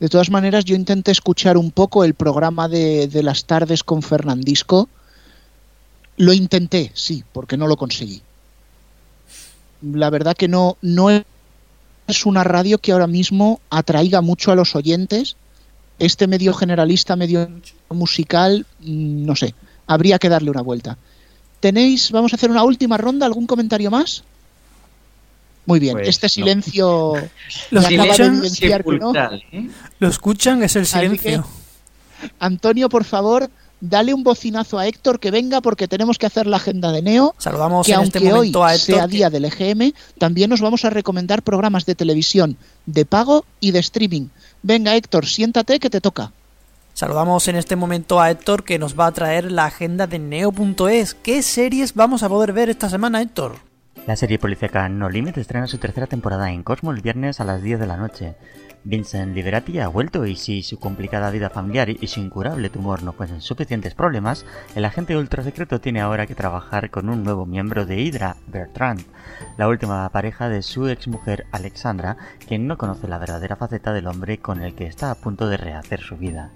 De 0.00 0.08
todas 0.08 0.28
maneras, 0.28 0.64
yo 0.64 0.74
intenté 0.74 1.12
escuchar 1.12 1.56
un 1.56 1.70
poco 1.70 2.02
el 2.02 2.14
programa 2.14 2.66
de, 2.66 3.06
de 3.06 3.22
las 3.22 3.44
tardes 3.44 3.84
con 3.84 4.02
Fernandisco. 4.02 4.88
Lo 6.16 6.32
intenté, 6.32 6.90
sí, 6.94 7.22
porque 7.32 7.56
no 7.56 7.68
lo 7.68 7.76
conseguí. 7.76 8.22
La 9.82 10.10
verdad 10.10 10.36
que 10.36 10.48
no, 10.48 10.76
no 10.82 11.10
es 11.10 12.26
una 12.26 12.44
radio 12.44 12.78
que 12.78 12.92
ahora 12.92 13.06
mismo 13.06 13.60
atraiga 13.70 14.20
mucho 14.20 14.52
a 14.52 14.54
los 14.54 14.74
oyentes. 14.76 15.36
Este 15.98 16.26
medio 16.26 16.54
generalista, 16.54 17.16
medio 17.16 17.48
musical, 17.90 18.66
mm, 18.80 19.24
no 19.26 19.36
sé, 19.36 19.54
habría 19.86 20.18
que 20.18 20.28
darle 20.28 20.50
una 20.50 20.62
vuelta. 20.62 20.96
¿Tenéis, 21.60 22.10
vamos 22.10 22.32
a 22.32 22.36
hacer 22.36 22.50
una 22.50 22.64
última 22.64 22.96
ronda, 22.96 23.26
algún 23.26 23.46
comentario 23.46 23.90
más? 23.90 24.24
Muy 25.66 25.78
bien, 25.78 25.94
Pues 25.94 26.08
este 26.08 26.26
no. 26.26 26.30
silencio 26.30 27.12
Los 27.70 27.90
no. 27.90 29.12
Lo 29.98 30.08
escuchan, 30.08 30.62
es 30.62 30.74
el 30.76 30.82
que, 30.82 30.88
silencio. 30.88 31.46
Antonio, 32.38 32.88
por 32.88 33.04
favor, 33.04 33.50
dale 33.80 34.14
un 34.14 34.22
bocinazo 34.22 34.78
a 34.78 34.86
Héctor 34.86 35.20
que 35.20 35.30
venga 35.30 35.60
porque 35.60 35.88
tenemos 35.88 36.18
que 36.18 36.26
hacer 36.26 36.46
la 36.46 36.56
agenda 36.56 36.92
de 36.92 37.02
Neo. 37.02 37.34
Saludamos 37.38 37.86
que 37.86 37.92
en 37.92 37.98
aunque 37.98 38.18
este 38.18 38.30
momento 38.30 38.60
hoy 38.60 38.70
a 38.70 38.74
Héctor, 38.74 38.94
sea 38.96 39.06
que- 39.06 39.12
día 39.12 39.30
del 39.30 39.44
EGM, 39.46 39.92
también 40.18 40.50
nos 40.50 40.60
vamos 40.60 40.84
a 40.84 40.90
recomendar 40.90 41.42
programas 41.42 41.86
de 41.86 41.94
televisión 41.94 42.56
de 42.86 43.04
pago 43.06 43.44
y 43.60 43.70
de 43.70 43.78
streaming. 43.80 44.28
Venga, 44.62 44.94
Héctor, 44.96 45.26
siéntate 45.26 45.80
que 45.80 45.90
te 45.90 46.00
toca. 46.00 46.32
Saludamos 46.92 47.48
en 47.48 47.56
este 47.56 47.76
momento 47.76 48.20
a 48.20 48.30
Héctor 48.30 48.64
que 48.64 48.78
nos 48.78 48.98
va 48.98 49.06
a 49.06 49.12
traer 49.12 49.50
la 49.50 49.64
agenda 49.66 50.06
de 50.06 50.18
Neo.es. 50.18 51.14
¿Qué 51.14 51.42
series 51.42 51.94
vamos 51.94 52.22
a 52.22 52.28
poder 52.28 52.52
ver 52.52 52.68
esta 52.68 52.90
semana, 52.90 53.22
Héctor? 53.22 53.56
La 54.06 54.16
serie 54.16 54.38
policíaca 54.38 54.88
No 54.88 55.10
Limit 55.10 55.36
estrena 55.36 55.66
su 55.66 55.76
tercera 55.76 56.06
temporada 56.06 56.50
en 56.50 56.62
Cosmo 56.62 56.90
el 56.90 57.02
viernes 57.02 57.38
a 57.38 57.44
las 57.44 57.62
10 57.62 57.78
de 57.78 57.86
la 57.86 57.98
noche. 57.98 58.34
Vincent 58.82 59.34
Liberati 59.34 59.78
ha 59.78 59.88
vuelto 59.88 60.24
y 60.24 60.36
si 60.36 60.62
su 60.62 60.78
complicada 60.78 61.30
vida 61.30 61.50
familiar 61.50 61.90
y 61.90 62.06
su 62.06 62.18
incurable 62.18 62.70
tumor 62.70 63.02
no 63.02 63.12
fuesen 63.12 63.42
suficientes 63.42 63.94
problemas, 63.94 64.46
el 64.74 64.86
agente 64.86 65.18
ultrasecreto 65.18 65.82
tiene 65.82 66.00
ahora 66.00 66.26
que 66.26 66.34
trabajar 66.34 66.90
con 66.90 67.10
un 67.10 67.22
nuevo 67.22 67.44
miembro 67.44 67.84
de 67.84 68.00
Hydra, 68.00 68.36
Bertrand, 68.46 69.04
la 69.58 69.68
última 69.68 70.08
pareja 70.08 70.48
de 70.48 70.62
su 70.62 70.88
exmujer 70.88 71.44
Alexandra, 71.52 72.16
quien 72.48 72.66
no 72.66 72.78
conoce 72.78 73.06
la 73.06 73.18
verdadera 73.18 73.56
faceta 73.56 73.92
del 73.92 74.06
hombre 74.06 74.38
con 74.38 74.62
el 74.62 74.74
que 74.74 74.86
está 74.86 75.10
a 75.10 75.14
punto 75.14 75.46
de 75.46 75.58
rehacer 75.58 76.00
su 76.00 76.16
vida. 76.16 76.50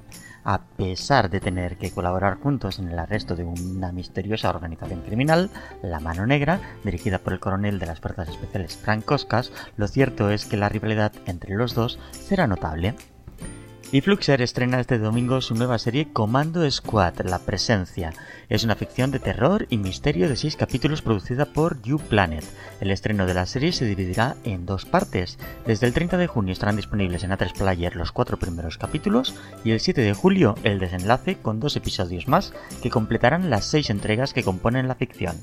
A 0.44 0.60
pesar 0.60 1.30
de 1.30 1.40
tener 1.40 1.78
que 1.78 1.90
colaborar 1.90 2.38
juntos 2.38 2.78
en 2.78 2.88
el 2.88 2.98
arresto 2.98 3.34
de 3.34 3.44
una 3.44 3.92
misteriosa 3.92 4.50
organización 4.50 5.00
criminal, 5.00 5.50
La 5.82 6.00
Mano 6.00 6.26
Negra, 6.26 6.60
dirigida 6.84 7.18
por 7.18 7.32
el 7.32 7.40
coronel 7.40 7.78
de 7.78 7.86
las 7.86 8.00
Fuerzas 8.00 8.28
Especiales 8.28 8.76
Frank 8.76 9.04
lo 9.76 9.88
cierto 9.88 10.30
es 10.30 10.44
que 10.44 10.58
la 10.58 10.68
rivalidad 10.68 11.12
entre 11.24 11.54
los 11.54 11.74
dos 11.74 11.98
será 12.10 12.46
notable. 12.46 12.94
Y 13.94 14.00
Fluxer 14.00 14.42
estrena 14.42 14.80
este 14.80 14.98
domingo 14.98 15.40
su 15.40 15.54
nueva 15.54 15.78
serie 15.78 16.08
Comando 16.12 16.68
Squad, 16.68 17.20
La 17.20 17.38
Presencia. 17.38 18.12
Es 18.48 18.64
una 18.64 18.74
ficción 18.74 19.12
de 19.12 19.20
terror 19.20 19.68
y 19.70 19.78
misterio 19.78 20.28
de 20.28 20.34
seis 20.34 20.56
capítulos 20.56 21.00
producida 21.00 21.44
por 21.44 21.80
You 21.82 22.00
Planet. 22.00 22.44
El 22.80 22.90
estreno 22.90 23.24
de 23.24 23.34
la 23.34 23.46
serie 23.46 23.70
se 23.70 23.84
dividirá 23.84 24.34
en 24.42 24.66
dos 24.66 24.84
partes. 24.84 25.38
Desde 25.64 25.86
el 25.86 25.92
30 25.92 26.16
de 26.16 26.26
junio 26.26 26.52
estarán 26.52 26.74
disponibles 26.74 27.22
en 27.22 27.30
A3 27.30 27.56
Player 27.56 27.94
los 27.94 28.10
cuatro 28.10 28.36
primeros 28.36 28.78
capítulos 28.78 29.36
y 29.62 29.70
el 29.70 29.78
7 29.78 30.00
de 30.00 30.12
julio 30.12 30.56
el 30.64 30.80
desenlace 30.80 31.36
con 31.36 31.60
dos 31.60 31.76
episodios 31.76 32.26
más 32.26 32.52
que 32.82 32.90
completarán 32.90 33.48
las 33.48 33.64
seis 33.64 33.90
entregas 33.90 34.34
que 34.34 34.42
componen 34.42 34.88
la 34.88 34.96
ficción. 34.96 35.36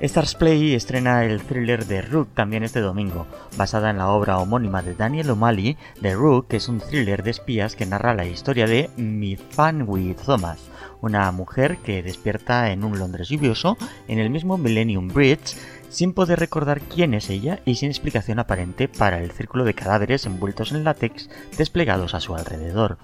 Stars 0.00 0.34
Play 0.34 0.74
estrena 0.74 1.24
el 1.26 1.42
thriller 1.42 1.84
de 1.84 2.00
Rook 2.00 2.28
también 2.32 2.62
este 2.62 2.80
domingo, 2.80 3.26
basada 3.58 3.90
en 3.90 3.98
la 3.98 4.08
obra 4.08 4.38
homónima 4.38 4.80
de 4.80 4.94
Daniel 4.94 5.28
O'Malley. 5.28 5.76
The 6.00 6.14
Rook 6.14 6.54
es 6.54 6.68
un 6.68 6.80
thriller 6.80 7.22
de 7.22 7.30
espías 7.30 7.76
que 7.76 7.84
narra 7.84 8.14
la 8.14 8.24
historia 8.24 8.66
de 8.66 8.88
Mifanwi 8.96 10.14
Thomas, 10.14 10.58
una 11.02 11.30
mujer 11.32 11.76
que 11.84 12.02
despierta 12.02 12.70
en 12.70 12.82
un 12.82 12.98
Londres 12.98 13.28
lluvioso 13.28 13.76
en 14.08 14.18
el 14.18 14.30
mismo 14.30 14.56
Millennium 14.56 15.08
Bridge 15.08 15.58
sin 15.90 16.14
poder 16.14 16.38
recordar 16.38 16.80
quién 16.80 17.12
es 17.12 17.28
ella 17.28 17.60
y 17.66 17.74
sin 17.74 17.90
explicación 17.90 18.38
aparente 18.38 18.88
para 18.88 19.18
el 19.18 19.32
círculo 19.32 19.64
de 19.64 19.74
cadáveres 19.74 20.24
envueltos 20.24 20.72
en 20.72 20.84
látex 20.84 21.28
desplegados 21.58 22.14
a 22.14 22.20
su 22.20 22.34
alrededor. 22.34 22.96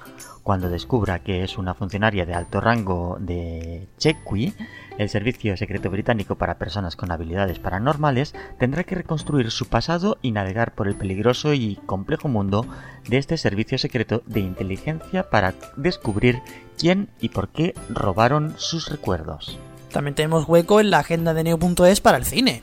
Cuando 0.43 0.71
descubra 0.71 1.19
que 1.19 1.43
es 1.43 1.59
una 1.59 1.75
funcionaria 1.75 2.25
de 2.25 2.35
alto 2.35 2.61
rango 2.61 3.19
de 3.21 3.89
Chequi, 3.99 4.55
el 4.99 5.09
servicio 5.09 5.57
secreto 5.57 5.91
británico 5.91 6.37
para 6.37 6.59
personas 6.59 6.97
con 6.97 7.11
habilidades 7.11 7.59
paranormales, 7.59 8.35
tendrá 8.59 8.85
que 8.85 8.95
reconstruir 8.95 9.51
su 9.51 9.67
pasado 9.67 10.19
y 10.23 10.33
navegar 10.33 10.75
por 10.75 10.89
el 10.89 10.95
peligroso 10.95 11.55
y 11.55 11.77
complejo 11.87 12.29
mundo 12.29 12.67
de 13.09 13.19
este 13.19 13.37
servicio 13.37 13.79
secreto 13.79 14.23
de 14.27 14.41
inteligencia 14.41 15.31
para 15.31 15.55
descubrir 15.77 16.41
quién 16.79 17.09
y 17.21 17.31
por 17.31 17.49
qué 17.49 17.75
robaron 17.89 18.55
sus 18.57 18.89
recuerdos. 18.89 19.59
También 19.93 20.15
tenemos 20.15 20.49
hueco 20.49 20.81
en 20.81 20.91
la 20.91 20.99
agenda 20.99 21.33
de 21.35 21.45
Neo.es 21.45 22.01
para 22.01 22.19
el 22.19 22.25
cine. 22.25 22.63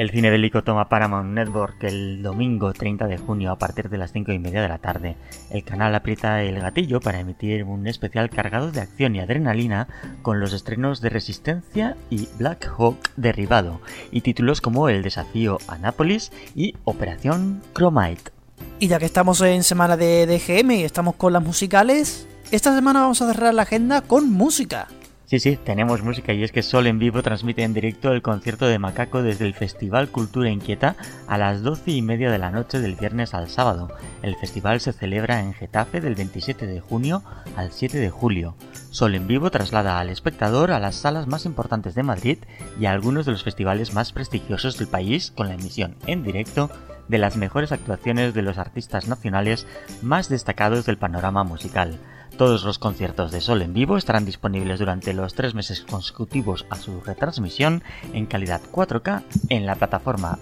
El 0.00 0.10
cine 0.10 0.30
bélico 0.30 0.64
toma 0.64 0.88
Paramount 0.88 1.34
Network 1.34 1.84
el 1.84 2.22
domingo 2.22 2.72
30 2.72 3.06
de 3.06 3.18
junio 3.18 3.52
a 3.52 3.58
partir 3.58 3.90
de 3.90 3.98
las 3.98 4.12
5 4.12 4.32
y 4.32 4.38
media 4.38 4.62
de 4.62 4.68
la 4.68 4.78
tarde. 4.78 5.14
El 5.50 5.62
canal 5.62 5.94
aprieta 5.94 6.42
el 6.42 6.58
gatillo 6.58 7.00
para 7.00 7.20
emitir 7.20 7.64
un 7.64 7.86
especial 7.86 8.30
cargado 8.30 8.72
de 8.72 8.80
acción 8.80 9.14
y 9.14 9.20
adrenalina 9.20 9.88
con 10.22 10.40
los 10.40 10.54
estrenos 10.54 11.02
de 11.02 11.10
Resistencia 11.10 11.98
y 12.08 12.30
Black 12.38 12.72
Hawk 12.78 13.10
Derribado 13.16 13.82
y 14.10 14.22
títulos 14.22 14.62
como 14.62 14.88
El 14.88 15.02
desafío 15.02 15.58
a 15.68 15.76
Nápoles 15.76 16.32
y 16.54 16.76
Operación 16.84 17.60
Chromite. 17.74 18.32
Y 18.78 18.88
ya 18.88 18.98
que 18.98 19.04
estamos 19.04 19.42
en 19.42 19.62
semana 19.62 19.98
de 19.98 20.24
DGM 20.26 20.70
y 20.70 20.84
estamos 20.84 21.16
con 21.16 21.34
las 21.34 21.42
musicales, 21.42 22.26
esta 22.50 22.74
semana 22.74 23.02
vamos 23.02 23.20
a 23.20 23.30
cerrar 23.30 23.52
la 23.52 23.62
agenda 23.62 24.00
con 24.00 24.32
música. 24.32 24.88
Sí, 25.30 25.38
sí, 25.38 25.56
tenemos 25.56 26.02
música 26.02 26.32
y 26.32 26.42
es 26.42 26.50
que 26.50 26.64
Sol 26.64 26.88
en 26.88 26.98
Vivo 26.98 27.22
transmite 27.22 27.62
en 27.62 27.72
directo 27.72 28.10
el 28.10 28.20
concierto 28.20 28.66
de 28.66 28.80
Macaco 28.80 29.22
desde 29.22 29.46
el 29.46 29.54
Festival 29.54 30.08
Cultura 30.08 30.50
Inquieta 30.50 30.96
a 31.28 31.38
las 31.38 31.62
12 31.62 31.92
y 31.92 32.02
media 32.02 32.32
de 32.32 32.38
la 32.38 32.50
noche 32.50 32.80
del 32.80 32.96
viernes 32.96 33.32
al 33.32 33.48
sábado. 33.48 33.92
El 34.22 34.34
festival 34.34 34.80
se 34.80 34.92
celebra 34.92 35.38
en 35.38 35.54
Getafe 35.54 36.00
del 36.00 36.16
27 36.16 36.66
de 36.66 36.80
junio 36.80 37.22
al 37.54 37.70
7 37.70 37.98
de 37.98 38.10
julio. 38.10 38.56
Sol 38.90 39.14
en 39.14 39.28
Vivo 39.28 39.52
traslada 39.52 40.00
al 40.00 40.08
espectador 40.08 40.72
a 40.72 40.80
las 40.80 40.96
salas 40.96 41.28
más 41.28 41.46
importantes 41.46 41.94
de 41.94 42.02
Madrid 42.02 42.38
y 42.80 42.86
a 42.86 42.90
algunos 42.90 43.24
de 43.24 43.30
los 43.30 43.44
festivales 43.44 43.94
más 43.94 44.10
prestigiosos 44.10 44.78
del 44.78 44.88
país 44.88 45.30
con 45.36 45.46
la 45.46 45.54
emisión 45.54 45.94
en 46.08 46.24
directo 46.24 46.72
de 47.06 47.18
las 47.18 47.36
mejores 47.36 47.70
actuaciones 47.70 48.34
de 48.34 48.42
los 48.42 48.58
artistas 48.58 49.06
nacionales 49.06 49.68
más 50.02 50.28
destacados 50.28 50.86
del 50.86 50.98
panorama 50.98 51.44
musical. 51.44 52.00
Todos 52.40 52.64
los 52.64 52.78
conciertos 52.78 53.32
de 53.32 53.42
Sol 53.42 53.60
en 53.60 53.74
vivo 53.74 53.98
estarán 53.98 54.24
disponibles 54.24 54.78
durante 54.78 55.12
los 55.12 55.34
tres 55.34 55.54
meses 55.54 55.82
consecutivos 55.82 56.64
a 56.70 56.76
su 56.76 57.02
retransmisión 57.02 57.84
en 58.14 58.24
calidad 58.24 58.62
4K 58.72 59.24
en 59.50 59.66
la 59.66 59.74
plataforma 59.74 60.38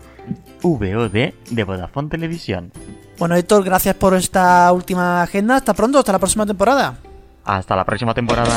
VOD 0.62 1.32
de 1.51 1.64
Vodafone 1.64 2.09
Televisión. 2.09 2.70
Bueno, 3.18 3.34
Héctor, 3.34 3.64
gracias 3.64 3.96
por 3.96 4.14
esta 4.14 4.70
última 4.70 5.22
agenda. 5.22 5.57
Hasta 5.57 5.74
pronto, 5.74 5.99
hasta 5.99 6.12
la 6.12 6.20
próxima 6.20 6.46
temporada. 6.46 6.99
Hasta 7.44 7.74
la 7.74 7.84
próxima 7.84 8.14
temporada. 8.14 8.57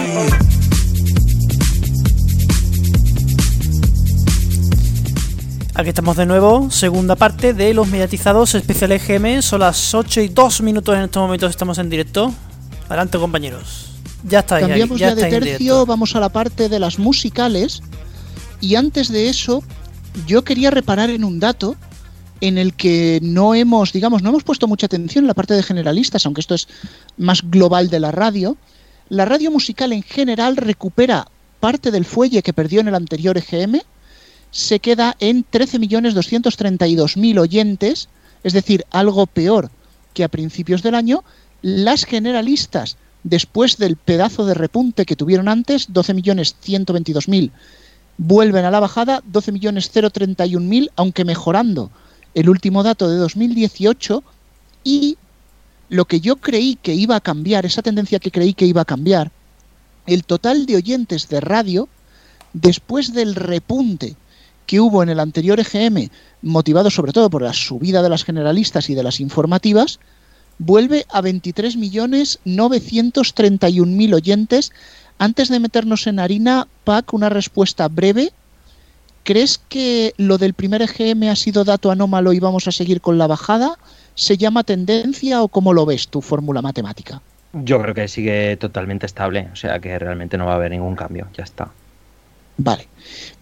Aquí 5.73 5.87
estamos 5.87 6.17
de 6.17 6.25
nuevo, 6.25 6.69
segunda 6.69 7.15
parte 7.15 7.53
de 7.53 7.73
los 7.73 7.87
mediatizados 7.87 8.55
especiales 8.55 9.07
GM. 9.07 9.41
Son 9.41 9.61
las 9.61 9.93
8 9.93 10.21
y 10.21 10.27
2 10.27 10.61
minutos 10.61 10.97
en 10.97 11.03
estos 11.03 11.21
momentos, 11.21 11.49
estamos 11.49 11.77
en 11.77 11.89
directo. 11.89 12.33
Adelante, 12.89 13.17
compañeros. 13.17 13.91
Ya 14.25 14.39
está, 14.39 14.59
ya, 14.59 14.67
Cambiamos 14.67 14.99
ya 14.99 15.09
ya, 15.09 15.15
de 15.15 15.29
tercio, 15.29 15.85
vamos 15.85 16.13
a 16.15 16.19
la 16.19 16.27
parte 16.27 16.67
de 16.67 16.77
las 16.77 16.99
musicales. 16.99 17.81
Y 18.59 18.75
antes 18.75 19.09
de 19.09 19.29
eso, 19.29 19.63
yo 20.27 20.43
quería 20.43 20.71
reparar 20.71 21.09
en 21.09 21.23
un 21.23 21.39
dato 21.39 21.77
en 22.41 22.57
el 22.57 22.73
que 22.73 23.19
no 23.23 23.55
hemos, 23.55 23.93
digamos, 23.93 24.21
no 24.21 24.29
hemos 24.29 24.43
puesto 24.43 24.67
mucha 24.67 24.87
atención 24.87 25.23
en 25.23 25.27
la 25.27 25.33
parte 25.35 25.53
de 25.53 25.63
generalistas, 25.63 26.25
aunque 26.25 26.41
esto 26.41 26.53
es 26.53 26.67
más 27.17 27.43
global 27.49 27.89
de 27.89 28.01
la 28.01 28.11
radio. 28.11 28.57
La 29.07 29.23
radio 29.23 29.51
musical 29.51 29.93
en 29.93 30.03
general 30.03 30.57
recupera 30.57 31.27
parte 31.61 31.91
del 31.91 32.03
fuelle 32.03 32.43
que 32.43 32.51
perdió 32.51 32.81
en 32.81 32.89
el 32.89 32.95
anterior 32.95 33.37
EGM, 33.37 33.79
se 34.51 34.79
queda 34.79 35.15
en 35.19 35.45
13.232.000 35.45 37.39
oyentes, 37.39 38.09
es 38.43 38.53
decir, 38.53 38.85
algo 38.91 39.25
peor 39.25 39.71
que 40.13 40.23
a 40.23 40.29
principios 40.29 40.83
del 40.83 40.95
año. 40.95 41.23
Las 41.61 42.05
generalistas, 42.05 42.97
después 43.23 43.77
del 43.77 43.95
pedazo 43.95 44.45
de 44.45 44.53
repunte 44.53 45.05
que 45.05 45.15
tuvieron 45.15 45.47
antes, 45.47 45.89
12.122.000, 45.89 47.51
vuelven 48.17 48.65
a 48.65 48.71
la 48.71 48.81
bajada, 48.81 49.21
12.031.000, 49.31 50.91
aunque 50.95 51.25
mejorando 51.25 51.89
el 52.33 52.49
último 52.49 52.83
dato 52.83 53.09
de 53.09 53.17
2018 53.17 54.23
y 54.83 55.17
lo 55.89 56.05
que 56.05 56.19
yo 56.19 56.37
creí 56.37 56.77
que 56.81 56.93
iba 56.93 57.15
a 57.15 57.21
cambiar, 57.21 57.65
esa 57.65 57.81
tendencia 57.81 58.19
que 58.19 58.31
creí 58.31 58.53
que 58.53 58.65
iba 58.65 58.81
a 58.81 58.85
cambiar, 58.85 59.31
el 60.07 60.23
total 60.23 60.65
de 60.65 60.77
oyentes 60.77 61.29
de 61.29 61.41
radio, 61.41 61.87
después 62.53 63.13
del 63.13 63.35
repunte 63.35 64.15
que 64.65 64.79
hubo 64.79 65.03
en 65.03 65.09
el 65.09 65.19
anterior 65.19 65.59
EGM, 65.59 66.09
motivado 66.41 66.89
sobre 66.89 67.11
todo 67.11 67.29
por 67.29 67.41
la 67.41 67.51
subida 67.53 68.01
de 68.01 68.07
las 68.09 68.23
generalistas 68.23 68.89
y 68.89 68.95
de 68.95 69.03
las 69.03 69.19
informativas, 69.19 69.99
vuelve 70.59 71.05
a 71.09 71.21
23.931.000 71.21 74.13
oyentes. 74.13 74.71
Antes 75.17 75.49
de 75.49 75.59
meternos 75.59 76.07
en 76.07 76.19
harina, 76.19 76.67
Pac, 76.83 77.13
una 77.13 77.29
respuesta 77.29 77.87
breve. 77.87 78.31
¿Crees 79.23 79.61
que 79.69 80.15
lo 80.17 80.39
del 80.39 80.55
primer 80.55 80.81
EGM 80.81 81.29
ha 81.29 81.35
sido 81.35 81.63
dato 81.63 81.91
anómalo 81.91 82.33
y 82.33 82.39
vamos 82.39 82.67
a 82.67 82.71
seguir 82.71 83.01
con 83.01 83.19
la 83.19 83.27
bajada? 83.27 83.77
¿Se 84.15 84.35
llama 84.37 84.63
tendencia 84.63 85.43
o 85.43 85.47
cómo 85.47 85.73
lo 85.73 85.85
ves 85.85 86.07
tu 86.07 86.21
fórmula 86.21 86.63
matemática? 86.63 87.21
Yo 87.53 87.81
creo 87.81 87.93
que 87.93 88.07
sigue 88.07 88.55
totalmente 88.57 89.05
estable, 89.05 89.49
o 89.51 89.55
sea 89.55 89.79
que 89.79 89.97
realmente 89.99 90.37
no 90.37 90.45
va 90.45 90.53
a 90.53 90.55
haber 90.55 90.71
ningún 90.71 90.95
cambio, 90.95 91.27
ya 91.35 91.43
está. 91.43 91.69
Vale. 92.57 92.87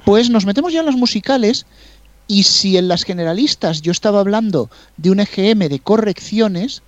Pues 0.05 0.29
nos 0.29 0.45
metemos 0.45 0.73
ya 0.73 0.79
en 0.79 0.85
los 0.85 0.95
musicales 0.95 1.65
y 2.27 2.43
si 2.43 2.77
en 2.77 2.87
las 2.87 3.03
generalistas 3.03 3.81
yo 3.81 3.91
estaba 3.91 4.19
hablando 4.19 4.69
de 4.97 5.11
un 5.11 5.19
EGM 5.19 5.67
de 5.67 5.79
correcciones, 5.79 6.83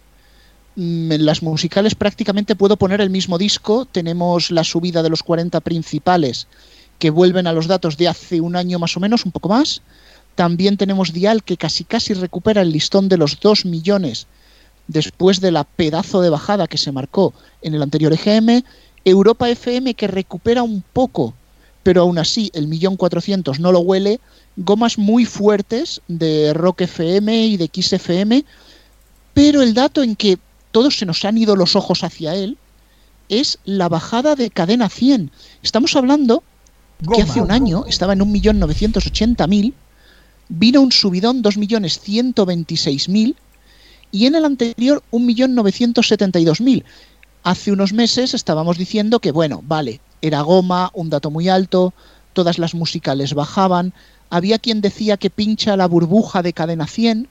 mm, 0.75 1.11
en 1.11 1.25
las 1.25 1.41
musicales 1.43 1.95
prácticamente 1.95 2.55
puedo 2.55 2.77
poner 2.77 3.01
el 3.01 3.09
mismo 3.09 3.37
disco. 3.37 3.85
Tenemos 3.85 4.51
la 4.51 4.63
subida 4.63 5.03
de 5.03 5.09
los 5.09 5.23
40 5.23 5.59
principales 5.61 6.47
que 6.99 7.09
vuelven 7.09 7.47
a 7.47 7.53
los 7.53 7.67
datos 7.67 7.97
de 7.97 8.07
hace 8.07 8.39
un 8.39 8.55
año 8.55 8.77
más 8.77 8.95
o 8.95 8.99
menos, 8.99 9.25
un 9.25 9.31
poco 9.31 9.49
más. 9.49 9.81
También 10.35 10.77
tenemos 10.77 11.11
Dial 11.11 11.43
que 11.43 11.57
casi 11.57 11.83
casi 11.83 12.13
recupera 12.13 12.61
el 12.61 12.71
listón 12.71 13.09
de 13.09 13.17
los 13.17 13.39
2 13.39 13.65
millones 13.65 14.27
después 14.87 15.41
de 15.41 15.51
la 15.51 15.63
pedazo 15.63 16.21
de 16.21 16.29
bajada 16.29 16.67
que 16.67 16.77
se 16.77 16.91
marcó 16.91 17.33
en 17.61 17.73
el 17.73 17.81
anterior 17.81 18.13
EGM. 18.13 18.63
Europa 19.03 19.49
FM 19.49 19.95
que 19.95 20.07
recupera 20.07 20.61
un 20.61 20.83
poco 20.93 21.33
pero 21.83 22.01
aún 22.01 22.17
así 22.17 22.51
el 22.53 22.67
millón 22.67 22.97
cuatrocientos 22.97 23.59
no 23.59 23.71
lo 23.71 23.79
huele, 23.79 24.19
gomas 24.55 24.97
muy 24.97 25.25
fuertes 25.25 26.01
de 26.07 26.53
Rock 26.53 26.81
FM 26.81 27.45
y 27.45 27.57
de 27.57 27.67
Kiss 27.67 27.93
FM, 27.93 28.45
pero 29.33 29.61
el 29.61 29.73
dato 29.73 30.03
en 30.03 30.15
que 30.15 30.37
todos 30.71 30.97
se 30.97 31.05
nos 31.05 31.25
han 31.25 31.37
ido 31.37 31.55
los 31.55 31.75
ojos 31.75 32.03
hacia 32.03 32.35
él 32.35 32.57
es 33.29 33.59
la 33.65 33.89
bajada 33.89 34.35
de 34.35 34.49
cadena 34.49 34.89
100. 34.89 35.31
Estamos 35.63 35.95
hablando 35.95 36.43
que 37.15 37.21
hace 37.21 37.41
un 37.41 37.51
año 37.51 37.85
estaba 37.87 38.13
en 38.13 38.19
1.980.000, 38.19 39.73
vino 40.49 40.81
un 40.81 40.91
subidón 40.91 41.41
2.126.000 41.41 43.35
y 44.11 44.25
en 44.25 44.35
el 44.35 44.45
anterior 44.45 45.01
1.972.000. 45.11 46.83
Hace 47.43 47.71
unos 47.71 47.91
meses 47.91 48.35
estábamos 48.35 48.77
diciendo 48.77 49.19
que 49.19 49.31
bueno, 49.31 49.63
vale, 49.65 49.99
era 50.21 50.41
goma, 50.41 50.91
un 50.93 51.09
dato 51.09 51.31
muy 51.31 51.49
alto, 51.49 51.91
todas 52.33 52.59
las 52.59 52.75
musicales 52.75 53.33
bajaban, 53.33 53.93
había 54.29 54.59
quien 54.59 54.81
decía 54.81 55.17
que 55.17 55.31
pincha 55.31 55.75
la 55.75 55.87
burbuja 55.87 56.43
de 56.43 56.53
cadena 56.53 56.85
100, 56.85 57.27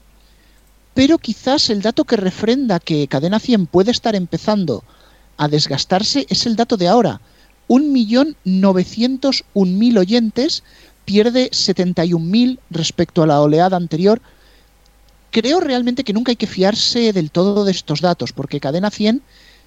pero 0.93 1.17
quizás 1.17 1.69
el 1.69 1.81
dato 1.81 2.03
que 2.03 2.17
refrenda 2.17 2.81
que 2.81 3.07
cadena 3.07 3.39
100 3.39 3.67
puede 3.67 3.91
estar 3.91 4.13
empezando 4.15 4.83
a 5.37 5.47
desgastarse 5.47 6.25
es 6.29 6.45
el 6.45 6.57
dato 6.57 6.75
de 6.75 6.89
ahora. 6.89 7.21
1.901.000 7.69 9.97
oyentes, 9.97 10.63
pierde 11.05 11.49
71.000 11.51 12.59
respecto 12.69 13.23
a 13.23 13.27
la 13.27 13.39
oleada 13.39 13.77
anterior. 13.77 14.21
Creo 15.31 15.61
realmente 15.61 16.03
que 16.03 16.11
nunca 16.11 16.33
hay 16.33 16.35
que 16.35 16.47
fiarse 16.47 17.13
del 17.13 17.31
todo 17.31 17.63
de 17.63 17.71
estos 17.71 18.01
datos, 18.01 18.33
porque 18.33 18.59
cadena 18.59 18.91
100 18.91 19.21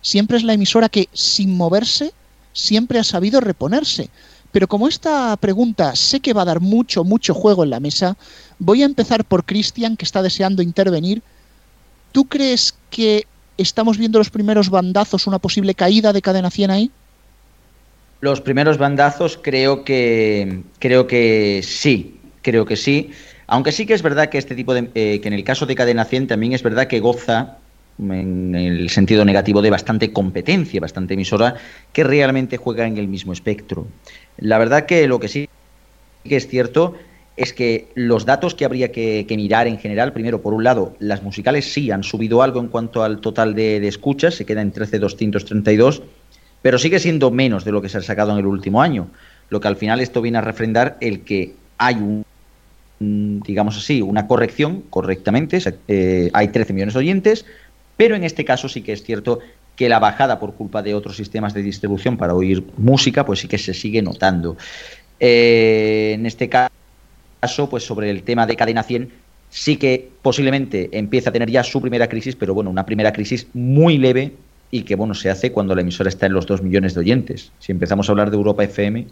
siempre 0.04 0.36
es 0.36 0.44
la 0.44 0.52
emisora 0.52 0.90
que 0.90 1.08
sin 1.14 1.56
moverse 1.56 2.12
siempre 2.52 2.98
ha 2.98 3.04
sabido 3.04 3.40
reponerse. 3.40 4.10
Pero 4.52 4.68
como 4.68 4.86
esta 4.86 5.36
pregunta 5.38 5.96
sé 5.96 6.20
que 6.20 6.34
va 6.34 6.42
a 6.42 6.44
dar 6.44 6.60
mucho, 6.60 7.02
mucho 7.02 7.34
juego 7.34 7.64
en 7.64 7.70
la 7.70 7.80
mesa, 7.80 8.16
voy 8.58 8.82
a 8.82 8.86
empezar 8.86 9.24
por 9.24 9.44
Cristian, 9.44 9.96
que 9.96 10.04
está 10.04 10.22
deseando 10.22 10.62
intervenir. 10.62 11.22
¿Tú 12.12 12.26
crees 12.26 12.74
que 12.90 13.26
estamos 13.56 13.98
viendo 13.98 14.18
los 14.18 14.30
primeros 14.30 14.68
bandazos, 14.68 15.26
una 15.26 15.40
posible 15.40 15.74
caída 15.74 16.12
de 16.12 16.22
cadena 16.22 16.50
100 16.50 16.70
ahí? 16.70 16.90
Los 18.20 18.40
primeros 18.42 18.78
bandazos 18.78 19.38
creo 19.40 19.84
que 19.84 20.62
creo 20.78 21.06
que 21.06 21.62
sí, 21.64 22.20
creo 22.42 22.66
que 22.66 22.76
sí. 22.76 23.10
Aunque 23.46 23.72
sí 23.72 23.86
que 23.86 23.94
es 23.94 24.02
verdad 24.02 24.28
que 24.28 24.38
este 24.38 24.54
tipo 24.54 24.74
de 24.74 24.90
eh, 24.94 25.20
que 25.20 25.28
en 25.28 25.34
el 25.34 25.44
caso 25.44 25.66
de 25.66 25.74
cadena 25.74 26.04
100 26.04 26.28
también 26.28 26.52
es 26.52 26.62
verdad 26.62 26.86
que 26.86 27.00
goza 27.00 27.58
en 27.98 28.54
el 28.54 28.90
sentido 28.90 29.24
negativo 29.24 29.62
de 29.62 29.70
bastante 29.70 30.12
competencia, 30.12 30.80
bastante 30.80 31.14
emisora, 31.14 31.54
que 31.92 32.04
realmente 32.04 32.56
juega 32.56 32.86
en 32.86 32.98
el 32.98 33.08
mismo 33.08 33.32
espectro. 33.32 33.86
La 34.36 34.58
verdad 34.58 34.86
que 34.86 35.06
lo 35.06 35.20
que 35.20 35.28
sí 35.28 35.48
que 36.24 36.36
es 36.36 36.48
cierto 36.48 36.94
es 37.36 37.52
que 37.52 37.88
los 37.94 38.24
datos 38.24 38.54
que 38.54 38.64
habría 38.64 38.92
que, 38.92 39.26
mirar 39.30 39.66
en 39.66 39.78
general, 39.78 40.12
primero, 40.12 40.40
por 40.40 40.54
un 40.54 40.64
lado, 40.64 40.96
las 41.00 41.22
musicales 41.22 41.72
sí 41.72 41.90
han 41.90 42.04
subido 42.04 42.42
algo 42.42 42.60
en 42.60 42.68
cuanto 42.68 43.02
al 43.02 43.20
total 43.20 43.54
de, 43.54 43.80
de 43.80 43.88
escuchas, 43.88 44.34
se 44.34 44.46
queda 44.46 44.62
en 44.62 44.72
13.232, 44.72 46.02
pero 46.62 46.78
sigue 46.78 47.00
siendo 47.00 47.30
menos 47.30 47.64
de 47.64 47.72
lo 47.72 47.82
que 47.82 47.88
se 47.88 47.98
ha 47.98 48.02
sacado 48.02 48.32
en 48.32 48.38
el 48.38 48.46
último 48.46 48.80
año, 48.80 49.08
lo 49.50 49.60
que 49.60 49.68
al 49.68 49.76
final 49.76 50.00
esto 50.00 50.22
viene 50.22 50.38
a 50.38 50.42
refrendar 50.42 50.96
el 51.00 51.22
que 51.22 51.54
hay 51.76 51.96
un 51.96 52.24
digamos 53.00 53.76
así, 53.76 54.00
una 54.02 54.26
corrección 54.26 54.82
correctamente, 54.90 55.58
eh, 55.88 56.30
hay 56.32 56.48
13 56.48 56.72
millones 56.72 56.94
de 56.94 57.00
oyentes, 57.00 57.44
pero 57.96 58.16
en 58.16 58.24
este 58.24 58.44
caso 58.44 58.68
sí 58.68 58.82
que 58.82 58.92
es 58.92 59.02
cierto 59.02 59.40
que 59.76 59.88
la 59.88 59.98
bajada 59.98 60.38
por 60.38 60.54
culpa 60.54 60.82
de 60.82 60.94
otros 60.94 61.16
sistemas 61.16 61.54
de 61.54 61.62
distribución 61.62 62.16
para 62.16 62.34
oír 62.34 62.64
música, 62.76 63.26
pues 63.26 63.40
sí 63.40 63.48
que 63.48 63.58
se 63.58 63.74
sigue 63.74 64.02
notando. 64.02 64.56
Eh, 65.18 66.12
en 66.14 66.26
este 66.26 66.48
caso, 66.48 67.68
pues 67.68 67.84
sobre 67.84 68.10
el 68.10 68.22
tema 68.22 68.46
de 68.46 68.56
cadena 68.56 68.82
100, 68.82 69.10
sí 69.50 69.76
que 69.76 70.10
posiblemente 70.22 70.90
empieza 70.92 71.30
a 71.30 71.32
tener 71.32 71.50
ya 71.50 71.62
su 71.62 71.80
primera 71.80 72.08
crisis, 72.08 72.36
pero 72.36 72.54
bueno, 72.54 72.70
una 72.70 72.86
primera 72.86 73.12
crisis 73.12 73.46
muy 73.52 73.98
leve 73.98 74.32
y 74.70 74.82
que 74.82 74.96
bueno 74.96 75.14
se 75.14 75.30
hace 75.30 75.52
cuando 75.52 75.74
la 75.74 75.82
emisora 75.82 76.08
está 76.08 76.26
en 76.26 76.32
los 76.32 76.46
2 76.46 76.62
millones 76.62 76.94
de 76.94 77.00
oyentes. 77.00 77.52
Si 77.60 77.70
empezamos 77.70 78.08
a 78.08 78.12
hablar 78.12 78.30
de 78.30 78.36
Europa 78.36 78.64
FM, 78.64 79.06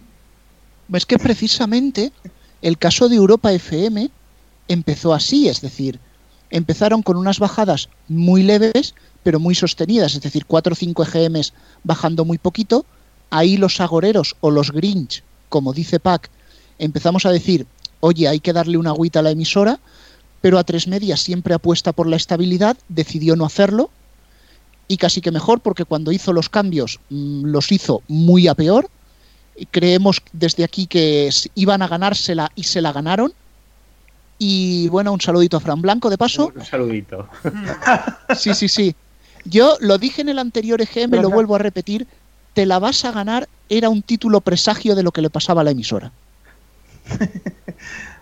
Es 0.92 1.06
que 1.06 1.18
precisamente 1.18 2.10
el 2.60 2.78
caso 2.78 3.08
de 3.08 3.16
Europa 3.16 3.52
FM 3.52 4.10
empezó 4.68 5.14
así, 5.14 5.48
es 5.48 5.60
decir, 5.60 5.98
empezaron 6.52 7.02
con 7.02 7.16
unas 7.16 7.40
bajadas 7.40 7.88
muy 8.08 8.44
leves, 8.44 8.94
pero 9.24 9.40
muy 9.40 9.54
sostenidas, 9.54 10.14
es 10.14 10.20
decir, 10.20 10.46
4 10.46 10.72
o 10.72 10.76
5 10.76 11.04
EGMs 11.04 11.52
bajando 11.82 12.24
muy 12.24 12.38
poquito. 12.38 12.86
Ahí 13.30 13.56
los 13.56 13.80
agoreros 13.80 14.36
o 14.40 14.50
los 14.50 14.70
Grinch, 14.70 15.24
como 15.48 15.72
dice 15.72 15.98
Pac, 15.98 16.30
empezamos 16.78 17.26
a 17.26 17.32
decir, 17.32 17.66
oye, 18.00 18.28
hay 18.28 18.40
que 18.40 18.52
darle 18.52 18.76
una 18.76 18.90
agüita 18.90 19.18
a 19.20 19.22
la 19.22 19.30
emisora, 19.30 19.80
pero 20.40 20.58
a 20.58 20.64
tres 20.64 20.86
medias 20.86 21.20
siempre 21.20 21.54
apuesta 21.54 21.92
por 21.92 22.06
la 22.06 22.16
estabilidad, 22.16 22.76
decidió 22.88 23.34
no 23.34 23.46
hacerlo, 23.46 23.90
y 24.88 24.98
casi 24.98 25.22
que 25.22 25.30
mejor 25.30 25.60
porque 25.60 25.86
cuando 25.86 26.12
hizo 26.12 26.34
los 26.34 26.50
cambios 26.50 27.00
mm, 27.08 27.46
los 27.46 27.72
hizo 27.72 28.02
muy 28.08 28.46
a 28.46 28.54
peor. 28.54 28.90
Creemos 29.70 30.22
desde 30.32 30.64
aquí 30.64 30.86
que 30.86 31.30
iban 31.54 31.82
a 31.82 31.88
ganársela 31.88 32.50
y 32.54 32.64
se 32.64 32.82
la 32.82 32.92
ganaron. 32.92 33.32
Y 34.44 34.88
bueno, 34.88 35.12
un 35.12 35.20
saludito 35.20 35.56
a 35.56 35.60
Fran 35.60 35.80
Blanco 35.80 36.10
de 36.10 36.18
paso. 36.18 36.52
Un 36.52 36.64
saludito. 36.64 37.28
Sí, 38.36 38.52
sí, 38.54 38.66
sí. 38.66 38.96
Yo 39.44 39.76
lo 39.78 39.98
dije 39.98 40.22
en 40.22 40.30
el 40.30 40.40
anterior 40.40 40.80
EGM, 40.80 41.20
lo 41.20 41.30
vuelvo 41.30 41.54
a 41.54 41.60
repetir. 41.60 42.08
Te 42.52 42.66
la 42.66 42.80
vas 42.80 43.04
a 43.04 43.12
ganar 43.12 43.48
era 43.68 43.88
un 43.88 44.02
título 44.02 44.40
presagio 44.40 44.96
de 44.96 45.04
lo 45.04 45.12
que 45.12 45.22
le 45.22 45.30
pasaba 45.30 45.60
a 45.60 45.64
la 45.64 45.70
emisora. 45.70 46.10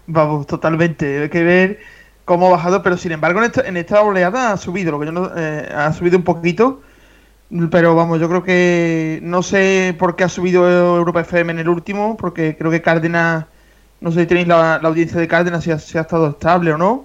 Vamos, 0.06 0.46
totalmente. 0.46 1.22
Hay 1.22 1.30
que 1.30 1.42
ver 1.42 1.78
cómo 2.26 2.48
ha 2.48 2.50
bajado, 2.50 2.82
pero 2.82 2.98
sin 2.98 3.12
embargo 3.12 3.38
en 3.38 3.46
esta, 3.46 3.66
en 3.66 3.78
esta 3.78 4.02
oleada 4.02 4.52
ha 4.52 4.58
subido, 4.58 4.92
lo 4.92 5.00
que 5.00 5.06
yo 5.06 5.12
no, 5.12 5.30
eh, 5.34 5.72
ha 5.74 5.90
subido 5.94 6.18
un 6.18 6.24
poquito. 6.24 6.82
Pero 7.70 7.94
vamos, 7.94 8.20
yo 8.20 8.28
creo 8.28 8.44
que 8.44 9.20
no 9.22 9.42
sé 9.42 9.96
por 9.98 10.16
qué 10.16 10.24
ha 10.24 10.28
subido 10.28 10.68
Europa 10.98 11.22
FM 11.22 11.52
en 11.52 11.58
el 11.60 11.68
último, 11.70 12.18
porque 12.18 12.58
creo 12.58 12.70
que 12.70 12.82
Cárdenas, 12.82 13.46
no 14.00 14.10
sé 14.12 14.20
si 14.20 14.26
tenéis 14.26 14.48
la, 14.48 14.78
la 14.80 14.88
audiencia 14.88 15.20
de 15.20 15.28
Cárdenas, 15.28 15.64
si 15.64 15.70
ha, 15.70 15.78
si 15.78 15.98
ha 15.98 16.02
estado 16.02 16.28
estable 16.30 16.72
o 16.72 16.78
no. 16.78 17.04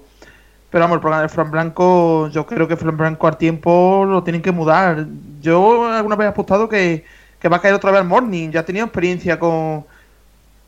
Pero 0.69 0.83
vamos, 0.83 0.95
el 0.95 1.01
programa 1.01 1.23
de 1.23 1.29
Fran 1.29 1.51
Blanco, 1.51 2.27
yo 2.29 2.45
creo 2.45 2.67
que 2.67 2.75
Fran 2.75 2.97
Blanco 2.97 3.27
al 3.27 3.37
tiempo 3.37 4.05
lo 4.07 4.23
tienen 4.23 4.41
que 4.41 4.51
mudar. 4.51 5.05
Yo 5.41 5.87
alguna 5.87 6.15
vez 6.15 6.25
he 6.25 6.29
apostado 6.29 6.67
que, 6.67 7.05
que 7.39 7.47
va 7.47 7.57
a 7.57 7.61
caer 7.61 7.75
otra 7.75 7.91
vez 7.91 8.01
al 8.01 8.07
Morning, 8.07 8.49
ya 8.49 8.61
ha 8.61 8.65
tenido 8.65 8.85
experiencia 8.85 9.39
con, 9.39 9.85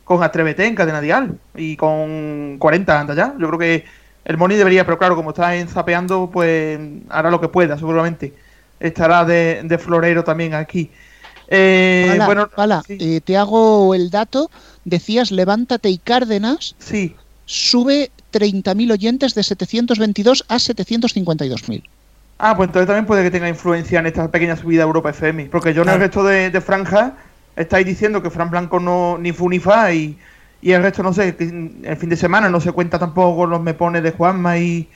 con 0.04 0.24
Atrévete 0.24 0.66
en 0.66 0.76
Cadena 0.76 1.02
Dial 1.02 1.38
y 1.56 1.76
con 1.76 2.58
40 2.60 3.00
anda 3.00 3.14
ya. 3.16 3.34
Yo 3.38 3.48
creo 3.48 3.60
que 3.60 3.86
el 4.24 4.38
Morning 4.38 4.58
debería, 4.58 4.86
pero 4.86 4.98
claro, 4.98 5.16
como 5.16 5.32
está 5.32 5.56
en 5.56 5.68
zapeando, 5.68 6.30
pues 6.32 6.80
hará 7.10 7.30
lo 7.30 7.42
que 7.42 7.50
pueda, 7.50 7.78
seguramente. 7.78 8.34
Estará 8.80 9.26
de, 9.26 9.62
de 9.64 9.78
florero 9.78 10.24
también 10.24 10.54
aquí. 10.54 10.92
Eh, 11.48 12.06
Pala, 12.10 12.26
bueno, 12.26 12.50
eh, 12.90 13.22
te 13.22 13.38
hago 13.38 13.96
el 13.96 14.10
dato. 14.10 14.52
Decías 14.88 15.32
Levántate 15.32 15.90
y 15.90 15.98
Cárdenas. 15.98 16.74
Sí. 16.80 17.14
Sube 17.46 18.10
30.000 18.32 18.94
oyentes 18.94 19.36
de 19.36 19.44
722 19.44 20.46
a 20.48 20.56
752.000. 20.56 21.84
Ah, 22.40 22.56
pues 22.56 22.68
entonces 22.68 22.88
también 22.88 23.06
puede 23.06 23.24
que 23.24 23.32
tenga 23.32 23.50
influencia 23.50 24.00
en 24.00 24.06
esta 24.06 24.32
pequeña 24.32 24.56
subida 24.56 24.80
de 24.80 24.88
Europa 24.88 25.10
FM. 25.10 25.50
Porque 25.52 25.74
yo 25.74 25.82
en 25.82 25.90
el 25.90 26.00
resto 26.00 26.24
de, 26.24 26.52
de 26.52 26.62
franja 26.62 27.18
estáis 27.58 27.86
diciendo 27.86 28.24
que 28.24 28.30
Fran 28.30 28.50
Blanco 28.50 28.80
no 28.80 29.18
ni 29.18 29.34
fu 29.34 29.50
ni 29.50 29.60
fa 29.60 29.92
y, 29.92 30.18
y 30.62 30.72
el 30.72 30.82
resto 30.82 31.04
no 31.04 31.12
sé, 31.12 31.36
el 31.38 31.98
fin 31.98 32.10
de 32.10 32.16
semana 32.16 32.50
no 32.50 32.62
se 32.62 32.72
cuenta 32.72 32.98
tampoco 32.98 33.40
con 33.40 33.50
los 33.50 33.62
mepones 33.62 34.04
de 34.04 34.12
Juanma 34.12 34.58
y, 34.58 34.88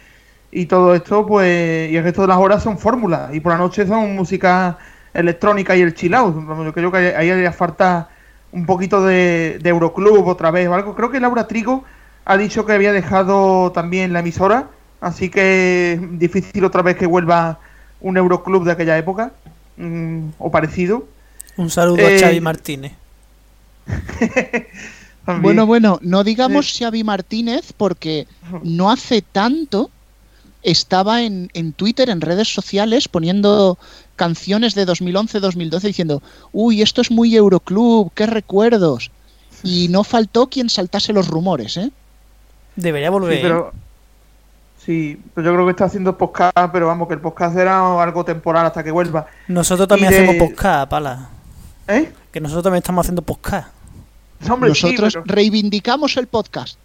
y 0.53 0.67
todo 0.67 0.95
esto, 0.95 1.25
pues 1.25 1.91
y 1.91 1.97
el 1.97 2.03
resto 2.03 2.21
de 2.21 2.29
las 2.29 2.37
horas 2.37 2.63
son 2.63 2.77
fórmulas 2.77 3.35
y 3.35 3.41
por 3.41 3.51
la 3.51 3.57
noche 3.57 3.85
son 3.85 4.15
música 4.15 4.77
electrónica 5.13 5.75
y 5.75 5.81
el 5.81 5.93
chill 5.93 6.13
out. 6.13 6.33
Yo 6.63 6.73
creo 6.73 6.91
que 6.93 7.13
ahí 7.13 7.29
haría 7.29 7.51
falta 7.51 8.07
un 8.51 8.65
poquito 8.65 9.03
de, 9.03 9.59
de 9.61 9.69
Euroclub 9.69 10.27
otra 10.27 10.51
vez 10.51 10.67
o 10.67 10.73
algo. 10.73 10.95
Creo 10.95 11.09
que 11.09 11.19
Laura 11.19 11.47
Trigo 11.47 11.83
ha 12.25 12.37
dicho 12.37 12.65
que 12.65 12.73
había 12.73 12.91
dejado 12.91 13.71
también 13.71 14.13
la 14.13 14.19
emisora, 14.19 14.69
así 14.99 15.29
que 15.29 15.93
es 15.93 16.19
difícil 16.19 16.63
otra 16.65 16.81
vez 16.81 16.97
que 16.97 17.05
vuelva 17.05 17.59
un 18.01 18.17
Euroclub 18.17 18.63
de 18.65 18.71
aquella 18.71 18.97
época 18.97 19.31
mm, 19.77 20.29
o 20.37 20.51
parecido. 20.51 21.07
Un 21.57 21.69
saludo 21.69 21.99
Eh, 21.99 22.17
a 22.17 22.19
Xavi 22.19 22.41
Martínez. 22.41 22.93
Bueno, 25.39 25.67
bueno, 25.67 25.99
no 26.01 26.23
digamos 26.23 26.75
Xavi 26.77 27.03
Martínez 27.03 27.73
porque 27.77 28.27
no 28.63 28.89
hace 28.89 29.21
tanto 29.21 29.91
estaba 30.63 31.23
en, 31.23 31.49
en 31.53 31.73
Twitter, 31.73 32.09
en 32.09 32.21
redes 32.21 32.53
sociales, 32.53 33.07
poniendo 33.07 33.77
canciones 34.15 34.75
de 34.75 34.85
2011-2012 34.87 35.79
diciendo, 35.81 36.21
uy, 36.53 36.81
esto 36.81 37.01
es 37.01 37.09
muy 37.11 37.35
Euroclub, 37.35 38.11
qué 38.13 38.25
recuerdos. 38.27 39.11
Y 39.63 39.87
no 39.89 40.03
faltó 40.03 40.47
quien 40.47 40.69
saltase 40.69 41.13
los 41.13 41.27
rumores, 41.27 41.77
¿eh? 41.77 41.91
Debería 42.75 43.09
volver. 43.09 43.35
Sí, 43.37 43.41
pero, 43.43 43.71
sí, 44.85 45.21
pero 45.35 45.45
yo 45.47 45.53
creo 45.53 45.65
que 45.65 45.71
está 45.71 45.85
haciendo 45.85 46.17
podcast, 46.17 46.55
pero 46.71 46.87
vamos, 46.87 47.07
que 47.07 47.13
el 47.15 47.19
podcast 47.19 47.55
era 47.57 48.01
algo 48.01 48.23
temporal 48.25 48.65
hasta 48.65 48.83
que 48.83 48.91
vuelva. 48.91 49.27
Nosotros 49.47 49.87
también 49.87 50.09
de- 50.11 50.17
hacemos 50.17 50.35
podcast, 50.49 50.89
pala. 50.89 51.29
¿Eh? 51.87 52.11
Que 52.31 52.39
nosotros 52.39 52.63
también 52.63 52.79
estamos 52.81 53.03
haciendo 53.05 53.21
podcast. 53.21 53.67
Hombre, 54.49 54.73
sí, 54.73 54.83
Nosotros 54.87 55.13
pero- 55.13 55.25
reivindicamos 55.27 56.17
el 56.17 56.27
podcast. 56.27 56.77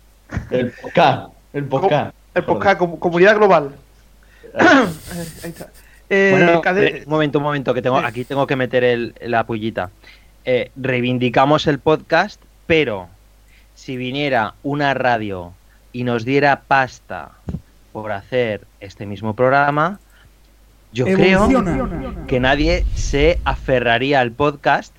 El 0.50 0.72
podcast. 0.72 1.32
El 1.52 1.64
podcast. 1.64 2.14
El 2.36 2.44
podcast, 2.44 2.78
com- 2.78 2.98
comunidad 2.98 3.36
global. 3.36 3.74
Ahí 4.58 5.50
está. 5.50 5.70
Eh, 6.08 6.28
Bueno, 6.32 6.62
eh, 6.80 7.02
un 7.04 7.10
momento, 7.10 7.38
un 7.38 7.44
momento, 7.44 7.74
que 7.74 7.82
tengo, 7.82 7.96
aquí 7.98 8.24
tengo 8.24 8.46
que 8.46 8.56
meter 8.56 8.84
el- 8.84 9.14
la 9.22 9.44
pullita. 9.44 9.90
Eh, 10.44 10.70
reivindicamos 10.76 11.66
el 11.66 11.78
podcast, 11.78 12.40
pero 12.66 13.08
si 13.74 13.96
viniera 13.96 14.54
una 14.62 14.94
radio 14.94 15.52
y 15.92 16.04
nos 16.04 16.24
diera 16.24 16.60
pasta 16.68 17.32
por 17.92 18.12
hacer 18.12 18.66
este 18.80 19.06
mismo 19.06 19.34
programa, 19.34 19.98
yo 20.92 21.06
Evoluciona. 21.06 21.72
creo 21.72 22.26
que 22.26 22.38
nadie 22.38 22.84
se 22.94 23.40
aferraría 23.44 24.20
al 24.20 24.30
podcast, 24.30 24.94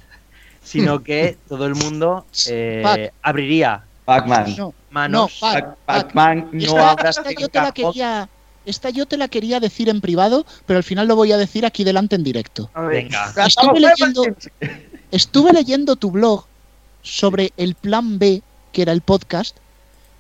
sino 0.64 1.04
que 1.04 1.38
todo 1.48 1.68
el 1.68 1.76
mundo 1.76 2.26
eh, 2.50 3.12
abriría 3.22 3.84
Pac-Man. 4.06 4.74
No, 5.08 5.30
manos. 5.30 5.40
no, 5.42 5.48
Pac, 5.52 5.76
Pac-Man 5.86 6.50
no 6.52 6.60
Esta, 6.64 6.92
abras 6.92 7.18
esta 7.18 7.30
en 7.32 7.38
yo 7.38 7.48
te 7.50 7.60
la 7.62 7.72
quería, 7.72 8.30
esta 8.66 8.90
yo 8.90 9.06
te 9.06 9.18
la 9.18 9.28
quería 9.28 9.60
decir 9.60 9.90
en 9.90 10.02
privado, 10.02 10.46
pero 10.66 10.78
al 10.78 10.84
final 10.84 11.08
lo 11.08 11.16
voy 11.16 11.32
a 11.32 11.38
decir 11.38 11.66
aquí 11.66 11.84
delante 11.84 12.16
en 12.16 12.24
directo. 12.24 12.70
a. 12.74 12.82
Venga. 12.82 13.34
Estuve 13.46 13.80
leyendo, 13.80 14.24
estuve 15.12 15.54
leyendo 15.54 15.96
tu 15.96 16.12
blog 16.12 16.46
sobre 17.04 17.54
el 17.58 17.76
plan 17.76 18.20
B, 18.20 18.42
que 18.74 18.82
era 18.82 18.92
el 18.92 19.02
podcast, 19.02 19.56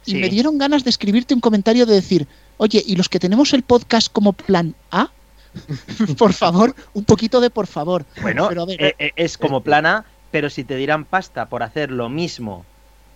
y 0.06 0.12
Sí. 0.12 0.18
me 0.18 0.30
dieron 0.30 0.58
ganas 0.58 0.84
de 0.84 0.90
escribirte 0.90 1.34
un 1.34 1.42
comentario 1.42 1.86
de 1.86 1.96
decir, 1.96 2.28
oye, 2.58 2.82
¿y 2.86 2.96
los 2.96 3.10
que 3.10 3.20
tenemos 3.20 3.54
el 3.54 3.64
podcast 3.64 4.08
como 4.12 4.32
plan 4.34 4.74
A? 4.92 5.10
por 6.18 6.34
favor, 6.34 6.76
un 6.94 7.04
poquito 7.04 7.42
de 7.42 7.50
por 7.50 7.68
favor. 7.68 8.06
Bueno, 8.22 8.48
Pero 8.48 8.62
a 8.62 8.66
ver, 8.66 8.82
eh, 8.82 8.96
eh, 9.00 9.12
es 9.16 9.38
como 9.38 9.62
plana, 9.62 10.06
pero 10.32 10.50
si 10.50 10.64
te 10.64 10.76
dieran 10.76 11.04
pasta 11.04 11.48
por 11.50 11.64
hacer 11.64 11.92
lo 11.92 12.10
mismo 12.10 12.64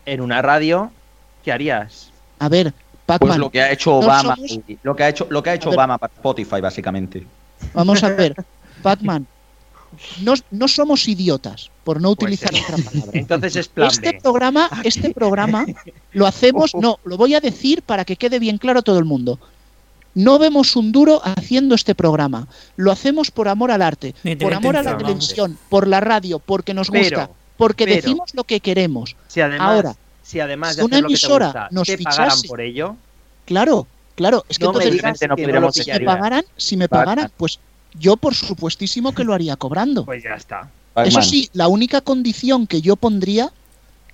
en 0.05 0.21
una 0.21 0.41
radio, 0.41 0.91
¿qué 1.43 1.51
harías? 1.51 2.09
a 2.39 2.49
ver, 2.49 2.73
Pues 3.19 3.37
lo 3.37 3.49
que 3.49 3.61
ha 3.61 3.71
hecho 3.71 3.91
no 3.91 3.97
Obama. 3.97 4.35
somos- 4.35 4.59
Lo 4.83 4.95
que 4.95 5.03
ha 5.03 5.09
hecho, 5.09 5.27
lo 5.29 5.43
que 5.43 5.49
ha 5.49 5.53
hecho 5.55 5.67
A 5.67 5.71
ver. 5.71 5.77
Obama 5.79 5.97
para 5.97 6.13
Spotify, 6.13 6.61
básicamente. 6.61 7.25
vamos 7.73 8.01
a 8.03 8.09
ver, 8.09 8.33
Pac-Man, 8.83 9.27
no, 10.21 10.33
no 10.51 10.67
somos 10.69 11.07
idiotas, 11.07 11.69
por 11.83 11.99
no 12.01 12.09
utilizar 12.09 12.49
otra 12.53 12.77
palabra. 12.77 13.11
Entonces 13.13 13.55
es 13.57 13.67
plan 13.67 13.89
Este 13.89 14.13
B. 14.13 14.19
programa, 14.21 14.69
este 14.83 15.13
programa 15.13 15.65
lo 16.13 16.25
hacemos, 16.25 16.73
no, 16.79 16.99
lo 17.03 17.17
voy 17.17 17.35
a 17.35 17.41
decir 17.41 17.81
para 17.83 18.05
que 18.05 18.15
quede 18.15 18.39
bien 18.39 18.57
claro 18.57 18.79
a 18.79 18.83
todo 18.83 18.97
el 18.99 19.05
mundo. 19.05 19.37
No 20.13 20.39
vemos 20.39 20.75
un 20.75 20.91
duro 20.91 21.21
haciendo 21.23 21.73
este 21.75 21.95
programa. 21.95 22.47
Lo 22.75 22.91
hacemos 22.91 23.31
por 23.31 23.47
amor 23.47 23.71
al 23.71 23.81
arte, 23.81 24.13
por 24.39 24.53
amor 24.53 24.75
a 24.77 24.83
la 24.83 24.97
televisión, 24.97 25.57
por 25.69 25.87
la 25.87 25.99
radio, 26.01 26.39
porque 26.39 26.73
nos 26.73 26.89
Pero, 26.89 27.03
gusta, 27.03 27.29
porque 27.57 27.85
pero, 27.85 27.95
decimos 27.97 28.29
lo 28.33 28.43
que 28.43 28.59
queremos. 28.59 29.15
Si 29.29 29.39
además, 29.39 29.67
Ahora, 29.69 29.95
si 30.23 30.39
además 30.39 30.75
de 30.75 30.83
hacer 30.83 30.83
lo 30.83 30.89
que 30.89 31.01
te 31.01 31.07
emisora 31.07 31.45
gusta, 31.47 31.67
nos 31.71 31.87
te 31.87 31.97
pagaran 31.97 32.41
por 32.47 32.61
ello, 32.61 32.95
Claro, 33.45 33.87
claro, 34.15 34.45
es 34.47 34.57
que 34.59 34.63
no 34.65 34.71
me 34.73 34.83
entonces 34.83 34.91
digas 35.01 35.13
no 35.13 35.19
que 35.19 35.27
no 35.27 35.35
podríamos 35.35 35.75
si 35.75 35.91
me 35.91 35.99
pagaran, 36.01 36.43
si 36.55 36.77
me 36.77 36.87
pagaran, 36.87 37.31
pues 37.37 37.59
yo 37.99 38.15
por 38.17 38.33
supuestísimo 38.35 39.13
que 39.13 39.23
lo 39.23 39.33
haría 39.33 39.55
cobrando. 39.57 40.05
Pues 40.05 40.23
ya 40.23 40.35
está. 40.35 40.69
Eso 41.03 41.21
sí, 41.21 41.49
la 41.53 41.67
única 41.67 42.01
condición 42.01 42.67
que 42.67 42.81
yo 42.81 42.95
pondría 42.95 43.51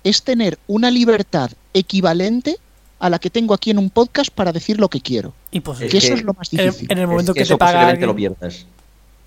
es 0.04 0.22
tener 0.22 0.58
una 0.66 0.90
libertad 0.90 1.50
equivalente 1.74 2.56
a 3.00 3.10
la 3.10 3.18
que 3.18 3.30
tengo 3.30 3.54
aquí 3.54 3.70
en 3.70 3.78
un 3.78 3.90
podcast 3.90 4.30
para 4.30 4.50
decir 4.52 4.80
lo 4.80 4.88
que 4.88 5.00
quiero. 5.00 5.32
Y 5.50 5.60
pues 5.60 5.80
Es 5.82 5.90
Que 5.90 5.98
eso 5.98 6.08
que- 6.08 6.14
es 6.14 6.22
lo 6.24 6.34
más 6.34 6.52
en, 6.52 6.58
difícil. 6.66 6.90
en 6.90 6.98
el 6.98 7.06
momento 7.06 7.32
Es 7.32 7.36
que, 7.36 7.42
eso 7.42 7.54
te 7.54 7.58
paga 7.58 7.94
lo 7.94 8.16
pierdas. 8.16 8.66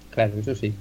Claro, 0.09 0.33
eso 0.39 0.55
sí. 0.55 0.73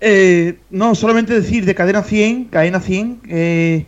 Eh, 0.00 0.58
no, 0.70 0.94
solamente 0.94 1.32
decir 1.34 1.64
de 1.64 1.74
Cadena 1.74 2.02
100, 2.02 2.46
Cadena 2.46 2.78
100, 2.80 3.22
eh, 3.28 3.86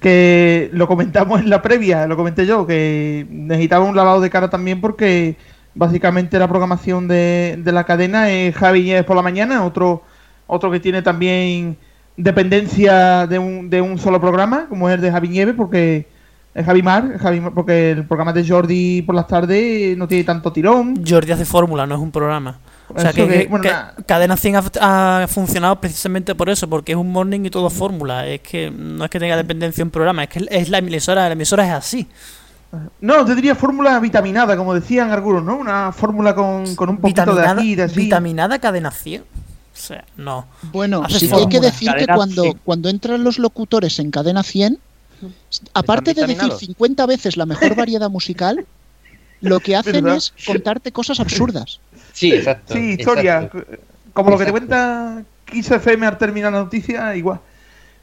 que 0.00 0.70
lo 0.72 0.86
comentamos 0.86 1.40
en 1.40 1.50
la 1.50 1.62
previa, 1.62 2.06
lo 2.06 2.16
comenté 2.16 2.46
yo, 2.46 2.66
que 2.66 3.26
necesitaba 3.30 3.84
un 3.84 3.96
lavado 3.96 4.20
de 4.20 4.30
cara 4.30 4.48
también 4.50 4.80
porque 4.80 5.36
básicamente 5.74 6.38
la 6.38 6.48
programación 6.48 7.06
de, 7.08 7.58
de 7.62 7.72
la 7.72 7.84
cadena 7.84 8.30
es 8.30 8.54
Javi 8.54 8.82
Nieves 8.82 9.04
por 9.04 9.16
la 9.16 9.22
mañana, 9.22 9.64
otro, 9.64 10.02
otro 10.46 10.70
que 10.70 10.80
tiene 10.80 11.02
también 11.02 11.76
dependencia 12.16 13.26
de 13.26 13.38
un, 13.38 13.68
de 13.68 13.82
un 13.82 13.98
solo 13.98 14.20
programa, 14.20 14.66
como 14.68 14.88
es 14.88 14.94
el 14.94 15.00
de 15.02 15.10
Javi 15.12 15.28
Nieves, 15.28 15.54
porque 15.54 16.08
es 16.54 16.64
Javi 16.64 16.82
Mar, 16.82 17.18
Javi 17.18 17.40
Mar- 17.40 17.52
porque 17.52 17.90
el 17.90 18.06
programa 18.06 18.32
de 18.32 18.48
Jordi 18.48 19.02
por 19.02 19.14
las 19.14 19.26
tardes 19.26 19.96
no 19.98 20.08
tiene 20.08 20.24
tanto 20.24 20.50
tirón. 20.50 21.04
Jordi 21.06 21.32
hace 21.32 21.44
fórmula, 21.44 21.86
no 21.86 21.94
es 21.94 22.00
un 22.00 22.10
programa. 22.10 22.58
O 22.88 23.00
sea 23.00 23.12
que, 23.12 23.26
que- 23.26 23.38
que- 23.42 23.46
bueno, 23.48 23.62
que 23.62 23.70
nada. 23.70 23.94
Cadena 24.06 24.36
100 24.36 24.56
ha, 24.80 25.22
ha 25.22 25.28
funcionado 25.28 25.80
precisamente 25.80 26.34
por 26.34 26.48
eso, 26.48 26.68
porque 26.68 26.92
es 26.92 26.98
un 26.98 27.10
morning 27.10 27.40
y 27.44 27.50
todo 27.50 27.68
fórmula. 27.70 28.26
Es 28.26 28.40
que 28.42 28.70
no 28.70 29.04
es 29.04 29.10
que 29.10 29.18
tenga 29.18 29.36
dependencia 29.36 29.82
un 29.84 29.90
programa, 29.90 30.24
es 30.24 30.28
que 30.30 30.46
es 30.50 30.68
la 30.68 30.78
emisora, 30.78 31.26
la 31.26 31.32
emisora 31.32 31.66
es 31.66 31.72
así. 31.72 32.06
No, 33.00 33.26
yo 33.26 33.34
diría 33.34 33.54
fórmula 33.54 33.98
vitaminada, 34.00 34.56
como 34.56 34.74
decían 34.74 35.10
algunos, 35.10 35.42
¿no? 35.42 35.56
Una 35.56 35.92
fórmula 35.92 36.34
con, 36.34 36.74
con 36.76 36.90
un 36.90 36.98
poquito 36.98 37.22
de 37.22 37.30
Vitaminada, 37.32 37.60
aquí, 37.60 37.74
de 37.74 37.82
así. 37.84 38.00
vitaminada 38.00 38.58
cadena 38.58 38.90
100. 38.90 39.22
O 39.22 39.24
sea, 39.78 40.04
no. 40.16 40.46
Bueno, 40.72 41.02
sí 41.08 41.28
que 41.28 41.34
hay 41.34 41.48
que 41.48 41.60
decir 41.60 41.92
que 41.98 42.06
cuando, 42.06 42.42
100. 42.42 42.58
cuando 42.64 42.88
entran 42.88 43.22
los 43.24 43.38
locutores 43.38 43.98
en 43.98 44.10
cadena 44.10 44.42
100, 44.42 44.78
aparte 45.74 46.14
de 46.14 46.22
decir 46.22 46.28
vitaminados? 46.34 46.60
50 46.60 47.06
veces 47.06 47.36
la 47.36 47.46
mejor 47.46 47.74
variedad 47.76 48.10
musical, 48.10 48.66
lo 49.40 49.60
que 49.60 49.76
hacen 49.76 49.92
¿Verdad? 50.04 50.16
es 50.16 50.32
contarte 50.46 50.92
cosas 50.92 51.20
absurdas. 51.20 51.80
Sí, 52.16 52.32
exacto. 52.32 52.72
Sí, 52.72 52.96
historia. 52.98 53.42
exacto. 53.42 53.64
Como 54.14 54.30
lo 54.30 54.38
que 54.38 54.46
te 54.46 54.50
cuenta 54.50 55.22
Kiss 55.44 55.70
FM 55.70 56.06
al 56.06 56.16
terminar 56.16 56.50
la 56.50 56.60
noticia, 56.60 57.14
igual. 57.14 57.40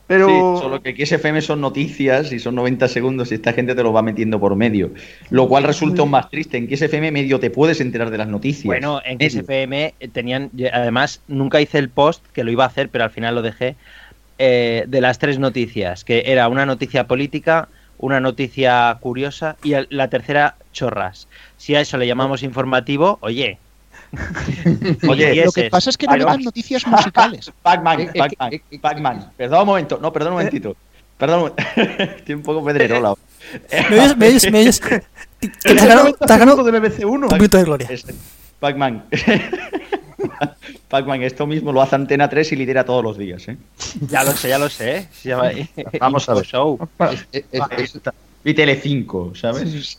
Pero. 0.05 0.27
Sí, 0.27 0.61
solo 0.61 0.83
que 0.83 0.89
aquí 0.89 1.01
FM 1.01 1.41
son 1.41 1.61
noticias 1.61 2.31
y 2.31 2.37
son 2.37 2.53
90 2.53 2.87
segundos 2.89 3.31
y 3.31 3.35
esta 3.35 3.53
gente 3.53 3.73
te 3.73 3.81
lo 3.81 3.91
va 3.91 4.03
metiendo 4.03 4.39
por 4.39 4.55
medio. 4.55 4.91
Lo 5.31 5.47
cual 5.47 5.63
resulta 5.63 6.01
aún 6.01 6.11
más 6.11 6.29
triste. 6.29 6.57
En 6.57 6.67
FM 6.71 7.11
medio 7.11 7.39
te 7.39 7.49
puedes 7.49 7.81
enterar 7.81 8.11
de 8.11 8.19
las 8.19 8.27
noticias. 8.27 8.65
Bueno, 8.65 9.01
en 9.03 9.17
Medio. 9.17 9.41
XFM 9.41 9.95
tenían, 10.11 10.51
y 10.55 10.67
además 10.67 11.21
nunca 11.27 11.59
hice 11.59 11.79
el 11.79 11.89
post, 11.89 12.23
que 12.33 12.43
lo 12.43 12.51
iba 12.51 12.65
a 12.65 12.67
hacer, 12.67 12.89
pero 12.89 13.05
al 13.05 13.09
final 13.09 13.33
lo 13.33 13.41
dejé, 13.41 13.75
eh, 14.37 14.83
de 14.87 15.01
las 15.01 15.17
tres 15.17 15.39
noticias, 15.39 16.03
que 16.03 16.23
era 16.27 16.47
una 16.49 16.67
noticia 16.67 17.07
política, 17.07 17.67
una 17.97 18.19
noticia 18.19 18.95
curiosa 18.99 19.57
y 19.63 19.73
la 19.89 20.09
tercera 20.09 20.57
chorras. 20.71 21.27
Si 21.57 21.73
a 21.73 21.81
eso 21.81 21.97
le 21.97 22.05
llamamos 22.05 22.43
informativo, 22.43 23.17
oye. 23.21 23.57
Oye, 25.07 25.43
Lo 25.45 25.51
que 25.51 25.69
pasa 25.69 25.89
es 25.89 25.97
que 25.97 26.05
no 26.07 26.13
Pero- 26.13 26.25
dan 26.25 26.41
noticias 26.43 26.85
musicales. 26.87 27.51
Pac-Man, 27.61 28.09
Pac-Man, 28.15 28.51
Pac-Man. 28.81 29.31
Perdón 29.37 29.61
un 29.61 29.65
momento, 29.67 29.99
no, 30.01 30.11
perdón 30.13 30.33
un 30.33 30.37
momentito. 30.39 30.75
Perdón, 31.17 31.53
estoy 31.75 32.35
un 32.35 32.41
poco 32.43 32.63
pedrerola. 32.65 33.13
¿Me 33.89 33.99
oyes? 33.99 34.17
¿Me 34.17 34.27
oyes? 34.27 34.51
¿Me 34.51 34.59
oyes? 34.59 34.79
Te 34.79 35.71
has 35.71 35.85
ganado, 35.87 36.13
te 36.13 36.33
has 36.33 36.39
ganado 36.39 36.63
de 36.63 36.71
BBC 36.79 37.05
1. 37.05 37.27
un 37.27 37.33
minuto 37.33 37.57
de 37.57 37.63
gloria. 37.63 37.89
Pac-Man. 38.59 39.03
Pac-Man, 40.87 41.23
esto 41.23 41.45
mismo 41.47 41.71
lo 41.71 41.81
hace 41.81 41.95
Antena 41.95 42.29
3 42.29 42.51
y 42.53 42.55
lidera 42.55 42.85
todos 42.85 43.03
los 43.03 43.17
días, 43.17 43.47
¿eh? 43.47 43.57
Ya 44.09 44.23
lo 44.23 44.31
sé, 44.31 44.49
ya 44.49 44.57
lo 44.57 44.69
sé. 44.69 45.07
Vamos 45.99 46.27
a 46.29 46.33
ver. 46.35 46.45
Show. 46.45 46.79
Y 48.45 48.53
Telecinco, 48.53 49.33
¿sabes? 49.35 49.97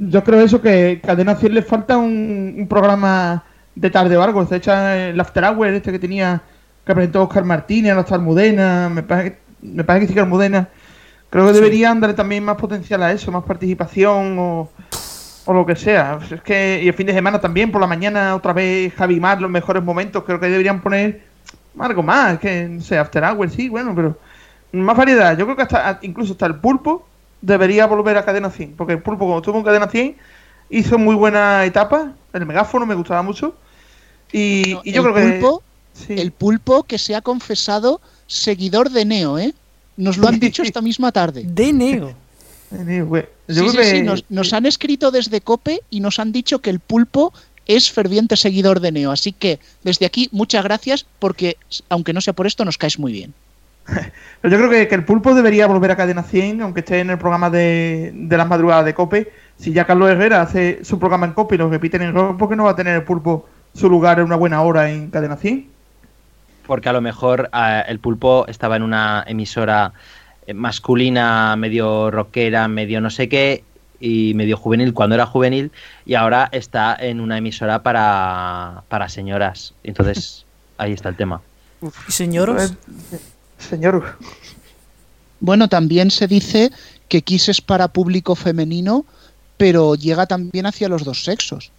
Yo 0.00 0.22
creo 0.22 0.40
eso 0.40 0.60
que 0.60 1.00
Cadena 1.04 1.34
100 1.34 1.54
le 1.54 1.62
falta 1.62 1.96
un, 1.98 2.54
un 2.58 2.68
programa 2.68 3.42
de 3.74 3.90
tarde 3.90 4.16
o 4.16 4.22
algo. 4.22 4.46
Se 4.46 4.56
echa 4.56 4.96
el 5.08 5.18
After 5.20 5.44
Hour 5.44 5.68
este 5.68 5.90
que 5.92 5.98
tenía 5.98 6.40
que 6.86 6.94
presentó 6.94 7.24
Oscar 7.24 7.44
Martínez, 7.44 7.92
hasta 7.96 8.14
Almudena, 8.14 8.88
me 8.88 9.02
parece, 9.02 9.32
que- 9.32 9.38
me 9.66 9.84
parece 9.84 10.06
que 10.06 10.08
sí 10.08 10.14
que 10.14 10.20
Almudena. 10.20 10.68
Creo 11.30 11.46
que 11.46 11.52
deberían 11.52 12.00
darle 12.00 12.14
también 12.14 12.44
más 12.44 12.56
potencial 12.56 13.02
a 13.02 13.12
eso, 13.12 13.30
más 13.30 13.44
participación 13.44 14.38
o, 14.38 14.70
o 15.44 15.52
lo 15.52 15.66
que 15.66 15.76
sea. 15.76 16.18
Es 16.30 16.40
que, 16.42 16.80
y 16.82 16.88
el 16.88 16.94
fin 16.94 17.06
de 17.06 17.12
semana 17.12 17.40
también, 17.40 17.70
por 17.70 17.80
la 17.80 17.86
mañana 17.86 18.34
otra 18.34 18.52
vez 18.54 18.94
Javi 18.94 19.20
Mar, 19.20 19.40
los 19.42 19.50
mejores 19.50 19.82
momentos. 19.82 20.24
Creo 20.24 20.40
que 20.40 20.48
deberían 20.48 20.80
poner 20.80 21.24
algo 21.78 22.02
más, 22.02 22.38
que 22.38 22.68
no 22.68 22.80
sé, 22.80 22.96
After 22.98 23.22
Hour, 23.24 23.50
sí, 23.50 23.68
bueno, 23.68 23.92
pero 23.94 24.16
más 24.72 24.96
variedad. 24.96 25.36
Yo 25.36 25.44
creo 25.44 25.56
que 25.56 25.62
hasta 25.62 25.98
incluso 26.02 26.32
hasta 26.32 26.46
el 26.46 26.54
pulpo 26.56 27.06
debería 27.40 27.86
volver 27.86 28.16
a 28.18 28.24
Cadena 28.24 28.50
100, 28.50 28.74
porque 28.76 28.94
el 28.94 29.02
pulpo 29.02 29.24
cuando 29.26 29.38
estuvo 29.38 29.58
en 29.58 29.64
Cadena 29.64 29.88
100 29.88 30.16
hizo 30.70 30.98
muy 30.98 31.14
buena 31.14 31.64
etapa, 31.64 32.12
el 32.32 32.46
megáfono 32.46 32.86
me 32.86 32.94
gustaba 32.94 33.22
mucho. 33.22 33.54
Y, 34.32 34.76
y 34.84 34.92
yo 34.92 35.02
creo 35.02 35.14
que 35.14 36.20
el 36.20 36.32
pulpo 36.32 36.82
que 36.82 36.98
se 36.98 37.14
ha 37.14 37.22
confesado 37.22 38.00
seguidor 38.26 38.90
de 38.90 39.04
Neo, 39.04 39.38
¿eh? 39.38 39.54
Nos 39.96 40.16
lo 40.18 40.28
han 40.28 40.38
dicho 40.38 40.62
esta 40.62 40.80
misma 40.80 41.10
tarde. 41.12 41.44
De 41.46 41.72
Neo. 41.72 42.12
Eh, 42.70 43.00
güey, 43.00 43.22
Sí, 43.48 43.54
yo 43.54 43.62
sí, 43.70 43.76
creo 43.78 43.84
sí, 43.84 43.92
que- 43.92 44.02
nos, 44.02 44.24
nos 44.28 44.52
han 44.52 44.66
escrito 44.66 45.10
desde 45.10 45.40
Cope 45.40 45.80
y 45.88 46.00
nos 46.00 46.18
han 46.18 46.32
dicho 46.32 46.58
que 46.58 46.68
el 46.68 46.80
pulpo 46.80 47.32
es 47.64 47.90
ferviente 47.90 48.36
seguidor 48.36 48.80
de 48.80 48.92
Neo. 48.92 49.10
Así 49.10 49.32
que 49.32 49.58
desde 49.84 50.04
aquí, 50.04 50.28
muchas 50.32 50.62
gracias 50.64 51.06
porque, 51.18 51.56
aunque 51.88 52.12
no 52.12 52.20
sea 52.20 52.34
por 52.34 52.46
esto, 52.46 52.66
nos 52.66 52.76
caes 52.76 52.98
muy 52.98 53.10
bien. 53.10 53.32
Pero 54.40 54.52
yo 54.52 54.58
creo 54.58 54.70
que, 54.70 54.88
que 54.88 54.94
el 54.94 55.04
pulpo 55.04 55.34
debería 55.34 55.66
volver 55.66 55.90
a 55.90 55.96
Cadena 55.96 56.22
100, 56.22 56.62
aunque 56.62 56.80
esté 56.80 57.00
en 57.00 57.10
el 57.10 57.18
programa 57.18 57.50
de, 57.50 58.12
de 58.14 58.36
las 58.36 58.48
madrugadas 58.48 58.84
de 58.84 58.94
Cope. 58.94 59.32
Si 59.56 59.72
ya 59.72 59.84
Carlos 59.84 60.10
Herrera 60.10 60.42
hace 60.42 60.84
su 60.84 60.98
programa 60.98 61.26
en 61.26 61.32
Cope 61.32 61.56
y 61.56 61.58
lo 61.58 61.68
repiten 61.68 62.02
en 62.02 62.14
Rock, 62.14 62.38
¿por 62.38 62.48
qué 62.48 62.56
no 62.56 62.64
va 62.64 62.70
a 62.72 62.76
tener 62.76 62.94
el 62.94 63.02
pulpo 63.02 63.48
su 63.74 63.88
lugar 63.88 64.18
en 64.18 64.26
una 64.26 64.36
buena 64.36 64.62
hora 64.62 64.90
en 64.90 65.10
Cadena 65.10 65.36
100? 65.36 65.68
Porque 66.66 66.88
a 66.88 66.92
lo 66.92 67.00
mejor 67.00 67.48
ah, 67.52 67.80
el 67.80 67.98
pulpo 67.98 68.46
estaba 68.46 68.76
en 68.76 68.82
una 68.82 69.24
emisora 69.26 69.92
eh, 70.46 70.54
masculina, 70.54 71.56
medio 71.56 72.10
rockera, 72.10 72.68
medio 72.68 73.00
no 73.00 73.10
sé 73.10 73.28
qué, 73.28 73.64
y 74.00 74.34
medio 74.34 74.56
juvenil 74.56 74.94
cuando 74.94 75.14
era 75.14 75.26
juvenil, 75.26 75.72
y 76.06 76.14
ahora 76.14 76.48
está 76.52 76.96
en 76.98 77.20
una 77.20 77.38
emisora 77.38 77.82
para, 77.82 78.82
para 78.88 79.08
señoras. 79.08 79.74
Entonces, 79.82 80.44
ahí 80.78 80.92
está 80.92 81.08
el 81.08 81.16
tema. 81.16 81.40
¿Y 82.08 82.12
señoros? 82.12 82.74
Señor. 83.58 84.16
Bueno, 85.40 85.68
también 85.68 86.10
se 86.10 86.26
dice 86.26 86.70
que 87.08 87.22
Kiss 87.22 87.48
es 87.48 87.60
para 87.60 87.88
público 87.88 88.34
femenino, 88.34 89.04
pero 89.56 89.94
llega 89.94 90.26
también 90.26 90.66
hacia 90.66 90.88
los 90.88 91.04
dos 91.04 91.24
sexos. 91.24 91.70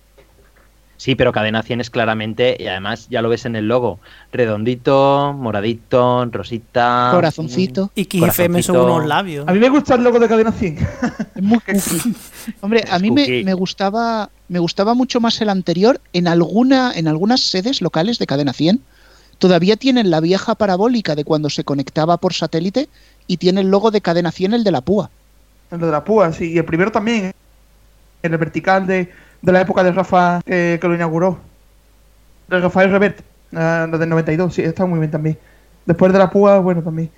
Sí, 1.00 1.16
pero 1.16 1.32
Cadena 1.32 1.64
100 1.64 1.80
es 1.80 1.90
claramente, 1.90 2.58
y 2.60 2.68
además 2.68 3.08
ya 3.10 3.22
lo 3.22 3.30
ves 3.30 3.46
en 3.46 3.56
el 3.56 3.70
logo, 3.70 4.02
redondito, 4.34 5.34
moradito, 5.34 6.26
rosita. 6.26 7.12
Corazoncito. 7.14 7.90
Y 7.96 8.04
XFM 8.04 8.62
son 8.62 8.76
unos 8.76 9.08
labios. 9.08 9.48
A 9.48 9.54
mí 9.54 9.60
me 9.60 9.70
gusta 9.70 9.96
el 9.96 10.04
logo 10.04 10.20
de 10.20 10.28
Cadena 10.28 10.52
100. 10.52 10.78
Es 11.36 11.42
muy 11.42 11.60
cookie. 11.60 12.16
Hombre, 12.60 12.84
a 12.90 13.00
mí 13.00 13.12
me 13.12 13.54
gustaba 13.54 14.30
me 14.50 14.60
gustaba 14.60 14.94
mucho 14.94 15.22
más 15.22 15.40
el 15.40 15.48
anterior. 15.48 16.02
En 16.12 16.28
alguna 16.28 16.92
en 16.94 17.08
algunas 17.08 17.40
sedes 17.40 17.82
locales 17.82 18.20
de 18.20 18.28
Cadena 18.28 18.52
100 18.52 18.82
todavía 19.40 19.78
tienen 19.78 20.12
la 20.12 20.20
vieja 20.20 20.54
parabólica 20.54 21.16
de 21.16 21.24
cuando 21.24 21.50
se 21.50 21.64
conectaba 21.64 22.18
por 22.18 22.34
satélite 22.34 22.90
y 23.26 23.38
tiene 23.38 23.62
el 23.62 23.72
logo 23.72 23.90
de 23.90 24.02
Cadena 24.02 24.32
100 24.32 24.54
el 24.54 24.64
de 24.64 24.72
la 24.72 24.82
púa. 24.82 25.10
El 25.72 25.80
de 25.80 25.88
la 25.88 26.04
púa, 26.04 26.32
sí. 26.32 26.52
Y 26.52 26.58
el 26.58 26.66
primero 26.66 26.92
también, 26.92 27.34
el 28.22 28.38
vertical 28.38 28.86
de, 28.86 29.10
de 29.42 29.52
la 29.52 29.62
época 29.62 29.84
de 29.84 29.92
Rafa 29.92 30.42
que, 30.46 30.78
que 30.80 30.88
lo 30.88 30.94
inauguró. 30.94 31.40
De 32.48 32.60
Rafael 32.60 32.92
Revert, 32.92 33.22
ah, 33.56 33.88
lo 33.90 33.98
del 33.98 34.10
92, 34.10 34.54
sí, 34.54 34.62
está 34.62 34.86
muy 34.86 35.00
bien 35.00 35.12
también. 35.12 35.38
Después 35.86 36.12
de 36.12 36.20
la 36.20 36.30
púa, 36.30 36.60
bueno, 36.60 36.84
también. 36.84 37.10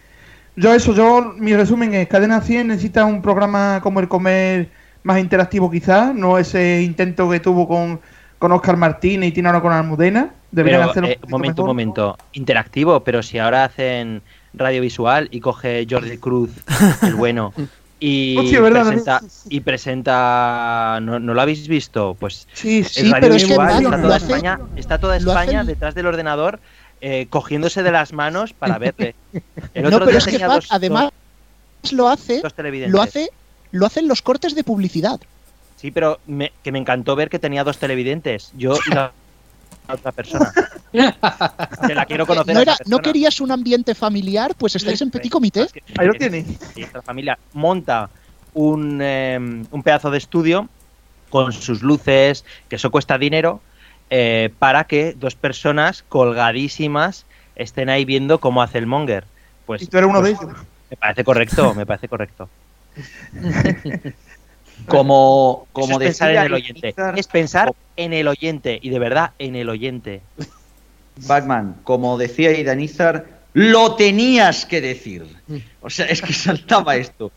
Yo 0.56 0.74
eso, 0.74 0.94
yo, 0.94 1.34
mi 1.38 1.56
resumen 1.56 1.94
es, 1.94 2.08
Cadena 2.08 2.42
100 2.42 2.68
necesita 2.68 3.06
un 3.06 3.22
programa 3.22 3.80
como 3.82 4.00
el 4.00 4.08
Comer 4.08 4.70
más 5.04 5.20
interactivo 5.20 5.72
quizás, 5.72 6.14
no 6.14 6.38
ese 6.38 6.82
intento 6.82 7.30
que 7.30 7.40
tuvo 7.40 7.68
con, 7.68 8.02
con 8.42 8.52
Oscar 8.54 8.76
Martínez 8.76 9.30
y 9.30 9.32
tiene 9.34 9.50
ahora 9.50 9.62
con 9.62 9.72
Almudena. 9.72 10.32
Deberían 10.50 10.82
Pero, 10.82 10.92
hacerlo 10.92 11.10
eh, 11.10 11.20
un 11.24 11.30
momento, 11.30 11.62
un 11.62 11.68
momento. 11.68 12.18
Interactivo, 12.34 13.02
pero 13.04 13.22
si 13.22 13.38
ahora 13.38 13.66
hacen 13.66 14.24
radiovisual 14.56 15.28
y 15.32 15.40
coge 15.42 15.86
Jordi 15.88 16.18
Cruz, 16.18 16.50
el 17.04 17.14
bueno, 17.14 17.54
y, 18.00 18.36
presenta, 18.58 19.22
y 19.48 19.60
presenta 19.60 20.98
¿no, 21.04 21.20
¿no 21.20 21.36
lo 21.36 21.42
habéis 21.42 21.68
visto? 21.68 22.18
Pues 22.20 22.48
Sí, 22.52 22.80
el 22.80 22.86
sí, 22.86 23.12
pero 23.22 23.36
es 23.36 23.46
que 23.46 23.52
está, 23.54 23.80
toda 24.02 24.16
hace- 24.16 24.26
España, 24.26 24.60
está 24.76 24.98
toda 24.98 25.18
España 25.18 25.64
detrás 25.64 25.94
del 25.94 26.08
ordenador 26.08 26.60
eh, 27.00 27.28
cogiéndose 27.30 27.84
de 27.84 27.92
las 27.92 28.12
manos 28.12 28.54
para 28.54 28.80
verle. 28.80 29.14
El 29.76 29.84
No, 29.84 29.90
otro 29.90 30.00
pero 30.00 30.12
día 30.12 30.18
es 30.18 30.26
que 30.28 30.44
dos- 30.44 30.68
además 30.72 31.12
lo 31.92 32.10
hace 32.10 32.42
dos 32.42 32.56
televidentes. 32.56 32.92
lo 32.96 33.04
hace 33.04 33.30
lo 33.72 33.86
hacen 33.86 34.08
los 34.08 34.22
cortes 34.24 34.56
de 34.56 34.64
publicidad. 34.64 35.20
Sí, 35.82 35.90
pero 35.90 36.20
me- 36.28 36.52
que 36.64 36.72
me 36.72 36.78
encantó 36.78 37.16
ver 37.16 37.30
que 37.30 37.40
tenía 37.40 37.64
dos 37.64 37.80
televidentes. 37.80 38.52
Yo 38.56 38.76
y 38.86 38.94
la, 38.94 39.12
otra 39.90 40.12
persona. 40.12 40.54
Que 40.92 41.96
la 41.96 42.06
quiero 42.06 42.28
conocer. 42.28 42.54
¿No, 42.54 42.60
a 42.60 42.64
era, 42.64 42.78
¿No 42.86 43.00
querías 43.00 43.40
un 43.40 43.50
ambiente 43.50 43.96
familiar? 43.96 44.54
Pues 44.56 44.76
estáis 44.76 45.02
en 45.02 45.10
Petit 45.10 45.32
Comité. 45.32 45.68
Ahí 45.98 46.06
lo 46.06 46.14
tienes. 46.14 46.46
Y 46.76 46.84
esta 46.84 47.02
familia 47.02 47.40
monta 47.54 48.10
un, 48.54 49.00
eh, 49.02 49.38
un 49.40 49.84
pedazo 49.84 50.12
de 50.12 50.18
estudio 50.18 50.68
con 51.30 51.54
sus 51.54 51.82
luces, 51.82 52.44
que 52.68 52.76
eso 52.76 52.92
cuesta 52.92 53.18
dinero, 53.18 53.62
eh, 54.10 54.54
para 54.60 54.84
que 54.84 55.14
dos 55.14 55.36
personas 55.36 56.04
colgadísimas 56.10 57.26
estén 57.56 57.90
ahí 57.90 58.04
viendo 58.04 58.40
cómo 58.40 58.62
hace 58.62 58.78
el 58.78 58.86
monger. 58.86 59.24
Pues, 59.66 59.82
Y 59.82 59.88
tú 59.88 59.98
eres 59.98 60.10
uno 60.10 60.22
de 60.22 60.36
pues, 60.36 60.44
ellos. 60.44 60.66
Me 60.90 60.98
parece 60.98 61.24
correcto, 61.24 61.74
me 61.74 61.86
parece 61.86 62.10
correcto. 62.10 62.50
Como, 64.88 65.68
como 65.74 66.00
es 66.00 66.08
pensar 66.08 66.32
en 66.32 66.42
el 66.44 66.54
oyente. 66.54 66.96
Es 67.16 67.28
pensar 67.28 67.72
en 67.96 68.14
el 68.14 68.28
oyente. 68.28 68.80
Y 68.82 68.90
de 68.90 69.00
verdad, 69.00 69.32
en 69.40 69.56
el 69.56 69.70
oyente. 69.70 70.22
Batman, 71.28 71.76
como 71.84 72.18
decía 72.18 72.58
Idanizar, 72.58 73.42
lo 73.54 73.96
tenías 73.96 74.66
que 74.66 74.82
decir. 74.82 75.26
O 75.82 75.90
sea, 75.90 76.06
es 76.08 76.22
que 76.22 76.34
saltaba 76.34 76.96
esto. 76.96 77.32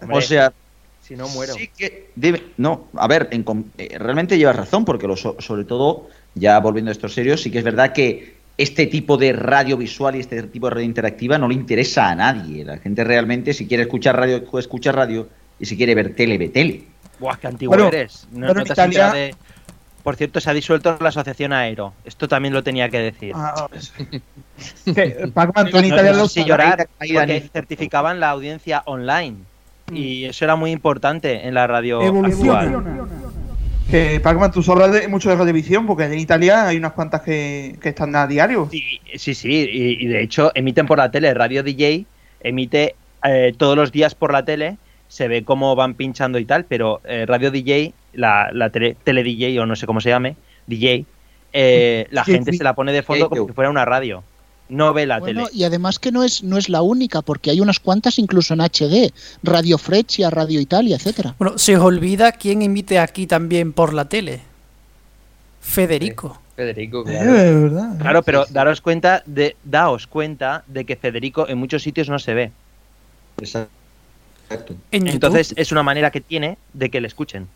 Hombre, 0.00 0.18
o 0.18 0.20
sea, 0.20 0.52
Si 1.00 1.14
no 1.16 1.28
muero. 1.28 1.54
sí 1.54 1.68
que 1.76 2.10
debe- 2.16 2.42
no, 2.56 2.88
a 2.96 3.06
ver, 3.06 3.28
en 3.30 3.44
eh, 3.78 3.96
realmente 3.98 4.36
llevas 4.38 4.56
razón, 4.56 4.84
porque 4.84 5.06
lo, 5.06 5.16
so- 5.16 5.36
sobre 5.38 5.64
todo, 5.64 6.08
ya 6.34 6.58
volviendo 6.60 6.90
a 6.90 6.92
estos 6.92 7.14
serios, 7.14 7.40
sí 7.42 7.50
que 7.50 7.58
es 7.58 7.64
verdad 7.64 7.92
que 7.92 8.36
este 8.58 8.86
tipo 8.86 9.16
de 9.16 9.32
radio 9.32 9.76
visual 9.76 10.14
y 10.16 10.20
este 10.20 10.42
tipo 10.44 10.66
de 10.68 10.74
radio 10.74 10.84
interactiva 10.86 11.38
no 11.38 11.48
le 11.48 11.54
interesa 11.54 12.10
a 12.10 12.14
nadie. 12.14 12.64
La 12.64 12.78
gente 12.78 13.02
realmente, 13.04 13.54
si 13.54 13.66
quiere 13.66 13.84
escuchar 13.84 14.16
radio, 14.16 14.42
escucha 14.58 14.92
radio, 14.92 15.28
y 15.62 15.66
si 15.66 15.76
quiere 15.78 15.94
ver 15.94 16.14
tele, 16.14 16.36
ve 16.36 16.48
tele. 16.50 16.82
Buah, 17.20 17.36
qué 17.36 17.46
antiguo 17.46 17.74
Bueno, 17.74 17.88
eres. 17.88 18.26
No, 18.32 18.46
bueno, 18.46 18.54
no 18.60 18.64
te 18.66 18.72
Italia- 18.72 19.12
de- 19.12 19.34
Por 20.02 20.16
cierto, 20.16 20.40
se 20.40 20.50
ha 20.50 20.54
disuelto 20.54 20.96
la 21.00 21.10
asociación 21.10 21.52
Aero. 21.52 21.94
Esto 22.04 22.26
también 22.26 22.52
lo 22.52 22.64
tenía 22.64 22.88
que 22.88 22.98
decir. 22.98 23.32
Ah, 23.36 23.68
que, 24.94 25.30
Pac-Man, 25.32 25.70
tú 25.70 25.76
en 25.78 25.88
No- 25.88 25.94
Italia 25.94 26.12
no 26.12 26.18
lo 26.18 26.28
sé 26.28 26.42
si 26.42 26.46
llorar 26.48 26.88
Ahí, 26.98 27.12
porque 27.14 27.48
certificaban 27.52 28.18
la 28.20 28.30
audiencia 28.30 28.82
online. 28.86 29.36
Y 29.92 30.24
eso 30.24 30.44
era 30.44 30.56
muy 30.56 30.70
importante 30.72 31.46
en 31.46 31.54
la 31.54 31.66
radio 31.66 32.02
Evoluciona. 32.02 32.60
actual. 32.60 32.84
Que 33.90 34.20
Pac-Man, 34.20 34.50
tú 34.52 34.62
sabes 34.62 34.90
de, 34.92 35.06
mucho 35.08 35.28
de 35.28 35.36
radiovisión, 35.36 35.86
porque 35.86 36.04
en 36.04 36.18
Italia 36.18 36.66
hay 36.66 36.76
unas 36.78 36.92
cuantas 36.92 37.20
que, 37.22 37.76
que 37.80 37.90
están 37.90 38.16
a 38.16 38.26
diario. 38.26 38.68
Sí, 38.70 38.82
sí, 39.16 39.34
sí. 39.34 39.68
Y, 39.70 40.04
y 40.04 40.06
de 40.08 40.22
hecho 40.22 40.50
emiten 40.54 40.86
por 40.86 40.98
la 40.98 41.10
tele. 41.10 41.32
Radio 41.34 41.62
DJ 41.62 42.06
emite 42.40 42.94
eh, 43.22 43.52
todos 43.56 43.76
los 43.76 43.92
días 43.92 44.14
por 44.14 44.32
la 44.32 44.44
tele. 44.44 44.78
Se 45.12 45.28
ve 45.28 45.44
cómo 45.44 45.76
van 45.76 45.92
pinchando 45.92 46.38
y 46.38 46.46
tal, 46.46 46.64
pero 46.64 47.02
eh, 47.04 47.26
Radio 47.26 47.50
DJ, 47.50 47.92
la, 48.14 48.48
la 48.50 48.70
tele, 48.70 48.96
tele 49.04 49.22
DJ 49.22 49.60
o 49.60 49.66
no 49.66 49.76
sé 49.76 49.84
cómo 49.86 50.00
se 50.00 50.08
llame, 50.08 50.36
DJ, 50.66 51.04
eh, 51.52 52.06
la 52.10 52.24
Sí, 52.24 52.32
gente 52.32 52.52
sí. 52.52 52.56
se 52.56 52.64
la 52.64 52.74
pone 52.74 52.92
de 52.94 53.02
fondo 53.02 53.28
como 53.28 53.46
si 53.46 53.52
fuera 53.52 53.68
una 53.68 53.84
radio. 53.84 54.24
No 54.70 54.94
ve 54.94 55.04
la 55.04 55.18
Bueno, 55.18 55.44
tele. 55.48 55.58
y 55.58 55.64
además 55.64 55.98
que 55.98 56.12
no 56.12 56.24
es, 56.24 56.42
no 56.42 56.56
es 56.56 56.70
la 56.70 56.80
única, 56.80 57.20
porque 57.20 57.50
hay 57.50 57.60
unas 57.60 57.78
cuantas 57.78 58.18
incluso 58.18 58.54
en 58.54 58.62
HD, 58.62 59.12
Radio 59.42 59.76
Freccia, 59.76 60.30
Radio 60.30 60.60
Italia, 60.60 60.96
etcétera. 60.96 61.34
Bueno, 61.38 61.58
se 61.58 61.76
os 61.76 61.82
olvida 61.82 62.32
quién 62.32 62.62
emite 62.62 62.98
aquí 62.98 63.26
también 63.26 63.74
por 63.74 63.92
la 63.92 64.06
tele. 64.08 64.40
Federico. 65.60 66.40
Federico, 66.56 67.00
Eh, 67.06 67.12
claro. 67.12 67.32
verdad. 67.34 67.98
Claro, 67.98 68.22
pero 68.22 68.46
daros 68.48 68.80
cuenta 68.80 69.22
de, 69.26 69.56
daos 69.62 70.06
cuenta 70.06 70.64
de 70.68 70.86
que 70.86 70.96
Federico 70.96 71.46
en 71.48 71.58
muchos 71.58 71.82
sitios 71.82 72.08
no 72.08 72.18
se 72.18 72.32
ve. 72.32 72.50
Exacto. 73.38 73.70
En. 74.90 75.06
Entonces 75.08 75.52
es 75.56 75.72
una 75.72 75.82
manera 75.82 76.10
que 76.10 76.20
tiene 76.20 76.58
de 76.72 76.90
que 76.90 77.00
le 77.00 77.08
escuchen. 77.08 77.48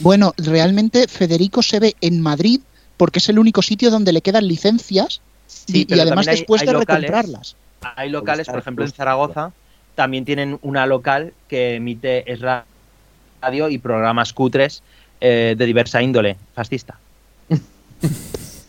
Bueno, 0.00 0.32
realmente 0.38 1.06
Federico 1.08 1.62
se 1.62 1.78
ve 1.80 1.96
en 2.00 2.20
Madrid 2.20 2.60
porque 2.96 3.18
es 3.18 3.28
el 3.28 3.38
único 3.38 3.62
sitio 3.62 3.90
donde 3.90 4.12
le 4.12 4.22
quedan 4.22 4.46
licencias 4.48 5.20
y- 5.66 5.86
además 6.00 6.28
hay- 6.28 6.36
después 6.36 6.62
hay 6.62 6.66
de 6.68 6.72
locales- 6.74 7.10
recomprarlas. 7.10 7.56
Hay 7.96 8.10
locales, 8.10 8.46
por 8.46 8.58
ejemplo, 8.58 8.84
en. 8.84 8.92
Zaragoza, 8.92 9.52
también 9.94 10.24
tienen 10.24 10.58
una 10.62 10.86
local 10.86 11.34
que 11.48 11.74
emite 11.74 12.30
es 12.32 12.40
ra- 12.40 12.64
radio 13.42 13.68
y 13.68 13.78
programas 13.78 14.32
cutres 14.32 14.82
eh, 15.20 15.54
de 15.58 15.66
diversa 15.66 16.02
índole, 16.02 16.36
fascista. 16.54 16.98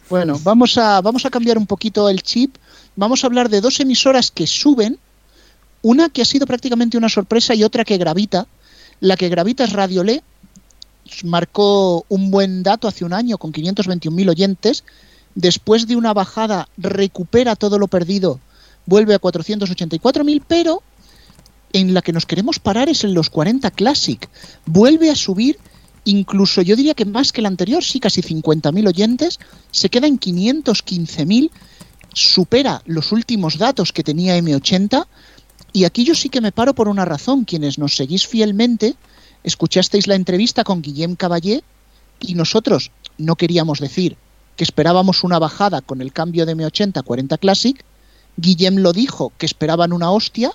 Bueno, 0.09 0.39
vamos 0.43 0.77
a, 0.77 1.01
vamos 1.01 1.25
a 1.25 1.29
cambiar 1.29 1.57
un 1.57 1.65
poquito 1.65 2.09
el 2.09 2.21
chip. 2.21 2.55
Vamos 2.95 3.23
a 3.23 3.27
hablar 3.27 3.49
de 3.49 3.61
dos 3.61 3.79
emisoras 3.79 4.29
que 4.29 4.45
suben. 4.45 4.99
Una 5.84 6.09
que 6.09 6.23
ha 6.23 6.25
sido 6.25 6.47
prácticamente 6.47 6.97
una 6.97 7.09
sorpresa 7.09 7.53
y 7.53 7.63
otra 7.63 7.86
que 7.86 7.97
gravita. 7.97 8.47
La 8.99 9.15
que 9.15 9.29
gravita 9.29 9.65
es 9.65 9.73
Radio 9.73 10.03
Le. 10.03 10.23
Marcó 11.23 12.05
un 12.09 12.31
buen 12.31 12.63
dato 12.63 12.88
hace 12.88 13.05
un 13.05 13.13
año 13.13 13.38
con 13.38 13.53
521.000 13.53 14.29
oyentes. 14.29 14.84
Después 15.36 15.86
de 15.86 15.95
una 15.95 16.13
bajada 16.13 16.67
recupera 16.77 17.55
todo 17.55 17.77
lo 17.77 17.88
perdido. 17.88 18.39
Vuelve 18.86 19.13
a 19.13 19.21
484.000, 19.21 20.41
pero 20.47 20.81
en 21.73 21.93
la 21.93 22.01
que 22.01 22.13
nos 22.13 22.25
queremos 22.25 22.59
parar 22.59 22.89
es 22.89 23.03
en 23.03 23.13
los 23.13 23.29
40 23.29 23.69
Classic. 23.71 24.29
Vuelve 24.65 25.11
a 25.11 25.15
subir 25.15 25.59
incluso 26.05 26.61
yo 26.61 26.75
diría 26.75 26.93
que 26.93 27.05
más 27.05 27.31
que 27.31 27.41
el 27.41 27.47
anterior, 27.47 27.84
sí, 27.84 27.99
casi 27.99 28.21
50.000 28.21 28.88
oyentes, 28.88 29.39
se 29.71 29.89
queda 29.89 30.07
en 30.07 30.19
515.000, 30.19 31.49
supera 32.13 32.81
los 32.86 33.11
últimos 33.11 33.57
datos 33.57 33.91
que 33.91 34.03
tenía 34.03 34.38
M80, 34.38 35.07
y 35.74 35.86
aquí 35.86 36.05
yo 36.05 36.15
sí 36.15 36.30
que 36.30 36.41
me 36.41 36.51
paro 36.51 36.74
por 36.74 36.88
una 36.88 37.03
razón, 37.03 37.43
quienes 37.43 37.78
nos 37.78 37.95
seguís 37.95 38.26
fielmente, 38.28 38.95
escuchasteis 39.43 40.07
la 40.07 40.15
entrevista 40.15 40.63
con 40.63 40.82
Guillem 40.82 41.15
Caballé, 41.15 41.63
y 42.19 42.36
nosotros 42.36 42.91
no 43.17 43.36
queríamos 43.36 43.80
decir 43.80 44.15
que 44.55 44.63
esperábamos 44.63 45.24
una 45.24 45.39
bajada 45.39 45.82
con 45.82 46.01
el 46.01 46.13
cambio 46.13 46.45
de 46.45 46.55
M80 46.55 46.97
a 46.97 47.03
40 47.03 47.38
Classic, 47.39 47.84
Guillem 48.38 48.78
lo 48.78 48.93
dijo 48.93 49.34
que 49.38 49.45
esperaban 49.45 49.91
una 49.91 50.11
hostia, 50.11 50.51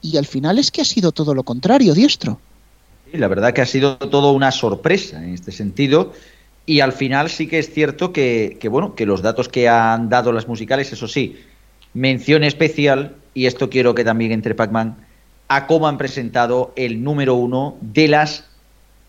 y 0.00 0.16
al 0.16 0.26
final 0.26 0.58
es 0.58 0.70
que 0.70 0.82
ha 0.82 0.84
sido 0.84 1.12
todo 1.12 1.34
lo 1.34 1.42
contrario, 1.42 1.92
diestro. 1.92 2.40
La 3.12 3.28
verdad 3.28 3.52
que 3.52 3.62
ha 3.62 3.66
sido 3.66 3.98
todo 3.98 4.32
una 4.32 4.52
sorpresa 4.52 5.22
en 5.22 5.34
este 5.34 5.52
sentido. 5.52 6.12
Y 6.64 6.80
al 6.80 6.92
final 6.92 7.30
sí 7.30 7.46
que 7.46 7.58
es 7.58 7.72
cierto 7.72 8.12
que, 8.12 8.58
bueno, 8.70 8.94
que 8.94 9.06
los 9.06 9.22
datos 9.22 9.48
que 9.48 9.68
han 9.68 10.08
dado 10.08 10.32
las 10.32 10.48
musicales, 10.48 10.92
eso 10.92 11.08
sí, 11.08 11.36
mención 11.94 12.44
especial, 12.44 13.16
y 13.36 13.44
esto 13.44 13.68
quiero 13.68 13.94
que 13.94 14.02
también 14.02 14.32
entre 14.32 14.54
Pac-Man, 14.54 14.96
a 15.48 15.66
cómo 15.66 15.86
han 15.88 15.98
presentado 15.98 16.72
el 16.74 17.04
número 17.04 17.34
uno 17.34 17.76
de 17.82 18.08
las 18.08 18.44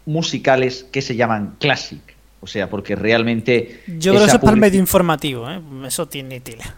musicales 0.05 0.85
que 0.91 1.01
se 1.01 1.15
llaman 1.15 1.55
Classic. 1.59 2.01
O 2.41 2.45
sea, 2.45 2.69
porque 2.69 2.97
realmente. 2.97 3.81
Yo 3.87 4.11
creo 4.11 4.23
que 4.23 4.27
eso 4.27 4.35
es 4.35 4.41
para 4.41 4.53
el 4.53 4.59
medio 4.59 4.81
informativo, 4.81 5.49
¿eh? 5.49 5.61
Eso 5.85 6.09
tiene 6.09 6.41
tela. 6.41 6.75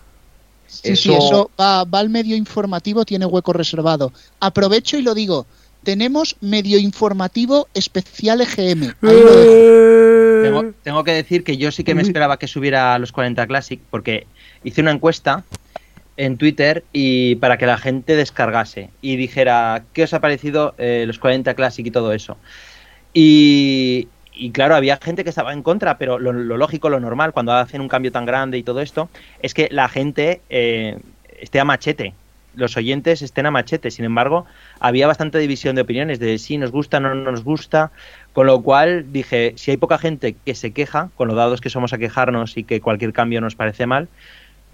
Sí, 0.68 0.96
sí, 0.96 1.12
eso 1.12 1.50
va, 1.60 1.86
va 1.86 2.00
al 2.00 2.10
medio 2.10 2.36
informativo, 2.36 3.04
tiene 3.04 3.26
hueco 3.26 3.52
reservado. 3.52 4.14
Aprovecho 4.40 5.00
y 5.00 5.02
lo 5.02 5.16
digo. 5.16 5.48
Tenemos 5.82 6.36
medio 6.42 6.78
informativo 6.78 7.68
especial 7.74 8.42
EGM. 8.42 8.94
Ahí 9.02 9.20
lo 9.24 9.36
dejo. 9.36 10.44
Tengo, 10.44 10.74
tengo 10.84 11.04
que 11.04 11.14
decir 11.14 11.44
que 11.44 11.58
yo 11.58 11.72
sí 11.72 11.84
que 11.84 11.96
me 11.96 12.04
esperaba 12.04 12.38
que 12.38 12.48
subiera 12.48 12.94
a 12.94 13.00
los 13.00 13.12
40 13.12 13.48
Classic 13.48 13.80
porque 13.90 14.28
hice 14.64 14.82
una 14.82 14.92
encuesta 14.92 15.44
en 16.20 16.36
Twitter 16.38 16.84
y 16.92 17.36
para 17.36 17.58
que 17.58 17.66
la 17.66 17.78
gente 17.78 18.18
descargase 18.18 18.90
y 19.02 19.16
dijera 19.16 19.84
qué 19.94 20.04
os 20.04 20.14
ha 20.14 20.20
parecido 20.20 20.76
eh, 20.78 21.06
los 21.08 21.18
40 21.18 21.54
Classic 21.54 21.86
y 21.86 21.92
todo 21.92 22.12
eso. 22.12 22.38
Y, 23.14 24.10
y 24.34 24.52
claro, 24.52 24.76
había 24.76 24.98
gente 24.98 25.24
que 25.24 25.30
estaba 25.30 25.54
en 25.54 25.64
contra, 25.64 25.98
pero 25.98 26.20
lo, 26.20 26.34
lógico, 26.34 26.90
lo 26.90 27.00
normal, 27.00 27.32
cuando 27.32 27.54
hacen 27.54 27.80
un 27.80 27.88
cambio 27.88 28.12
tan 28.12 28.26
grande 28.26 28.58
y 28.58 28.64
todo 28.64 28.82
esto, 28.82 29.10
es 29.42 29.54
que 29.54 29.70
la 29.72 29.88
gente 29.88 30.42
eh, 30.50 31.00
esté 31.40 31.62
a 31.62 31.64
machete. 31.64 32.14
Los 32.54 32.76
oyentes 32.76 33.22
estén 33.22 33.46
a 33.46 33.52
machete. 33.52 33.90
Sin 33.90 34.04
embargo, 34.04 34.46
había 34.82 35.08
bastante 35.08 35.38
división 35.40 35.78
de 35.78 35.84
opiniones 35.84 36.20
de 36.20 36.38
si 36.38 36.58
nos 36.58 36.72
gusta, 36.72 37.00
no 37.00 37.16
nos 37.16 37.46
gusta. 37.46 37.92
Con 38.34 38.46
lo 38.46 38.62
cual 38.62 39.14
dije, 39.14 39.54
si 39.56 39.72
hay 39.72 39.78
poca 39.78 39.98
gente 39.98 40.36
que 40.46 40.54
se 40.54 40.72
queja, 40.72 41.12
con 41.16 41.30
los 41.30 41.38
dados 41.38 41.62
que 41.62 41.70
somos 41.70 41.94
a 41.94 41.98
quejarnos 41.98 42.58
y 42.58 42.66
que 42.66 42.82
cualquier 42.82 43.14
cambio 43.14 43.40
nos 43.40 43.56
parece 43.56 43.86
mal, 43.86 44.10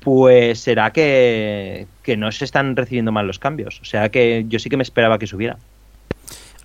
pues 0.06 0.60
será 0.62 0.92
que, 0.94 1.88
que 2.04 2.16
no 2.16 2.32
se 2.32 2.46
están 2.46 2.76
recibiendo 2.78 3.12
mal 3.12 3.28
los 3.28 3.40
cambios. 3.40 3.80
O 3.82 3.86
sea 3.86 4.10
que 4.10 4.46
yo 4.48 4.60
sí 4.60 4.70
que 4.70 4.78
me 4.78 4.84
esperaba 4.84 5.18
que 5.20 5.28
subiera. 5.28 5.58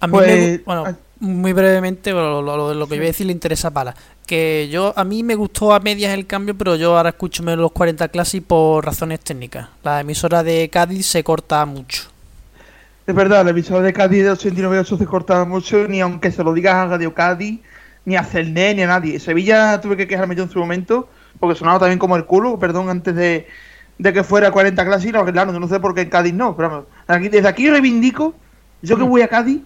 A 0.01 0.07
mí 0.07 0.13
Pues, 0.13 0.29
me 0.29 0.59
bueno, 0.59 0.97
muy 1.21 1.53
brevemente, 1.53 2.13
lo, 2.13 2.43
lo- 2.43 2.57
lo- 2.57 2.75
lo 2.75 2.87
que 2.87 2.97
voy 2.97 3.05
a 3.05 3.09
decir 3.09 3.27
le 3.27 3.33
interesa 3.33 3.69
a 3.69 3.71
Pala. 3.73 3.95
Que 4.27 4.69
yo, 4.71 4.93
a 4.97 5.05
mí 5.05 5.23
me 5.23 5.35
gustó 5.35 5.73
a 5.73 5.81
medias 5.81 6.13
el 6.15 6.27
cambio, 6.27 6.55
pero 6.57 6.77
yo 6.77 6.97
ahora 6.97 7.11
escucho 7.11 7.43
menos 7.43 7.61
los 7.61 7.73
40 7.73 8.09
Classic 8.09 8.45
por 8.45 8.85
razones 8.85 9.21
técnicas. 9.21 9.69
La 9.83 10.01
emisora 10.01 10.43
de 10.43 10.69
Cádiz 10.71 11.07
se 11.07 11.25
corta 11.25 11.65
mucho. 11.67 12.05
Es 13.07 13.15
verdad, 13.15 13.45
la 13.45 13.51
emisora 13.51 13.81
de 13.81 13.93
Cádiz 13.93 14.23
de 14.23 14.31
89.8 14.33 14.99
se 14.99 15.07
cortaba 15.07 15.45
mucho, 15.47 15.89
ni 15.89 16.01
aunque 16.01 16.31
se 16.31 16.45
lo 16.45 16.53
digas 16.55 16.75
a 16.75 16.87
Radio 16.87 17.13
Cádiz, 17.15 17.59
ni 18.05 18.17
a 18.17 18.25
Celné, 18.25 18.75
ni 18.75 18.83
a 18.83 18.87
nadie. 18.87 19.19
Sevilla 19.19 19.81
tuve 19.81 19.97
que 19.97 20.07
quejarme 20.07 20.37
yo 20.37 20.45
en 20.45 20.51
su 20.51 20.59
momento, 20.59 21.09
porque 21.39 21.59
sonaba 21.59 21.79
también 21.79 21.99
como 21.99 22.17
el 22.17 22.25
culo, 22.25 22.59
perdón, 22.59 22.89
antes 22.91 23.15
de, 23.15 23.47
de 23.99 24.13
que 24.13 24.25
fuera 24.25 24.51
40 24.51 24.85
clases, 24.85 25.13
no, 25.13 25.25
claro, 25.25 25.53
yo 25.53 25.61
no 25.61 25.69
sé 25.69 25.79
por 25.81 25.95
qué 25.95 26.03
en 26.03 26.11
Cádiz 26.11 26.35
no, 26.35 26.57
pero 26.57 26.69
vamos, 26.71 26.85
aquí, 27.07 27.29
desde 27.29 27.49
aquí 27.49 27.69
reivindico, 27.71 28.35
yo 28.83 28.97
que 28.97 29.03
voy 29.03 29.23
a 29.23 29.29
Cádiz, 29.29 29.61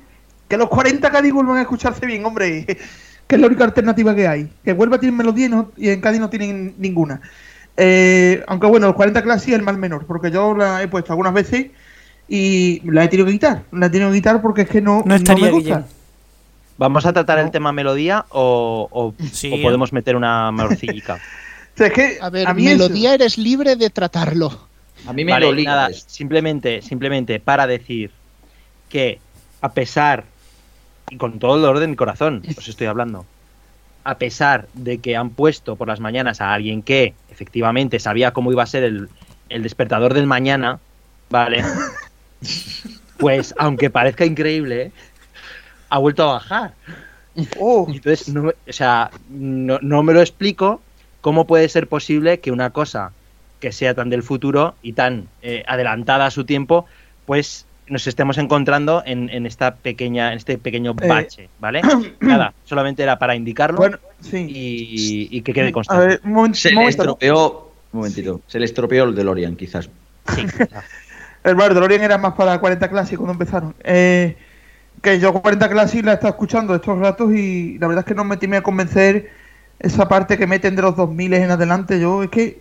que 0.49 0.57
los 0.57 0.69
40 0.69 1.11
Cádiz 1.11 1.33
vuelvan 1.33 1.57
a 1.59 1.63
escucharse 1.63 2.05
bien, 2.07 2.25
hombre, 2.25 2.65
que 3.27 3.35
es 3.37 3.41
la 3.41 3.47
única 3.47 3.65
alternativa 3.65 4.15
que 4.15 4.29
hay. 4.29 4.51
Que 4.65 4.73
vuelva 4.75 4.97
a 4.97 5.01
tener 5.01 5.15
melodía 5.15 5.47
y, 5.47 5.49
no- 5.49 5.73
y 5.77 5.89
en 5.89 6.01
Cádiz 6.01 6.21
no 6.21 6.29
tienen 6.29 6.75
ninguna. 6.79 7.21
Eh, 7.77 8.45
aunque 8.47 8.67
bueno, 8.67 8.87
los 8.87 8.95
40 8.95 9.23
clases 9.23 9.49
es 9.49 9.55
el 9.55 9.63
mal 9.63 9.79
menor, 9.79 10.05
porque 10.07 10.31
yo 10.31 10.55
la 10.55 10.83
he 10.83 10.89
puesto 10.89 11.13
algunas 11.13 11.33
veces 11.33 11.69
y 12.29 12.81
la 12.89 13.05
he 13.05 13.09
tenido 13.09 13.27
que 13.27 13.33
quitar. 13.33 13.63
La 13.73 13.87
he 13.87 13.91
tenido 13.91 14.11
que 14.11 14.17
quitar 14.19 14.41
porque 14.43 14.63
es 14.63 14.69
que 14.69 14.81
no, 14.81 15.03
No 15.07 15.15
estaría 15.15 15.47
me 15.47 15.51
gusta. 15.51 15.87
¿Vamos 16.77 17.07
a 17.07 17.13
tratar 17.13 17.39
el 17.39 17.51
tema 17.51 17.73
melodía 17.73 18.27
o, 18.31 18.89
o- 18.91 19.15
o 19.53 19.63
podemos 19.63 19.93
meter 19.93 20.17
una 20.17 20.51
morcillica? 20.51 21.19
O 21.75 21.77
sea, 21.77 21.87
es 21.89 21.93
que 21.93 22.19
A 22.21 22.31
ver, 22.31 22.47
a 22.47 22.55
mí 22.55 22.67
eso- 22.67 22.77
melodía 22.77 23.15
eres 23.15 23.37
libre 23.39 23.77
de 23.77 23.91
tratarlo. 23.91 24.69
A 25.07 25.13
mí 25.13 25.25
me 25.25 25.33
Vale, 25.33 25.53
lo 25.53 25.63
nada, 25.63 25.91
simplemente, 25.93 26.81
simplemente 26.81 27.39
para 27.41 27.67
decir 27.67 28.11
que 28.89 29.19
a 29.61 29.73
pesar 29.73 30.25
y 31.11 31.17
con 31.17 31.39
todo 31.39 31.57
el 31.57 31.63
dolor 31.63 31.81
de 31.81 31.89
mi 31.89 31.97
corazón, 31.97 32.43
os 32.57 32.69
estoy 32.69 32.87
hablando. 32.87 33.27
A 34.05 34.17
pesar 34.19 34.69
de 34.75 34.99
que 34.99 35.17
han 35.17 35.31
puesto 35.31 35.77
por 35.77 35.89
las 35.89 36.01
mañanas 36.01 36.41
a 36.41 36.55
alguien 36.55 36.83
que 36.83 37.15
efectivamente 37.31 37.99
sabía 37.99 38.33
cómo 38.33 38.53
iba 38.53 38.63
a 38.63 38.67
ser 38.67 38.85
el, 38.85 39.09
el 39.49 39.63
despertador 39.63 40.15
del 40.15 40.27
mañana, 40.27 40.79
¿vale? 41.31 41.63
Pues 43.19 43.55
aunque 43.59 43.91
parezca 43.91 44.25
increíble, 44.27 44.91
ha 45.89 45.99
vuelto 45.99 46.25
a 46.29 46.33
bajar. 46.35 46.75
Entonces, 47.37 48.29
no, 48.29 48.49
o 48.49 48.73
sea, 48.73 49.11
no, 49.31 49.79
no 49.81 50.03
me 50.03 50.13
lo 50.13 50.21
explico 50.21 50.83
cómo 51.25 51.47
puede 51.47 51.71
ser 51.71 51.89
posible 51.89 52.41
que 52.41 52.53
una 52.53 52.69
cosa 52.69 53.13
que 53.59 53.73
sea 53.73 53.95
tan 53.95 54.11
del 54.11 54.23
futuro 54.23 54.75
y 54.83 54.93
tan 54.93 55.29
eh, 55.41 55.65
adelantada 55.67 56.27
a 56.27 56.31
su 56.31 56.45
tiempo, 56.45 56.85
pues 57.25 57.65
nos 57.87 58.07
estemos 58.07 58.37
encontrando 58.37 59.03
en, 59.07 59.31
en 59.31 59.47
esta 59.47 59.77
pequeña, 59.77 60.33
en 60.33 60.37
este 60.37 60.59
pequeño 60.59 60.95
Eh, 61.01 61.09
bache, 61.09 61.49
¿vale? 61.61 61.81
Nada, 62.21 62.53
solamente 62.67 63.03
era 63.03 63.19
para 63.19 63.35
indicarlo 63.35 63.79
Bueno, 63.79 63.99
y, 64.35 65.29
y 65.31 65.41
que 65.41 65.55
quede 65.55 65.69
A 65.69 65.73
constante. 65.73 66.07
ver, 66.07 66.21
un 66.25 66.33
momento, 66.33 66.59
Se 66.59 66.73
le 66.73 66.85
estropeó. 66.89 67.73
Un 67.91 68.01
momentito. 68.01 68.43
Se 68.47 68.59
le 68.59 68.67
estropeó 68.67 69.05
el 69.05 69.15
DeLorean, 69.15 69.57
quizás. 69.57 69.89
El 71.43 71.55
Bar 71.55 71.73
DeLorean 71.73 72.03
era 72.03 72.19
más 72.19 72.35
para 72.35 72.59
40 72.59 72.91
Classic 72.91 73.17
cuando 73.17 73.33
empezaron. 73.33 73.75
Eh, 73.83 74.37
que 75.01 75.19
yo 75.19 75.33
40 75.33 75.71
Classic 75.71 76.05
la 76.05 76.13
he 76.13 76.15
estado 76.15 76.33
escuchando 76.33 76.75
estos 76.75 76.99
ratos 76.99 77.33
y 77.35 77.79
la 77.79 77.87
verdad 77.87 78.05
es 78.05 78.09
que 78.09 78.15
no 78.15 78.25
me 78.25 78.37
terminé 78.37 78.59
a 78.59 78.63
convencer 78.63 79.31
esa 79.79 80.09
parte 80.09 80.39
que 80.39 80.47
meten 80.47 80.77
de 80.77 80.83
los 80.83 80.97
2000 80.97 81.35
en 81.35 81.51
adelante. 81.51 82.01
Yo 82.01 82.23
es 82.23 82.31
que 82.31 82.61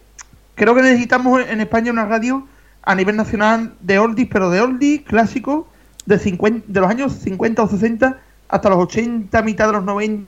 creo 0.55 0.75
que 0.75 0.81
necesitamos 0.81 1.41
en 1.47 1.61
España 1.61 1.91
una 1.91 2.05
radio 2.05 2.47
a 2.83 2.95
nivel 2.95 3.15
nacional 3.15 3.73
de 3.79 3.99
oldies, 3.99 4.27
pero 4.31 4.49
de 4.49 4.61
oldies 4.61 5.01
clásicos 5.01 5.65
de, 6.05 6.19
50, 6.19 6.65
de 6.67 6.79
los 6.79 6.89
años 6.89 7.13
50 7.13 7.63
o 7.63 7.67
60 7.67 8.19
hasta 8.49 8.69
los 8.69 8.79
80, 8.79 9.41
mitad 9.41 9.67
de 9.67 9.73
los 9.73 9.83
90, 9.83 10.27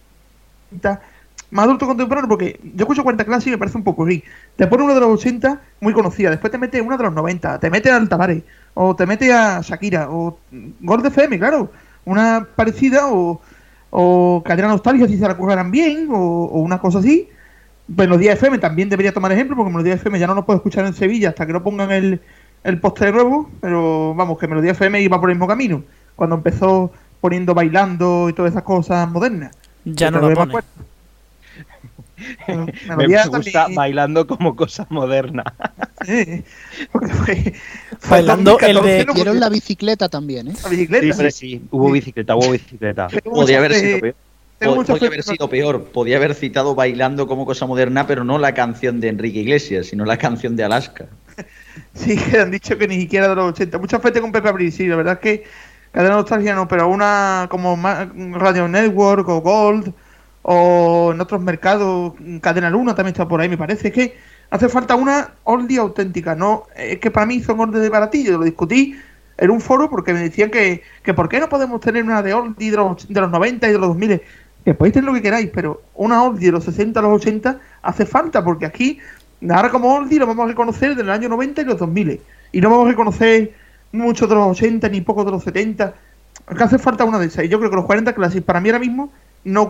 más 1.52 1.66
adulto 1.66 1.86
contemporáneo, 1.86 2.28
porque 2.28 2.60
yo 2.64 2.84
escucho 2.84 3.04
40 3.04 3.26
Classic 3.26 3.48
y 3.48 3.52
me 3.52 3.58
parece 3.58 3.78
un 3.78 3.84
poco 3.84 4.06
rí. 4.06 4.24
Te 4.56 4.68
pone 4.68 4.84
uno 4.84 4.94
de 4.94 5.00
los 5.02 5.20
80 5.20 5.62
muy 5.82 5.94
conocida, 5.94 6.30
después 6.30 6.52
te 6.52 6.58
mete 6.58 6.82
una 6.82 6.98
de 6.98 7.04
los 7.04 7.14
90, 7.14 7.60
te 7.60 7.70
mete 7.70 7.92
al 7.92 8.10
Tavares, 8.10 8.44
o 8.74 8.96
te 8.96 9.06
mete 9.06 9.32
a 9.32 9.62
Shakira, 9.62 10.10
o 10.10 10.40
Gold 10.82 11.06
FM, 11.06 11.38
claro, 11.38 11.72
una 12.06 12.48
parecida, 12.56 13.08
o, 13.08 13.42
o 13.98 14.44
Cadena 14.44 14.68
Nostalgia 14.68 15.08
si 15.08 15.18
se 15.18 15.26
la 15.26 15.64
bien, 15.64 16.10
o, 16.12 16.18
o 16.18 16.60
una 16.60 16.80
cosa 16.80 17.00
así. 17.00 17.30
Melodía 17.88 18.34
FM 18.34 18.58
también 18.58 18.90
debería 18.90 19.14
tomar 19.14 19.32
ejemplo, 19.32 19.56
porque 19.56 19.72
Melodía 19.72 19.94
FM 19.94 20.20
ya 20.20 20.28
no 20.28 20.36
lo 20.36 20.46
puedo 20.46 20.58
escuchar 20.58 20.86
en 20.86 20.94
Sevilla 20.94 21.30
hasta 21.30 21.46
que 21.46 21.54
no 21.54 21.64
pongan 21.64 21.92
el, 21.92 22.20
el 22.66 22.80
poste 22.82 23.06
de 23.06 23.14
nuevo, 23.14 23.50
pero 23.62 24.14
vamos, 24.14 24.38
que 24.38 24.48
Melodía 24.48 24.72
FM 24.72 25.02
iba 25.02 25.20
por 25.20 25.30
el 25.30 25.38
mismo 25.38 25.48
camino, 25.48 25.82
cuando 26.18 26.36
empezó 26.36 26.92
poniendo 27.22 27.54
bailando 27.54 28.28
y 28.28 28.34
todas 28.34 28.52
esas 28.52 28.64
cosas 28.64 29.10
modernas. 29.10 29.56
Ya 29.86 30.12
no 30.12 30.20
Pero 30.20 30.30
lo 30.32 30.52
pone. 30.52 30.66
Me, 32.48 33.08
gusta 33.08 33.30
también- 33.30 33.76
bailando 33.76 34.26
como 34.28 34.56
cosa 34.56 34.86
moderna. 34.90 35.44
Sí, 36.06 36.44
Bailando 38.10 38.60
el 38.60 38.82
de... 38.82 39.06
Metieron 39.08 39.40
la 39.40 39.50
bicicleta 39.50 40.10
también, 40.10 40.50
¿eh? 40.50 40.54
La 40.64 40.70
bicicleta. 40.70 41.16
Sí, 41.16 41.32
sí, 41.32 41.32
sí, 41.32 41.62
hubo 41.72 41.92
bicicleta, 41.92 42.36
hubo 42.36 42.52
bicicleta. 42.52 43.08
Podía 43.24 43.58
haber 43.58 43.74
sido 43.74 44.00
peor. 44.00 44.16
tengo 44.60 44.74
Pod- 44.74 44.78
mucha 44.78 44.94
Podía 44.94 45.00
fe- 45.00 45.08
haber 45.08 45.24
sido 45.24 45.50
peor. 45.50 45.84
Podía 45.86 46.18
haber 46.18 46.36
citado 46.36 46.76
bailando 46.76 47.28
como 47.28 47.46
cosa 47.46 47.66
moderna, 47.66 48.06
pero 48.08 48.24
no 48.24 48.38
la 48.38 48.54
canción 48.54 49.00
de 49.00 49.10
Enrique 49.10 49.40
Iglesias, 49.40 49.88
sino 49.88 50.06
la 50.06 50.18
canción 50.18 50.56
de 50.56 50.64
Alaska. 50.64 51.06
Sí, 51.94 52.16
que 52.18 52.40
han 52.40 52.52
dicho 52.52 52.78
que 52.78 52.88
ni 52.88 53.00
siquiera 53.02 53.28
de 53.28 53.36
los 53.36 53.50
80. 53.52 53.78
Mucha 53.80 54.00
fe 54.00 54.12
tengo 54.12 54.26
con 54.26 54.32
Pepe 54.32 54.50
Abril, 54.50 54.72
sí, 54.72 54.88
la 54.88 54.96
verdad 54.96 55.14
es 55.16 55.20
que 55.20 55.44
Cadena 55.92 56.16
Nostalgia 56.16 56.56
no, 56.56 56.68
pero 56.68 56.88
una 56.88 57.48
como 57.50 57.78
Radio 58.38 58.68
Network 58.68 59.28
o 59.30 59.42
Gold 59.42 59.94
o 60.48 61.12
en 61.12 61.20
otros 61.20 61.42
mercados, 61.42 62.14
Cadena 62.40 62.70
Luna 62.70 62.94
también 62.94 63.14
está 63.14 63.28
por 63.28 63.42
ahí, 63.42 63.50
me 63.50 63.58
parece. 63.58 63.92
Que 63.92 64.16
hace 64.52 64.70
falta 64.70 64.96
una 64.96 65.32
oldie 65.44 65.80
auténtica, 65.80 66.36
no 66.36 66.66
es 66.76 67.00
que 67.00 67.10
para 67.10 67.26
mí 67.26 67.42
son 67.42 67.60
oldies 67.60 67.82
de 67.82 67.90
baratillo, 67.90 68.38
lo 68.38 68.44
discutí 68.44 68.96
en 69.38 69.50
un 69.50 69.60
foro 69.60 69.90
porque 69.90 70.14
me 70.14 70.20
decían 70.20 70.52
que, 70.52 70.84
que 71.02 71.16
por 71.16 71.30
qué 71.30 71.40
no 71.40 71.50
podemos 71.50 71.82
tener 71.82 72.04
una 72.04 72.22
de 72.22 72.36
oldie 72.36 72.70
de 72.70 72.78
los, 72.78 73.08
de 73.08 73.22
los 73.22 73.32
90 73.32 73.68
y 73.68 73.72
de 73.72 73.78
los 73.80 73.88
2000. 73.88 74.22
Que 74.64 74.74
podéis 74.76 74.94
tener 74.94 75.08
lo 75.08 75.16
que 75.16 75.24
queráis, 75.24 75.50
pero 75.52 75.82
una 75.96 76.22
oldie 76.22 76.48
de 76.48 76.52
los 76.52 76.64
60 76.64 77.00
a 77.00 77.04
los 77.04 77.14
80 77.22 77.60
hace 77.82 78.06
falta 78.06 78.44
porque 78.44 78.68
aquí 78.68 79.00
ahora 79.50 79.72
como 79.72 79.96
oldie 79.96 80.20
lo 80.20 80.28
vamos 80.28 80.46
a 80.46 80.50
reconocer 80.50 80.96
del 80.96 81.10
año 81.10 81.28
90 81.28 81.62
y 81.62 81.66
los 81.66 81.80
2000 81.80 82.22
y 82.52 82.62
no 82.62 82.70
vamos 82.70 82.86
a 82.86 82.90
reconocer 82.90 83.52
mucho 83.92 84.28
de 84.28 84.36
los 84.36 84.48
80 84.48 84.90
ni 84.90 85.02
poco 85.02 85.24
de 85.24 85.32
los 85.32 85.44
70 85.44 85.94
que 86.56 86.64
hace 86.64 86.78
falta 86.78 87.04
una 87.04 87.20
de 87.20 87.28
esas 87.28 87.46
y 87.46 87.50
yo 87.50 87.60
creo 87.60 87.70
que 87.70 87.76
los 87.76 87.86
40 87.86 88.14
Classic 88.14 88.44
para 88.44 88.60
mí 88.60 88.70
ahora 88.70 88.80
mismo 88.80 89.12
no 89.44 89.68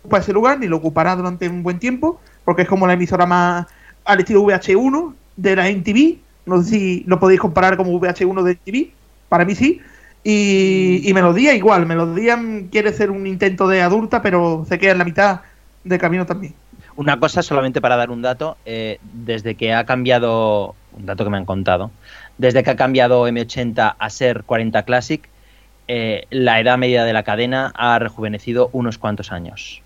ocupa 0.00 0.18
ese 0.18 0.32
lugar 0.32 0.58
ni 0.58 0.66
lo 0.66 0.76
ocupará 0.76 1.16
durante 1.16 1.48
un 1.48 1.62
buen 1.62 1.78
tiempo 1.78 2.20
porque 2.44 2.62
es 2.62 2.68
como 2.68 2.86
la 2.86 2.94
emisora 2.94 3.26
más 3.26 3.66
al 4.04 4.20
estilo 4.20 4.42
VH1 4.42 5.14
de 5.36 5.56
la 5.56 5.68
NTV 5.68 6.18
no 6.46 6.62
sé 6.62 6.70
si 6.70 7.04
lo 7.06 7.20
podéis 7.20 7.40
comparar 7.40 7.76
como 7.76 7.98
VH1 8.00 8.42
de 8.42 8.52
NTV 8.52 8.90
para 9.28 9.44
mí 9.44 9.54
sí. 9.54 9.80
Y, 10.22 11.00
y 11.08 11.14
Melodía 11.14 11.54
igual 11.54 11.86
Melodía 11.86 12.36
mm, 12.36 12.68
quiere 12.68 12.92
ser 12.92 13.10
un 13.10 13.26
intento 13.26 13.68
de 13.68 13.82
adulta 13.82 14.20
pero 14.20 14.66
se 14.68 14.78
queda 14.78 14.92
en 14.92 14.98
la 14.98 15.04
mitad 15.04 15.40
de 15.84 15.98
camino 15.98 16.26
también. 16.26 16.54
Una 16.96 17.18
cosa 17.18 17.42
solamente 17.42 17.80
para 17.80 17.96
dar 17.96 18.10
un 18.10 18.22
dato, 18.22 18.56
eh, 18.66 18.98
desde 19.14 19.54
que 19.54 19.72
ha 19.72 19.86
cambiado, 19.86 20.74
un 20.92 21.06
dato 21.06 21.24
que 21.24 21.30
me 21.30 21.38
han 21.38 21.46
contado, 21.46 21.90
desde 22.36 22.62
que 22.62 22.70
ha 22.70 22.76
cambiado 22.76 23.26
M80 23.26 23.94
a 23.98 24.10
ser 24.10 24.42
40 24.44 24.82
Classic, 24.82 25.26
eh, 25.88 26.26
la 26.30 26.60
edad 26.60 26.78
media 26.78 27.04
de 27.04 27.12
la 27.12 27.22
cadena 27.22 27.72
ha 27.74 27.98
rejuvenecido 27.98 28.70
unos 28.72 28.98
cuantos 28.98 29.32
años. 29.32 29.82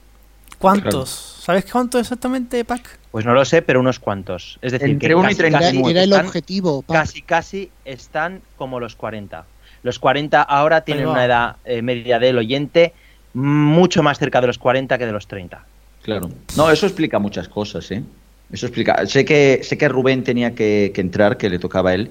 ¿Cuántos? 0.65 1.09
¿Sabes 1.43 1.67
cuánto 1.71 1.99
exactamente, 1.99 2.65
Pac? 2.65 2.99
Pues 3.11 3.27
no 3.27 3.35
lo 3.35 3.45
sé, 3.45 3.61
pero 3.63 3.81
unos 3.81 3.99
cuantos. 3.99 4.59
Es 4.63 4.73
decir, 4.73 4.89
Entre 4.91 5.09
que 5.11 5.15
uno 5.15 5.25
y 5.25 5.29
casi, 5.33 5.37
30 5.39 5.59
casi 5.59 5.77
Era, 5.91 6.03
el 6.03 6.11
están- 6.13 6.27
objetivo. 6.27 6.83
Pac. 6.83 6.97
casi, 6.97 7.23
casi 7.23 7.71
están 7.85 8.41
como 8.57 8.81
los 8.81 8.97
40. 8.97 9.45
Los 9.83 9.99
40 9.99 10.41
ahora 10.43 10.81
tienen 10.81 11.07
una 11.07 11.25
edad 11.27 11.57
eh, 11.67 11.83
media 11.83 12.19
del 12.19 12.39
oyente 12.39 12.95
mucho 13.35 14.03
más 14.03 14.19
cerca 14.19 14.41
de 14.41 14.47
los 14.47 14.57
40 14.59 14.97
que 14.97 15.05
de 15.07 15.13
los 15.13 15.27
30. 15.27 15.65
Claro. 16.03 16.31
No, 16.57 16.71
eso 16.71 16.87
explica 16.87 17.19
muchas 17.19 17.49
cosas, 17.49 17.91
¿eh? 17.91 18.03
Eso 18.51 18.67
explica. 18.67 19.07
Sé 19.07 19.25
que, 19.25 19.61
sé 19.63 19.77
que 19.77 19.89
Rubén 19.89 20.25
tenía 20.25 20.55
que, 20.55 20.93
que 20.95 21.01
entrar, 21.01 21.37
que 21.37 21.51
le 21.51 21.59
tocaba 21.59 21.91
a 21.91 21.95
él. 21.95 22.11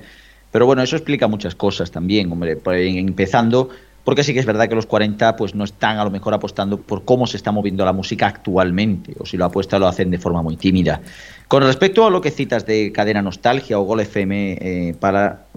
Pero 0.52 0.68
bueno, 0.68 0.84
eso 0.84 0.96
explica 0.96 1.28
muchas 1.28 1.56
cosas 1.56 1.90
también, 1.90 2.32
hombre. 2.32 2.58
Empezando, 2.66 3.70
porque 4.04 4.24
sí 4.24 4.34
que 4.34 4.40
es 4.40 4.46
verdad 4.46 4.68
que 4.68 4.76
los 4.76 4.86
40 4.86 5.36
pues 5.36 5.56
no 5.56 5.64
están 5.64 5.98
a 5.98 6.04
lo 6.04 6.12
mejor 6.12 6.34
apostando 6.34 6.78
por 6.78 7.06
cómo 7.06 7.26
se 7.26 7.38
está 7.38 7.52
moviendo 7.52 7.86
la 7.86 7.94
música 7.94 8.28
actualmente. 8.28 9.14
O 9.20 9.26
si 9.26 9.38
lo 9.38 9.46
apuesta 9.46 9.80
lo 9.80 9.88
hacen 9.88 10.12
de 10.12 10.18
forma 10.18 10.42
muy 10.42 10.58
tímida. 10.58 11.02
Con 11.48 11.64
respecto 11.64 12.06
a 12.06 12.10
lo 12.10 12.20
que 12.20 12.32
citas 12.32 12.66
de 12.66 12.92
Cadena 12.92 13.22
Nostalgia 13.22 13.80
o 13.80 13.84
Gol 13.84 14.02
FM, 14.02 14.58
eh, 14.60 14.96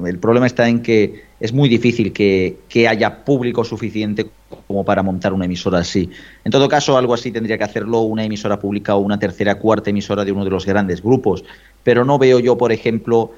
el 0.05 0.19
problema 0.19 0.47
está 0.47 0.69
en 0.69 0.83
que 0.83 1.25
es 1.41 1.53
muy 1.53 1.69
difícil 1.69 2.13
que, 2.13 2.59
que 2.69 2.87
haya 2.87 3.25
público 3.25 3.65
suficiente 3.65 4.27
como 4.69 4.85
para 4.85 5.03
montar 5.03 5.33
una 5.33 5.47
emisora 5.47 5.79
así. 5.79 6.09
En 6.45 6.53
todo 6.53 6.69
caso, 6.69 6.97
algo 6.97 7.15
así 7.15 7.33
tendría 7.33 7.59
que 7.59 7.65
hacerlo 7.65 8.03
una 8.03 8.25
emisora 8.25 8.61
pública 8.61 8.95
o 8.95 9.01
una 9.01 9.19
tercera, 9.19 9.57
cuarta 9.57 9.91
emisora 9.91 10.25
de 10.25 10.33
uno 10.33 10.45
de 10.45 10.51
los 10.51 10.67
grandes 10.67 11.03
grupos. 11.03 11.45
Pero 11.83 12.05
no 12.05 12.19
veo 12.19 12.39
yo, 12.39 12.57
por 12.57 12.73
ejemplo, 12.73 13.33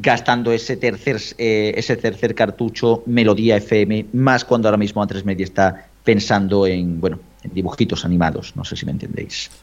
gastando 0.00 0.52
ese 0.52 0.76
tercer, 0.76 1.20
eh, 1.36 1.74
ese 1.76 1.96
tercer 1.96 2.34
cartucho 2.34 3.02
Melodía 3.06 3.56
FM, 3.56 4.06
más 4.14 4.44
cuando 4.44 4.68
ahora 4.68 4.78
mismo 4.78 5.02
A3 5.02 5.24
Media 5.24 5.44
está 5.44 5.88
pensando 6.02 6.66
en, 6.66 7.00
bueno, 7.00 7.20
en 7.42 7.52
dibujitos 7.52 8.04
animados. 8.04 8.56
No 8.56 8.64
sé 8.64 8.76
si 8.76 8.86
me 8.86 8.92
entendéis. 8.92 9.50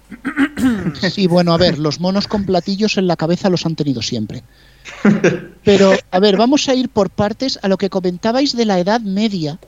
Sí, 1.12 1.28
bueno, 1.28 1.54
a 1.54 1.58
ver, 1.58 1.80
los 1.80 2.02
monos 2.02 2.28
con 2.28 2.46
platillos 2.46 2.98
en 2.98 3.08
la 3.08 3.16
cabeza 3.16 3.50
los 3.50 3.66
han 3.66 3.76
tenido 3.76 4.02
siempre. 4.02 4.44
Pero, 5.64 5.94
a 6.12 6.20
ver, 6.20 6.36
vamos 6.36 6.68
a 6.68 6.74
ir 6.74 6.90
por 6.90 7.10
partes 7.10 7.58
a 7.62 7.70
lo 7.70 7.78
que 7.78 7.90
comentabais 7.90 8.56
de 8.56 8.66
la 8.66 8.80
edad 8.80 9.00
media. 9.00 9.60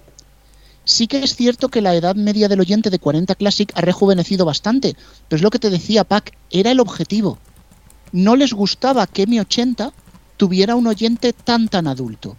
Sí 0.83 1.07
que 1.07 1.23
es 1.23 1.35
cierto 1.35 1.69
que 1.69 1.81
la 1.81 1.95
edad 1.95 2.15
media 2.15 2.49
del 2.49 2.59
oyente 2.59 2.89
de 2.89 2.99
40 2.99 3.35
Classic 3.35 3.71
ha 3.75 3.81
rejuvenecido 3.81 4.45
bastante, 4.45 4.95
pero 5.29 5.37
es 5.37 5.43
lo 5.43 5.49
que 5.49 5.59
te 5.59 5.69
decía 5.69 6.03
Pac, 6.03 6.33
era 6.49 6.71
el 6.71 6.81
objetivo. 6.81 7.37
No 8.11 8.35
les 8.35 8.51
gustaba 8.51 9.07
que 9.07 9.25
M80 9.25 9.93
tuviera 10.41 10.75
un 10.75 10.87
oyente 10.87 11.33
tan 11.33 11.67
tan 11.67 11.87
adulto. 11.87 12.35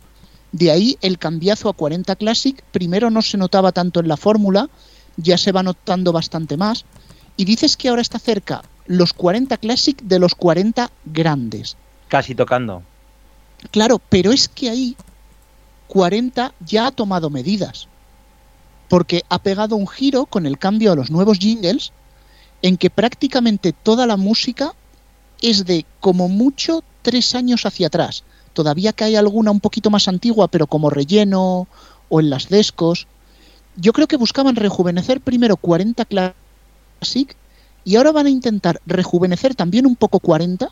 De 0.50 0.72
ahí 0.72 0.98
el 1.02 1.20
cambiazo 1.20 1.68
a 1.68 1.72
40 1.72 2.16
Classic, 2.16 2.60
primero 2.72 3.10
no 3.10 3.22
se 3.22 3.38
notaba 3.38 3.70
tanto 3.70 4.00
en 4.00 4.08
la 4.08 4.16
fórmula, 4.16 4.68
ya 5.16 5.38
se 5.38 5.52
va 5.52 5.62
notando 5.62 6.10
bastante 6.10 6.56
más, 6.56 6.84
y 7.36 7.44
dices 7.44 7.76
que 7.76 7.88
ahora 7.88 8.02
está 8.02 8.18
cerca 8.18 8.62
los 8.86 9.12
40 9.12 9.56
Classic 9.58 10.02
de 10.02 10.18
los 10.18 10.34
40 10.34 10.90
grandes. 11.04 11.76
Casi 12.08 12.34
tocando. 12.34 12.82
Claro, 13.70 14.00
pero 14.08 14.32
es 14.32 14.48
que 14.48 14.68
ahí 14.68 14.96
40 15.86 16.54
ya 16.66 16.88
ha 16.88 16.90
tomado 16.90 17.30
medidas. 17.30 17.86
Porque 18.88 19.22
ha 19.28 19.38
pegado 19.38 19.76
un 19.76 19.86
giro 19.86 20.26
con 20.26 20.44
el 20.46 20.58
cambio 20.58 20.90
a 20.90 20.96
los 20.96 21.12
nuevos 21.12 21.38
jingles 21.38 21.92
en 22.62 22.78
que 22.78 22.90
prácticamente 22.90 23.72
toda 23.72 24.08
la 24.08 24.16
música 24.16 24.74
es 25.42 25.66
de 25.66 25.84
como 26.00 26.28
mucho 26.28 26.82
tres 27.02 27.34
años 27.34 27.66
hacia 27.66 27.88
atrás. 27.88 28.24
Todavía 28.54 28.92
que 28.92 29.04
hay 29.04 29.16
alguna 29.16 29.50
un 29.50 29.60
poquito 29.60 29.90
más 29.90 30.08
antigua, 30.08 30.48
pero 30.48 30.66
como 30.66 30.88
relleno 30.88 31.66
o 32.08 32.20
en 32.20 32.30
las 32.30 32.48
descos. 32.48 33.06
yo 33.76 33.92
creo 33.92 34.06
que 34.06 34.16
buscaban 34.16 34.56
rejuvenecer 34.56 35.20
primero 35.20 35.56
40 35.56 36.04
Classic 36.04 37.36
y 37.84 37.96
ahora 37.96 38.12
van 38.12 38.26
a 38.26 38.30
intentar 38.30 38.80
rejuvenecer 38.86 39.54
también 39.54 39.86
un 39.86 39.96
poco 39.96 40.20
40, 40.20 40.68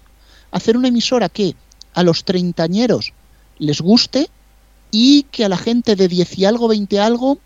hacer 0.53 0.77
una 0.77 0.89
emisora 0.89 1.29
que 1.29 1.57
a 1.95 2.03
los 2.03 2.25
treintañeros 2.25 3.13
les 3.59 3.81
guste 3.81 4.29
y 4.91 5.25
que 5.25 5.45
a 5.45 5.49
la 5.49 5.57
gente 5.57 5.97
de 5.97 6.09
10 6.09 6.39
y 6.39 6.45
algo, 6.45 6.69
20 6.69 7.01
algo 7.01 7.39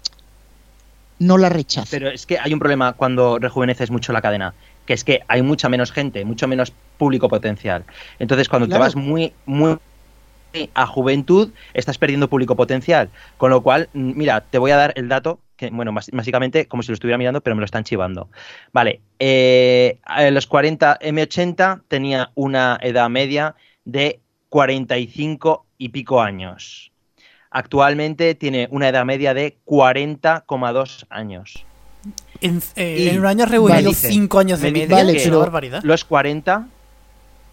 no 1.18 1.38
la 1.38 1.48
rechace. 1.48 1.88
Pero 1.90 2.10
es 2.10 2.26
que 2.26 2.38
hay 2.38 2.52
un 2.52 2.58
problema 2.58 2.94
cuando 2.94 3.38
rejuveneces 3.38 3.90
mucho 3.90 4.12
la 4.12 4.20
cadena, 4.20 4.54
que 4.86 4.92
es 4.92 5.04
que 5.04 5.22
hay 5.28 5.42
mucha 5.42 5.68
menos 5.68 5.92
gente, 5.92 6.24
mucho 6.24 6.46
menos 6.48 6.72
público 6.98 7.28
potencial. 7.28 7.84
Entonces, 8.18 8.48
cuando 8.48 8.66
Claro. 8.66 8.80
te 8.80 8.84
vas 8.84 8.96
muy, 8.96 9.32
muy 9.46 9.76
a 10.74 10.86
juventud, 10.86 11.50
estás 11.72 11.98
perdiendo 11.98 12.28
público 12.28 12.54
potencial. 12.54 13.08
Con 13.36 13.50
lo 13.50 13.62
cual, 13.62 13.88
mm, 13.92 14.12
mira, 14.14 14.40
te 14.40 14.58
voy 14.58 14.70
a 14.70 14.76
dar 14.76 14.92
el 14.96 15.08
dato, 15.08 15.40
que, 15.56 15.70
bueno, 15.70 15.92
básicamente 16.12 16.66
como 16.66 16.82
si 16.82 16.90
lo 16.90 16.94
estuviera 16.94 17.18
mirando, 17.18 17.40
pero 17.40 17.56
me 17.56 17.60
lo 17.60 17.66
están 17.66 17.84
chivando. 17.84 18.28
Vale, 18.72 19.00
eh, 19.18 19.98
los 20.30 20.46
40 20.46 20.98
M80 21.00 21.82
tenía 21.88 22.30
una 22.34 22.78
edad 22.82 23.08
media 23.08 23.54
de 23.84 24.20
45 24.48 25.64
y 25.78 25.88
pico 25.88 26.20
años. 26.20 26.92
Actualmente 27.50 28.34
tiene 28.34 28.68
una 28.70 28.88
edad 28.88 29.04
media 29.04 29.34
de 29.34 29.56
40,2 29.64 31.06
años. 31.08 31.64
En, 32.44 32.62
eh, 32.76 33.04
Y 33.04 33.08
en 33.08 33.20
un 33.20 33.26
año 33.26 33.46
reunido 33.46 33.88
dicen- 33.90 34.12
5 34.12 34.38
años 34.38 34.60
de 34.60 34.70
me 34.70 34.86
media, 34.86 35.06
que 35.12 35.28
una 35.28 35.38
barbaridad. 35.38 35.82
Los 35.82 36.04
40 36.04 36.68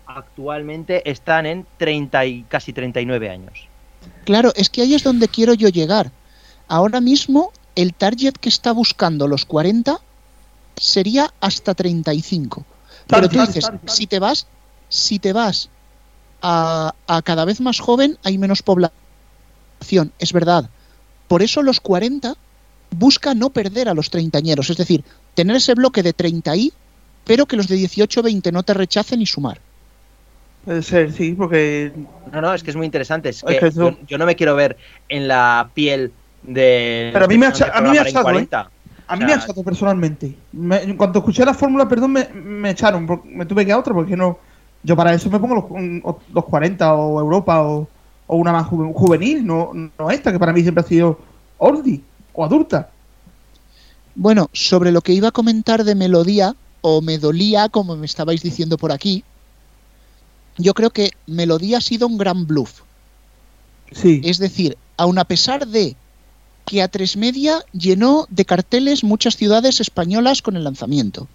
actualmente 0.05 1.09
están 1.09 1.45
en 1.45 1.65
30 1.77 2.25
y 2.25 2.43
casi 2.43 2.73
39 2.73 3.29
años. 3.29 3.67
Claro, 4.25 4.51
es 4.55 4.69
que 4.69 4.81
ahí 4.81 4.93
es 4.93 5.03
donde 5.03 5.29
quiero 5.29 5.53
yo 5.53 5.69
llegar. 5.69 6.11
Ahora 6.67 6.99
mismo 6.99 7.53
el 7.75 7.93
target 7.93 8.33
que 8.33 8.49
está 8.49 8.73
buscando 8.73 9.27
los 9.27 9.45
40 9.45 9.99
sería 10.75 11.31
hasta 11.39 11.73
35. 11.73 12.65
Pero 13.07 13.29
tú 13.29 13.39
dices, 13.39 13.69
si 13.87 14.07
te 14.07 14.19
vas, 14.19 14.45
si 14.89 15.19
te 15.19 15.31
vas 15.31 15.69
a, 16.41 16.93
a 17.07 17.21
cada 17.21 17.45
vez 17.45 17.61
más 17.61 17.79
joven, 17.79 18.17
hay 18.23 18.37
menos 18.37 18.61
población. 18.61 20.11
Es 20.19 20.33
verdad. 20.33 20.69
Por 21.29 21.41
eso 21.41 21.61
los 21.61 21.79
40 21.79 22.35
busca 22.95 23.33
no 23.33 23.49
perder 23.49 23.89
a 23.89 23.93
los 23.93 24.09
treintañeros, 24.09 24.69
es 24.69 24.77
decir, 24.77 25.03
tener 25.33 25.55
ese 25.55 25.73
bloque 25.73 26.03
de 26.03 26.13
30 26.13 26.55
y, 26.55 26.73
pero 27.25 27.45
que 27.45 27.55
los 27.55 27.67
de 27.67 27.77
18-20 27.77 28.51
no 28.51 28.63
te 28.63 28.73
rechacen 28.73 29.21
y 29.21 29.25
sumar. 29.25 29.59
Puede 30.65 30.83
ser, 30.83 31.11
sí, 31.11 31.33
porque 31.33 31.91
No, 32.31 32.41
no, 32.41 32.53
es 32.53 32.61
que 32.63 32.69
es 32.69 32.75
muy 32.75 32.85
interesante. 32.85 33.29
Es 33.29 33.43
Es 33.47 33.59
que 33.59 33.67
eso- 33.67 33.89
yo, 33.91 33.97
yo 34.07 34.17
no 34.17 34.25
me 34.25 34.35
quiero 34.35 34.55
ver 34.55 34.77
en 35.09 35.27
la 35.27 35.69
piel 35.73 36.11
de. 36.43 37.09
Pero 37.13 37.25
a 37.25 37.27
mí 37.27 37.37
me 37.37 37.47
ha 37.47 37.49
a 37.49 37.81
mí 37.81 37.89
me 37.89 37.99
ha 37.99 38.03
echado, 38.03 38.19
¿eh? 38.29 38.31
40. 38.31 38.69
A 39.07 39.15
mí 39.15 39.23
O 39.23 39.27
me 39.27 39.33
ha 39.33 39.37
echado 39.37 39.63
personalmente. 39.63 40.35
Me- 40.51 40.83
en 40.83 40.95
cuanto 40.97 41.19
escuché 41.19 41.43
la 41.43 41.53
fórmula, 41.53 41.87
perdón, 41.87 42.11
me, 42.13 42.27
me 42.33 42.69
echaron. 42.71 43.07
Me 43.25 43.45
tuve 43.45 43.63
que 43.65 43.69
ir 43.71 43.73
a 43.73 43.79
otra 43.79 43.93
porque 43.93 44.15
no. 44.15 44.37
Yo 44.83 44.95
para 44.95 45.13
eso 45.13 45.29
me 45.29 45.39
pongo 45.39 45.55
los, 46.03 46.15
los 46.33 46.45
40 46.45 46.93
o 46.93 47.19
Europa 47.19 47.61
o, 47.63 47.87
o 48.27 48.35
una 48.35 48.51
más 48.51 48.67
juve- 48.67 48.91
juvenil, 48.93 49.45
no, 49.45 49.71
no 49.97 50.09
esta, 50.11 50.31
que 50.31 50.39
para 50.39 50.53
mí 50.53 50.61
siempre 50.61 50.83
ha 50.83 50.87
sido 50.87 51.19
oldie 51.57 52.01
o 52.33 52.43
adulta. 52.45 52.89
Bueno, 54.15 54.49
sobre 54.53 54.91
lo 54.91 55.01
que 55.01 55.13
iba 55.13 55.29
a 55.29 55.31
comentar 55.31 55.83
de 55.83 55.95
melodía, 55.95 56.55
o 56.81 57.01
me 57.01 57.17
dolía, 57.17 57.69
como 57.69 57.95
me 57.95 58.05
estabais 58.05 58.41
diciendo 58.41 58.77
por 58.77 58.91
aquí, 58.91 59.23
yo 60.57 60.73
creo 60.73 60.89
que 60.89 61.11
melodía 61.27 61.77
ha 61.77 61.81
sido 61.81 62.07
un 62.07 62.17
gran 62.17 62.45
bluff. 62.45 62.81
Sí. 63.91 64.21
Es 64.23 64.37
decir, 64.37 64.77
aun 64.97 65.19
a 65.19 65.25
pesar 65.25 65.67
de 65.67 65.95
que 66.65 66.81
a 66.81 66.87
tres 66.87 67.17
media 67.17 67.65
llenó 67.73 68.27
de 68.29 68.45
carteles 68.45 69.03
muchas 69.03 69.35
ciudades 69.35 69.79
españolas 69.79 70.41
con 70.41 70.55
el 70.55 70.63
lanzamiento, 70.63 71.27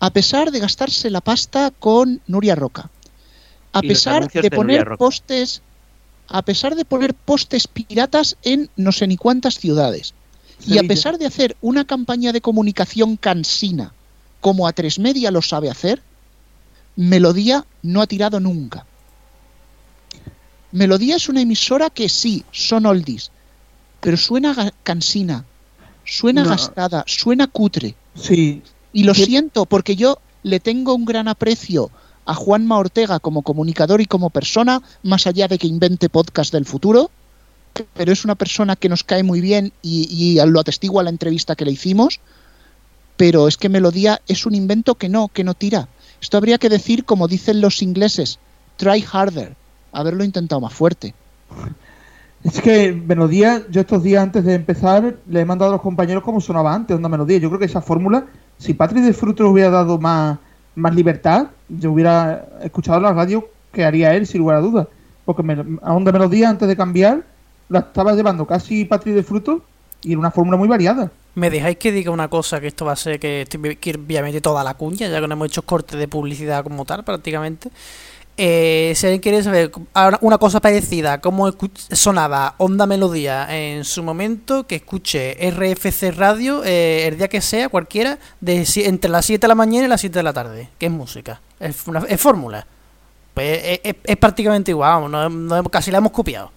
a 0.00 0.10
pesar 0.10 0.50
de 0.50 0.60
gastarse 0.60 1.10
la 1.10 1.20
pasta 1.20 1.70
con 1.70 2.20
Nuria 2.26 2.54
Roca, 2.54 2.90
a 3.72 3.80
pesar 3.80 4.30
de 4.30 4.50
poner 4.50 4.96
postes, 4.98 5.62
a 6.32 6.42
pesar 6.42 6.74
de 6.74 6.84
poner 6.84 7.12
postes 7.12 7.68
piratas 7.68 8.36
en 8.42 8.70
no 8.76 8.90
sé 8.90 9.06
ni 9.06 9.16
cuántas 9.16 9.58
ciudades, 9.58 10.14
y 10.66 10.78
a 10.78 10.82
pesar 10.82 11.18
de 11.18 11.26
hacer 11.26 11.56
una 11.60 11.84
campaña 11.84 12.32
de 12.32 12.40
comunicación 12.40 13.16
cansina 13.16 13.92
como 14.40 14.66
a 14.66 14.72
tres 14.72 14.98
media 14.98 15.30
lo 15.30 15.42
sabe 15.42 15.70
hacer, 15.70 16.02
Melodía 16.96 17.64
no 17.82 18.00
ha 18.00 18.06
tirado 18.06 18.40
nunca. 18.40 18.86
Melodía 20.72 21.16
es 21.16 21.28
una 21.28 21.42
emisora 21.42 21.90
que 21.90 22.08
sí, 22.08 22.44
son 22.50 22.86
oldies, 22.86 23.30
pero 24.00 24.16
suena 24.16 24.72
cansina, 24.82 25.44
suena 26.04 26.44
No. 26.44 26.50
gastada, 26.50 27.04
suena 27.06 27.46
cutre. 27.46 27.94
Sí. 28.14 28.62
Y 28.92 29.04
lo 29.04 29.14
siento, 29.14 29.66
porque 29.66 29.96
yo 29.96 30.18
le 30.42 30.60
tengo 30.60 30.94
un 30.94 31.04
gran 31.04 31.28
aprecio 31.28 31.90
a 32.24 32.34
Juanma 32.34 32.78
Ortega 32.78 33.18
como 33.18 33.42
comunicador 33.42 34.00
y 34.00 34.06
como 34.06 34.30
persona, 34.30 34.82
más 35.02 35.26
allá 35.26 35.48
de 35.48 35.58
que 35.58 35.66
invente 35.66 36.08
podcast 36.08 36.52
del 36.52 36.66
futuro, 36.66 37.10
pero 37.94 38.12
es 38.12 38.24
una 38.24 38.34
persona 38.34 38.76
que 38.76 38.88
nos 38.88 39.02
cae 39.02 39.22
muy 39.22 39.40
bien 39.40 39.72
y, 39.82 40.08
y 40.10 40.46
lo 40.46 40.60
atestigua 40.60 41.02
la 41.02 41.10
entrevista 41.10 41.56
que 41.56 41.64
le 41.64 41.72
hicimos, 41.72 42.20
pero 43.16 43.48
es 43.48 43.56
que 43.56 43.68
Melodía 43.68 44.20
es 44.28 44.46
un 44.46 44.54
invento 44.54 44.94
que 44.96 45.08
no, 45.08 45.28
que 45.28 45.44
no 45.44 45.54
tira. 45.54 45.88
Esto 46.20 46.36
habría 46.36 46.58
que 46.58 46.68
decir, 46.68 47.04
como 47.04 47.28
dicen 47.28 47.60
los 47.60 47.82
ingleses, 47.82 48.38
try 48.76 49.04
harder, 49.10 49.56
haberlo 49.92 50.24
intentado 50.24 50.60
más 50.60 50.72
fuerte. 50.72 51.14
Es 52.44 52.60
que 52.60 52.92
Melodía, 52.92 53.62
yo 53.70 53.82
estos 53.82 54.02
días 54.02 54.22
antes 54.22 54.44
de 54.44 54.54
empezar, 54.54 55.16
le 55.28 55.40
he 55.40 55.44
mandado 55.44 55.70
a 55.70 55.74
los 55.74 55.82
compañeros 55.82 56.24
cómo 56.24 56.40
sonaba 56.40 56.74
antes 56.74 56.96
Onda 56.96 57.08
Melodía. 57.08 57.38
Yo 57.38 57.48
creo 57.48 57.60
que 57.60 57.66
esa 57.66 57.80
fórmula, 57.80 58.26
si 58.58 58.74
Patrick 58.74 59.04
de 59.04 59.12
Fruto 59.12 59.48
hubiera 59.48 59.70
dado 59.70 59.98
más, 59.98 60.38
más 60.74 60.94
libertad, 60.94 61.48
yo 61.68 61.92
hubiera 61.92 62.46
escuchado 62.62 63.00
la 63.00 63.12
radio 63.12 63.48
que 63.72 63.84
haría 63.84 64.14
él, 64.14 64.26
sin 64.26 64.40
lugar 64.40 64.56
a 64.58 64.60
dudas. 64.60 64.86
Porque 65.24 65.42
me- 65.42 65.78
a 65.82 65.92
Onda 65.92 66.12
Melodía, 66.12 66.48
antes 66.50 66.68
de 66.68 66.76
cambiar, 66.76 67.22
la 67.68 67.80
estaba 67.80 68.12
llevando 68.14 68.46
casi 68.46 68.84
Patrick 68.84 69.14
de 69.14 69.22
Fruto 69.22 69.62
y 70.02 70.10
era 70.12 70.18
una 70.18 70.30
fórmula 70.30 70.56
muy 70.56 70.68
variada. 70.68 71.10
¿Me 71.34 71.48
dejáis 71.48 71.78
que 71.78 71.92
diga 71.92 72.10
una 72.10 72.28
cosa 72.28 72.60
que 72.60 72.66
esto 72.66 72.84
va 72.84 72.92
a 72.92 72.96
ser 72.96 73.18
que, 73.18 73.42
estoy- 73.42 73.58
meter 73.60 73.98
toda 74.42 74.62
la 74.62 74.74
cuña, 74.74 75.08
ya 75.08 75.20
que 75.20 75.26
no 75.28 75.32
hemos 75.34 75.46
hecho 75.48 75.62
corte 75.62 75.96
de 75.96 76.06
publicidad 76.08 76.62
como 76.64 76.84
tal 76.84 77.04
prácticamente? 77.04 77.70
Eh, 78.38 78.94
si 78.96 79.06
alguien 79.06 79.20
quiere 79.20 79.42
saber 79.42 79.70
una 80.22 80.38
cosa 80.38 80.58
parecida, 80.60 81.20
cómo 81.20 81.52
sonaba 81.92 82.54
Onda 82.58 82.86
Melodía 82.86 83.46
en 83.54 83.84
su 83.84 84.02
momento, 84.02 84.66
que 84.66 84.76
escuche 84.76 85.36
RFC 85.50 86.12
Radio 86.16 86.62
eh, 86.64 87.06
el 87.08 87.18
día 87.18 87.28
que 87.28 87.42
sea, 87.42 87.68
cualquiera, 87.68 88.18
de 88.40 88.66
entre 88.86 89.10
las 89.10 89.26
7 89.26 89.42
de 89.42 89.48
la 89.48 89.54
mañana 89.54 89.84
y 89.84 89.88
las 89.88 90.00
7 90.00 90.18
de 90.18 90.22
la 90.22 90.32
tarde, 90.32 90.70
que 90.78 90.86
es 90.86 90.92
música, 90.92 91.40
es, 91.60 91.76
fórmula. 92.20 92.66
Pues 93.34 93.60
es, 93.64 93.80
es- 93.84 93.96
es 94.02 94.16
prácticamente 94.16 94.70
igual, 94.70 95.10
no- 95.10 95.28
no- 95.28 95.64
casi 95.64 95.90
la 95.90 95.98
hemos 95.98 96.12
copiado. 96.12 96.50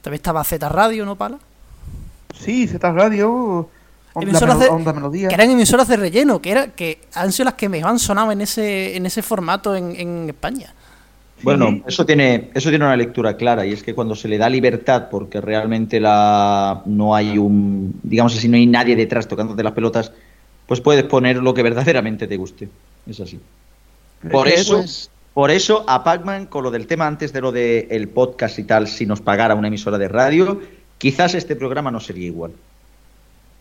También 0.00 0.18
estaba 0.20 0.42
Z 0.42 0.66
Radio, 0.70 1.04
¿no, 1.04 1.16
Pala? 1.16 1.38
Sí, 2.40 2.66
Z 2.66 2.92
Radio, 2.92 3.68
Emisoras 4.22 4.56
Melo- 4.58 4.64
de- 4.64 4.68
Onda 4.70 4.92
Melodía. 4.92 5.28
que 5.28 5.34
eran 5.34 5.50
emisoras 5.50 5.88
de 5.88 5.96
relleno, 5.96 6.40
que 6.40 6.50
era 6.50 6.68
que 6.68 7.00
han 7.14 7.32
sido 7.32 7.46
las 7.46 7.54
que 7.54 7.68
mejor 7.68 7.90
han 7.90 7.98
sonado 7.98 8.32
en 8.32 8.40
ese 8.40 8.96
en 8.96 9.06
ese 9.06 9.22
formato 9.22 9.74
en, 9.76 9.94
en 9.96 10.28
España. 10.28 10.72
Bueno, 11.42 11.82
eso 11.86 12.06
tiene, 12.06 12.50
eso 12.54 12.70
tiene 12.70 12.86
una 12.86 12.96
lectura 12.96 13.36
clara 13.36 13.66
y 13.66 13.72
es 13.72 13.82
que 13.82 13.94
cuando 13.94 14.14
se 14.14 14.26
le 14.26 14.38
da 14.38 14.48
libertad 14.48 15.08
porque 15.10 15.40
realmente 15.42 16.00
la, 16.00 16.80
no 16.86 17.14
hay 17.14 17.36
un, 17.36 18.00
digamos 18.02 18.34
así, 18.34 18.48
no 18.48 18.56
hay 18.56 18.66
nadie 18.66 18.96
detrás 18.96 19.28
tocándote 19.28 19.62
las 19.62 19.72
pelotas, 19.74 20.12
pues 20.66 20.80
puedes 20.80 21.04
poner 21.04 21.36
lo 21.36 21.52
que 21.52 21.62
verdaderamente 21.62 22.26
te 22.26 22.38
guste. 22.38 22.70
Es 23.06 23.20
así. 23.20 23.38
Por 24.32 24.48
eso, 24.48 24.78
pues- 24.78 25.10
por 25.34 25.50
eso 25.50 25.84
a 25.86 26.02
Pacman, 26.02 26.46
con 26.46 26.64
lo 26.64 26.70
del 26.70 26.86
tema 26.86 27.06
antes 27.06 27.34
de 27.34 27.42
lo 27.42 27.52
del 27.52 28.08
podcast 28.08 28.58
y 28.58 28.64
tal, 28.64 28.88
si 28.88 29.04
nos 29.04 29.20
pagara 29.20 29.54
una 29.54 29.68
emisora 29.68 29.98
de 29.98 30.08
radio, 30.08 30.62
quizás 30.96 31.34
este 31.34 31.54
programa 31.54 31.90
no 31.90 32.00
sería 32.00 32.26
igual. 32.26 32.52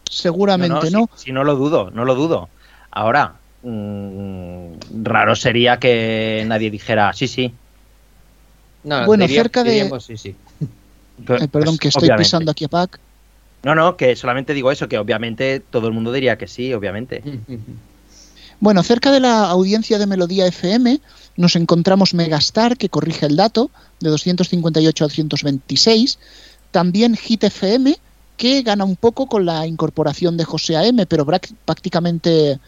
Seguramente 0.10 0.90
no, 0.92 1.00
no. 1.02 1.10
Si, 1.16 1.26
si 1.26 1.32
no 1.32 1.44
lo 1.44 1.56
dudo, 1.56 1.92
no 1.92 2.06
lo 2.06 2.16
dudo. 2.16 2.50
Ahora, 2.92 3.36
mm, 3.64 5.04
raro 5.04 5.36
sería 5.36 5.78
que 5.80 6.44
nadie 6.48 6.72
dijera 6.72 7.12
sí, 7.14 7.28
sí. 7.28 7.52
No, 8.84 9.06
Bueno, 9.06 9.26
diría- 9.26 9.42
cerca 9.42 9.64
de- 9.64 9.72
diríamos 9.72 10.06
sí, 10.06 10.18
sí. 10.18 10.36
Pero, 11.26 11.42
Ay, 11.42 11.48
perdón, 11.48 11.76
pues, 11.76 11.80
que 11.80 11.88
estoy 11.90 12.04
obviamente. 12.04 12.24
pisando 12.26 12.52
aquí 12.52 12.66
a 12.66 12.68
Pac. 12.68 13.00
No, 13.64 13.74
no, 13.74 13.98
que 13.98 14.16
solamente 14.16 14.54
digo 14.54 14.72
eso, 14.72 14.88
que 14.88 14.98
obviamente 15.00 15.60
todo 15.60 15.88
el 15.88 15.94
mundo 15.94 16.12
diría 16.12 16.38
que 16.38 16.48
sí, 16.48 16.74
obviamente. 16.74 17.24
Bueno, 18.62 18.84
cerca 18.84 19.12
de 19.12 19.20
la 19.20 19.50
audiencia 19.50 19.98
de 20.00 20.08
Melodía 20.08 20.48
FM 20.48 21.02
nos 21.36 21.58
encontramos 21.58 22.14
Megastar, 22.14 22.78
que 22.78 22.88
corrige 22.88 23.26
el 23.26 23.36
dato, 23.36 23.70
de 24.00 24.10
258 24.10 25.04
a 25.04 25.08
226. 25.08 26.18
También 26.72 27.18
Hit 27.18 27.44
FM, 27.44 27.98
que 28.38 28.62
gana 28.62 28.84
un 28.84 28.96
poco 28.96 29.28
con 29.28 29.46
la 29.46 29.66
incorporación 29.68 30.38
de 30.38 30.46
José 30.46 30.76
AM, 30.78 31.06
pero 31.08 31.26
prácticamente 31.26 32.60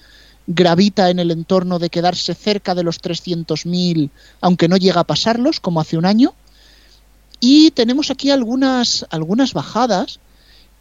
gravita 0.48 1.10
en 1.10 1.20
el 1.20 1.32
entorno 1.32 1.78
de 1.78 1.90
quedarse 1.90 2.34
cerca 2.34 2.74
de 2.74 2.84
los 2.84 3.02
300.000, 3.02 4.10
aunque 4.42 4.68
no 4.68 4.78
llega 4.78 5.02
a 5.02 5.04
pasarlos, 5.04 5.60
como 5.60 5.82
hace 5.82 5.98
un 5.98 6.06
año. 6.06 6.34
Y 7.40 7.72
tenemos 7.72 8.10
aquí 8.10 8.32
algunas, 8.32 9.06
algunas 9.10 9.54
bajadas 9.54 10.20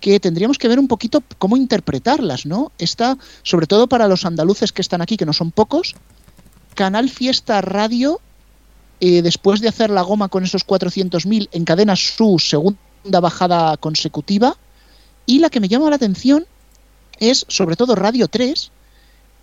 que 0.01 0.21
tendríamos 0.21 0.59
que 0.59 0.69
ver 0.69 0.79
un 0.79 0.89
poquito 0.89 1.23
cómo 1.39 1.57
interpretarlas, 1.57 2.47
¿no? 2.47 2.71
Esta, 2.79 3.19
sobre 3.43 3.67
todo 3.67 3.89
para 3.89 4.09
los 4.09 4.25
andaluces 4.25 4.73
que 4.73 4.83
están 4.83 5.03
aquí, 5.03 5.17
que 5.17 5.27
no 5.27 5.33
son 5.33 5.51
pocos, 5.51 5.95
Canal 6.75 7.09
Fiesta 7.09 7.61
Radio, 7.61 8.21
eh, 9.01 9.23
después 9.23 9.61
de 9.61 9.69
hacer 9.69 9.91
la 9.91 10.03
goma 10.03 10.29
con 10.29 10.45
esos 10.45 10.67
400.000, 10.67 11.49
encadena 11.53 11.97
su 11.97 12.39
segunda 12.39 13.21
bajada 13.21 13.77
consecutiva. 13.79 14.57
Y 15.27 15.40
la 15.40 15.51
que 15.51 15.61
me 15.61 15.69
llama 15.69 15.90
la 15.90 15.97
atención 15.97 16.47
es 17.19 17.44
sobre 17.48 17.77
todo 17.77 17.94
Radio 17.94 18.28
3, 18.28 18.70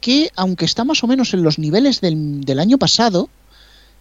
que 0.02 0.32
aunque 0.36 0.66
está 0.66 0.84
más 0.84 1.04
o 1.04 1.08
menos 1.08 1.34
en 1.34 1.44
los 1.44 1.60
niveles 1.60 2.02
del, 2.02 2.42
del 2.46 2.60
año 2.60 2.78
pasado, 2.78 3.30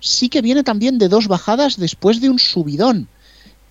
sí 0.01 0.29
que 0.29 0.43
viene 0.43 0.63
también 0.63 0.99
de 0.99 1.09
dos 1.09 1.29
bajadas 1.29 1.77
después 1.79 2.21
de 2.21 2.29
un 2.31 2.39
subidón. 2.39 3.09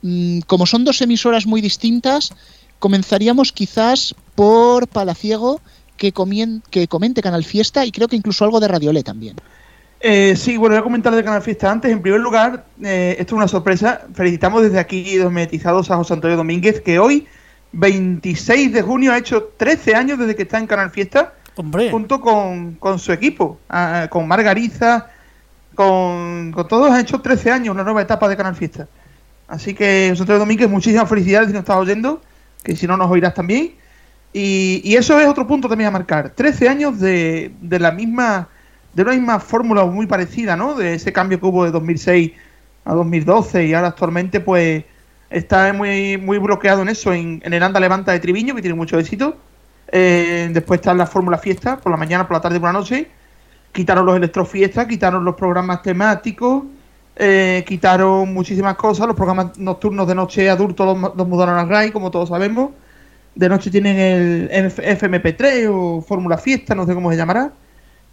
Mm, 0.02 0.40
como 0.48 0.66
son 0.66 0.84
dos 0.84 1.02
emisoras 1.02 1.46
muy 1.46 1.62
distintas, 1.62 2.32
comenzaríamos 2.80 3.52
quizás 3.52 4.16
por 4.36 4.88
Palaciego, 4.88 5.62
que, 5.98 6.14
comien- 6.14 6.64
que 6.72 6.88
comente 6.88 7.22
Canal 7.22 7.44
Fiesta 7.46 7.86
y 7.86 7.92
creo 7.92 8.08
que 8.08 8.16
incluso 8.16 8.44
algo 8.44 8.60
de 8.60 8.68
Radiolé 8.68 9.04
también. 9.04 9.36
Eh, 10.00 10.34
sí, 10.36 10.58
bueno, 10.58 10.74
voy 10.74 10.80
a 10.80 10.84
comentar 10.84 11.14
de 11.14 11.24
Canal 11.24 11.44
Fiesta 11.44 11.70
antes. 11.72 11.92
En 11.92 12.02
primer 12.02 12.22
lugar, 12.22 12.66
eh, 12.82 13.16
esto 13.20 13.36
es 13.36 13.38
una 13.38 13.48
sorpresa. 13.48 14.08
Felicitamos 14.16 14.64
desde 14.64 14.80
aquí, 14.80 15.16
dometizados 15.18 15.92
a 15.92 15.98
José 15.98 16.14
Antonio 16.14 16.38
Domínguez, 16.38 16.82
que 16.82 16.98
hoy, 16.98 17.28
26 17.74 18.74
de 18.74 18.82
junio, 18.82 19.12
ha 19.12 19.18
hecho 19.18 19.52
13 19.58 19.96
años 19.96 20.20
desde 20.20 20.36
que 20.36 20.44
está 20.44 20.58
en 20.58 20.68
Canal 20.68 20.90
Fiesta, 20.92 21.34
junto 21.56 22.22
con, 22.22 22.76
con 22.76 23.00
su 23.00 23.12
equipo, 23.12 23.60
ah, 23.70 24.08
con 24.10 24.28
Margariza, 24.28 25.08
con, 25.76 26.52
con 26.52 26.68
todos, 26.68 26.92
han 26.92 27.02
hecho 27.02 27.22
13 27.22 27.52
años, 27.52 27.74
una 27.74 27.84
nueva 27.84 28.02
etapa 28.02 28.28
de 28.28 28.38
Canal 28.38 28.56
Fiesta. 28.56 28.88
Así 29.48 29.74
que, 29.74 30.10
Antonio 30.10 30.40
Domínguez, 30.40 30.70
muchísimas 30.70 31.10
felicidades 31.10 31.48
si 31.48 31.54
nos 31.54 31.62
estás 31.62 31.78
oyendo, 31.78 32.22
que 32.64 32.76
si 32.76 32.88
no 32.88 32.98
nos 32.98 33.10
oirás 33.10 33.34
también. 33.34 33.74
Y, 34.34 34.82
y 34.84 34.96
eso 34.96 35.20
es 35.20 35.28
otro 35.28 35.46
punto 35.46 35.68
también 35.68 35.90
a 35.90 35.92
marcar. 35.92 36.30
13 36.30 36.70
años 36.70 37.00
de, 37.00 37.52
de 37.62 37.80
la 37.80 37.92
misma 37.92 38.48
de 38.94 39.04
una 39.04 39.12
misma 39.12 39.40
fórmula 39.40 39.86
muy 39.86 40.06
parecida, 40.06 40.56
¿no? 40.56 40.76
De 40.76 40.96
ese 40.96 41.14
cambio 41.14 41.40
que 41.40 41.46
hubo 41.46 41.64
de 41.66 41.72
2006 41.72 42.32
a 42.84 42.94
2012 42.94 43.68
y 43.68 43.74
ahora 43.74 43.90
actualmente 43.90 44.40
pues 44.40 44.84
está 45.32 45.74
muy 45.74 46.18
muy 46.18 46.38
bloqueado 46.38 46.82
en 46.82 46.90
eso, 46.90 47.14
en, 47.14 47.42
el 47.44 47.64
Anda 47.64 47.80
Levanta 47.80 48.12
de 48.12 48.20
Triviño, 48.20 48.54
que 48.56 48.62
tiene 48.62 48.76
mucho 48.76 49.00
éxito. 49.00 49.38
Eh, 49.92 50.50
después 50.54 50.80
está 50.80 50.94
la 50.94 51.08
fórmula 51.08 51.38
fiesta, 51.38 51.78
por 51.78 51.92
la 51.92 51.98
mañana, 51.98 52.28
por 52.28 52.38
la 52.38 52.42
tarde 52.42 52.60
por 52.60 52.70
la 52.70 52.74
noche. 52.74 53.08
Quitaron 53.72 54.06
los 54.06 54.18
electrofiestas, 54.18 54.86
quitaron 54.86 55.24
los 55.24 55.36
programas 55.36 55.82
temáticos, 55.82 56.64
eh, 57.16 57.64
quitaron 57.66 58.34
muchísimas 58.34 58.76
cosas, 58.76 59.08
los 59.08 59.16
programas 59.16 59.58
nocturnos 59.58 60.08
de 60.08 60.16
noche 60.16 60.50
adultos 60.50 60.86
los, 60.86 61.16
los 61.16 61.28
mudaron 61.28 61.58
a 61.58 61.66
RAI, 61.66 61.92
como 61.92 62.12
todos 62.12 62.30
sabemos. 62.30 62.72
De 63.34 63.48
noche 63.48 63.72
tienen 63.72 63.98
el 64.52 64.72
FMP3 64.72 65.70
o 65.72 66.02
Fórmula 66.02 66.38
Fiesta, 66.38 66.76
no 66.76 66.86
sé 66.86 66.94
cómo 66.94 67.12
se 67.12 67.18
llamará 67.18 67.52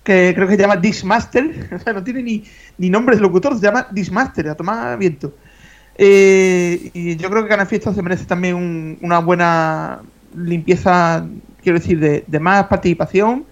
que 0.08 0.32
creo 0.34 0.48
que 0.48 0.56
se 0.56 0.62
llama 0.62 0.76
Dismaster, 0.76 1.68
o 1.76 1.78
sea, 1.78 1.92
no 1.92 2.02
tiene 2.02 2.22
ni, 2.22 2.42
ni 2.78 2.88
nombre 2.88 3.14
de 3.14 3.20
locutor, 3.20 3.54
se 3.54 3.60
llama 3.60 3.86
Dismaster, 3.90 4.48
a 4.48 4.54
tomar 4.54 4.96
viento. 4.96 5.34
Eh, 5.98 6.90
y 6.94 7.16
yo 7.16 7.28
creo 7.30 7.42
que 7.42 7.48
Canal 7.48 7.66
Fiesta 7.66 7.92
se 7.92 8.02
merece 8.02 8.24
también 8.24 8.54
un- 8.54 8.98
una 9.02 9.18
buena 9.18 10.00
limpieza, 10.36 11.26
quiero 11.62 11.78
decir, 11.78 11.98
de, 12.26 12.40
más 12.40 12.66
participación, 12.68 13.44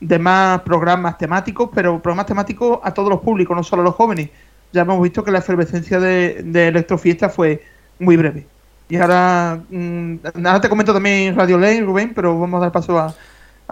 de 0.00 0.18
más 0.18 0.62
programas 0.62 1.18
temáticos, 1.18 1.70
pero 1.74 2.00
programas 2.02 2.26
temáticos 2.26 2.80
a 2.82 2.92
todos 2.94 3.10
los 3.10 3.20
públicos, 3.20 3.56
no 3.56 3.62
solo 3.62 3.82
a 3.82 3.84
los 3.86 3.94
jóvenes. 3.94 4.30
Ya 4.72 4.82
hemos 4.82 5.02
visto 5.02 5.22
que 5.24 5.30
la 5.30 5.38
efervescencia 5.40 6.00
de, 6.00 6.42
de 6.44 6.68
Electrofiesta 6.68 7.28
fue 7.28 7.62
muy 7.98 8.16
breve. 8.16 8.46
Y 8.88 8.96
ahora, 8.96 9.62
mm, 9.70 10.16
ahora 10.44 10.60
te 10.60 10.68
comento 10.68 10.92
también 10.94 11.36
Radio 11.36 11.58
Ley, 11.58 11.80
Rubén, 11.82 12.12
pero 12.14 12.38
vamos 12.38 12.58
a 12.58 12.62
dar 12.62 12.72
paso 12.72 12.98
a, 12.98 13.14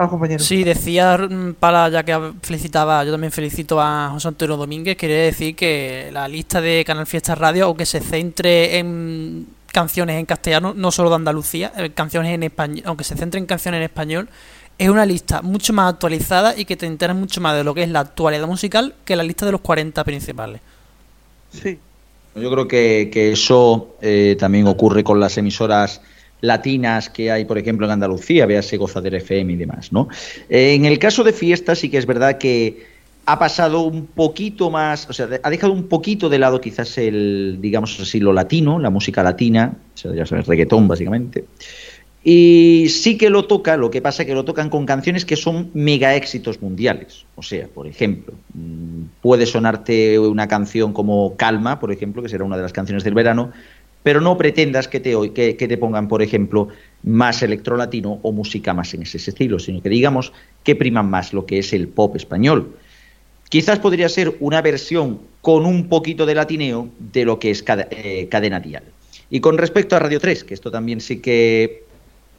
a 0.00 0.04
los 0.04 0.10
compañeros. 0.10 0.46
Sí, 0.46 0.64
decía 0.64 1.18
mm, 1.18 1.54
para 1.54 1.88
ya 1.90 2.02
que 2.02 2.32
felicitaba, 2.42 3.04
yo 3.04 3.12
también 3.12 3.32
felicito 3.32 3.80
a 3.80 4.08
José 4.12 4.28
Antonio 4.28 4.56
Domínguez, 4.56 4.96
quería 4.96 5.18
decir 5.18 5.54
que 5.54 6.10
la 6.12 6.26
lista 6.26 6.60
de 6.60 6.84
Canal 6.86 7.06
Fiesta 7.06 7.34
Radio, 7.34 7.66
aunque 7.66 7.84
se 7.84 8.00
centre 8.00 8.78
en 8.78 9.46
canciones 9.72 10.18
en 10.18 10.26
castellano, 10.26 10.72
no 10.74 10.90
solo 10.90 11.10
de 11.10 11.16
Andalucía, 11.16 11.72
eh, 11.76 11.90
canciones 11.90 12.34
en 12.34 12.42
español, 12.44 12.82
aunque 12.86 13.04
se 13.04 13.16
centre 13.16 13.38
en 13.38 13.46
canciones 13.46 13.78
en 13.78 13.84
español, 13.84 14.28
es 14.78 14.88
una 14.88 15.04
lista 15.04 15.42
mucho 15.42 15.74
más 15.74 15.92
actualizada 15.92 16.56
y 16.56 16.64
que 16.64 16.76
te 16.76 16.86
enteras 16.86 17.14
mucho 17.14 17.42
más 17.42 17.54
de 17.54 17.62
lo 17.62 17.74
que 17.74 17.82
es 17.82 17.90
la 17.90 18.00
actualidad 18.00 18.46
musical 18.46 18.94
que 19.04 19.16
la 19.16 19.22
lista 19.22 19.44
de 19.44 19.52
los 19.52 19.60
40 19.60 20.02
principales. 20.04 20.62
Sí. 21.52 21.78
Yo 22.34 22.50
creo 22.50 22.66
que, 22.68 23.10
que 23.12 23.32
eso 23.32 23.96
eh, 24.00 24.36
también 24.38 24.66
ocurre 24.68 25.04
con 25.04 25.20
las 25.20 25.36
emisoras 25.36 26.00
latinas 26.40 27.10
que 27.10 27.30
hay, 27.30 27.44
por 27.44 27.58
ejemplo, 27.58 27.86
en 27.86 27.92
Andalucía, 27.92 28.46
véase 28.46 28.76
Gozadera 28.76 29.18
FM 29.18 29.52
y 29.52 29.56
demás, 29.56 29.92
¿no? 29.92 30.08
En 30.48 30.84
el 30.84 30.98
caso 30.98 31.24
de 31.24 31.32
fiestas 31.32 31.78
sí 31.78 31.88
que 31.88 31.98
es 31.98 32.06
verdad 32.06 32.38
que 32.38 32.86
ha 33.26 33.38
pasado 33.38 33.82
un 33.82 34.06
poquito 34.06 34.70
más, 34.70 35.08
o 35.08 35.12
sea, 35.12 35.28
ha 35.42 35.50
dejado 35.50 35.72
un 35.72 35.88
poquito 35.88 36.28
de 36.28 36.38
lado 36.38 36.60
quizás 36.60 36.98
el, 36.98 37.58
digamos 37.60 37.98
así, 38.00 38.18
lo 38.18 38.32
latino, 38.32 38.78
la 38.78 38.90
música 38.90 39.22
latina, 39.22 39.76
o 39.94 39.96
sea, 39.96 40.14
ya 40.14 40.26
sabes, 40.26 40.46
reggaetón 40.46 40.88
básicamente. 40.88 41.44
Y 42.22 42.88
sí 42.90 43.16
que 43.16 43.30
lo 43.30 43.46
toca, 43.46 43.78
lo 43.78 43.90
que 43.90 44.02
pasa 44.02 44.22
es 44.22 44.26
que 44.26 44.34
lo 44.34 44.44
tocan 44.44 44.68
con 44.68 44.84
canciones 44.84 45.24
que 45.24 45.36
son 45.36 45.70
mega 45.72 46.14
éxitos 46.16 46.60
mundiales. 46.60 47.24
O 47.34 47.42
sea, 47.42 47.66
por 47.68 47.86
ejemplo, 47.86 48.34
mm, 48.52 49.04
puede 49.22 49.46
sonarte 49.46 50.18
una 50.18 50.46
canción 50.46 50.92
como 50.92 51.36
Calma, 51.36 51.80
por 51.80 51.92
ejemplo, 51.92 52.22
que 52.22 52.28
será 52.28 52.44
una 52.44 52.56
de 52.56 52.62
las 52.62 52.74
canciones 52.74 53.04
del 53.04 53.14
verano, 53.14 53.52
pero 54.02 54.20
no 54.20 54.36
pretendas 54.38 54.88
que 54.88 55.00
te, 55.00 55.14
que, 55.32 55.56
que 55.56 55.68
te 55.68 55.76
pongan, 55.78 56.08
por 56.08 56.22
ejemplo, 56.22 56.68
más 57.02 57.42
electrolatino 57.42 58.18
o 58.22 58.32
música 58.32 58.72
más 58.74 58.94
en 58.94 59.02
ese 59.02 59.18
estilo, 59.18 59.58
sino 59.58 59.82
que 59.82 59.88
digamos 59.88 60.32
que 60.64 60.74
priman 60.76 61.10
más 61.10 61.32
lo 61.32 61.44
que 61.46 61.58
es 61.58 61.72
el 61.72 61.88
pop 61.88 62.16
español. 62.16 62.76
Quizás 63.48 63.78
podría 63.80 64.08
ser 64.08 64.36
una 64.40 64.62
versión 64.62 65.20
con 65.40 65.66
un 65.66 65.88
poquito 65.88 66.24
de 66.24 66.34
latineo 66.34 66.88
de 66.98 67.24
lo 67.24 67.38
que 67.38 67.50
es 67.50 67.64
cade- 67.64 67.88
eh, 67.90 68.28
cadena 68.30 68.60
dial. 68.60 68.84
Y 69.28 69.40
con 69.40 69.58
respecto 69.58 69.96
a 69.96 69.98
Radio 69.98 70.20
3, 70.20 70.44
que 70.44 70.54
esto 70.54 70.70
también 70.70 71.00
sí 71.00 71.18
que 71.20 71.84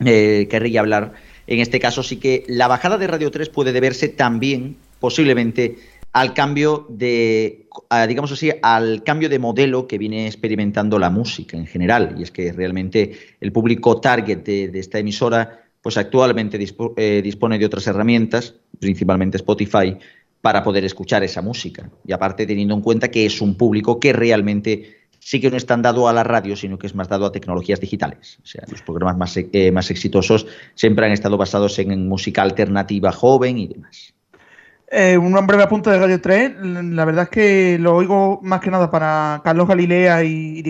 eh, 0.05 0.47
querría 0.49 0.79
hablar, 0.79 1.13
en 1.47 1.59
este 1.59 1.79
caso 1.79 2.01
sí 2.01 2.17
que 2.17 2.43
la 2.47 2.67
bajada 2.67 2.97
de 2.97 3.07
Radio 3.07 3.29
3 3.29 3.49
puede 3.49 3.71
deberse 3.73 4.07
también, 4.07 4.77
posiblemente, 4.99 5.77
al 6.13 6.33
cambio 6.33 6.85
de, 6.89 7.67
digamos 8.07 8.31
así, 8.31 8.51
al 8.61 9.03
cambio 9.03 9.29
de 9.29 9.39
modelo 9.39 9.87
que 9.87 9.97
viene 9.97 10.27
experimentando 10.27 10.99
la 10.99 11.09
música 11.09 11.57
en 11.57 11.65
general. 11.65 12.15
Y 12.17 12.23
es 12.23 12.31
que 12.31 12.51
realmente 12.51 13.17
el 13.39 13.51
público 13.51 14.01
target 14.01 14.39
de, 14.39 14.79
esta 14.79 14.99
emisora, 14.99 15.63
pues 15.81 15.97
actualmente 15.97 16.59
eh, 16.97 17.21
dispone 17.23 17.57
de 17.57 17.65
otras 17.65 17.87
herramientas, 17.87 18.55
principalmente 18.79 19.37
Spotify, 19.37 19.97
para 20.41 20.63
poder 20.63 20.83
escuchar 20.83 21.23
esa 21.23 21.41
música. 21.41 21.89
Y 22.05 22.11
aparte 22.11 22.45
teniendo 22.45 22.73
en 22.73 22.81
cuenta 22.81 23.09
que 23.09 23.25
es 23.25 23.41
un 23.41 23.55
público 23.55 23.99
que 23.99 24.11
realmente 24.11 24.97
sí 25.19 25.39
que 25.39 25.51
no 25.51 25.55
es 25.55 25.65
tan 25.65 25.81
dado 25.81 26.09
a 26.09 26.13
la 26.13 26.23
radio, 26.23 26.55
sino 26.55 26.77
que 26.77 26.87
es 26.87 26.95
más 26.95 27.07
dado 27.07 27.27
a 27.27 27.31
tecnologías 27.31 27.79
digitales. 27.79 28.39
O 28.43 28.47
sea, 28.47 28.63
los 28.69 28.81
programas 28.81 29.17
más, 29.17 29.37
eh, 29.37 29.71
más 29.71 29.91
exitosos 29.91 30.47
siempre 30.73 31.05
han 31.05 31.11
estado 31.11 31.37
basados 31.37 31.77
en 31.79 32.07
música 32.07 32.41
alternativa 32.41 33.11
joven 33.11 33.59
y 33.59 33.67
demás. 33.67 34.13
Eh, 34.93 35.17
un 35.17 35.33
breve 35.47 35.63
apunte 35.63 35.89
de 35.89 35.97
Radio 35.97 36.19
3. 36.19 36.57
La 36.91 37.05
verdad 37.05 37.23
es 37.23 37.29
que 37.29 37.77
lo 37.79 37.95
oigo 37.95 38.41
más 38.43 38.59
que 38.59 38.69
nada 38.69 38.91
para 38.91 39.41
Carlos 39.41 39.67
Galilea 39.67 40.23
y. 40.25 40.61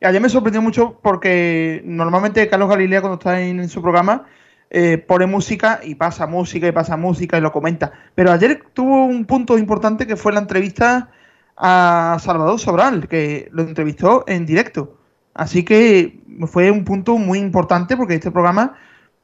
Y 0.00 0.04
ayer 0.04 0.20
me 0.20 0.28
sorprendió 0.28 0.60
mucho 0.60 0.98
porque 1.00 1.82
normalmente 1.84 2.48
Carlos 2.48 2.68
Galilea 2.68 3.00
cuando 3.00 3.18
está 3.18 3.40
en, 3.40 3.60
en 3.60 3.68
su 3.68 3.80
programa 3.80 4.26
eh, 4.70 4.98
pone 4.98 5.26
música 5.26 5.80
y 5.82 5.94
pasa 5.94 6.26
música 6.26 6.66
y 6.66 6.72
pasa 6.72 6.96
música 6.96 7.38
y 7.38 7.40
lo 7.40 7.52
comenta. 7.52 7.92
Pero 8.16 8.32
ayer 8.32 8.64
tuvo 8.74 9.04
un 9.04 9.24
punto 9.24 9.56
importante 9.56 10.06
que 10.06 10.16
fue 10.16 10.32
la 10.32 10.40
entrevista 10.40 11.10
a 11.56 12.18
Salvador 12.20 12.58
Sobral, 12.58 13.06
que 13.08 13.48
lo 13.52 13.62
entrevistó 13.62 14.24
en 14.26 14.46
directo. 14.46 14.98
Así 15.34 15.64
que 15.64 16.20
fue 16.48 16.72
un 16.72 16.84
punto 16.84 17.16
muy 17.18 17.38
importante 17.38 17.96
porque 17.96 18.14
este 18.14 18.32
programa 18.32 18.76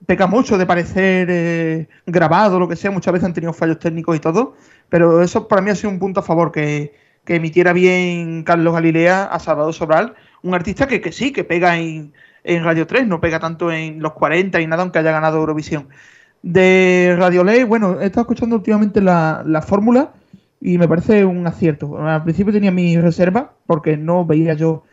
peca 0.07 0.27
mucho 0.27 0.59
de 0.59 0.67
parecer 0.67 1.29
eh, 1.31 1.89
grabado, 2.07 2.59
lo 2.59 2.69
que 2.69 2.77
sea. 2.77 2.91
Muchas 2.91 3.13
veces 3.13 3.27
han 3.27 3.35
tenido 3.35 3.53
fallos 3.53 3.79
técnicos 3.79 4.17
y 4.17 4.21
todo. 4.21 4.55
Pero 4.89 5.23
eso 5.23 5.49
para 5.49 5.63
mí 5.63 5.71
ha 5.71 5.75
sido 5.75 5.91
un 5.91 5.99
punto 5.99 6.21
a 6.21 6.23
favor, 6.23 6.53
que, 6.53 6.95
que 7.25 7.37
emitiera 7.37 7.73
bien 7.73 8.45
Carlos 8.45 8.75
Galilea 8.75 9.25
a 9.25 9.39
Salvador 9.39 9.73
Sobral, 9.75 10.15
un 10.43 10.55
artista 10.55 10.87
que, 10.87 11.01
que 11.01 11.13
sí, 11.13 11.33
que 11.33 11.45
pega 11.45 11.77
en, 11.79 12.13
en 12.45 12.65
Radio 12.65 12.87
3, 12.87 13.07
no 13.07 13.21
pega 13.21 13.41
tanto 13.41 13.73
en 13.73 14.01
los 14.01 14.13
40 14.13 14.61
y 14.61 14.67
nada, 14.67 14.83
aunque 14.83 14.99
haya 14.99 15.13
ganado 15.13 15.39
Eurovisión. 15.39 15.89
De 16.43 17.15
Radio 17.19 17.43
Ley, 17.43 17.65
bueno, 17.65 18.01
he 18.01 18.07
estado 18.07 18.23
escuchando 18.23 18.57
últimamente 18.57 19.01
la, 19.01 19.43
la 19.47 19.63
fórmula 19.63 20.13
y 20.61 20.77
me 20.77 20.87
parece 20.87 21.25
un 21.25 21.47
acierto. 21.47 21.99
Al 21.99 22.23
principio 22.23 22.53
tenía 22.53 22.71
mi 22.71 22.99
reserva 22.99 23.53
porque 23.67 23.97
no 23.97 24.27
veía 24.27 24.53
yo 24.55 24.85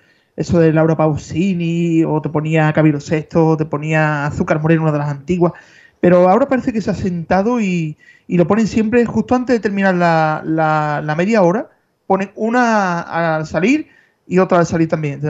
eso 0.42 0.60
de 0.60 0.74
Laura 0.74 0.96
Pausini 0.96 2.04
o 2.04 2.22
te 2.22 2.30
ponía 2.30 2.74
Camilo 2.74 3.00
Sexto 3.00 3.48
o 3.48 3.58
te 3.58 3.66
ponía 3.66 4.26
Azúcar 4.26 4.62
Moreno, 4.62 4.84
una 4.84 4.92
de 4.92 4.98
las 5.00 5.10
antiguas. 5.10 5.54
Pero 6.00 6.30
ahora 6.30 6.48
parece 6.48 6.74
que 6.74 6.82
se 6.82 6.92
ha 6.92 6.96
sentado 6.96 7.62
y, 7.62 7.98
y 8.28 8.38
lo 8.38 8.48
ponen 8.48 8.68
siempre 8.68 9.06
justo 9.06 9.36
antes 9.36 9.56
de 9.56 9.60
terminar 9.60 9.96
la, 9.96 10.42
la, 10.46 11.02
la 11.04 11.16
media 11.16 11.42
hora. 11.42 11.70
Ponen 12.08 12.32
una 12.36 13.02
al 13.02 13.46
salir 13.46 13.88
y 14.28 14.40
otra 14.40 14.60
al 14.60 14.66
salir 14.66 14.90
también. 14.90 15.22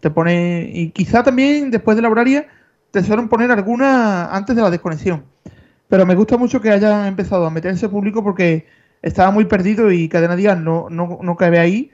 Te 0.00 0.10
pone 0.10 0.70
y 0.72 0.90
quizá 0.90 1.22
también 1.22 1.70
después 1.70 1.96
de 1.96 2.02
la 2.02 2.08
horaria 2.08 2.46
te 2.90 3.02
suelen 3.02 3.28
poner 3.28 3.50
alguna 3.50 4.26
antes 4.34 4.56
de 4.56 4.62
la 4.62 4.70
desconexión. 4.70 5.24
Pero 5.88 6.06
me 6.06 6.14
gusta 6.14 6.36
mucho 6.36 6.60
que 6.60 6.70
hayan 6.70 7.06
empezado 7.06 7.46
a 7.46 7.50
meterse 7.50 7.88
público 7.88 8.22
porque 8.22 8.66
estaba 9.02 9.30
muy 9.30 9.46
perdido 9.46 9.90
y 9.90 10.08
Cadena 10.08 10.36
Díaz 10.36 10.58
no, 10.58 10.88
no, 10.90 11.18
no 11.22 11.36
cabe 11.36 11.58
ahí 11.58 11.90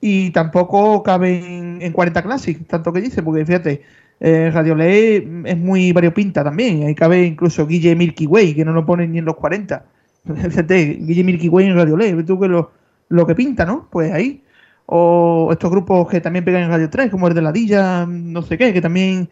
y 0.00 0.30
tampoco 0.30 1.02
cabe 1.02 1.38
en, 1.38 1.78
en 1.82 1.92
40 1.92 2.22
Classic, 2.22 2.66
tanto 2.66 2.92
que 2.92 3.00
dice, 3.00 3.22
porque 3.22 3.44
fíjate, 3.46 3.82
eh, 4.20 4.50
Radio 4.52 4.74
Ley 4.74 5.42
es 5.44 5.56
muy 5.58 5.92
variopinta 5.92 6.42
también, 6.44 6.84
ahí 6.84 6.94
cabe 6.94 7.24
incluso 7.24 7.66
Guille 7.66 7.94
Milky 7.96 8.26
Way, 8.26 8.54
que 8.54 8.64
no 8.64 8.72
lo 8.72 8.84
ponen 8.86 9.12
ni 9.12 9.18
en 9.18 9.24
los 9.24 9.36
40. 9.36 9.84
Fíjate, 10.50 10.98
Guille 11.00 11.22
Milky 11.24 11.48
Way 11.48 11.66
en 11.66 11.76
Radio 11.76 11.96
Ley, 11.96 12.14
tú 12.24 12.38
que 12.40 12.48
lo, 12.48 12.70
lo 13.08 13.26
que 13.26 13.34
pinta, 13.34 13.64
¿no? 13.64 13.88
Pues 13.90 14.12
ahí. 14.12 14.42
O 14.86 15.48
estos 15.50 15.70
grupos 15.70 16.08
que 16.08 16.20
también 16.20 16.44
pegan 16.44 16.62
en 16.62 16.70
Radio 16.70 16.88
3, 16.88 17.10
como 17.10 17.26
el 17.28 17.34
de 17.34 17.42
Ladilla, 17.42 18.06
no 18.06 18.42
sé 18.42 18.56
qué, 18.56 18.72
que 18.72 18.80
también 18.80 19.28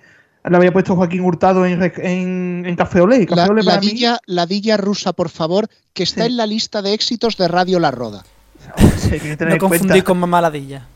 le 0.49 0.57
había 0.57 0.73
puesto 0.73 0.97
Joaquín 0.97 1.21
Hurtado 1.21 1.65
en, 1.65 1.81
en, 1.99 2.65
en 2.67 2.77
Café 2.77 3.01
Olé. 3.01 3.25
Café 3.25 3.41
La, 3.43 3.47
Olé 3.49 3.63
para 3.65 3.81
mí- 3.81 3.87
ladilla, 3.87 4.19
ladilla 4.27 4.77
rusa, 4.77 5.13
por 5.13 5.29
favor, 5.29 5.69
que 5.93 6.03
está 6.03 6.27
en 6.27 6.37
la 6.37 6.47
lista 6.47 6.83
de 6.83 6.93
éxitos 6.93 7.37
de 7.37 7.47
Radio 7.49 7.79
La 7.81 7.91
Roda. 7.93 8.25
Que 9.11 9.37
tener 9.37 9.55
No 9.55 9.59
confundí 9.59 10.03
con 10.03 10.19
Mamá 10.19 10.41
Ladilla. 10.41 10.87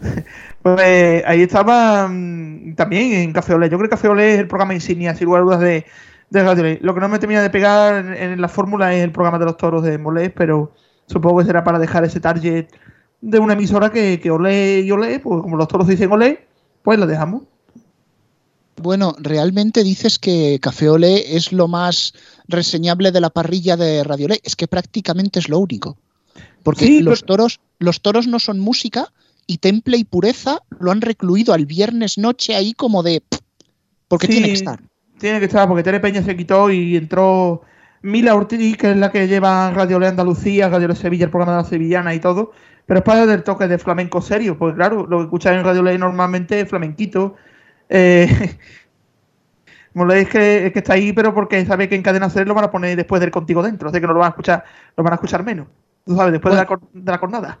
Pues 0.60 1.22
ahí 1.24 1.42
estaba 1.42 2.08
mm, 2.08 2.74
también 2.74 3.12
en 3.12 3.32
Café 3.32 3.54
Olé. 3.54 3.70
Yo 3.70 3.78
creo 3.78 3.88
que 3.88 3.94
Café 3.94 4.08
Olé 4.08 4.34
es 4.34 4.40
el 4.40 4.48
programa 4.48 4.74
insignia, 4.74 5.14
sin 5.14 5.26
lugar 5.26 5.42
a 5.42 5.44
dudas, 5.44 5.60
de, 5.60 5.86
de 6.30 6.42
Radio 6.42 6.62
Olé. 6.62 6.78
Lo 6.82 6.94
que 6.94 7.00
no 7.00 7.08
me 7.08 7.18
termina 7.20 7.40
de 7.40 7.48
pegar 7.48 8.04
en, 8.04 8.12
en 8.12 8.40
la 8.40 8.48
fórmula 8.48 8.92
es 8.94 9.04
el 9.04 9.12
programa 9.12 9.38
de 9.38 9.44
los 9.44 9.56
toros 9.56 9.84
de 9.84 9.98
Molés, 9.98 10.32
pero 10.34 10.72
supongo 11.06 11.38
que 11.38 11.46
será 11.46 11.62
para 11.62 11.78
dejar 11.78 12.04
ese 12.04 12.20
target 12.20 12.66
de 13.20 13.38
una 13.38 13.54
emisora 13.54 13.90
que, 13.90 14.20
que 14.20 14.30
Olé 14.30 14.80
y 14.80 14.90
Olé, 14.90 15.20
pues 15.20 15.42
como 15.42 15.56
los 15.56 15.68
toros 15.68 15.86
dicen 15.86 16.10
Olé, 16.10 16.46
pues 16.82 16.98
la 16.98 17.06
dejamos. 17.06 17.42
Bueno, 18.80 19.14
realmente 19.18 19.82
dices 19.82 20.18
que 20.18 20.58
Café 20.60 20.88
Olé 20.88 21.36
es 21.36 21.52
lo 21.52 21.66
más 21.66 22.14
reseñable 22.46 23.10
de 23.10 23.20
la 23.20 23.30
parrilla 23.30 23.76
de 23.76 24.04
Radio 24.04 24.26
Olé. 24.26 24.40
Es 24.44 24.54
que 24.54 24.68
prácticamente 24.68 25.40
es 25.40 25.48
lo 25.48 25.58
único. 25.58 25.96
Porque 26.68 26.84
Sí, 26.84 27.00
los 27.00 27.24
toros, 27.24 27.60
los 27.78 28.02
toros 28.02 28.26
no 28.26 28.38
son 28.38 28.60
música 28.60 29.10
y 29.46 29.56
Temple 29.56 29.96
y 29.96 30.04
Pureza 30.04 30.58
lo 30.78 30.90
han 30.90 31.00
recluido 31.00 31.54
al 31.54 31.64
viernes 31.64 32.18
noche 32.18 32.54
ahí 32.54 32.74
como 32.74 33.02
de 33.02 33.22
porque 34.06 34.26
Sí, 34.26 34.32
tiene 34.32 34.48
que 34.48 34.52
estar. 34.52 34.78
Tiene 35.18 35.38
que 35.38 35.46
estar, 35.46 35.66
porque 35.66 35.82
Tere 35.82 35.98
Peña 35.98 36.22
se 36.22 36.36
quitó 36.36 36.70
y 36.70 36.98
entró 36.98 37.62
Mila 38.02 38.34
Ortiz, 38.34 38.76
que 38.76 38.90
es 38.90 38.98
la 38.98 39.10
que 39.10 39.26
lleva 39.28 39.70
Radio 39.70 39.96
Olé 39.96 40.08
Andalucía, 40.08 40.68
Radio 40.68 40.84
Olé 40.84 40.94
Sevilla, 40.94 41.24
el 41.24 41.30
programa 41.30 41.56
de 41.56 41.62
la 41.62 41.68
Sevillana 41.70 42.14
y 42.14 42.20
todo. 42.20 42.52
Pero 42.84 42.98
es 42.98 43.04
para 43.04 43.24
del 43.24 43.44
toque 43.44 43.66
de 43.66 43.78
flamenco 43.78 44.20
serio, 44.20 44.58
porque 44.58 44.76
claro, 44.76 45.06
lo 45.06 45.20
que 45.20 45.24
escuchas 45.24 45.54
en 45.54 45.64
Radio 45.64 45.80
Olé 45.80 45.96
normalmente 45.96 46.60
es 46.60 46.68
flamenquito. 46.68 47.36
Eh, 47.88 48.28
es 50.10 50.28
que, 50.28 50.66
es 50.66 50.72
que 50.74 50.78
está 50.80 50.92
ahí, 50.92 51.14
pero 51.14 51.32
porque 51.32 51.64
sabe 51.64 51.88
que 51.88 51.94
en 51.94 52.02
cadena 52.02 52.28
ser 52.28 52.46
lo 52.46 52.52
van 52.52 52.64
a 52.64 52.70
poner 52.70 52.94
después 52.94 53.22
del 53.22 53.30
contigo 53.30 53.62
dentro, 53.62 53.88
así 53.88 54.02
que 54.02 54.06
no 54.06 54.12
lo 54.12 54.18
van 54.18 54.26
a 54.26 54.30
escuchar, 54.32 54.64
lo 54.98 55.02
van 55.02 55.14
a 55.14 55.16
escuchar 55.16 55.42
menos. 55.42 55.68
Sabes, 56.16 56.32
después 56.32 56.54
de, 56.54 56.60
la, 56.60 56.80
de 56.92 57.12
la 57.12 57.20
cornada. 57.20 57.58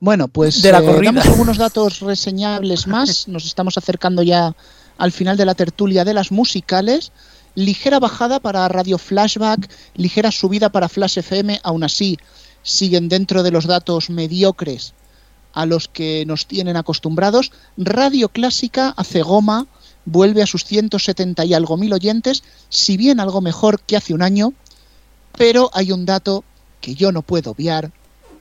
Bueno, 0.00 0.28
pues 0.28 0.62
De 0.62 0.72
la 0.72 0.78
eh, 0.78 1.00
damos 1.02 1.26
algunos 1.26 1.58
datos 1.58 2.00
reseñables 2.00 2.86
más. 2.86 3.28
Nos 3.28 3.44
estamos 3.44 3.76
acercando 3.76 4.22
ya 4.22 4.54
al 4.98 5.12
final 5.12 5.36
de 5.36 5.44
la 5.44 5.54
tertulia 5.54 6.04
de 6.04 6.14
las 6.14 6.32
musicales. 6.32 7.12
Ligera 7.54 7.98
bajada 7.98 8.40
para 8.40 8.68
Radio 8.68 8.96
Flashback, 8.96 9.68
ligera 9.94 10.30
subida 10.30 10.70
para 10.70 10.88
Flash 10.88 11.18
FM, 11.18 11.60
aún 11.64 11.82
así 11.82 12.16
siguen 12.62 13.08
dentro 13.08 13.42
de 13.42 13.50
los 13.50 13.66
datos 13.66 14.08
mediocres 14.08 14.94
a 15.52 15.66
los 15.66 15.88
que 15.88 16.24
nos 16.26 16.46
tienen 16.46 16.76
acostumbrados. 16.76 17.52
Radio 17.76 18.28
Clásica 18.28 18.94
hace 18.96 19.22
goma, 19.22 19.66
vuelve 20.04 20.42
a 20.42 20.46
sus 20.46 20.64
170 20.64 21.44
y 21.44 21.54
algo 21.54 21.76
mil 21.76 21.92
oyentes, 21.92 22.44
si 22.68 22.96
bien 22.96 23.20
algo 23.20 23.40
mejor 23.40 23.80
que 23.80 23.96
hace 23.96 24.14
un 24.14 24.22
año, 24.22 24.52
pero 25.36 25.70
hay 25.72 25.92
un 25.92 26.06
dato 26.06 26.44
que 26.80 26.94
yo 26.94 27.12
no 27.12 27.22
puedo 27.22 27.50
obviar, 27.50 27.90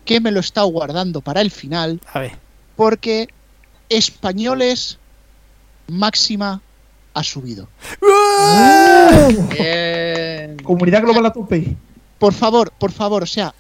que 0.06 0.20
me 0.20 0.32
lo 0.32 0.38
he 0.40 0.42
estado 0.42 0.68
guardando 0.68 1.22
para 1.22 1.42
el 1.42 1.52
final, 1.52 2.00
A 2.14 2.20
ver. 2.20 2.38
porque 2.76 3.28
españoles 3.90 4.98
máxima 5.88 6.62
ha 7.14 7.24
subido. 7.24 7.68
Comunidad 10.64 11.02
Global 11.02 11.26
a 11.26 11.34
tope. 11.34 11.76
Por 12.18 12.34
favor, 12.34 12.72
por 12.78 12.92
favor, 12.92 13.24
o 13.24 13.26
sea, 13.26 13.54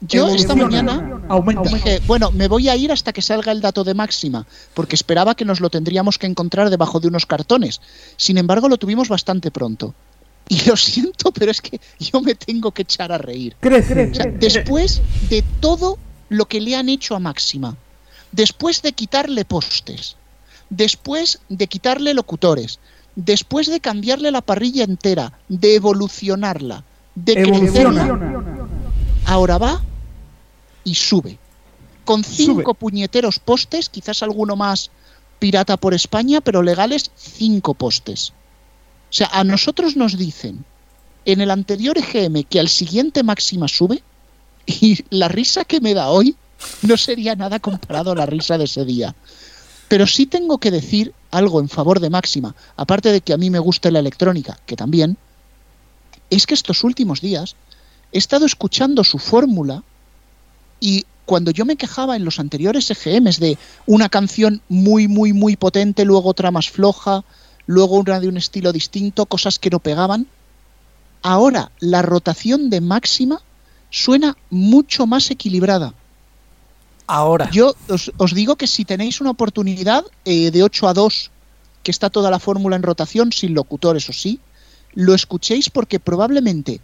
yo 0.00 0.28
esta 0.28 0.54
mañana 0.54 1.22
aumenta. 1.28 1.62
dije, 1.68 2.00
bueno, 2.06 2.30
me 2.30 2.48
voy 2.48 2.68
a 2.68 2.76
ir 2.76 2.92
hasta 2.92 3.12
que 3.12 3.22
salga 3.22 3.52
el 3.52 3.60
dato 3.60 3.82
de 3.84 3.94
máxima, 3.94 4.46
porque 4.74 4.94
esperaba 4.94 5.34
que 5.34 5.44
nos 5.44 5.60
lo 5.60 5.70
tendríamos 5.70 6.18
que 6.18 6.26
encontrar 6.26 6.70
debajo 6.70 7.00
de 7.00 7.08
unos 7.08 7.24
cartones. 7.26 7.80
Sin 8.16 8.36
embargo, 8.38 8.68
lo 8.68 8.76
tuvimos 8.78 9.08
bastante 9.08 9.50
pronto. 9.50 9.94
Y 10.48 10.64
lo 10.64 10.76
siento, 10.76 11.32
pero 11.32 11.50
es 11.50 11.60
que 11.60 11.80
yo 11.98 12.20
me 12.20 12.34
tengo 12.34 12.72
que 12.72 12.82
echar 12.82 13.12
a 13.12 13.18
reír. 13.18 13.56
Crece. 13.60 14.10
O 14.10 14.14
sea, 14.14 14.26
después 14.26 15.00
de 15.30 15.42
todo 15.60 15.98
lo 16.28 16.46
que 16.46 16.60
le 16.60 16.76
han 16.76 16.88
hecho 16.88 17.14
a 17.14 17.18
Máxima, 17.18 17.76
después 18.32 18.82
de 18.82 18.92
quitarle 18.92 19.44
postes, 19.44 20.16
después 20.70 21.40
de 21.48 21.66
quitarle 21.66 22.14
locutores, 22.14 22.80
después 23.14 23.66
de 23.68 23.80
cambiarle 23.80 24.30
la 24.30 24.40
parrilla 24.40 24.84
entera, 24.84 25.38
de 25.48 25.74
evolucionarla, 25.74 26.84
de 27.14 27.34
crecerla, 27.34 28.42
ahora 29.26 29.58
va 29.58 29.82
y 30.84 30.94
sube. 30.94 31.38
Con 32.04 32.24
cinco 32.24 32.74
puñeteros 32.74 33.38
postes, 33.38 33.88
quizás 33.88 34.22
alguno 34.22 34.56
más 34.56 34.90
pirata 35.38 35.76
por 35.76 35.94
España, 35.94 36.40
pero 36.40 36.62
legales, 36.62 37.10
cinco 37.16 37.74
postes. 37.74 38.32
O 39.12 39.14
sea, 39.14 39.28
a 39.30 39.44
nosotros 39.44 39.94
nos 39.94 40.16
dicen 40.16 40.64
en 41.26 41.42
el 41.42 41.50
anterior 41.50 41.98
EGM 41.98 42.44
que 42.44 42.58
al 42.58 42.70
siguiente 42.70 43.22
máxima 43.22 43.68
sube 43.68 44.02
y 44.66 45.04
la 45.10 45.28
risa 45.28 45.66
que 45.66 45.82
me 45.82 45.92
da 45.92 46.08
hoy 46.08 46.34
no 46.80 46.96
sería 46.96 47.36
nada 47.36 47.60
comparado 47.60 48.12
a 48.12 48.14
la 48.14 48.24
risa 48.24 48.56
de 48.56 48.64
ese 48.64 48.86
día. 48.86 49.14
Pero 49.88 50.06
sí 50.06 50.24
tengo 50.24 50.56
que 50.56 50.70
decir 50.70 51.12
algo 51.30 51.60
en 51.60 51.68
favor 51.68 52.00
de 52.00 52.08
Máxima, 52.08 52.54
aparte 52.76 53.12
de 53.12 53.20
que 53.20 53.34
a 53.34 53.36
mí 53.36 53.50
me 53.50 53.58
gusta 53.58 53.90
la 53.90 53.98
electrónica, 53.98 54.58
que 54.64 54.76
también, 54.76 55.18
es 56.30 56.46
que 56.46 56.54
estos 56.54 56.82
últimos 56.82 57.20
días 57.20 57.54
he 58.12 58.18
estado 58.18 58.46
escuchando 58.46 59.04
su 59.04 59.18
fórmula 59.18 59.82
y 60.80 61.04
cuando 61.26 61.50
yo 61.50 61.66
me 61.66 61.76
quejaba 61.76 62.16
en 62.16 62.24
los 62.24 62.40
anteriores 62.40 62.90
EGMs 62.90 63.38
de 63.38 63.58
una 63.84 64.08
canción 64.08 64.62
muy, 64.70 65.06
muy, 65.06 65.34
muy 65.34 65.56
potente, 65.56 66.06
luego 66.06 66.30
otra 66.30 66.50
más 66.50 66.70
floja, 66.70 67.24
luego 67.66 67.96
una 67.96 68.20
de 68.20 68.28
un 68.28 68.36
estilo 68.36 68.72
distinto, 68.72 69.26
cosas 69.26 69.58
que 69.58 69.70
no 69.70 69.78
pegaban, 69.78 70.26
ahora 71.22 71.70
la 71.80 72.02
rotación 72.02 72.70
de 72.70 72.80
máxima 72.80 73.40
suena 73.90 74.36
mucho 74.50 75.06
más 75.06 75.30
equilibrada. 75.30 75.94
Ahora. 77.06 77.50
Yo 77.50 77.74
os, 77.88 78.10
os 78.16 78.34
digo 78.34 78.56
que 78.56 78.66
si 78.66 78.84
tenéis 78.84 79.20
una 79.20 79.30
oportunidad 79.30 80.04
eh, 80.24 80.50
de 80.50 80.62
8 80.62 80.88
a 80.88 80.94
2, 80.94 81.30
que 81.82 81.90
está 81.90 82.10
toda 82.10 82.30
la 82.30 82.38
fórmula 82.38 82.76
en 82.76 82.82
rotación, 82.82 83.32
sin 83.32 83.54
locutores 83.54 84.08
o 84.08 84.12
sí, 84.12 84.40
lo 84.94 85.14
escuchéis 85.14 85.70
porque 85.70 86.00
probablemente 86.00 86.80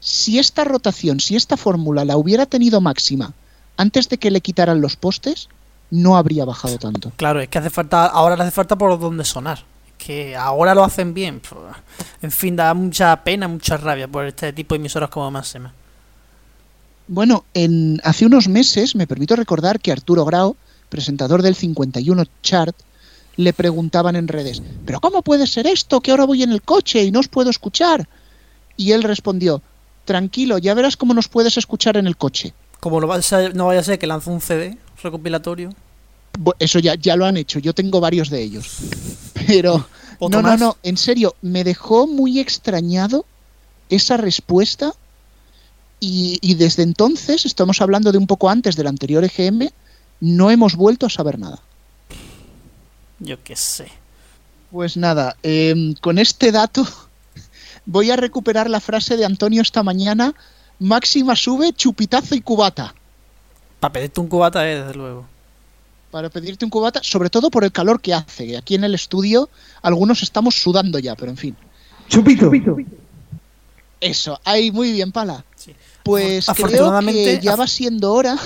si 0.00 0.38
esta 0.38 0.64
rotación, 0.64 1.20
si 1.20 1.36
esta 1.36 1.56
fórmula 1.56 2.04
la 2.04 2.16
hubiera 2.16 2.46
tenido 2.46 2.80
máxima 2.80 3.32
antes 3.76 4.08
de 4.08 4.18
que 4.18 4.30
le 4.30 4.40
quitaran 4.40 4.80
los 4.80 4.96
postes, 4.96 5.48
no 5.90 6.16
habría 6.16 6.44
bajado 6.44 6.78
tanto. 6.78 7.12
Claro, 7.16 7.40
es 7.40 7.48
que 7.48 7.58
hace 7.58 7.70
falta, 7.70 8.06
ahora 8.06 8.36
le 8.36 8.42
hace 8.42 8.52
falta 8.52 8.76
por 8.76 8.98
donde 8.98 9.24
sonar. 9.24 9.64
Que 9.98 10.36
ahora 10.36 10.74
lo 10.74 10.84
hacen 10.84 11.14
bien. 11.14 11.40
Pf, 11.40 11.54
En 12.22 12.30
fin, 12.30 12.56
da 12.56 12.72
mucha 12.74 13.24
pena, 13.24 13.48
mucha 13.48 13.76
rabia 13.76 14.08
por 14.08 14.24
este 14.26 14.52
tipo 14.52 14.74
de 14.74 14.78
emisoras 14.78 15.10
como 15.10 15.30
Máxima. 15.30 15.72
Bueno, 17.08 17.44
en, 17.54 18.00
hace 18.02 18.26
unos 18.26 18.48
meses 18.48 18.96
me 18.96 19.06
permito 19.06 19.36
recordar 19.36 19.80
que 19.80 19.92
Arturo 19.92 20.24
Grau, 20.24 20.56
presentador 20.88 21.42
del 21.42 21.54
51 21.54 22.24
Chart, 22.42 22.76
le 23.36 23.52
preguntaban 23.52 24.16
en 24.16 24.28
redes, 24.28 24.62
¿pero 24.84 25.00
cómo 25.00 25.22
puede 25.22 25.46
ser 25.46 25.66
esto 25.66 26.00
que 26.00 26.10
ahora 26.10 26.24
voy 26.24 26.42
en 26.42 26.52
el 26.52 26.62
coche 26.62 27.04
y 27.04 27.10
no 27.10 27.20
os 27.20 27.28
puedo 27.28 27.50
escuchar? 27.50 28.08
Y 28.76 28.92
él 28.92 29.02
respondió, 29.02 29.62
tranquilo, 30.04 30.58
ya 30.58 30.74
verás 30.74 30.96
cómo 30.96 31.14
nos 31.14 31.28
puedes 31.28 31.56
escuchar 31.56 31.96
en 31.96 32.06
el 32.06 32.16
coche. 32.16 32.54
Como 32.80 33.00
no 33.00 33.06
vaya 33.06 33.20
a 33.20 33.22
ser, 33.22 33.54
no 33.54 33.66
vaya 33.66 33.80
a 33.80 33.84
ser 33.84 33.98
que 33.98 34.06
lance 34.06 34.30
un 34.30 34.40
CD 34.40 34.78
recopilatorio. 35.02 35.70
Eso 36.58 36.78
ya, 36.78 36.94
ya 36.94 37.16
lo 37.16 37.24
han 37.24 37.36
hecho, 37.36 37.58
yo 37.58 37.72
tengo 37.72 38.00
varios 38.00 38.30
de 38.30 38.42
ellos. 38.42 38.78
Pero, 39.46 39.86
¿Otro 40.18 40.42
no, 40.42 40.48
no, 40.50 40.56
no, 40.56 40.76
en 40.82 40.96
serio, 40.96 41.34
me 41.42 41.64
dejó 41.64 42.06
muy 42.06 42.38
extrañado 42.40 43.24
esa 43.88 44.16
respuesta 44.16 44.92
y, 46.00 46.38
y 46.42 46.54
desde 46.54 46.82
entonces, 46.82 47.46
estamos 47.46 47.80
hablando 47.80 48.12
de 48.12 48.18
un 48.18 48.26
poco 48.26 48.50
antes 48.50 48.76
del 48.76 48.86
anterior 48.86 49.24
EGM, 49.24 49.68
no 50.20 50.50
hemos 50.50 50.76
vuelto 50.76 51.06
a 51.06 51.10
saber 51.10 51.38
nada. 51.38 51.60
Yo 53.18 53.42
qué 53.42 53.56
sé. 53.56 53.88
Pues 54.70 54.96
nada, 54.96 55.36
em, 55.42 55.94
con 55.94 56.18
este 56.18 56.52
dato 56.52 56.86
voy 57.86 58.10
a 58.10 58.16
recuperar 58.16 58.68
la 58.68 58.80
frase 58.80 59.16
de 59.16 59.24
Antonio 59.24 59.62
esta 59.62 59.82
mañana, 59.82 60.34
máxima 60.78 61.36
sube, 61.36 61.72
chupitazo 61.72 62.34
y 62.34 62.40
cubata. 62.40 62.94
Para 63.80 63.92
pedirte 63.92 64.20
un 64.20 64.28
cubata, 64.28 64.68
eh, 64.68 64.80
desde 64.80 64.94
luego. 64.94 65.26
Para 66.16 66.30
pedirte 66.30 66.64
un 66.64 66.70
cubata, 66.70 67.00
sobre 67.02 67.28
todo 67.28 67.50
por 67.50 67.62
el 67.62 67.70
calor 67.72 68.00
que 68.00 68.14
hace. 68.14 68.46
que 68.46 68.56
Aquí 68.56 68.74
en 68.74 68.84
el 68.84 68.94
estudio 68.94 69.50
algunos 69.82 70.22
estamos 70.22 70.54
sudando 70.54 70.98
ya, 70.98 71.14
pero 71.14 71.30
en 71.30 71.36
fin. 71.36 71.54
Chupito. 72.08 72.50
Eso, 74.00 74.40
ahí 74.42 74.70
muy 74.70 74.92
bien, 74.92 75.12
Pala. 75.12 75.44
Pues 76.02 76.46
creo 76.46 76.52
Afortunadamente- 76.54 77.36
que 77.38 77.44
ya 77.44 77.54
va 77.54 77.66
siendo 77.66 78.14
hora 78.14 78.38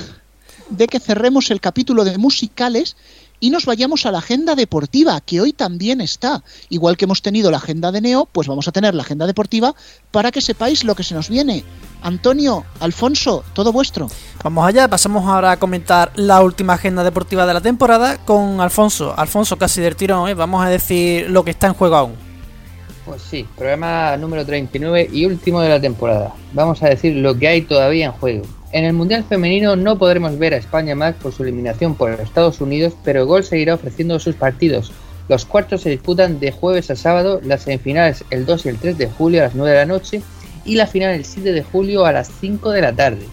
de 0.68 0.88
que 0.88 0.98
cerremos 0.98 1.52
el 1.52 1.60
capítulo 1.60 2.02
de 2.02 2.18
musicales 2.18 2.96
y 3.38 3.50
nos 3.50 3.66
vayamos 3.66 4.04
a 4.04 4.10
la 4.10 4.18
agenda 4.18 4.56
deportiva, 4.56 5.20
que 5.20 5.40
hoy 5.40 5.52
también 5.52 6.00
está. 6.00 6.42
Igual 6.70 6.96
que 6.96 7.04
hemos 7.04 7.22
tenido 7.22 7.52
la 7.52 7.58
agenda 7.58 7.92
de 7.92 8.00
Neo, 8.00 8.26
pues 8.32 8.48
vamos 8.48 8.66
a 8.66 8.72
tener 8.72 8.96
la 8.96 9.04
agenda 9.04 9.28
deportiva 9.28 9.76
para 10.10 10.32
que 10.32 10.40
sepáis 10.40 10.82
lo 10.82 10.96
que 10.96 11.04
se 11.04 11.14
nos 11.14 11.28
viene. 11.28 11.62
Antonio, 12.02 12.64
Alfonso, 12.80 13.44
todo 13.52 13.72
vuestro. 13.72 14.08
Vamos 14.42 14.66
allá, 14.66 14.88
pasamos 14.88 15.26
ahora 15.26 15.52
a 15.52 15.56
comentar 15.58 16.12
la 16.14 16.40
última 16.42 16.74
agenda 16.74 17.04
deportiva 17.04 17.46
de 17.46 17.54
la 17.54 17.60
temporada 17.60 18.18
con 18.18 18.60
Alfonso. 18.60 19.14
Alfonso, 19.16 19.56
casi 19.56 19.80
del 19.80 19.96
tirón, 19.96 20.28
¿eh? 20.28 20.34
vamos 20.34 20.64
a 20.64 20.68
decir 20.68 21.28
lo 21.30 21.44
que 21.44 21.50
está 21.50 21.66
en 21.66 21.74
juego 21.74 21.96
aún. 21.96 22.30
Pues 23.04 23.22
sí, 23.22 23.46
programa 23.56 24.16
número 24.16 24.46
39 24.46 25.08
y 25.12 25.26
último 25.26 25.60
de 25.60 25.68
la 25.68 25.80
temporada. 25.80 26.34
Vamos 26.52 26.82
a 26.82 26.88
decir 26.88 27.16
lo 27.16 27.36
que 27.36 27.48
hay 27.48 27.62
todavía 27.62 28.06
en 28.06 28.12
juego. 28.12 28.42
En 28.72 28.84
el 28.84 28.92
Mundial 28.92 29.24
Femenino 29.28 29.74
no 29.74 29.98
podremos 29.98 30.38
ver 30.38 30.54
a 30.54 30.58
España 30.58 30.94
más 30.94 31.16
por 31.16 31.32
su 31.32 31.42
eliminación 31.42 31.96
por 31.96 32.12
Estados 32.12 32.60
Unidos, 32.60 32.94
pero 33.02 33.26
Gol 33.26 33.42
seguirá 33.42 33.74
ofreciendo 33.74 34.20
sus 34.20 34.36
partidos. 34.36 34.92
Los 35.28 35.44
cuartos 35.44 35.82
se 35.82 35.90
disputan 35.90 36.40
de 36.40 36.52
jueves 36.52 36.90
a 36.90 36.96
sábado, 36.96 37.40
las 37.44 37.62
semifinales 37.62 38.24
el 38.30 38.46
2 38.46 38.66
y 38.66 38.68
el 38.68 38.78
3 38.78 38.98
de 38.98 39.08
julio 39.08 39.40
a 39.40 39.44
las 39.44 39.54
9 39.54 39.70
de 39.70 39.78
la 39.78 39.86
noche 39.86 40.22
y 40.64 40.76
la 40.76 40.86
final 40.86 41.10
el 41.14 41.24
7 41.24 41.52
de 41.52 41.62
julio 41.62 42.04
a 42.04 42.12
las 42.12 42.30
5 42.40 42.70
de 42.70 42.80
la 42.80 42.92
tarde. 42.92 43.26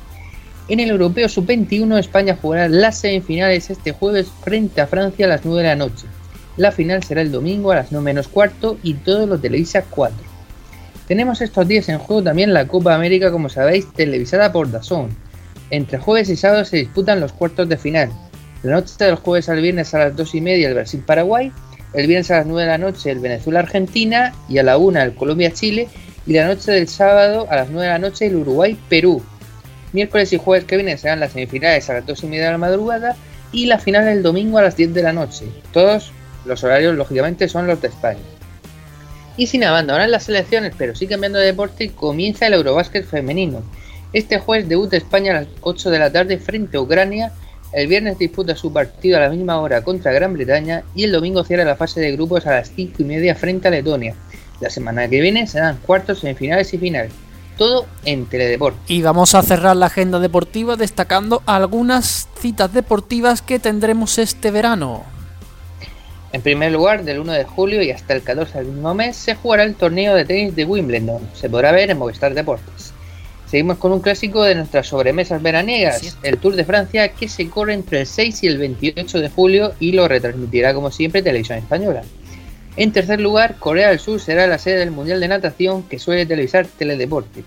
En 0.69 0.79
el 0.79 0.89
Europeo 0.89 1.29
Sub-21 1.29 1.97
España 1.97 2.37
jugará 2.41 2.67
las 2.67 2.99
semifinales 2.99 3.69
este 3.69 3.93
jueves 3.93 4.27
frente 4.43 4.81
a 4.81 4.87
Francia 4.87 5.25
a 5.25 5.29
las 5.29 5.45
9 5.45 5.61
de 5.61 5.67
la 5.69 5.75
noche. 5.75 6.05
La 6.57 6.71
final 6.71 7.03
será 7.03 7.21
el 7.21 7.31
domingo 7.31 7.71
a 7.71 7.75
las 7.75 7.91
9 7.91 8.03
menos 8.03 8.27
cuarto 8.27 8.77
y 8.83 8.95
todo 8.95 9.27
lo 9.27 9.39
televisa 9.39 9.83
4. 9.89 10.17
Tenemos 11.07 11.39
estos 11.39 11.67
días 11.67 11.87
en 11.87 11.99
juego 11.99 12.23
también 12.23 12.53
la 12.53 12.67
Copa 12.67 12.93
América, 12.93 13.31
como 13.31 13.47
sabéis, 13.47 13.93
televisada 13.93 14.51
por 14.51 14.69
DAZN. 14.69 15.07
Entre 15.69 15.99
jueves 15.99 16.27
y 16.29 16.35
sábado 16.35 16.65
se 16.65 16.77
disputan 16.77 17.21
los 17.21 17.31
cuartos 17.31 17.69
de 17.69 17.77
final. 17.77 18.11
La 18.63 18.73
noche 18.73 18.93
del 18.97 19.15
jueves 19.15 19.47
al 19.47 19.61
viernes 19.61 19.93
a 19.93 19.99
las 19.99 20.15
2 20.15 20.35
y 20.35 20.41
media 20.41 20.67
el 20.67 20.73
Brasil-Paraguay, 20.73 21.51
el 21.93 22.07
viernes 22.07 22.29
a 22.31 22.37
las 22.37 22.45
9 22.45 22.61
de 22.63 22.67
la 22.67 22.77
noche 22.77 23.11
el 23.11 23.19
Venezuela-Argentina 23.19 24.33
y 24.49 24.57
a 24.57 24.63
la 24.63 24.77
1 24.77 24.99
el 24.99 25.15
Colombia-Chile 25.15 25.87
y 26.27 26.33
la 26.33 26.45
noche 26.45 26.73
del 26.73 26.89
sábado 26.89 27.47
a 27.49 27.55
las 27.55 27.69
9 27.69 27.87
de 27.87 27.93
la 27.93 27.99
noche 27.99 28.27
el 28.27 28.35
Uruguay-Perú. 28.35 29.23
Miércoles 29.93 30.33
y 30.33 30.37
jueves 30.37 30.65
que 30.65 30.75
vienen 30.75 30.97
serán 30.97 31.21
las 31.21 31.31
semifinales 31.31 31.89
a 31.89 31.93
las 31.93 32.05
2 32.05 32.23
y 32.23 32.27
media 32.27 32.45
de 32.47 32.51
la 32.51 32.57
madrugada 32.57 33.15
y 33.53 33.65
la 33.65 33.79
final 33.79 34.07
el 34.09 34.21
domingo 34.21 34.57
a 34.57 34.61
las 34.61 34.75
10 34.75 34.93
de 34.93 35.03
la 35.03 35.13
noche. 35.13 35.45
Todos 35.71 36.11
los 36.45 36.63
horarios 36.65 36.95
lógicamente 36.95 37.47
son 37.47 37.65
los 37.65 37.81
de 37.81 37.87
España. 37.87 38.19
Y 39.37 39.47
sin 39.47 39.63
abandonar 39.63 40.09
las 40.09 40.23
selecciones, 40.23 40.73
pero 40.77 40.95
sí 40.95 41.07
cambiando 41.07 41.39
de 41.39 41.45
deporte, 41.45 41.91
comienza 41.91 42.47
el 42.47 42.55
Eurobásquet 42.55 43.05
femenino. 43.05 43.63
Este 44.11 44.39
jueves 44.39 44.67
debuta 44.67 44.97
España 44.97 45.31
a 45.31 45.41
las 45.41 45.47
8 45.61 45.89
de 45.89 45.99
la 45.99 46.11
tarde 46.11 46.39
frente 46.39 46.75
a 46.75 46.81
Ucrania, 46.81 47.31
el 47.73 47.87
viernes 47.87 48.17
disputa 48.17 48.55
su 48.55 48.71
partido 48.71 49.17
a 49.17 49.21
la 49.21 49.29
misma 49.29 49.59
hora 49.59 49.83
contra 49.83 50.13
Gran 50.13 50.33
Bretaña 50.33 50.83
y 50.95 51.03
el 51.03 51.11
domingo 51.11 51.43
cierra 51.43 51.65
la 51.65 51.75
fase 51.75 51.99
de 51.99 52.13
grupos 52.13 52.45
a 52.47 52.51
las 52.51 52.71
5 52.73 52.95
y 52.99 53.03
media 53.03 53.35
frente 53.35 53.67
a 53.67 53.71
Letonia. 53.71 54.15
La 54.59 54.69
semana 54.69 55.07
que 55.07 55.21
viene 55.21 55.47
serán 55.47 55.77
cuartos, 55.77 56.19
semifinales 56.19 56.73
y 56.73 56.77
finales. 56.77 57.11
Todo 57.57 57.87
en 58.05 58.25
Teledeporte. 58.25 58.79
Y 58.87 59.01
vamos 59.01 59.33
a 59.33 59.41
cerrar 59.41 59.75
la 59.75 59.87
agenda 59.87 60.19
deportiva 60.19 60.75
destacando 60.75 61.41
algunas 61.45 62.27
citas 62.39 62.71
deportivas 62.73 63.41
que 63.41 63.59
tendremos 63.59 64.17
este 64.19 64.51
verano. 64.51 65.03
En 66.33 66.41
primer 66.41 66.71
lugar, 66.71 67.03
del 67.03 67.19
1 67.19 67.31
de 67.31 67.43
julio 67.45 67.81
y 67.81 67.89
hasta 67.89 68.13
el 68.13 68.21
14 68.21 68.59
del 68.59 68.67
mismo 68.67 68.93
mes 68.93 69.15
se 69.15 69.35
jugará 69.35 69.63
el 69.63 69.75
torneo 69.75 70.13
de 70.13 70.25
tenis 70.25 70.55
de 70.55 70.65
Wimbledon. 70.65 71.21
Se 71.33 71.49
podrá 71.49 71.71
ver 71.71 71.89
en 71.89 71.97
Movistar 71.97 72.33
Deportes. 72.33 72.93
Seguimos 73.49 73.77
con 73.77 73.93
un 73.93 74.01
clásico 74.01 74.43
de 74.43 74.55
nuestras 74.55 74.87
sobremesas 74.87 75.41
veraniegas, 75.41 76.17
el 76.21 76.37
Tour 76.37 76.57
de 76.57 76.65
Francia, 76.65 77.07
que 77.13 77.29
se 77.29 77.49
corre 77.49 77.73
entre 77.73 78.01
el 78.01 78.05
6 78.05 78.43
y 78.43 78.47
el 78.47 78.57
28 78.57 79.19
de 79.21 79.29
julio 79.29 79.73
y 79.79 79.93
lo 79.93 80.05
retransmitirá 80.07 80.73
como 80.73 80.91
siempre 80.91 81.21
Televisión 81.21 81.59
Española. 81.59 82.03
En 82.77 82.91
tercer 82.91 83.19
lugar, 83.19 83.55
Corea 83.57 83.89
del 83.89 83.99
Sur 83.99 84.19
será 84.19 84.45
la 84.45 84.59
sede 84.59 84.77
del 84.77 84.91
Mundial 84.91 85.19
de 85.19 85.27
Natación 85.27 85.81
que 85.81 85.97
suele 85.97 86.27
televisar 86.27 86.67
Teledeporte. 86.67 87.43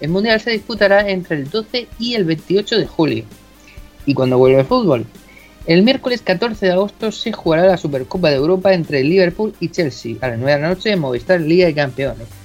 El 0.00 0.10
Mundial 0.10 0.40
se 0.40 0.50
disputará 0.50 1.08
entre 1.08 1.36
el 1.36 1.48
12 1.48 1.86
y 2.00 2.14
el 2.14 2.24
28 2.24 2.78
de 2.78 2.86
julio. 2.88 3.24
¿Y 4.06 4.14
cuando 4.14 4.38
vuelve 4.38 4.58
el 4.58 4.66
fútbol? 4.66 5.06
El 5.66 5.84
miércoles 5.84 6.22
14 6.22 6.66
de 6.66 6.72
agosto 6.72 7.12
se 7.12 7.30
jugará 7.30 7.64
la 7.64 7.76
Supercopa 7.76 8.30
de 8.30 8.36
Europa 8.36 8.74
entre 8.74 9.04
Liverpool 9.04 9.54
y 9.60 9.68
Chelsea 9.68 10.16
a 10.20 10.30
las 10.30 10.38
9 10.38 10.52
de 10.52 10.60
la 10.60 10.68
noche 10.70 10.90
en 10.90 10.98
Movistar 10.98 11.40
Liga 11.40 11.66
de 11.66 11.74
Campeones. 11.74 12.41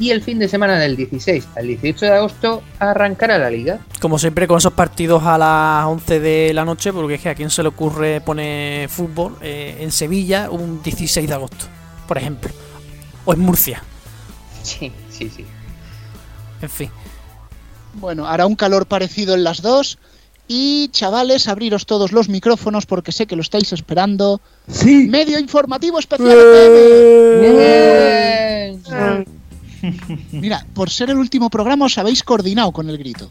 Y 0.00 0.10
el 0.10 0.22
fin 0.22 0.38
de 0.38 0.48
semana 0.48 0.78
del 0.78 0.96
16 0.96 1.46
al 1.56 1.66
18 1.66 2.06
de 2.06 2.12
agosto 2.12 2.62
arrancará 2.78 3.36
la 3.38 3.50
liga. 3.50 3.80
Como 4.00 4.18
siempre 4.18 4.48
con 4.48 4.56
esos 4.56 4.72
partidos 4.72 5.22
a 5.24 5.36
las 5.36 5.84
11 5.84 6.20
de 6.20 6.54
la 6.54 6.64
noche, 6.64 6.90
porque 6.90 7.16
es 7.16 7.20
que 7.20 7.28
a 7.28 7.34
quién 7.34 7.50
se 7.50 7.62
le 7.62 7.68
ocurre 7.68 8.22
poner 8.22 8.88
fútbol 8.88 9.36
eh, 9.42 9.76
en 9.80 9.92
Sevilla 9.92 10.48
un 10.50 10.82
16 10.82 11.28
de 11.28 11.34
agosto, 11.34 11.66
por 12.08 12.16
ejemplo. 12.16 12.50
O 13.26 13.34
en 13.34 13.40
Murcia. 13.40 13.82
Sí, 14.62 14.90
sí, 15.10 15.28
sí. 15.28 15.44
En 16.62 16.70
fin. 16.70 16.90
Bueno, 17.92 18.26
hará 18.26 18.46
un 18.46 18.56
calor 18.56 18.86
parecido 18.86 19.34
en 19.34 19.44
las 19.44 19.60
dos. 19.60 19.98
Y 20.48 20.88
chavales, 20.88 21.46
abriros 21.46 21.84
todos 21.84 22.10
los 22.10 22.30
micrófonos 22.30 22.86
porque 22.86 23.12
sé 23.12 23.26
que 23.26 23.36
lo 23.36 23.42
estáis 23.42 23.72
esperando. 23.74 24.40
Sí. 24.66 25.08
Medio 25.08 25.38
informativo 25.38 25.98
especial. 25.98 26.36
FM. 28.82 29.39
Mira, 30.32 30.64
por 30.74 30.90
ser 30.90 31.10
el 31.10 31.16
último 31.16 31.50
programa 31.50 31.86
os 31.86 31.98
habéis 31.98 32.22
coordinado 32.22 32.72
con 32.72 32.88
el 32.90 32.98
grito. 32.98 33.30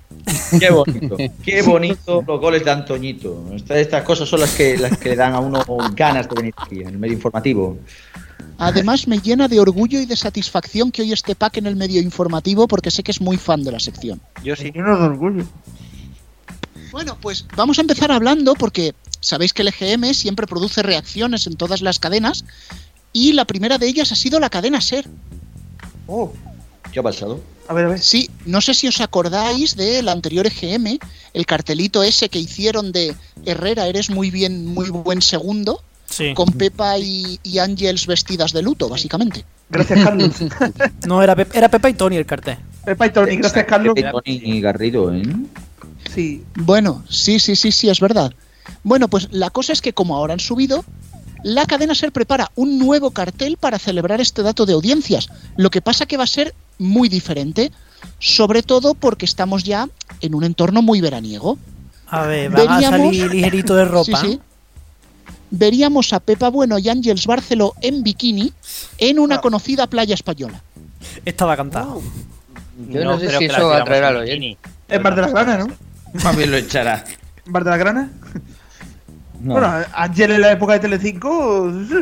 Qué 0.59 0.69
bonito, 0.69 1.17
qué 1.43 1.61
bonito 1.61 2.23
los 2.25 2.39
goles 2.39 2.65
de 2.65 2.71
Antoñito. 2.71 3.45
Estas, 3.53 3.77
estas 3.77 4.03
cosas 4.03 4.27
son 4.27 4.41
las 4.41 4.55
que, 4.55 4.77
las 4.77 4.97
que 4.97 5.09
le 5.09 5.15
dan 5.15 5.33
a 5.33 5.39
uno 5.39 5.63
ganas 5.95 6.27
de 6.29 6.35
venir 6.35 6.53
aquí, 6.57 6.81
en 6.81 6.87
el 6.87 6.97
medio 6.97 7.13
informativo. 7.13 7.77
Además, 8.57 9.07
me 9.07 9.19
llena 9.19 9.47
de 9.47 9.59
orgullo 9.59 10.01
y 10.01 10.05
de 10.05 10.15
satisfacción 10.15 10.91
que 10.91 11.01
hoy 11.01 11.13
esté 11.13 11.35
Pac 11.35 11.57
en 11.57 11.65
el 11.65 11.75
medio 11.75 12.01
informativo 12.01 12.67
porque 12.67 12.91
sé 12.91 13.03
que 13.03 13.11
es 13.11 13.21
muy 13.21 13.37
fan 13.37 13.63
de 13.63 13.71
la 13.71 13.79
sección. 13.79 14.21
Yo 14.43 14.55
sí. 14.55 14.71
Lleno 14.71 14.97
de 14.97 15.05
orgullo. 15.05 15.45
Bueno, 16.91 17.17
pues 17.21 17.45
vamos 17.55 17.77
a 17.77 17.81
empezar 17.81 18.11
hablando 18.11 18.55
porque 18.55 18.93
sabéis 19.21 19.53
que 19.53 19.61
el 19.61 19.69
EGM 19.69 20.13
siempre 20.13 20.47
produce 20.47 20.81
reacciones 20.81 21.47
en 21.47 21.55
todas 21.55 21.81
las 21.81 21.99
cadenas 21.99 22.43
y 23.13 23.33
la 23.33 23.45
primera 23.45 23.77
de 23.77 23.87
ellas 23.87 24.11
ha 24.11 24.15
sido 24.15 24.39
la 24.39 24.49
cadena 24.49 24.81
SER. 24.81 25.07
Oh, 26.11 26.33
¿Qué 26.91 26.99
ha 26.99 27.03
pasado? 27.03 27.39
a 27.67 27.73
ver, 27.73 27.85
a 27.85 27.89
ver. 27.89 27.99
Sí, 27.99 28.29
no 28.47 28.61
sé 28.61 28.73
si 28.73 28.87
os 28.87 28.99
acordáis 28.99 29.75
del 29.75 30.09
anterior 30.09 30.47
EGM, 30.47 30.97
el 31.35 31.45
cartelito 31.45 32.01
ese 32.01 32.27
que 32.29 32.39
hicieron 32.39 32.91
de 32.91 33.15
Herrera, 33.45 33.85
eres 33.85 34.09
muy 34.09 34.31
bien, 34.31 34.65
muy 34.65 34.89
buen 34.89 35.21
segundo, 35.21 35.83
Sí. 36.09 36.33
con 36.33 36.51
Pepa 36.53 36.97
y, 36.97 37.39
y 37.43 37.59
Ángels 37.59 38.07
vestidas 38.07 38.51
de 38.53 38.63
luto, 38.63 38.89
básicamente. 38.89 39.45
Gracias, 39.69 40.03
Carlos. 40.03 40.31
No, 41.07 41.21
era, 41.21 41.35
era 41.53 41.69
Pepa 41.69 41.87
y 41.91 41.93
Tony 41.93 42.15
el 42.15 42.25
cartel. 42.25 42.57
Pepa 42.83 43.05
y 43.05 43.09
Tony, 43.11 43.35
gracias, 43.35 43.65
Carlos. 43.65 43.93
Pepe, 43.93 44.09
Tony 44.09 44.41
y 44.43 44.59
Garrido, 44.61 45.13
¿eh? 45.13 45.21
Sí. 46.15 46.43
Bueno, 46.55 47.03
sí, 47.07 47.39
sí, 47.39 47.55
sí, 47.55 47.71
sí, 47.71 47.87
es 47.89 47.99
verdad. 47.99 48.33
Bueno, 48.83 49.07
pues 49.07 49.27
la 49.31 49.51
cosa 49.51 49.71
es 49.73 49.81
que 49.81 49.93
como 49.93 50.15
ahora 50.15 50.33
han 50.33 50.39
subido, 50.39 50.83
la 51.43 51.65
cadena 51.65 51.95
SER 51.95 52.11
prepara 52.11 52.51
un 52.55 52.77
nuevo 52.79 53.11
cartel 53.11 53.57
para 53.57 53.79
celebrar 53.79 54.19
este 54.21 54.43
dato 54.43 54.65
de 54.65 54.73
audiencias. 54.73 55.29
Lo 55.57 55.69
que 55.69 55.81
pasa 55.81 56.05
que 56.05 56.17
va 56.17 56.23
a 56.23 56.27
ser 56.27 56.53
muy 56.77 57.09
diferente, 57.09 57.71
sobre 58.19 58.63
todo 58.63 58.93
porque 58.93 59.25
estamos 59.25 59.63
ya 59.63 59.87
en 60.21 60.35
un 60.35 60.43
entorno 60.43 60.81
muy 60.81 61.01
veraniego. 61.01 61.57
A 62.07 62.23
ver, 62.23 62.49
van 62.51 62.67
a 62.67 62.79
Veríamos- 62.79 62.89
salir 63.15 63.31
ligerito 63.33 63.75
de 63.75 63.85
ropa. 63.85 64.19
Sí, 64.21 64.27
sí. 64.27 64.39
Veríamos 65.51 66.13
a 66.13 66.19
Pepa 66.19 66.49
Bueno 66.49 66.77
y 66.77 66.89
Ángels 66.89 67.25
Barceló 67.25 67.73
en 67.81 68.03
bikini 68.03 68.53
en 68.99 69.17
una 69.19 69.41
conocida 69.41 69.87
playa 69.87 70.13
española. 70.13 70.61
Estaba 71.25 71.57
cantado. 71.57 72.01
Yo 72.89 73.03
no, 73.03 73.19
sé 73.19 73.27
creo 73.27 73.39
si 73.39 73.45
eso 73.45 73.73
atraerá 73.73 74.11
bikini. 74.11 74.31
oyente. 74.51 74.69
En 74.89 75.03
Bar 75.03 75.15
de 75.15 75.21
las 75.21 75.31
Granas, 75.31 75.67
¿no? 75.67 75.73
Más 76.23 76.35
bien 76.37 76.51
lo 76.51 76.57
echará. 76.57 77.03
Bar 77.45 77.63
de 77.63 77.69
las 77.71 77.79
Granas. 77.79 78.09
No. 79.39 79.53
Bueno, 79.53 79.73
ayer 79.93 80.31
en 80.31 80.41
la 80.41 80.51
época 80.51 80.73
de 80.73 80.79
Telecinco. 80.79 81.71
sí. 81.87 81.95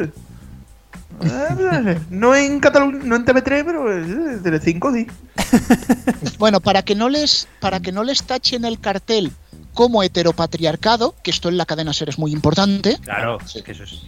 Eh, 1.23 1.99
No 2.09 2.35
en 2.35 2.59
Cataluña, 2.59 2.99
no 3.03 3.15
en 3.15 3.25
TV3, 3.25 3.63
pero 3.65 3.91
en 3.91 4.43
Telecinco 4.43 4.93
sí. 4.93 5.07
Bueno, 6.39 6.59
para 6.61 6.81
que 6.83 6.95
no 6.95 7.09
les 7.09 7.47
para 7.59 7.79
que 7.79 7.91
no 7.91 8.03
les 8.03 8.23
tachen 8.23 8.65
el 8.65 8.79
cartel 8.79 9.31
como 9.73 10.01
heteropatriarcado, 10.03 11.15
que 11.23 11.31
esto 11.31 11.49
en 11.49 11.57
la 11.57 11.65
cadena 11.65 11.93
SER 11.93 12.09
es 12.09 12.17
muy 12.19 12.31
importante, 12.31 12.97
Claro, 13.01 13.37
es 13.53 13.61
que 13.63 13.71
eso 13.71 13.83
es. 13.83 14.01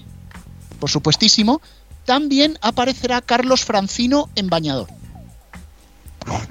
por 0.80 0.90
supuestísimo, 0.90 1.62
también 2.06 2.58
aparecerá 2.62 3.22
Carlos 3.22 3.66
Francino 3.66 4.30
en 4.36 4.48
bañador. 4.48 4.88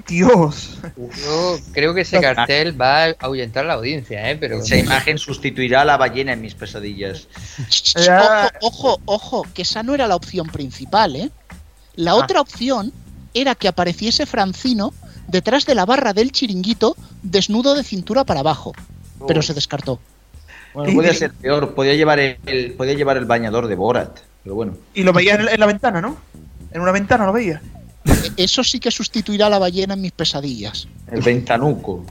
Dios. 0.07 0.79
Yo 0.97 1.57
creo 1.71 1.93
que 1.93 2.01
ese 2.01 2.19
cartel 2.19 2.79
va 2.79 3.05
a 3.05 3.15
ahuyentar 3.19 3.65
la 3.65 3.73
audiencia, 3.75 4.29
¿eh? 4.29 4.35
Pero... 4.35 4.59
Esa 4.59 4.75
imagen 4.77 5.17
sustituirá 5.17 5.81
a 5.81 5.85
la 5.85 5.97
ballena 5.97 6.33
en 6.33 6.41
mis 6.41 6.55
pesadillas. 6.55 7.27
Ojo, 8.07 8.49
ojo, 8.61 9.01
ojo, 9.05 9.45
que 9.53 9.61
esa 9.61 9.83
no 9.83 9.93
era 9.93 10.07
la 10.07 10.15
opción 10.15 10.47
principal, 10.47 11.15
¿eh? 11.15 11.29
La 11.95 12.15
otra 12.15 12.41
opción 12.41 12.91
era 13.33 13.55
que 13.55 13.67
apareciese 13.67 14.25
Francino 14.25 14.93
detrás 15.27 15.65
de 15.65 15.75
la 15.75 15.85
barra 15.85 16.13
del 16.13 16.31
chiringuito, 16.31 16.95
desnudo 17.21 17.75
de 17.75 17.83
cintura 17.83 18.23
para 18.23 18.39
abajo. 18.39 18.73
Pero 19.27 19.41
se 19.41 19.53
descartó. 19.53 19.99
Bueno, 20.73 20.93
podía 20.95 21.13
ser 21.13 21.33
peor, 21.33 21.73
podía 21.75 21.93
llevar 21.95 22.19
el, 22.19 22.37
el- 22.45 22.73
podía 22.73 22.93
llevar 22.93 23.17
el 23.17 23.25
bañador 23.25 23.67
de 23.67 23.75
Borat, 23.75 24.19
pero 24.43 24.55
bueno. 24.55 24.77
Y 24.93 25.03
lo 25.03 25.13
veía 25.13 25.35
en, 25.35 25.47
en 25.49 25.59
la 25.59 25.65
ventana, 25.65 25.99
¿no? 25.99 26.17
En 26.71 26.81
una 26.81 26.91
ventana 26.91 27.25
lo 27.25 27.33
veía. 27.33 27.61
Eso 28.37 28.63
sí 28.63 28.79
que 28.79 28.91
sustituirá 28.91 29.47
a 29.47 29.49
la 29.49 29.59
ballena 29.59 29.93
en 29.93 30.01
mis 30.01 30.11
pesadillas. 30.11 30.87
El 31.11 31.21
ventanuco. 31.21 32.05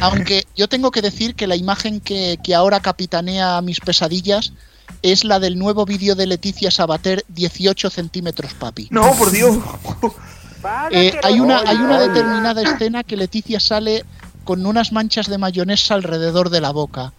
Aunque 0.00 0.46
yo 0.56 0.68
tengo 0.68 0.90
que 0.90 1.02
decir 1.02 1.34
que 1.34 1.46
la 1.46 1.56
imagen 1.56 2.00
que, 2.00 2.38
que 2.42 2.54
ahora 2.54 2.80
capitanea 2.80 3.60
mis 3.60 3.80
pesadillas 3.80 4.52
es 5.02 5.24
la 5.24 5.38
del 5.38 5.58
nuevo 5.58 5.84
vídeo 5.84 6.14
de 6.14 6.26
Leticia 6.26 6.70
Sabater, 6.70 7.24
18 7.28 7.90
centímetros, 7.90 8.54
papi. 8.54 8.88
No, 8.90 9.14
por 9.16 9.30
Dios. 9.30 9.58
Eh, 10.90 11.18
hay, 11.22 11.40
una, 11.40 11.60
hay 11.60 11.76
una 11.76 12.00
determinada 12.00 12.62
escena 12.62 13.04
que 13.04 13.16
Leticia 13.16 13.60
sale 13.60 14.04
con 14.44 14.64
unas 14.64 14.92
manchas 14.92 15.28
de 15.28 15.36
mayonesa 15.36 15.94
alrededor 15.94 16.48
de 16.48 16.60
la 16.60 16.70
boca. 16.70 17.12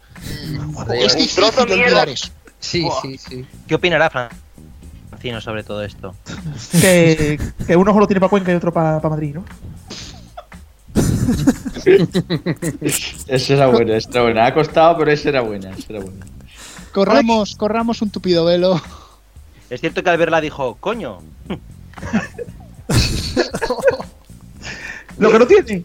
Es 0.96 1.16
difícil 1.16 1.44
olvidar 1.44 2.10
eso. 2.10 2.30
Sí, 2.60 2.88
sí, 3.02 3.18
sí. 3.18 3.46
¿Qué 3.68 3.76
opinará 3.76 4.30
Sobre 5.42 5.64
todo 5.64 5.84
esto? 5.84 6.14
Que, 6.82 7.40
que 7.66 7.76
uno 7.76 7.94
solo 7.94 8.08
tiene 8.08 8.20
para 8.20 8.30
Cuenca 8.30 8.52
y 8.52 8.56
otro 8.56 8.72
para 8.72 9.00
Madrid, 9.00 9.36
¿no? 9.36 9.44
Esa 13.28 13.54
era 13.54 13.68
buena, 13.68 13.98
esa 13.98 14.10
era 14.12 14.22
buena. 14.24 14.46
Ha 14.46 14.54
costado, 14.54 14.98
pero 14.98 15.12
esa 15.12 15.30
era 15.30 15.42
buena, 15.42 15.72
esa 15.72 15.94
era 15.94 16.02
buena. 16.02 16.26
Corramos, 16.94 17.56
corramos 17.56 18.02
un 18.02 18.10
tupido 18.10 18.46
velo. 18.46 18.82
Es 19.70 19.82
cierto 19.82 20.04
que 20.04 20.10
al 20.10 20.18
verla 20.18 20.42
dijo, 20.42 20.78
coño. 20.80 21.20
Lo 25.18 25.32
que 25.32 25.40
no 25.40 25.48
tiene. 25.48 25.84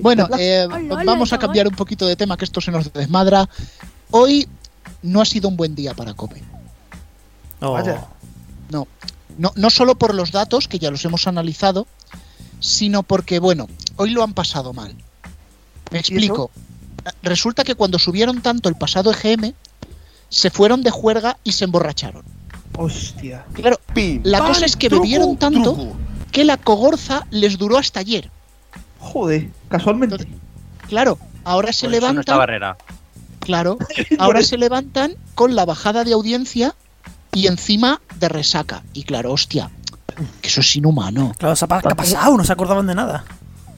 Bueno, 0.00 0.28
eh, 0.38 0.66
vamos 1.04 1.32
a 1.32 1.38
cambiar 1.38 1.68
un 1.68 1.74
poquito 1.74 2.06
de 2.06 2.16
tema, 2.16 2.36
que 2.36 2.44
esto 2.44 2.60
se 2.60 2.70
nos 2.70 2.92
desmadra. 2.92 3.48
Hoy 4.10 4.48
no 5.02 5.20
ha 5.20 5.24
sido 5.24 5.48
un 5.48 5.56
buen 5.56 5.74
día 5.74 5.94
para 5.94 6.14
Cope. 6.14 6.42
Oh. 7.62 7.72
Vaya. 7.72 8.06
No, 8.70 8.86
no, 9.38 9.52
no 9.54 9.70
solo 9.70 9.94
por 9.94 10.14
los 10.14 10.32
datos, 10.32 10.68
que 10.68 10.78
ya 10.78 10.90
los 10.90 11.04
hemos 11.04 11.26
analizado, 11.26 11.86
sino 12.60 13.02
porque, 13.02 13.38
bueno, 13.38 13.68
hoy 13.96 14.10
lo 14.10 14.22
han 14.22 14.34
pasado 14.34 14.72
mal. 14.72 14.94
Me 15.90 15.98
explico. 15.98 16.50
Resulta 17.22 17.64
que 17.64 17.74
cuando 17.74 17.98
subieron 17.98 18.42
tanto 18.42 18.68
el 18.68 18.76
pasado 18.76 19.12
EGM, 19.12 19.54
se 20.28 20.50
fueron 20.50 20.82
de 20.82 20.90
juerga 20.90 21.36
y 21.44 21.52
se 21.52 21.64
emborracharon. 21.64 22.24
Hostia. 22.78 23.44
Claro, 23.52 23.78
la 24.22 24.38
cosa 24.40 24.64
es 24.64 24.76
que 24.76 24.88
truco, 24.88 25.02
bebieron 25.02 25.36
tanto 25.36 25.74
truco. 25.74 25.96
que 26.30 26.44
la 26.44 26.56
cogorza 26.56 27.26
les 27.30 27.58
duró 27.58 27.76
hasta 27.78 28.00
ayer. 28.00 28.30
Joder, 28.98 29.50
casualmente. 29.68 30.26
Claro, 30.88 31.18
ahora 31.44 31.72
se 31.72 31.86
Por 31.86 31.94
eso 31.94 32.12
no 32.12 32.20
está 32.20 32.32
levantan. 32.32 32.38
barrera. 32.38 32.76
Claro, 33.40 33.78
ahora 34.18 34.42
se 34.42 34.56
levantan 34.56 35.16
con 35.34 35.54
la 35.56 35.64
bajada 35.66 36.04
de 36.04 36.12
audiencia 36.12 36.74
y 37.32 37.46
encima 37.46 38.00
de 38.18 38.28
resaca. 38.28 38.82
Y 38.92 39.04
claro, 39.04 39.32
hostia, 39.32 39.70
que 40.40 40.48
eso 40.48 40.60
es 40.60 40.76
inhumano. 40.76 41.32
Claro, 41.38 41.54
¿qué 41.56 41.88
ha 41.88 41.94
pasado? 41.94 42.36
No 42.36 42.44
se 42.44 42.52
acordaban 42.52 42.86
de 42.86 42.94
nada. 42.94 43.24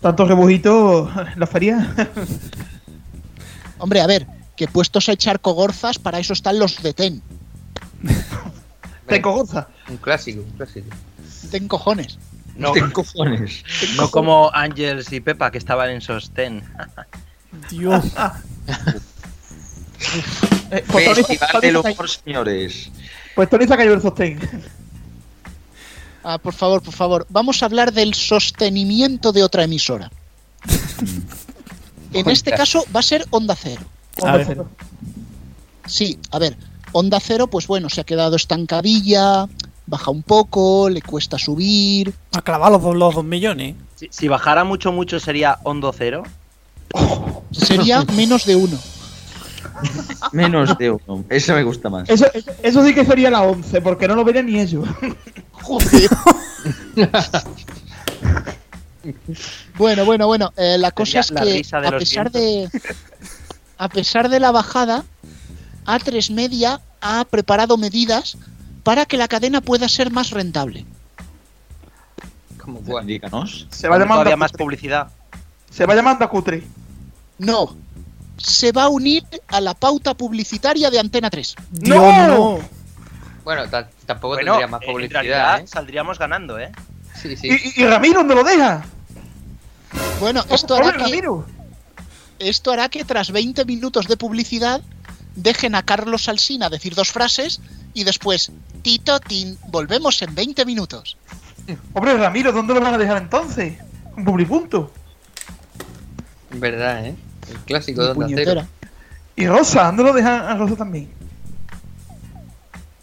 Tantos 0.00 0.28
rebujitos 0.28 1.10
la 1.36 1.46
feria. 1.46 1.94
Hombre, 3.78 4.00
a 4.00 4.06
ver, 4.06 4.26
que 4.56 4.68
puestos 4.68 5.08
a 5.08 5.12
echar 5.12 5.40
cogorzas, 5.40 5.98
para 5.98 6.18
eso 6.18 6.32
están 6.32 6.58
los 6.58 6.82
de 6.82 6.92
TEN. 6.92 7.22
Te 9.06 9.20
cogorza. 9.20 9.68
Un 9.88 9.96
clásico, 9.98 10.42
un 10.42 10.50
clásico. 10.50 10.88
TEN 11.50 11.68
cojones. 11.68 12.18
No, 12.56 12.72
cojones. 12.92 13.64
no 13.96 14.10
como 14.10 14.50
Ángels 14.54 15.12
y 15.12 15.20
Pepa 15.20 15.50
que 15.50 15.58
estaban 15.58 15.90
en 15.90 16.00
sostén. 16.00 16.64
Dios. 17.70 18.04
Eh, 20.70 20.84
pues 20.88 21.14
Festival 21.14 21.60
del 21.62 21.76
está- 21.76 21.92
humor, 21.92 22.10
señores. 22.10 22.90
Pues 23.34 23.48
Tony 23.50 23.66
se 23.66 23.74
ha 23.74 23.76
caído 23.76 23.94
el 23.94 24.02
sostén. 24.02 24.38
Ah, 26.26 26.38
por 26.38 26.54
favor, 26.54 26.80
por 26.82 26.94
favor. 26.94 27.26
Vamos 27.28 27.62
a 27.62 27.66
hablar 27.66 27.92
del 27.92 28.14
sostenimiento 28.14 29.30
de 29.30 29.42
otra 29.42 29.64
emisora. 29.64 30.10
en 32.14 32.30
este 32.30 32.50
caso 32.52 32.82
va 32.96 33.00
a 33.00 33.02
ser 33.02 33.26
Onda 33.28 33.54
Cero. 33.54 33.82
Onda 34.22 34.42
Cero. 34.46 34.68
Sí, 35.84 36.18
a 36.30 36.38
ver, 36.38 36.56
Onda 36.92 37.20
Cero, 37.20 37.46
pues 37.48 37.66
bueno, 37.66 37.90
se 37.90 38.00
ha 38.00 38.04
quedado 38.04 38.36
estancadilla, 38.36 39.46
baja 39.86 40.10
un 40.10 40.22
poco, 40.22 40.88
le 40.88 41.02
cuesta 41.02 41.38
subir. 41.38 42.14
Ha 42.32 42.40
clavado 42.40 42.72
los, 42.78 42.82
dos- 42.82 42.96
los 42.96 43.14
dos 43.16 43.24
millones. 43.24 43.74
Si, 43.96 44.08
si 44.10 44.26
bajara 44.26 44.64
mucho, 44.64 44.92
mucho 44.92 45.20
sería 45.20 45.58
Hondo 45.62 45.92
Cero. 45.92 46.22
Sería 47.50 48.02
menos 48.16 48.46
de 48.46 48.56
uno. 48.56 48.78
Menos 50.32 50.76
de 50.78 50.90
uno. 50.90 51.24
Esa 51.28 51.54
me 51.54 51.62
gusta 51.62 51.90
más. 51.90 52.08
Eso, 52.08 52.26
eso, 52.32 52.50
eso 52.62 52.84
sí 52.84 52.94
que 52.94 53.04
sería 53.04 53.30
la 53.30 53.42
11, 53.42 53.80
porque 53.80 54.08
no 54.08 54.14
lo 54.14 54.24
verían 54.24 54.46
ni 54.46 54.60
ellos. 54.60 54.88
Joder. 55.52 56.10
bueno, 59.78 60.04
bueno, 60.04 60.26
bueno. 60.26 60.52
eh, 60.56 60.76
la 60.78 60.90
cosa 60.90 61.20
es 61.20 61.30
la 61.30 61.42
que 61.42 61.62
a 61.72 61.98
pesar 61.98 62.30
de 62.30 62.68
a 63.76 63.88
pesar 63.88 64.28
de 64.28 64.40
la 64.40 64.50
bajada, 64.52 65.04
A3 65.86 66.32
Media 66.32 66.80
ha 67.00 67.24
preparado 67.24 67.76
medidas 67.76 68.38
para 68.82 69.06
que 69.06 69.16
la 69.16 69.28
cadena 69.28 69.60
pueda 69.60 69.88
ser 69.88 70.10
más 70.10 70.30
rentable. 70.30 70.84
Como 72.58 72.80
cuál. 72.80 73.06
Díganos. 73.06 73.66
Se 73.70 73.88
va 73.88 73.98
llamando 73.98 74.22
Todavía 74.22 74.36
más 74.36 74.52
publicidad. 74.52 75.08
Se 75.70 75.84
va 75.86 75.94
llamando 75.94 76.24
a 76.24 76.30
cutre. 76.30 76.62
No, 77.38 77.76
se 78.36 78.72
va 78.72 78.84
a 78.84 78.88
unir 78.88 79.24
a 79.48 79.60
la 79.60 79.74
pauta 79.74 80.14
publicitaria 80.14 80.90
de 80.90 80.98
Antena 81.00 81.30
3. 81.30 81.54
¡No! 81.82 82.58
Bueno, 83.44 83.68
ta- 83.68 83.88
tampoco 84.06 84.34
Bueno, 84.34 84.52
tendría 84.52 84.66
más 84.68 84.82
en 84.82 84.92
publicidad, 84.92 85.20
realidad 85.20 85.60
¿eh? 85.60 85.66
saldríamos 85.66 86.18
ganando, 86.18 86.58
¿eh? 86.58 86.72
Sí, 87.20 87.36
sí. 87.36 87.48
¿Y, 87.76 87.84
Ramiro 87.84 88.20
dónde 88.20 88.34
lo 88.34 88.42
deja? 88.44 88.84
Bueno, 90.20 90.42
esto 90.50 90.74
hará 90.74 90.92
que 90.92 90.98
Ramiro. 91.04 91.46
esto 92.38 92.72
hará 92.72 92.88
que 92.88 93.04
tras 93.04 93.30
20 93.30 93.64
minutos 93.64 94.08
de 94.08 94.16
publicidad 94.16 94.80
dejen 95.36 95.74
a 95.74 95.82
Carlos 95.82 96.28
Alsina 96.28 96.68
decir 96.70 96.94
dos 96.94 97.10
frases 97.12 97.60
y 97.92 98.04
después 98.04 98.50
Tito 98.82 99.20
Tin, 99.20 99.58
volvemos 99.68 100.20
en 100.22 100.34
20 100.34 100.64
minutos. 100.64 101.16
Hombre, 101.92 102.16
Ramiro, 102.16 102.52
¿dónde 102.52 102.74
lo 102.74 102.80
van 102.80 102.94
a 102.94 102.98
dejar 102.98 103.18
entonces? 103.18 103.78
Un 104.16 104.24
publipunto. 104.24 104.90
Verdad, 106.50 107.06
¿eh? 107.06 107.14
El 107.48 107.58
clásico 107.60 108.02
de 108.02 108.10
Onda 108.10 108.26
Puñetera. 108.26 108.66
Cero. 108.80 108.90
¿Y 109.36 109.46
Rosa? 109.46 109.84
¿Dónde 109.86 110.02
lo 110.04 110.12
dejan 110.12 110.42
a 110.42 110.54
Rosa 110.56 110.76
también? 110.76 111.10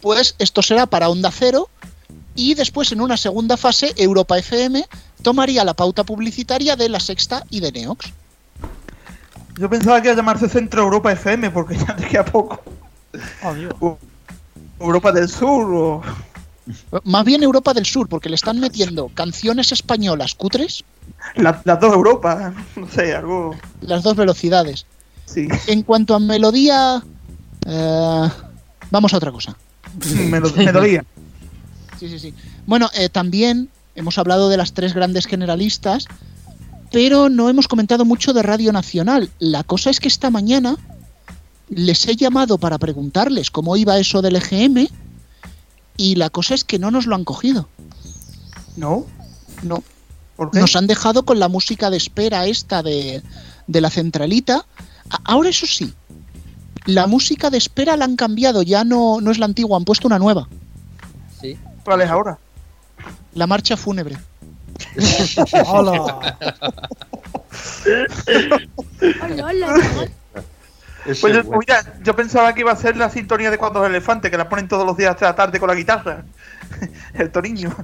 Pues 0.00 0.34
esto 0.38 0.62
será 0.62 0.86
para 0.86 1.08
Onda 1.08 1.30
Cero 1.30 1.68
y 2.34 2.54
después 2.54 2.90
en 2.92 3.00
una 3.00 3.16
segunda 3.16 3.56
fase 3.56 3.92
Europa 3.96 4.38
FM 4.38 4.84
tomaría 5.22 5.64
la 5.64 5.74
pauta 5.74 6.02
publicitaria 6.04 6.74
de 6.76 6.88
La 6.88 6.98
Sexta 6.98 7.44
y 7.50 7.60
de 7.60 7.70
Neox. 7.72 8.12
Yo 9.58 9.68
pensaba 9.68 10.00
que 10.00 10.08
iba 10.08 10.14
a 10.14 10.16
llamarse 10.16 10.48
Centro 10.48 10.82
Europa 10.82 11.12
FM, 11.12 11.50
porque 11.50 11.76
ya 11.86 11.94
te 11.94 12.06
queda 12.08 12.24
poco. 12.24 12.60
U- 13.80 13.96
Europa 14.80 15.12
del 15.12 15.28
Sur 15.28 15.72
o... 15.72 16.02
Más 17.04 17.24
bien 17.24 17.42
Europa 17.42 17.74
del 17.74 17.86
Sur, 17.86 18.08
porque 18.08 18.28
le 18.28 18.36
están 18.36 18.60
metiendo 18.60 19.08
canciones 19.14 19.72
españolas 19.72 20.34
cutres, 20.34 20.84
la- 21.36 21.60
las 21.64 21.80
dos 21.80 21.92
Europas, 21.92 22.52
no 22.76 22.88
sé, 22.88 23.14
algo... 23.14 23.56
las 23.80 24.02
dos 24.02 24.14
velocidades. 24.16 24.86
Sí. 25.26 25.48
En 25.66 25.82
cuanto 25.82 26.14
a 26.14 26.20
melodía, 26.20 27.02
eh, 27.66 28.28
vamos 28.90 29.12
a 29.12 29.16
otra 29.16 29.32
cosa. 29.32 29.56
Melo- 30.28 30.52
Melodía. 30.56 31.04
Sí, 31.98 32.08
sí, 32.08 32.18
sí. 32.18 32.34
Bueno, 32.66 32.90
eh, 32.94 33.08
también 33.08 33.68
hemos 33.94 34.18
hablado 34.18 34.48
de 34.48 34.56
las 34.56 34.72
tres 34.72 34.94
grandes 34.94 35.26
generalistas, 35.26 36.06
pero 36.90 37.28
no 37.28 37.48
hemos 37.48 37.68
comentado 37.68 38.04
mucho 38.04 38.32
de 38.32 38.42
Radio 38.42 38.72
Nacional. 38.72 39.30
La 39.38 39.64
cosa 39.64 39.90
es 39.90 39.98
que 40.00 40.08
esta 40.08 40.30
mañana 40.30 40.76
les 41.70 42.06
he 42.06 42.16
llamado 42.16 42.58
para 42.58 42.78
preguntarles 42.78 43.50
cómo 43.50 43.76
iba 43.76 43.98
eso 43.98 44.20
del 44.22 44.36
EGM 44.36 44.88
y 45.96 46.16
la 46.16 46.30
cosa 46.30 46.54
es 46.54 46.64
que 46.64 46.78
no 46.78 46.90
nos 46.90 47.06
lo 47.06 47.14
han 47.14 47.24
cogido. 47.24 47.68
¿No? 48.76 49.06
No. 49.62 49.82
¿Por 50.36 50.50
qué? 50.50 50.60
Nos 50.60 50.76
han 50.76 50.86
dejado 50.86 51.24
con 51.24 51.38
la 51.38 51.48
música 51.48 51.90
de 51.90 51.96
espera 51.96 52.46
esta 52.46 52.82
de, 52.82 53.22
de 53.66 53.80
la 53.80 53.90
centralita. 53.90 54.66
Ahora 55.24 55.50
eso 55.50 55.66
sí, 55.66 55.92
la 56.86 57.06
música 57.06 57.50
de 57.50 57.58
espera 57.58 57.96
la 57.96 58.04
han 58.04 58.16
cambiado, 58.16 58.62
ya 58.62 58.84
no, 58.84 59.20
no 59.20 59.30
es 59.30 59.38
la 59.38 59.46
antigua, 59.46 59.76
han 59.76 59.84
puesto 59.84 60.08
una 60.08 60.18
nueva. 60.18 60.48
Sí. 61.40 61.58
¿Cuál 61.84 62.00
es 62.00 62.10
ahora? 62.10 62.38
La 63.34 63.46
marcha 63.46 63.76
fúnebre. 63.76 64.16
Hola. 65.66 66.34
Pues 71.04 71.20
yo, 71.20 71.42
mira, 71.58 71.82
yo 72.02 72.14
pensaba 72.14 72.54
que 72.54 72.60
iba 72.60 72.72
a 72.72 72.76
ser 72.76 72.96
la 72.96 73.10
sintonía 73.10 73.50
de 73.50 73.58
Cuando 73.58 73.84
el 73.84 73.90
elefante, 73.90 74.30
que 74.30 74.36
la 74.36 74.48
ponen 74.48 74.68
todos 74.68 74.86
los 74.86 74.96
días 74.96 75.18
de 75.18 75.26
la 75.26 75.34
tarde 75.34 75.58
con 75.58 75.68
la 75.68 75.74
guitarra. 75.74 76.24
El 77.14 77.30
Toriño. 77.30 77.74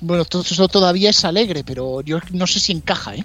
Bueno, 0.00 0.24
todo 0.24 0.42
eso 0.42 0.68
todavía 0.68 1.10
es 1.10 1.24
alegre, 1.24 1.64
pero 1.64 2.00
yo 2.02 2.20
no 2.32 2.46
sé 2.46 2.60
si 2.60 2.72
encaja, 2.72 3.16
¿eh? 3.16 3.24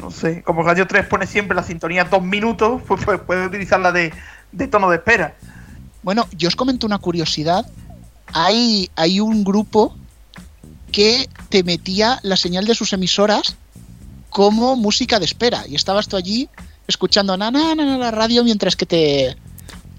No 0.00 0.10
sé, 0.10 0.42
como 0.42 0.62
Radio 0.62 0.86
3 0.86 1.06
pone 1.06 1.26
siempre 1.26 1.56
la 1.56 1.62
sintonía 1.62 2.04
dos 2.04 2.22
minutos, 2.22 2.82
pues, 2.88 3.04
pues 3.04 3.20
puede 3.20 3.46
utilizarla 3.46 3.92
de, 3.92 4.12
de 4.52 4.68
tono 4.68 4.88
de 4.90 4.96
espera. 4.96 5.34
Bueno, 6.02 6.28
yo 6.32 6.48
os 6.48 6.56
comento 6.56 6.86
una 6.86 6.98
curiosidad. 6.98 7.66
Hay, 8.32 8.90
hay 8.96 9.20
un 9.20 9.44
grupo 9.44 9.96
que 10.92 11.28
te 11.48 11.62
metía 11.64 12.18
la 12.22 12.36
señal 12.36 12.64
de 12.64 12.74
sus 12.74 12.92
emisoras 12.92 13.56
como 14.30 14.76
música 14.76 15.18
de 15.18 15.24
espera. 15.24 15.66
Y 15.66 15.74
estabas 15.74 16.08
tú 16.08 16.16
allí 16.16 16.48
escuchando 16.86 17.36
na, 17.36 17.50
na, 17.50 17.74
na, 17.74 17.84
na, 17.84 17.98
la 17.98 18.10
radio 18.10 18.44
mientras 18.44 18.76
que 18.76 18.86
te, 18.86 19.36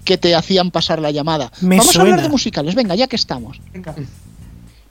que 0.04 0.18
te 0.18 0.34
hacían 0.34 0.70
pasar 0.70 1.00
la 1.00 1.10
llamada. 1.10 1.50
Me 1.60 1.78
Vamos 1.78 1.96
a 1.96 2.00
hablar 2.00 2.22
de 2.22 2.28
musicales, 2.28 2.74
venga, 2.74 2.94
ya 2.94 3.06
que 3.06 3.16
estamos. 3.16 3.60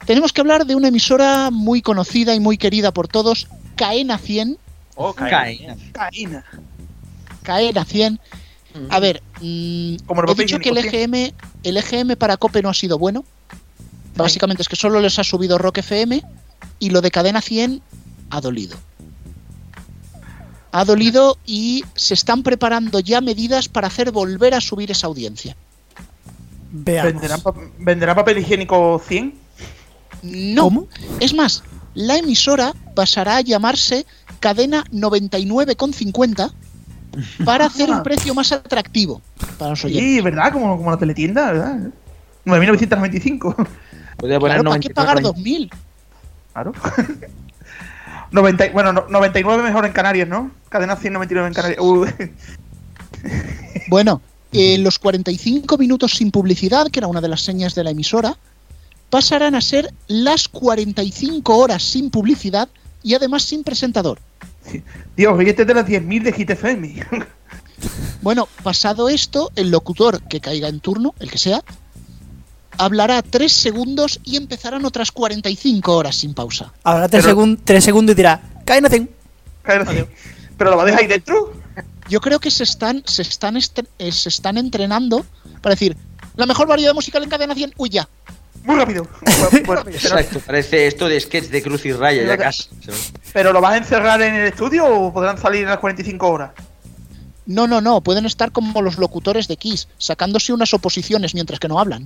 Tenemos 0.06 0.32
que 0.32 0.42
hablar 0.42 0.66
de 0.66 0.76
una 0.76 0.88
emisora 0.88 1.50
muy 1.52 1.82
conocida 1.82 2.34
y 2.34 2.40
muy 2.40 2.58
querida 2.58 2.92
por 2.92 3.08
todos, 3.08 3.48
Caena 3.76 4.18
100. 4.18 4.58
Oh, 4.96 5.14
Caena. 5.14 5.76
Caena. 5.92 6.46
Caena 7.44 7.86
100. 7.86 8.20
A 8.90 9.00
ver, 9.00 9.22
mm, 9.42 9.96
Como 10.06 10.24
he 10.24 10.36
dicho 10.36 10.60
que 10.60 10.70
el 10.70 10.78
EGM, 10.78 11.34
el 11.64 11.78
EGM 11.78 12.16
para 12.16 12.38
Cope 12.38 12.62
no 12.62 12.70
ha 12.70 12.74
sido 12.74 12.98
bueno. 12.98 13.26
Básicamente 14.16 14.62
es 14.62 14.70
que 14.70 14.76
solo 14.76 15.00
les 15.00 15.20
ha 15.20 15.24
subido 15.24 15.58
Rock 15.58 15.80
FM 15.80 16.24
y 16.80 16.90
lo 16.90 17.02
de 17.02 17.12
Cadena 17.12 17.42
100 17.42 17.82
ha 18.30 18.42
dolido. 18.42 18.78
Ha 20.72 20.86
dolido 20.86 21.38
y 21.46 21.84
se 21.96 22.14
están 22.14 22.44
preparando 22.44 23.00
ya 23.00 23.22
medidas 23.22 23.68
para 23.70 23.88
hacer 23.88 24.12
volver 24.12 24.54
a 24.54 24.62
subir 24.62 24.92
esa 24.92 25.08
audiencia. 25.08 25.56
Veamos. 26.72 27.14
¿Venderán, 27.14 27.42
pa- 27.42 27.54
¿Venderá 27.80 28.16
papel 28.16 28.40
higiénico 28.40 29.02
100? 29.08 29.34
No. 30.24 30.88
Es 31.20 31.34
más, 31.34 31.64
la 31.94 32.18
emisora 32.18 32.74
pasará 32.96 33.38
a 33.38 33.42
llamarse 33.42 34.06
Cadena 34.40 34.84
99,50 34.92 36.52
para 37.46 37.66
hacer 37.66 37.90
un 37.90 38.04
precio 38.04 38.36
más 38.36 38.52
atractivo 38.52 39.22
para 39.58 39.72
los 39.72 39.86
oyentes. 39.86 40.04
Sí, 40.08 40.22
¿verdad? 40.22 40.52
Como, 40.52 40.78
como 40.78 40.92
la 40.92 40.98
teletienda, 40.98 41.52
¿verdad? 41.52 41.78
9.995. 42.46 43.68
Podría 44.18 44.40
Claro, 44.40 44.64
¿para 44.64 44.80
qué 44.80 44.90
pagar 44.90 45.20
2.000? 45.22 45.70
Claro. 46.54 46.74
90, 48.32 48.70
bueno, 48.72 48.94
no- 48.94 49.06
99 49.10 49.64
mejor 49.64 49.86
en 49.86 49.92
Canarias, 49.94 50.28
¿no? 50.28 50.52
Cadena 50.70 50.96
199 50.96 51.48
en 51.48 51.54
Canarias. 51.54 51.80
Uh, 51.82 52.06
Bueno, 53.90 54.22
eh, 54.52 54.78
los 54.80 55.00
45 55.00 55.78
minutos 55.78 56.12
sin 56.14 56.32
publicidad, 56.32 56.88
que 56.90 57.00
era 57.00 57.08
una 57.08 57.22
de 57.22 57.30
las 57.30 57.42
señas 57.42 57.74
de 57.76 57.84
la 57.84 57.92
emisora, 57.92 58.38
pasarán 59.10 59.56
a 59.56 59.62
ser 59.62 59.94
las 60.08 60.48
45 60.50 61.56
horas 61.58 61.84
sin 61.84 62.10
publicidad 62.10 62.68
y 63.04 63.14
además 63.14 63.44
sin 63.44 63.64
presentador. 63.64 64.20
Dios, 65.16 65.34
hoy 65.38 65.48
este 65.50 65.62
es 65.62 65.68
de 65.68 65.74
las 65.74 65.86
10.000 65.86 66.24
de 66.24 66.34
Hit 66.34 66.50
FM. 66.50 67.06
Bueno, 68.22 68.50
pasado 68.64 69.08
esto, 69.08 69.52
el 69.56 69.72
locutor 69.72 70.22
que 70.24 70.42
caiga 70.42 70.68
en 70.68 70.82
turno, 70.82 71.14
el 71.20 71.32
que 71.32 71.38
sea, 71.38 71.64
hablará 72.78 73.22
3 73.22 73.52
segundos 73.52 74.20
y 74.24 74.38
empezarán 74.38 74.86
otras 74.86 75.12
45 75.12 75.96
horas 75.96 76.16
sin 76.16 76.34
pausa. 76.34 76.74
Habrá 76.84 77.08
tres, 77.08 77.24
Pero- 77.26 77.36
segun- 77.36 77.60
tres 77.64 77.84
segundos 77.84 78.14
y 78.14 78.18
dirá, 78.18 78.42
Caena 78.66 78.90
100. 78.90 79.10
¿Pero 80.58 80.72
lo 80.72 80.78
va 80.78 80.84
a 80.84 80.86
dejar 80.86 81.02
ahí 81.02 81.08
dentro? 81.08 81.54
Yo 82.10 82.22
creo 82.22 82.40
que 82.40 82.50
se 82.52 82.64
están, 82.64 83.04
se 83.06 83.22
están, 83.22 83.56
estre- 83.56 83.88
eh, 84.00 84.12
se 84.12 84.30
están 84.30 84.58
entrenando 84.58 85.26
para 85.62 85.76
decir, 85.76 85.96
la 86.36 86.46
mejor 86.46 86.68
variedad 86.68 86.94
musical 86.94 87.24
en 87.24 87.30
cadena 87.30 87.54
100, 87.54 87.74
uy 87.78 87.90
ya. 87.90 88.08
Muy 88.64 88.76
rápido. 88.76 89.08
Exacto, 89.88 90.40
parece 90.46 90.88
esto 90.88 91.08
de 91.08 91.20
sketch 91.20 91.46
de 91.46 91.62
Cruz 91.62 91.86
y 91.86 91.92
Raya, 91.94 92.24
ya 92.26 92.38
casi. 92.38 92.64
¿Pero 93.34 93.54
lo 93.54 93.62
vas 93.62 93.74
a 93.74 93.78
encerrar 93.78 94.22
en 94.22 94.36
el 94.36 94.48
estudio 94.48 94.86
o 94.86 95.14
podrán 95.14 95.38
salir 95.38 95.64
en 95.64 95.70
las 95.70 95.80
45 95.80 96.28
horas? 96.28 96.52
No, 97.48 97.66
no, 97.66 97.80
no, 97.80 98.02
pueden 98.02 98.26
estar 98.26 98.52
como 98.52 98.82
los 98.82 98.98
locutores 98.98 99.48
de 99.48 99.56
Kiss, 99.56 99.88
sacándose 99.98 100.52
unas 100.52 100.74
oposiciones 100.74 101.34
mientras 101.34 101.62
que 101.62 101.70
no 101.70 101.80
hablan. 101.80 102.06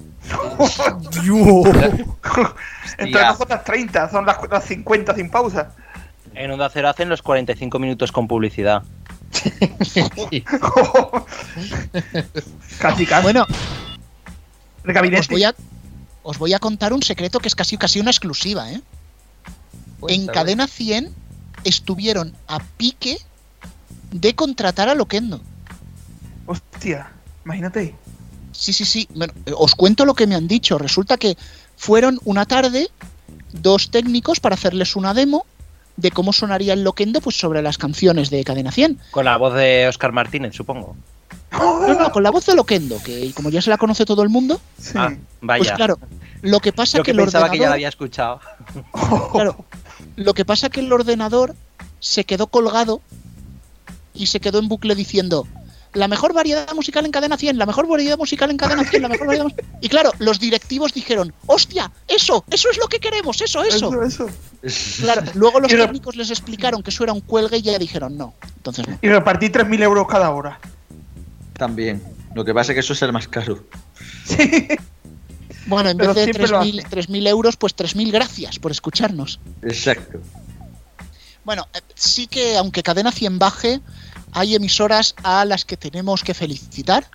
Entre 2.99 3.25
nosotras 3.25 3.63
30, 3.63 4.11
son 4.11 4.27
las, 4.27 4.37
las 4.49 4.63
50 4.65 5.15
sin 5.15 5.31
pausa. 5.31 5.71
En 6.35 6.51
Onda 6.51 6.69
Cero 6.69 6.89
hacen 6.89 7.09
los 7.09 7.23
45 7.23 7.79
minutos 7.79 8.11
con 8.11 8.27
publicidad. 8.27 8.83
Casi, 12.79 13.05
casi. 13.05 13.23
Bueno, 13.23 13.45
El 14.83 14.93
gabinete. 14.93 15.21
os 15.21 15.27
voy, 15.27 15.43
a, 15.43 15.55
os 16.23 16.37
voy 16.37 16.53
a 16.53 16.59
contar 16.59 16.93
un 16.93 17.01
secreto 17.01 17.39
que 17.39 17.47
es 17.47 17.55
casi, 17.55 17.77
casi 17.77 17.99
una 17.99 18.11
exclusiva, 18.11 18.71
¿eh? 18.71 18.81
En. 20.07 20.27
Cadena 20.27 20.67
100 20.67 21.13
estuvieron 21.63 22.35
a 22.47 22.59
pique 22.77 23.17
de 24.11 24.35
contratar 24.35 24.89
a 24.89 24.95
Loquendo. 24.95 25.41
Hostia, 26.45 27.11
imagínate. 27.45 27.95
Sí, 28.51 28.73
sí, 28.73 28.85
sí. 28.85 29.07
Bueno, 29.15 29.33
eh, 29.45 29.53
os 29.57 29.75
cuento 29.75 30.05
lo 30.05 30.13
que 30.13 30.27
me 30.27 30.35
han 30.35 30.47
dicho. 30.47 30.77
Resulta 30.77 31.17
que 31.17 31.37
fueron 31.77 32.19
una 32.25 32.45
tarde 32.45 32.89
dos 33.53 33.89
técnicos 33.91 34.39
para 34.39 34.55
hacerles 34.55 34.95
una 34.95 35.13
demo 35.13 35.45
de 35.97 36.11
cómo 36.11 36.33
sonaría 36.33 36.73
el 36.73 36.83
Loquendo 36.83 37.21
pues 37.21 37.37
sobre 37.37 37.61
las 37.61 37.77
canciones 37.77 38.29
de 38.29 38.43
Cadena 38.43 38.71
100. 38.71 38.99
Con 39.11 39.25
la 39.25 39.37
voz 39.37 39.53
de 39.55 39.87
Oscar 39.87 40.11
Martínez, 40.11 40.53
supongo. 40.55 40.95
No, 41.51 41.93
no, 41.95 42.11
con 42.11 42.23
la 42.23 42.31
voz 42.31 42.45
de 42.45 42.55
Loquendo, 42.55 43.01
que 43.03 43.31
como 43.33 43.49
ya 43.49 43.61
se 43.61 43.69
la 43.69 43.77
conoce 43.77 44.05
todo 44.05 44.23
el 44.23 44.29
mundo, 44.29 44.59
Ah, 44.95 45.11
vaya. 45.41 45.59
pues 45.59 45.71
claro, 45.73 45.99
lo 46.41 46.59
que 46.61 46.71
pasa 46.71 46.97
Yo 46.97 47.03
que 47.03 47.11
que 47.11 47.11
el 47.11 47.17
pensaba 47.25 47.49
que 47.49 47.57
ya 47.57 47.63
la 47.69 47.71
ordenador, 47.71 47.73
había 47.75 47.89
escuchado. 47.89 48.39
claro, 49.33 49.65
lo 50.15 50.33
que 50.33 50.45
pasa 50.45 50.69
que 50.69 50.79
el 50.79 50.91
ordenador 50.91 51.55
se 51.99 52.23
quedó 52.23 52.47
colgado 52.47 53.01
y 54.21 54.27
se 54.27 54.39
quedó 54.39 54.59
en 54.59 54.67
bucle 54.67 54.95
diciendo 54.95 55.47
la 55.93 56.07
mejor 56.07 56.33
variedad 56.33 56.73
musical 56.73 57.05
en 57.05 57.11
cadena 57.11 57.37
100, 57.37 57.57
la 57.57 57.65
mejor 57.65 57.87
variedad 57.87 58.17
musical 58.17 58.49
en 58.49 58.57
cadena 58.57 58.83
100, 58.85 59.01
la 59.01 59.09
mejor 59.09 59.27
variedad 59.27 59.45
mus-". 59.45 59.55
Y 59.81 59.89
claro, 59.89 60.13
los 60.19 60.39
directivos 60.39 60.93
dijeron, 60.93 61.33
hostia, 61.47 61.91
eso, 62.07 62.45
eso 62.49 62.69
es 62.69 62.77
lo 62.77 62.87
que 62.87 62.99
queremos, 62.99 63.41
eso, 63.41 63.63
eso. 63.63 63.91
Eso, 64.03 64.29
Claro, 65.01 65.23
luego 65.33 65.59
los 65.59 65.71
técnicos 65.71 66.15
les 66.15 66.29
explicaron 66.29 66.83
que 66.83 66.91
eso 66.91 67.03
era 67.03 67.13
un 67.13 67.21
cuelgue 67.21 67.57
y 67.57 67.61
ya 67.63 67.77
dijeron 67.77 68.15
no. 68.15 68.35
Entonces 68.57 68.87
no. 68.87 68.99
Y 69.01 69.09
repartí 69.09 69.47
3.000 69.47 69.83
euros 69.83 70.07
cada 70.07 70.29
hora. 70.29 70.59
También. 71.53 72.01
Lo 72.35 72.45
que 72.45 72.53
pasa 72.53 72.71
es 72.71 72.75
que 72.75 72.79
eso 72.79 72.93
es 72.93 73.01
el 73.01 73.11
más 73.11 73.27
caro. 73.27 73.65
Bueno, 75.67 75.89
en 75.89 75.97
Pero 75.97 76.13
vez 76.13 76.25
de 76.25 76.33
siempre 76.33 76.47
lo 76.47 76.61
3.000 76.61 76.89
3.000 76.89 77.27
euros, 77.27 77.57
pues 77.57 77.75
3.000 77.75 78.11
gracias 78.11 78.59
por 78.59 78.71
escucharnos. 78.71 79.39
Exacto. 79.61 80.19
Bueno, 81.43 81.67
eh, 81.73 81.79
sí 81.95 82.27
que 82.27 82.57
aunque 82.57 82.83
Cadena 82.83 83.11
100 83.11 83.39
baje, 83.39 83.81
hay 84.33 84.55
emisoras 84.55 85.15
a 85.23 85.45
las 85.45 85.65
que 85.65 85.77
tenemos 85.77 86.23
que 86.23 86.33
felicitar. 86.33 87.05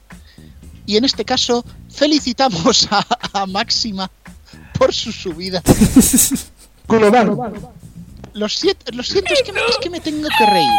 Y 0.86 0.96
en 0.96 1.04
este 1.04 1.24
caso, 1.24 1.64
felicitamos 1.90 2.88
a, 2.90 3.04
a 3.32 3.46
Máxima 3.46 4.10
por 4.78 4.94
su 4.94 5.10
subida. 5.12 5.62
Global. 6.88 7.36
Lo 8.34 8.48
siento, 8.48 8.92
lo 8.92 9.02
siento 9.02 9.32
es, 9.32 9.42
que 9.42 9.52
me, 9.52 9.60
es 9.60 9.78
que 9.80 9.90
me 9.90 10.00
tengo 10.00 10.28
que 10.38 10.46
reír. 10.46 10.70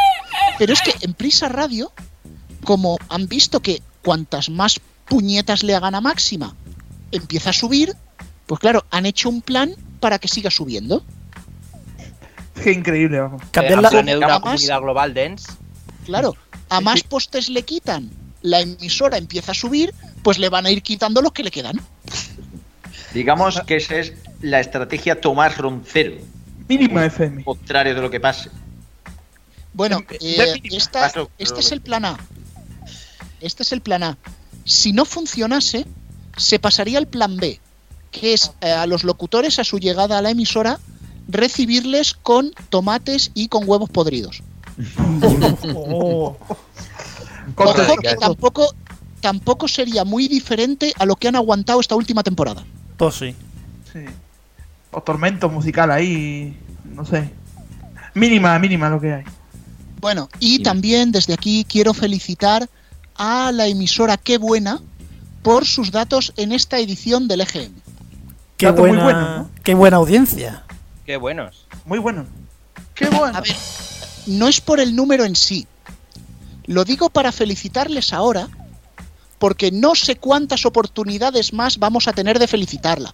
Pero 0.59 0.73
es 0.73 0.81
que 0.81 0.93
en 1.01 1.13
Prisa 1.13 1.49
Radio, 1.49 1.91
como 2.63 2.97
han 3.09 3.27
visto 3.27 3.59
que 3.61 3.81
cuantas 4.03 4.49
más 4.49 4.79
puñetas 5.05 5.63
le 5.63 5.75
hagan 5.75 5.95
a 5.95 6.01
Máxima, 6.01 6.55
empieza 7.11 7.49
a 7.49 7.53
subir, 7.53 7.95
pues 8.45 8.59
claro, 8.59 8.85
han 8.91 9.05
hecho 9.05 9.27
un 9.29 9.41
plan 9.41 9.75
para 9.99 10.19
que 10.19 10.27
siga 10.27 10.51
subiendo. 10.51 11.03
Qué 12.63 12.71
increíble, 12.71 13.19
vamos. 13.19 13.41
Han 13.41 13.49
planeado 13.51 14.17
una 14.19 14.27
a 14.27 14.29
más- 14.29 14.41
comunidad 14.41 14.81
global 14.81 15.13
dense. 15.13 15.51
Claro, 16.07 16.35
a 16.69 16.81
más 16.81 17.03
postes 17.03 17.49
le 17.49 17.63
quitan, 17.63 18.09
la 18.41 18.61
emisora 18.61 19.17
empieza 19.17 19.51
a 19.51 19.55
subir, 19.55 19.93
pues 20.23 20.39
le 20.39 20.49
van 20.49 20.65
a 20.65 20.71
ir 20.71 20.81
quitando 20.81 21.21
los 21.21 21.31
que 21.33 21.43
le 21.43 21.51
quedan. 21.51 21.79
Digamos 23.13 23.59
que 23.67 23.75
esa 23.77 23.95
es 23.97 24.13
la 24.41 24.59
estrategia 24.59 25.19
Tomás 25.21 25.57
Roncero. 25.57 26.15
Mínima 26.67 27.05
FM. 27.05 27.43
Contrario 27.43 27.95
de 27.95 28.01
lo 28.01 28.09
que 28.09 28.19
pase. 28.19 28.49
Bueno, 29.73 29.99
eh, 30.19 30.59
esta- 30.71 31.07
este 31.37 31.59
es 31.59 31.71
el 31.71 31.81
plan 31.81 32.05
A. 32.05 32.17
Este 33.41 33.63
es 33.63 33.71
el 33.71 33.81
plan 33.81 34.03
A. 34.03 34.17
Si 34.65 34.91
no 34.91 35.05
funcionase, 35.05 35.85
se 36.35 36.59
pasaría 36.59 36.97
al 36.97 37.07
plan 37.07 37.37
B, 37.37 37.59
que 38.11 38.33
es 38.33 38.51
eh, 38.61 38.71
a 38.71 38.85
los 38.87 39.03
locutores 39.03 39.59
a 39.59 39.63
su 39.63 39.77
llegada 39.79 40.17
a 40.17 40.21
la 40.21 40.31
emisora 40.31 40.79
recibirles 41.29 42.13
con 42.13 42.53
tomates 42.69 43.31
y 43.33 43.47
con 43.49 43.67
huevos 43.67 43.89
podridos. 43.89 44.41
Oh. 45.73 46.37
Ojo 47.55 47.95
que 48.01 48.15
tampoco, 48.15 48.75
tampoco 49.21 49.67
sería 49.67 50.03
muy 50.03 50.27
diferente 50.27 50.93
a 50.99 51.05
lo 51.05 51.15
que 51.15 51.27
han 51.27 51.35
aguantado 51.35 51.79
esta 51.79 51.95
última 51.95 52.23
temporada. 52.23 52.63
Pues 52.97 53.15
sí. 53.15 53.35
Sí. 53.91 53.99
o 54.91 55.01
tormento 55.01 55.49
musical 55.49 55.91
ahí, 55.91 56.57
no 56.83 57.05
sé. 57.05 57.31
Mínima, 58.13 58.57
mínima 58.59 58.89
lo 58.89 58.99
que 58.99 59.13
hay. 59.13 59.23
Bueno, 59.99 60.29
y 60.39 60.61
también 60.61 61.11
desde 61.11 61.33
aquí 61.33 61.65
quiero 61.67 61.93
felicitar 61.93 62.69
a 63.15 63.51
la 63.51 63.67
emisora 63.67 64.17
Qué 64.17 64.37
Buena 64.37 64.81
por 65.41 65.65
sus 65.65 65.91
datos 65.91 66.33
en 66.35 66.51
esta 66.51 66.79
edición 66.79 67.27
del 67.27 67.41
EGM. 67.41 67.71
Qué 68.57 68.71
muy 68.71 68.89
buena, 68.89 69.03
bueno, 69.03 69.37
¿no? 69.37 69.49
qué 69.63 69.73
buena 69.75 69.97
audiencia. 69.97 70.63
Qué 71.05 71.17
buenos. 71.17 71.67
Muy 71.85 71.99
bueno. 71.99 72.25
Qué 72.95 73.07
bueno. 73.09 73.37
A 73.37 73.41
ver, 73.41 73.55
no 74.27 74.47
es 74.47 74.61
por 74.61 74.79
el 74.79 74.95
número 74.95 75.25
en 75.25 75.35
sí. 75.35 75.67
Lo 76.65 76.83
digo 76.85 77.09
para 77.09 77.31
felicitarles 77.31 78.13
ahora, 78.13 78.47
porque 79.39 79.71
no 79.71 79.95
sé 79.95 80.15
cuántas 80.17 80.65
oportunidades 80.65 81.53
más 81.53 81.77
vamos 81.79 82.07
a 82.07 82.13
tener 82.13 82.39
de 82.39 82.47
felicitarla. 82.47 83.11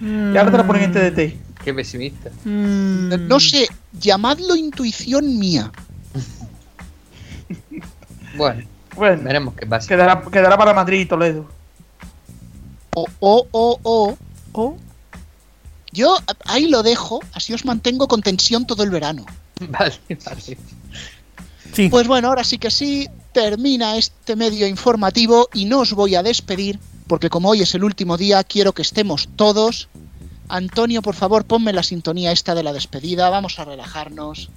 Y 0.00 0.36
ahora 0.36 0.50
te 0.50 0.56
la 0.56 0.66
ponen 0.66 0.82
en 0.84 0.92
TDT. 0.92 1.62
Qué 1.62 1.72
pesimista. 1.72 2.30
No 2.44 3.38
sé, 3.38 3.68
llamadlo 3.92 4.56
intuición 4.56 5.38
mía. 5.38 5.70
Bueno, 8.36 8.66
Bueno, 8.96 9.22
veremos 9.22 9.54
qué 9.54 9.66
pasa. 9.66 9.86
quedará, 9.86 10.22
quedará 10.22 10.56
para 10.56 10.72
Madrid 10.72 11.00
y 11.00 11.06
Toledo. 11.06 11.46
O, 12.94 13.06
o, 13.20 13.46
o, 13.52 13.78
o, 13.82 14.18
o. 14.52 14.76
Yo 15.92 16.16
ahí 16.46 16.68
lo 16.68 16.82
dejo, 16.82 17.20
así 17.34 17.52
os 17.52 17.66
mantengo 17.66 18.08
con 18.08 18.22
tensión 18.22 18.66
todo 18.66 18.82
el 18.84 18.90
verano. 18.90 19.26
Vale, 19.70 19.94
vale. 20.08 20.58
Pues 21.90 22.06
bueno, 22.06 22.28
ahora 22.28 22.44
sí 22.44 22.58
que 22.58 22.70
sí, 22.70 23.08
termina 23.32 23.96
este 23.96 24.36
medio 24.36 24.66
informativo 24.66 25.48
y 25.54 25.64
no 25.64 25.80
os 25.80 25.94
voy 25.94 26.14
a 26.14 26.22
despedir, 26.22 26.78
porque 27.06 27.30
como 27.30 27.48
hoy 27.48 27.62
es 27.62 27.74
el 27.74 27.84
último 27.84 28.16
día, 28.16 28.44
quiero 28.44 28.72
que 28.72 28.82
estemos 28.82 29.28
todos. 29.36 29.88
Antonio, 30.48 31.00
por 31.00 31.14
favor, 31.14 31.44
ponme 31.46 31.72
la 31.72 31.82
sintonía 31.82 32.32
esta 32.32 32.54
de 32.54 32.62
la 32.62 32.72
despedida, 32.72 33.30
vamos 33.30 33.58
a 33.58 33.64
relajarnos. 33.64 34.50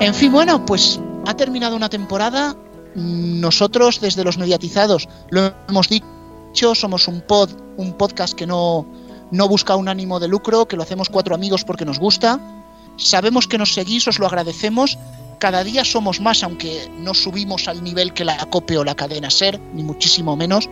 En 0.00 0.14
fin, 0.14 0.30
bueno, 0.30 0.66
pues 0.66 1.00
ha 1.26 1.34
terminado 1.34 1.74
una 1.74 1.88
temporada. 1.88 2.54
Nosotros, 2.94 4.00
desde 4.00 4.24
los 4.24 4.38
mediatizados, 4.38 5.08
lo 5.30 5.54
hemos 5.68 5.88
dicho, 5.88 6.74
somos 6.74 7.08
un 7.08 7.22
pod, 7.22 7.50
un 7.76 7.94
podcast 7.94 8.34
que 8.34 8.46
no, 8.46 8.86
no 9.30 9.48
busca 9.48 9.76
un 9.76 9.88
ánimo 9.88 10.20
de 10.20 10.28
lucro, 10.28 10.68
que 10.68 10.76
lo 10.76 10.82
hacemos 10.82 11.08
cuatro 11.08 11.34
amigos 11.34 11.64
porque 11.64 11.84
nos 11.84 11.98
gusta. 11.98 12.57
Sabemos 12.98 13.46
que 13.46 13.58
nos 13.58 13.72
seguís, 13.74 14.06
os 14.08 14.18
lo 14.18 14.26
agradecemos. 14.26 14.98
Cada 15.38 15.62
día 15.62 15.84
somos 15.84 16.20
más, 16.20 16.42
aunque 16.42 16.90
no 16.98 17.14
subimos 17.14 17.68
al 17.68 17.82
nivel 17.82 18.12
que 18.12 18.24
la 18.24 18.36
COPE 18.46 18.78
o 18.78 18.84
la 18.84 18.96
cadena 18.96 19.30
SER, 19.30 19.60
ni 19.72 19.84
muchísimo 19.84 20.36
menos. 20.36 20.68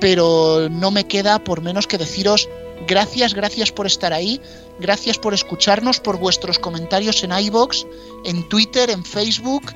Pero 0.00 0.68
no 0.70 0.90
me 0.92 1.04
queda 1.04 1.42
por 1.42 1.60
menos 1.60 1.86
que 1.86 1.98
deciros 1.98 2.48
gracias, 2.86 3.34
gracias 3.34 3.72
por 3.72 3.86
estar 3.86 4.12
ahí, 4.12 4.40
gracias 4.78 5.18
por 5.18 5.34
escucharnos, 5.34 6.00
por 6.00 6.18
vuestros 6.18 6.58
comentarios 6.58 7.22
en 7.24 7.32
iBox, 7.32 7.86
en 8.24 8.48
Twitter, 8.48 8.90
en 8.90 9.04
Facebook. 9.04 9.74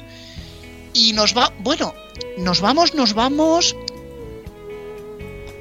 Y 0.95 1.13
nos 1.13 1.37
va, 1.37 1.53
bueno, 1.59 1.93
nos 2.39 2.61
vamos, 2.61 2.95
nos 2.95 3.13
vamos. 3.13 3.75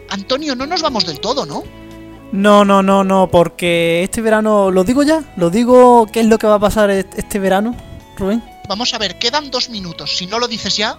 Antonio, 0.10 0.56
no 0.56 0.68
nos 0.68 0.84
vamos 0.84 1.06
del 1.06 1.20
todo, 1.20 1.48
¿no? 1.48 1.64
No, 2.32 2.66
no, 2.66 2.84
no, 2.84 3.04
no, 3.04 3.30
porque 3.30 4.04
este 4.04 4.22
verano, 4.22 4.72
¿lo 4.72 4.84
digo 4.84 5.04
ya? 5.04 5.24
¿Lo 5.38 5.50
digo 5.50 6.08
qué 6.12 6.22
es 6.22 6.26
lo 6.26 6.38
que 6.38 6.48
va 6.48 6.56
a 6.56 6.60
pasar 6.60 6.90
este 6.90 7.40
verano, 7.40 7.76
Rubén? 8.18 8.44
Vamos 8.68 8.94
a 8.94 8.98
ver, 8.98 9.18
quedan 9.20 9.52
dos 9.52 9.70
minutos. 9.70 10.18
Si 10.18 10.26
no 10.26 10.40
lo 10.40 10.48
dices 10.48 10.76
ya, 10.76 10.98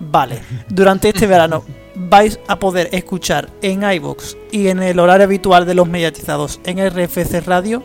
Vale, 0.00 0.42
durante 0.70 1.10
este 1.10 1.26
verano 1.26 1.62
vais 1.94 2.40
a 2.48 2.58
poder 2.58 2.88
escuchar 2.92 3.50
en 3.60 3.82
iVoox 3.82 4.34
y 4.50 4.68
en 4.68 4.82
el 4.82 4.98
horario 4.98 5.24
habitual 5.24 5.66
de 5.66 5.74
los 5.74 5.86
mediatizados 5.86 6.58
en 6.64 6.78
RFC 6.78 7.44
Radio 7.44 7.82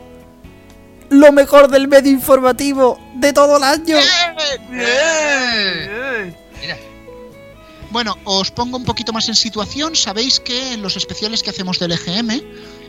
lo 1.10 1.32
mejor 1.32 1.70
del 1.70 1.88
medio 1.88 2.12
informativo 2.12 2.98
de 3.16 3.34
todo 3.34 3.58
el 3.58 3.64
año. 3.64 3.98
Bueno, 7.96 8.18
os 8.26 8.52
pongo 8.52 8.76
un 8.76 8.84
poquito 8.84 9.14
más 9.14 9.30
en 9.30 9.36
situación. 9.36 9.96
Sabéis 9.96 10.42
que 10.42 10.74
en 10.74 10.82
los 10.82 10.98
especiales 10.98 11.42
que 11.42 11.52
hacemos 11.52 11.80
del 11.80 11.94
EGM, 11.94 12.42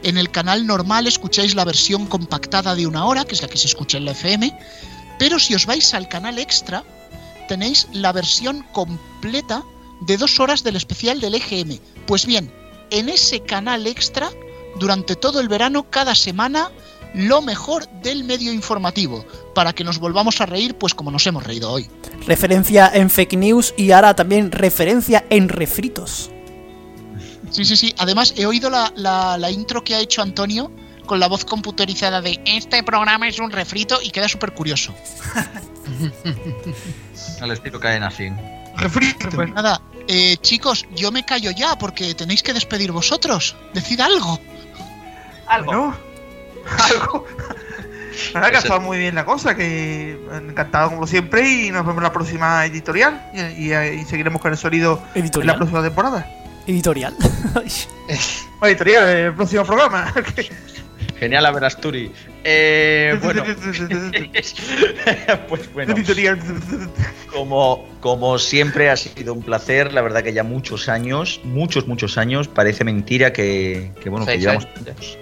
en 0.02 0.18
el 0.18 0.32
canal 0.32 0.66
normal 0.66 1.06
escucháis 1.06 1.54
la 1.54 1.64
versión 1.64 2.06
compactada 2.06 2.74
de 2.74 2.88
una 2.88 3.04
hora, 3.04 3.24
que 3.24 3.36
es 3.36 3.40
la 3.40 3.46
que 3.46 3.56
se 3.56 3.68
escucha 3.68 3.98
en 3.98 4.04
la 4.04 4.10
FM, 4.10 4.52
pero 5.16 5.38
si 5.38 5.54
os 5.54 5.64
vais 5.64 5.94
al 5.94 6.08
canal 6.08 6.40
extra, 6.40 6.82
tenéis 7.46 7.86
la 7.92 8.10
versión 8.10 8.66
completa 8.72 9.62
de 10.00 10.16
dos 10.16 10.40
horas 10.40 10.64
del 10.64 10.74
especial 10.74 11.20
del 11.20 11.36
EGM. 11.36 11.78
Pues 12.08 12.26
bien, 12.26 12.52
en 12.90 13.08
ese 13.08 13.44
canal 13.44 13.86
extra, 13.86 14.28
durante 14.80 15.14
todo 15.14 15.38
el 15.38 15.48
verano, 15.48 15.88
cada 15.88 16.16
semana, 16.16 16.72
lo 17.16 17.42
mejor 17.42 17.88
del 18.02 18.22
medio 18.24 18.52
informativo, 18.52 19.24
para 19.54 19.72
que 19.72 19.82
nos 19.84 19.98
volvamos 19.98 20.40
a 20.40 20.46
reír, 20.46 20.76
pues 20.76 20.94
como 20.94 21.10
nos 21.10 21.26
hemos 21.26 21.42
reído 21.44 21.70
hoy. 21.72 21.88
Referencia 22.26 22.90
en 22.94 23.10
fake 23.10 23.34
news 23.38 23.74
y 23.76 23.90
ahora 23.90 24.14
también 24.14 24.52
referencia 24.52 25.24
en 25.30 25.48
refritos. 25.48 26.30
Sí, 27.50 27.64
sí, 27.64 27.76
sí. 27.76 27.94
Además, 27.98 28.34
he 28.36 28.44
oído 28.46 28.68
la, 28.70 28.92
la- 28.96 29.38
la 29.38 29.50
intro 29.50 29.82
que 29.82 29.94
ha 29.94 30.00
hecho 30.00 30.20
Antonio 30.22 30.70
con 31.06 31.20
la 31.20 31.28
voz 31.28 31.44
computerizada 31.44 32.20
de 32.20 32.40
este 32.44 32.82
programa 32.82 33.28
es 33.28 33.38
un 33.38 33.50
refrito 33.50 33.98
y 34.02 34.10
queda 34.10 34.28
súper 34.28 34.52
curioso. 34.52 34.92
Al 37.40 37.50
estilo 37.52 37.78
caen 37.80 38.02
así. 38.02 38.28
Refrito. 38.76 39.28
Pues 39.30 39.50
nada, 39.54 39.80
eh, 40.08 40.36
chicos, 40.42 40.84
yo 40.94 41.10
me 41.12 41.24
callo 41.24 41.50
ya 41.52 41.78
porque 41.78 42.14
tenéis 42.14 42.42
que 42.42 42.52
despedir 42.52 42.92
vosotros. 42.92 43.56
Decid 43.72 44.00
algo. 44.00 44.38
Algo. 45.46 45.72
¿No? 45.72 46.05
Algo. 46.92 47.26
La 48.32 48.40
verdad 48.40 48.50
que 48.50 48.56
ha 48.56 48.60
estado 48.60 48.80
muy 48.80 48.98
bien 48.98 49.14
la 49.14 49.24
cosa, 49.26 49.54
que 49.54 50.18
encantado 50.32 50.88
como 50.90 51.06
siempre 51.06 51.48
y 51.48 51.70
nos 51.70 51.82
vemos 51.84 51.98
en 51.98 52.02
la 52.04 52.12
próxima 52.12 52.64
editorial 52.64 53.30
y, 53.34 53.70
y- 53.70 54.00
y 54.00 54.04
seguiremos 54.04 54.40
con 54.40 54.52
el 54.52 54.58
sonido 54.58 55.02
en 55.14 55.22
¿Editorial? 55.22 55.46
la 55.54 55.56
próxima 55.58 55.82
temporada. 55.82 56.26
Editorial. 56.66 57.14
Editorial, 58.62 59.08
el 59.08 59.34
próximo 59.34 59.64
programa. 59.64 60.12
Genial, 61.18 61.46
Averasturi. 61.46 62.10
Eh, 62.44 63.18
bueno, 63.22 63.44
pues 65.48 65.72
bueno. 65.72 65.94
Editorial. 65.94 66.38
Como, 67.32 67.86
como 68.00 68.38
siempre 68.38 68.90
ha 68.90 68.96
sido 68.96 69.34
un 69.34 69.42
placer, 69.42 69.92
la 69.92 70.00
verdad 70.02 70.22
que 70.22 70.32
ya 70.32 70.42
muchos 70.42 70.88
años, 70.88 71.40
muchos, 71.44 71.86
muchos 71.86 72.18
años, 72.18 72.48
parece 72.48 72.84
mentira 72.84 73.32
que, 73.32 73.92
que, 74.02 74.08
bueno, 74.10 74.26
que 74.26 74.38
llevamos 74.38 74.66
años. 74.76 75.18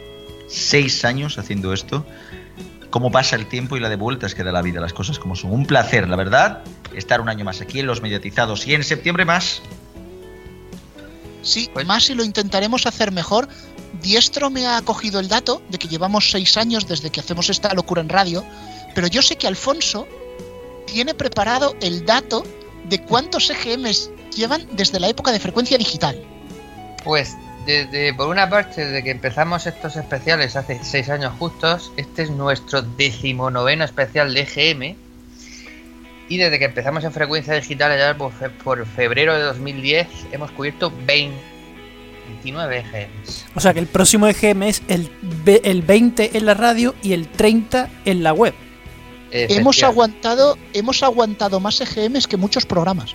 Seis 0.54 1.04
años 1.04 1.38
haciendo 1.38 1.72
esto. 1.72 2.06
Cómo 2.90 3.10
pasa 3.10 3.36
el 3.36 3.46
tiempo 3.46 3.76
y 3.76 3.80
la 3.80 3.88
de 3.88 3.96
vueltas 3.96 4.34
que 4.34 4.44
da 4.44 4.52
la 4.52 4.62
vida, 4.62 4.80
las 4.80 4.92
cosas 4.92 5.18
como 5.18 5.34
son. 5.34 5.52
Un 5.52 5.66
placer, 5.66 6.08
la 6.08 6.16
verdad, 6.16 6.62
estar 6.94 7.20
un 7.20 7.28
año 7.28 7.44
más 7.44 7.60
aquí 7.60 7.80
en 7.80 7.86
Los 7.86 8.02
Mediatizados 8.02 8.66
y 8.66 8.74
en 8.74 8.84
septiembre 8.84 9.24
más. 9.24 9.62
Sí, 11.42 11.70
más 11.86 12.04
si 12.04 12.14
lo 12.14 12.24
intentaremos 12.24 12.86
hacer 12.86 13.12
mejor. 13.12 13.48
Diestro 14.00 14.50
me 14.50 14.66
ha 14.66 14.80
cogido 14.82 15.20
el 15.20 15.28
dato 15.28 15.62
de 15.68 15.78
que 15.78 15.88
llevamos 15.88 16.30
seis 16.30 16.56
años 16.56 16.86
desde 16.86 17.10
que 17.10 17.20
hacemos 17.20 17.50
esta 17.50 17.74
locura 17.74 18.00
en 18.00 18.08
radio, 18.08 18.44
pero 18.94 19.06
yo 19.06 19.22
sé 19.22 19.36
que 19.36 19.46
Alfonso 19.46 20.06
tiene 20.86 21.14
preparado 21.14 21.74
el 21.80 22.04
dato 22.04 22.44
de 22.88 23.00
cuántos 23.02 23.50
EGMs 23.50 24.10
llevan 24.34 24.66
desde 24.72 25.00
la 25.00 25.08
época 25.08 25.32
de 25.32 25.40
frecuencia 25.40 25.78
digital. 25.78 26.22
Pues 27.04 27.36
desde, 27.66 28.14
por 28.14 28.28
una 28.28 28.48
parte, 28.48 28.84
desde 28.84 29.02
que 29.02 29.10
empezamos 29.10 29.66
estos 29.66 29.96
especiales 29.96 30.56
hace 30.56 30.78
seis 30.82 31.08
años 31.08 31.32
justos, 31.38 31.92
este 31.96 32.22
es 32.22 32.30
nuestro 32.30 32.82
decimonoveno 32.82 33.84
especial 33.84 34.32
de 34.34 34.40
EGM. 34.42 34.96
Y 36.28 36.36
desde 36.38 36.58
que 36.58 36.64
empezamos 36.64 37.04
en 37.04 37.12
frecuencia 37.12 37.54
digital 37.54 37.92
allá 37.92 38.16
por, 38.16 38.32
fe- 38.32 38.48
por 38.50 38.84
febrero 38.86 39.34
de 39.34 39.42
2010 39.42 40.06
hemos 40.32 40.50
cubierto 40.52 40.90
29 41.06 42.78
EGMs. 42.78 43.44
O 43.54 43.60
sea 43.60 43.74
que 43.74 43.80
el 43.80 43.86
próximo 43.86 44.26
EGM 44.26 44.62
es 44.64 44.82
el, 44.88 45.10
ve- 45.44 45.60
el 45.64 45.82
20 45.82 46.36
en 46.36 46.46
la 46.46 46.54
radio 46.54 46.94
y 47.02 47.12
el 47.12 47.28
30 47.28 47.90
en 48.06 48.22
la 48.22 48.32
web. 48.32 48.54
Hemos 49.58 49.76
aguantado, 49.86 50.56
hemos 50.72 51.02
aguantado 51.02 51.60
más 51.60 51.80
EGMs 51.80 52.26
que 52.26 52.36
muchos 52.36 52.64
programas. 52.64 53.14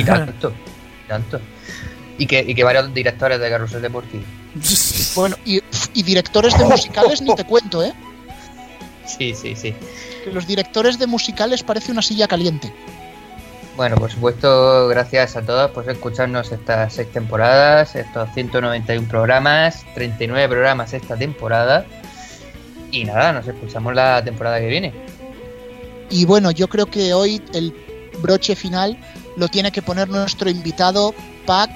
Y 0.00 0.04
tanto, 0.26 0.52
tanto. 1.08 1.40
Y 2.18 2.26
que, 2.26 2.44
y 2.46 2.54
que 2.54 2.62
varios 2.62 2.92
directores 2.94 3.40
de 3.40 3.50
Carrusel 3.50 3.82
Deportivo. 3.82 4.24
Bueno, 5.14 5.36
y, 5.44 5.60
y 5.94 6.02
directores 6.02 6.58
de 6.58 6.64
musicales 6.64 7.22
ni 7.22 7.34
te 7.36 7.44
cuento, 7.44 7.84
¿eh? 7.84 7.92
Sí, 9.06 9.32
sí, 9.34 9.54
sí. 9.54 9.74
Que 10.24 10.32
los 10.32 10.46
directores 10.46 10.98
de 10.98 11.06
musicales 11.06 11.62
parece 11.62 11.92
una 11.92 12.02
silla 12.02 12.26
caliente. 12.26 12.72
Bueno, 13.76 13.96
por 13.96 14.10
supuesto, 14.10 14.86
gracias 14.88 15.36
a 15.36 15.42
todos 15.42 15.70
por 15.72 15.88
escucharnos 15.90 16.52
estas 16.52 16.92
seis 16.94 17.10
temporadas, 17.12 17.96
estos 17.96 18.28
191 18.32 19.08
programas, 19.08 19.84
39 19.94 20.48
programas 20.48 20.92
esta 20.94 21.16
temporada. 21.16 21.84
Y 22.92 23.04
nada, 23.04 23.32
nos 23.32 23.48
escuchamos 23.48 23.94
la 23.94 24.22
temporada 24.22 24.60
que 24.60 24.68
viene. 24.68 24.92
Y 26.08 26.24
bueno, 26.24 26.52
yo 26.52 26.68
creo 26.68 26.86
que 26.86 27.12
hoy 27.12 27.42
el 27.52 27.74
broche 28.20 28.54
final 28.54 28.96
lo 29.36 29.48
tiene 29.48 29.72
que 29.72 29.82
poner 29.82 30.08
nuestro 30.08 30.48
invitado, 30.48 31.12
Pac, 31.44 31.70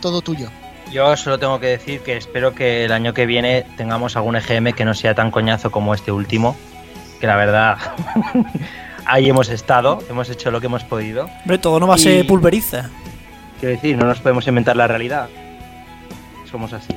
todo 0.00 0.20
tuyo. 0.22 0.48
Yo 0.92 1.16
solo 1.16 1.38
tengo 1.38 1.60
que 1.60 1.66
decir 1.66 2.00
que 2.00 2.16
espero 2.16 2.54
que 2.54 2.84
el 2.86 2.92
año 2.92 3.12
que 3.12 3.26
viene 3.26 3.66
tengamos 3.76 4.16
algún 4.16 4.36
EGM 4.36 4.72
que 4.72 4.84
no 4.86 4.94
sea 4.94 5.14
tan 5.14 5.30
coñazo 5.30 5.70
como 5.70 5.92
este 5.94 6.10
último, 6.12 6.56
que 7.20 7.26
la 7.26 7.36
verdad 7.36 7.76
ahí 9.04 9.28
hemos 9.28 9.48
estado, 9.50 9.98
hemos 10.08 10.30
hecho 10.30 10.50
lo 10.50 10.60
que 10.60 10.66
hemos 10.66 10.84
podido. 10.84 11.28
Hombre, 11.42 11.58
todo 11.58 11.78
no 11.78 11.86
va 11.86 11.94
a 11.94 11.98
Y- 11.98 12.02
ser 12.02 12.26
pulveriza. 12.26 12.88
Quiero 13.60 13.74
decir, 13.74 13.96
no 13.96 14.06
nos 14.06 14.20
podemos 14.20 14.46
inventar 14.46 14.76
la 14.76 14.86
realidad. 14.86 15.28
Somos 16.50 16.72
así. 16.72 16.94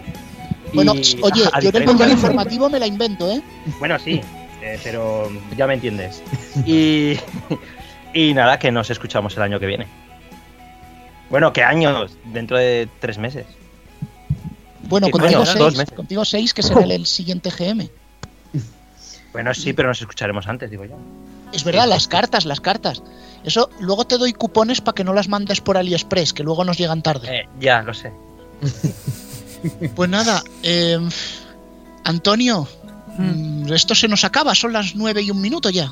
Bueno, 0.74 0.94
Y, 0.96 1.20
oye, 1.22 1.44
a 1.52 1.60
yo 1.60 1.70
en 1.70 1.76
el 1.76 1.82
diferencia- 1.82 1.86
mundo 1.88 2.10
informativo 2.10 2.70
me 2.70 2.80
la 2.80 2.88
invento, 2.88 3.30
¿eh? 3.30 3.42
Bueno, 3.80 4.00
sí, 4.00 4.22
eh, 4.62 4.80
pero 4.84 5.30
ya 5.58 5.68
me 5.68 5.74
entiendes. 5.74 6.24
Y, 6.66 7.18
y 8.14 8.34
nada, 8.34 8.58
que 8.58 8.72
nos 8.72 8.90
escuchamos 8.90 9.36
el 9.36 9.44
año 9.44 9.60
que 9.60 9.66
viene. 9.66 9.88
Bueno, 11.32 11.52
¿qué 11.54 11.64
años? 11.64 12.12
Dentro 12.26 12.58
de 12.58 12.88
tres 13.00 13.18
meses. 13.18 13.46
Bueno, 14.84 15.08
Sí, 15.08 15.12
contigo 15.12 15.46
seis, 15.46 15.78
meses. 15.78 15.96
contigo 15.96 16.26
seis, 16.26 16.54
que 16.54 16.62
será 16.62 16.82
el, 16.82 16.92
el 16.92 17.06
siguiente 17.08 17.50
GM. 17.50 17.90
Bueno, 19.32 19.54
sí, 19.54 19.72
pero 19.72 19.88
nos 19.88 20.02
escucharemos 20.02 20.46
antes, 20.48 20.70
digo 20.70 20.84
yo. 20.84 20.98
Es 21.54 21.64
verdad, 21.64 21.88
las 21.88 22.08
cartas, 22.10 22.46
las 22.46 22.60
cartas. 22.60 23.02
Eso, 23.46 23.70
luego 23.80 24.06
te 24.06 24.18
doy 24.18 24.34
cupones 24.34 24.82
para 24.82 24.94
que 24.94 25.04
no 25.06 25.14
las 25.14 25.30
mandes 25.30 25.62
por 25.62 25.78
AliExpress, 25.78 26.34
que 26.34 26.44
luego 26.44 26.66
nos 26.66 26.78
llegan 26.78 27.02
tarde. 27.02 27.40
Eh, 27.40 27.48
ya, 27.60 27.82
lo 27.82 27.94
sé. 27.94 28.12
Pues 29.96 30.10
nada, 30.10 30.44
eh, 30.64 30.98
Antonio, 32.04 32.68
mm, 33.20 33.72
esto 33.72 33.94
se 33.94 34.08
nos 34.08 34.24
acaba, 34.24 34.56
son 34.56 34.74
las 34.74 34.96
nueve 34.96 35.22
y 35.22 35.30
un 35.30 35.40
minuto 35.40 35.70
ya. 35.70 35.92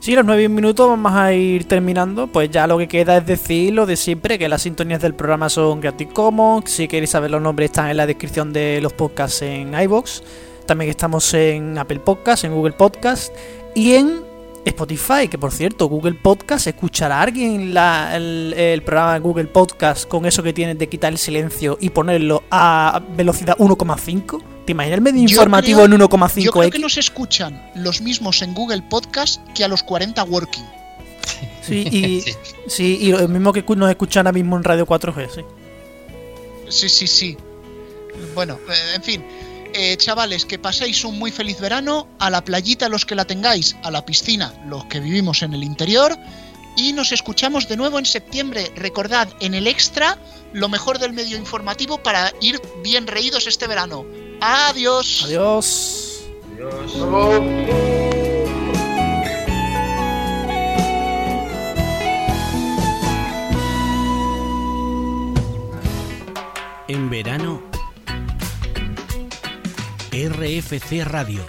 Sí, 0.00 0.14
los 0.14 0.24
nueve 0.24 0.48
minutos 0.48 0.88
vamos 0.88 1.12
a 1.12 1.32
ir 1.34 1.68
terminando. 1.68 2.26
Pues 2.26 2.50
ya 2.50 2.66
lo 2.66 2.78
que 2.78 2.88
queda 2.88 3.18
es 3.18 3.26
decir 3.26 3.74
lo 3.74 3.84
de 3.84 3.96
siempre, 3.96 4.38
que 4.38 4.48
las 4.48 4.62
sintonías 4.62 5.02
del 5.02 5.14
programa 5.14 5.50
son 5.50 5.80
gratis 5.80 6.08
Commons. 6.12 6.70
Si 6.70 6.88
queréis 6.88 7.10
saber 7.10 7.30
los 7.30 7.42
nombres 7.42 7.70
están 7.70 7.90
en 7.90 7.98
la 7.98 8.06
descripción 8.06 8.52
de 8.52 8.80
los 8.80 8.94
podcasts 8.94 9.42
en 9.42 9.78
iBox. 9.78 10.22
También 10.66 10.90
estamos 10.90 11.34
en 11.34 11.76
Apple 11.76 12.00
Podcasts, 12.00 12.44
en 12.44 12.54
Google 12.54 12.72
Podcasts 12.72 13.30
y 13.74 13.92
en 13.94 14.22
Spotify, 14.64 15.26
que 15.28 15.36
por 15.36 15.52
cierto, 15.52 15.86
Google 15.86 16.14
Podcast, 16.14 16.66
¿escuchará 16.66 17.20
alguien 17.22 17.74
la- 17.74 18.14
el, 18.16 18.54
el 18.56 18.82
programa 18.82 19.14
de 19.14 19.20
Google 19.20 19.46
Podcast 19.46 20.06
con 20.08 20.24
eso 20.26 20.42
que 20.42 20.52
tienen 20.52 20.78
de 20.78 20.86
quitar 20.88 21.12
el 21.12 21.18
silencio 21.18 21.76
y 21.80 21.90
ponerlo 21.90 22.42
a 22.50 23.02
velocidad 23.16 23.56
1,5? 23.58 24.40
¿Te 24.66 24.72
imaginas 24.72 24.98
el 24.98 25.02
medio 25.02 25.22
Yo 25.22 25.28
informativo 25.28 25.82
creo- 25.82 25.84
en 25.86 25.90
Yo 26.00 26.08
1,5x? 26.08 26.52
creo 26.52 26.70
que 26.70 26.78
nos 26.78 26.96
escuchan 26.98 27.70
los 27.74 28.00
mismos 28.00 28.42
en 28.42 28.54
Google 28.54 28.82
Podcast 28.82 29.40
que 29.54 29.64
a 29.64 29.68
los 29.68 29.82
40 29.82 30.22
Working. 30.24 30.64
Sí, 31.66 31.86
y, 31.90 32.24
sí, 32.68 32.98
y 33.00 33.12
lo 33.12 33.26
mismo 33.28 33.52
que 33.52 33.64
nos 33.76 33.90
escuchan 33.90 34.26
ahora 34.26 34.34
mismo 34.34 34.56
en 34.56 34.64
Radio 34.64 34.86
4G, 34.86 35.28
sí. 35.34 35.40
Sí, 36.68 36.88
sí, 36.88 37.06
sí. 37.06 37.36
Bueno, 38.34 38.58
eh, 38.68 38.94
en 38.96 39.02
fin. 39.02 39.24
Eh, 39.72 39.96
chavales, 39.96 40.44
que 40.44 40.58
paséis 40.58 41.04
un 41.04 41.18
muy 41.18 41.30
feliz 41.30 41.60
verano. 41.60 42.08
A 42.18 42.28
la 42.30 42.44
playita 42.44 42.88
los 42.88 43.04
que 43.06 43.14
la 43.14 43.24
tengáis, 43.24 43.76
a 43.82 43.90
la 43.90 44.04
piscina 44.04 44.52
los 44.66 44.84
que 44.86 45.00
vivimos 45.00 45.42
en 45.42 45.54
el 45.54 45.62
interior. 45.64 46.16
Y 46.80 46.94
nos 46.94 47.12
escuchamos 47.12 47.68
de 47.68 47.76
nuevo 47.76 47.98
en 47.98 48.06
septiembre. 48.06 48.72
Recordad, 48.74 49.28
en 49.40 49.52
el 49.52 49.66
extra, 49.66 50.16
lo 50.54 50.70
mejor 50.70 50.98
del 50.98 51.12
medio 51.12 51.36
informativo 51.36 52.02
para 52.02 52.32
ir 52.40 52.58
bien 52.82 53.06
reídos 53.06 53.46
este 53.46 53.66
verano. 53.66 54.06
Adiós. 54.40 55.24
Adiós. 55.26 56.22
En 66.88 67.10
verano, 67.10 67.62
RFC 70.12 71.04
Radio 71.04 71.44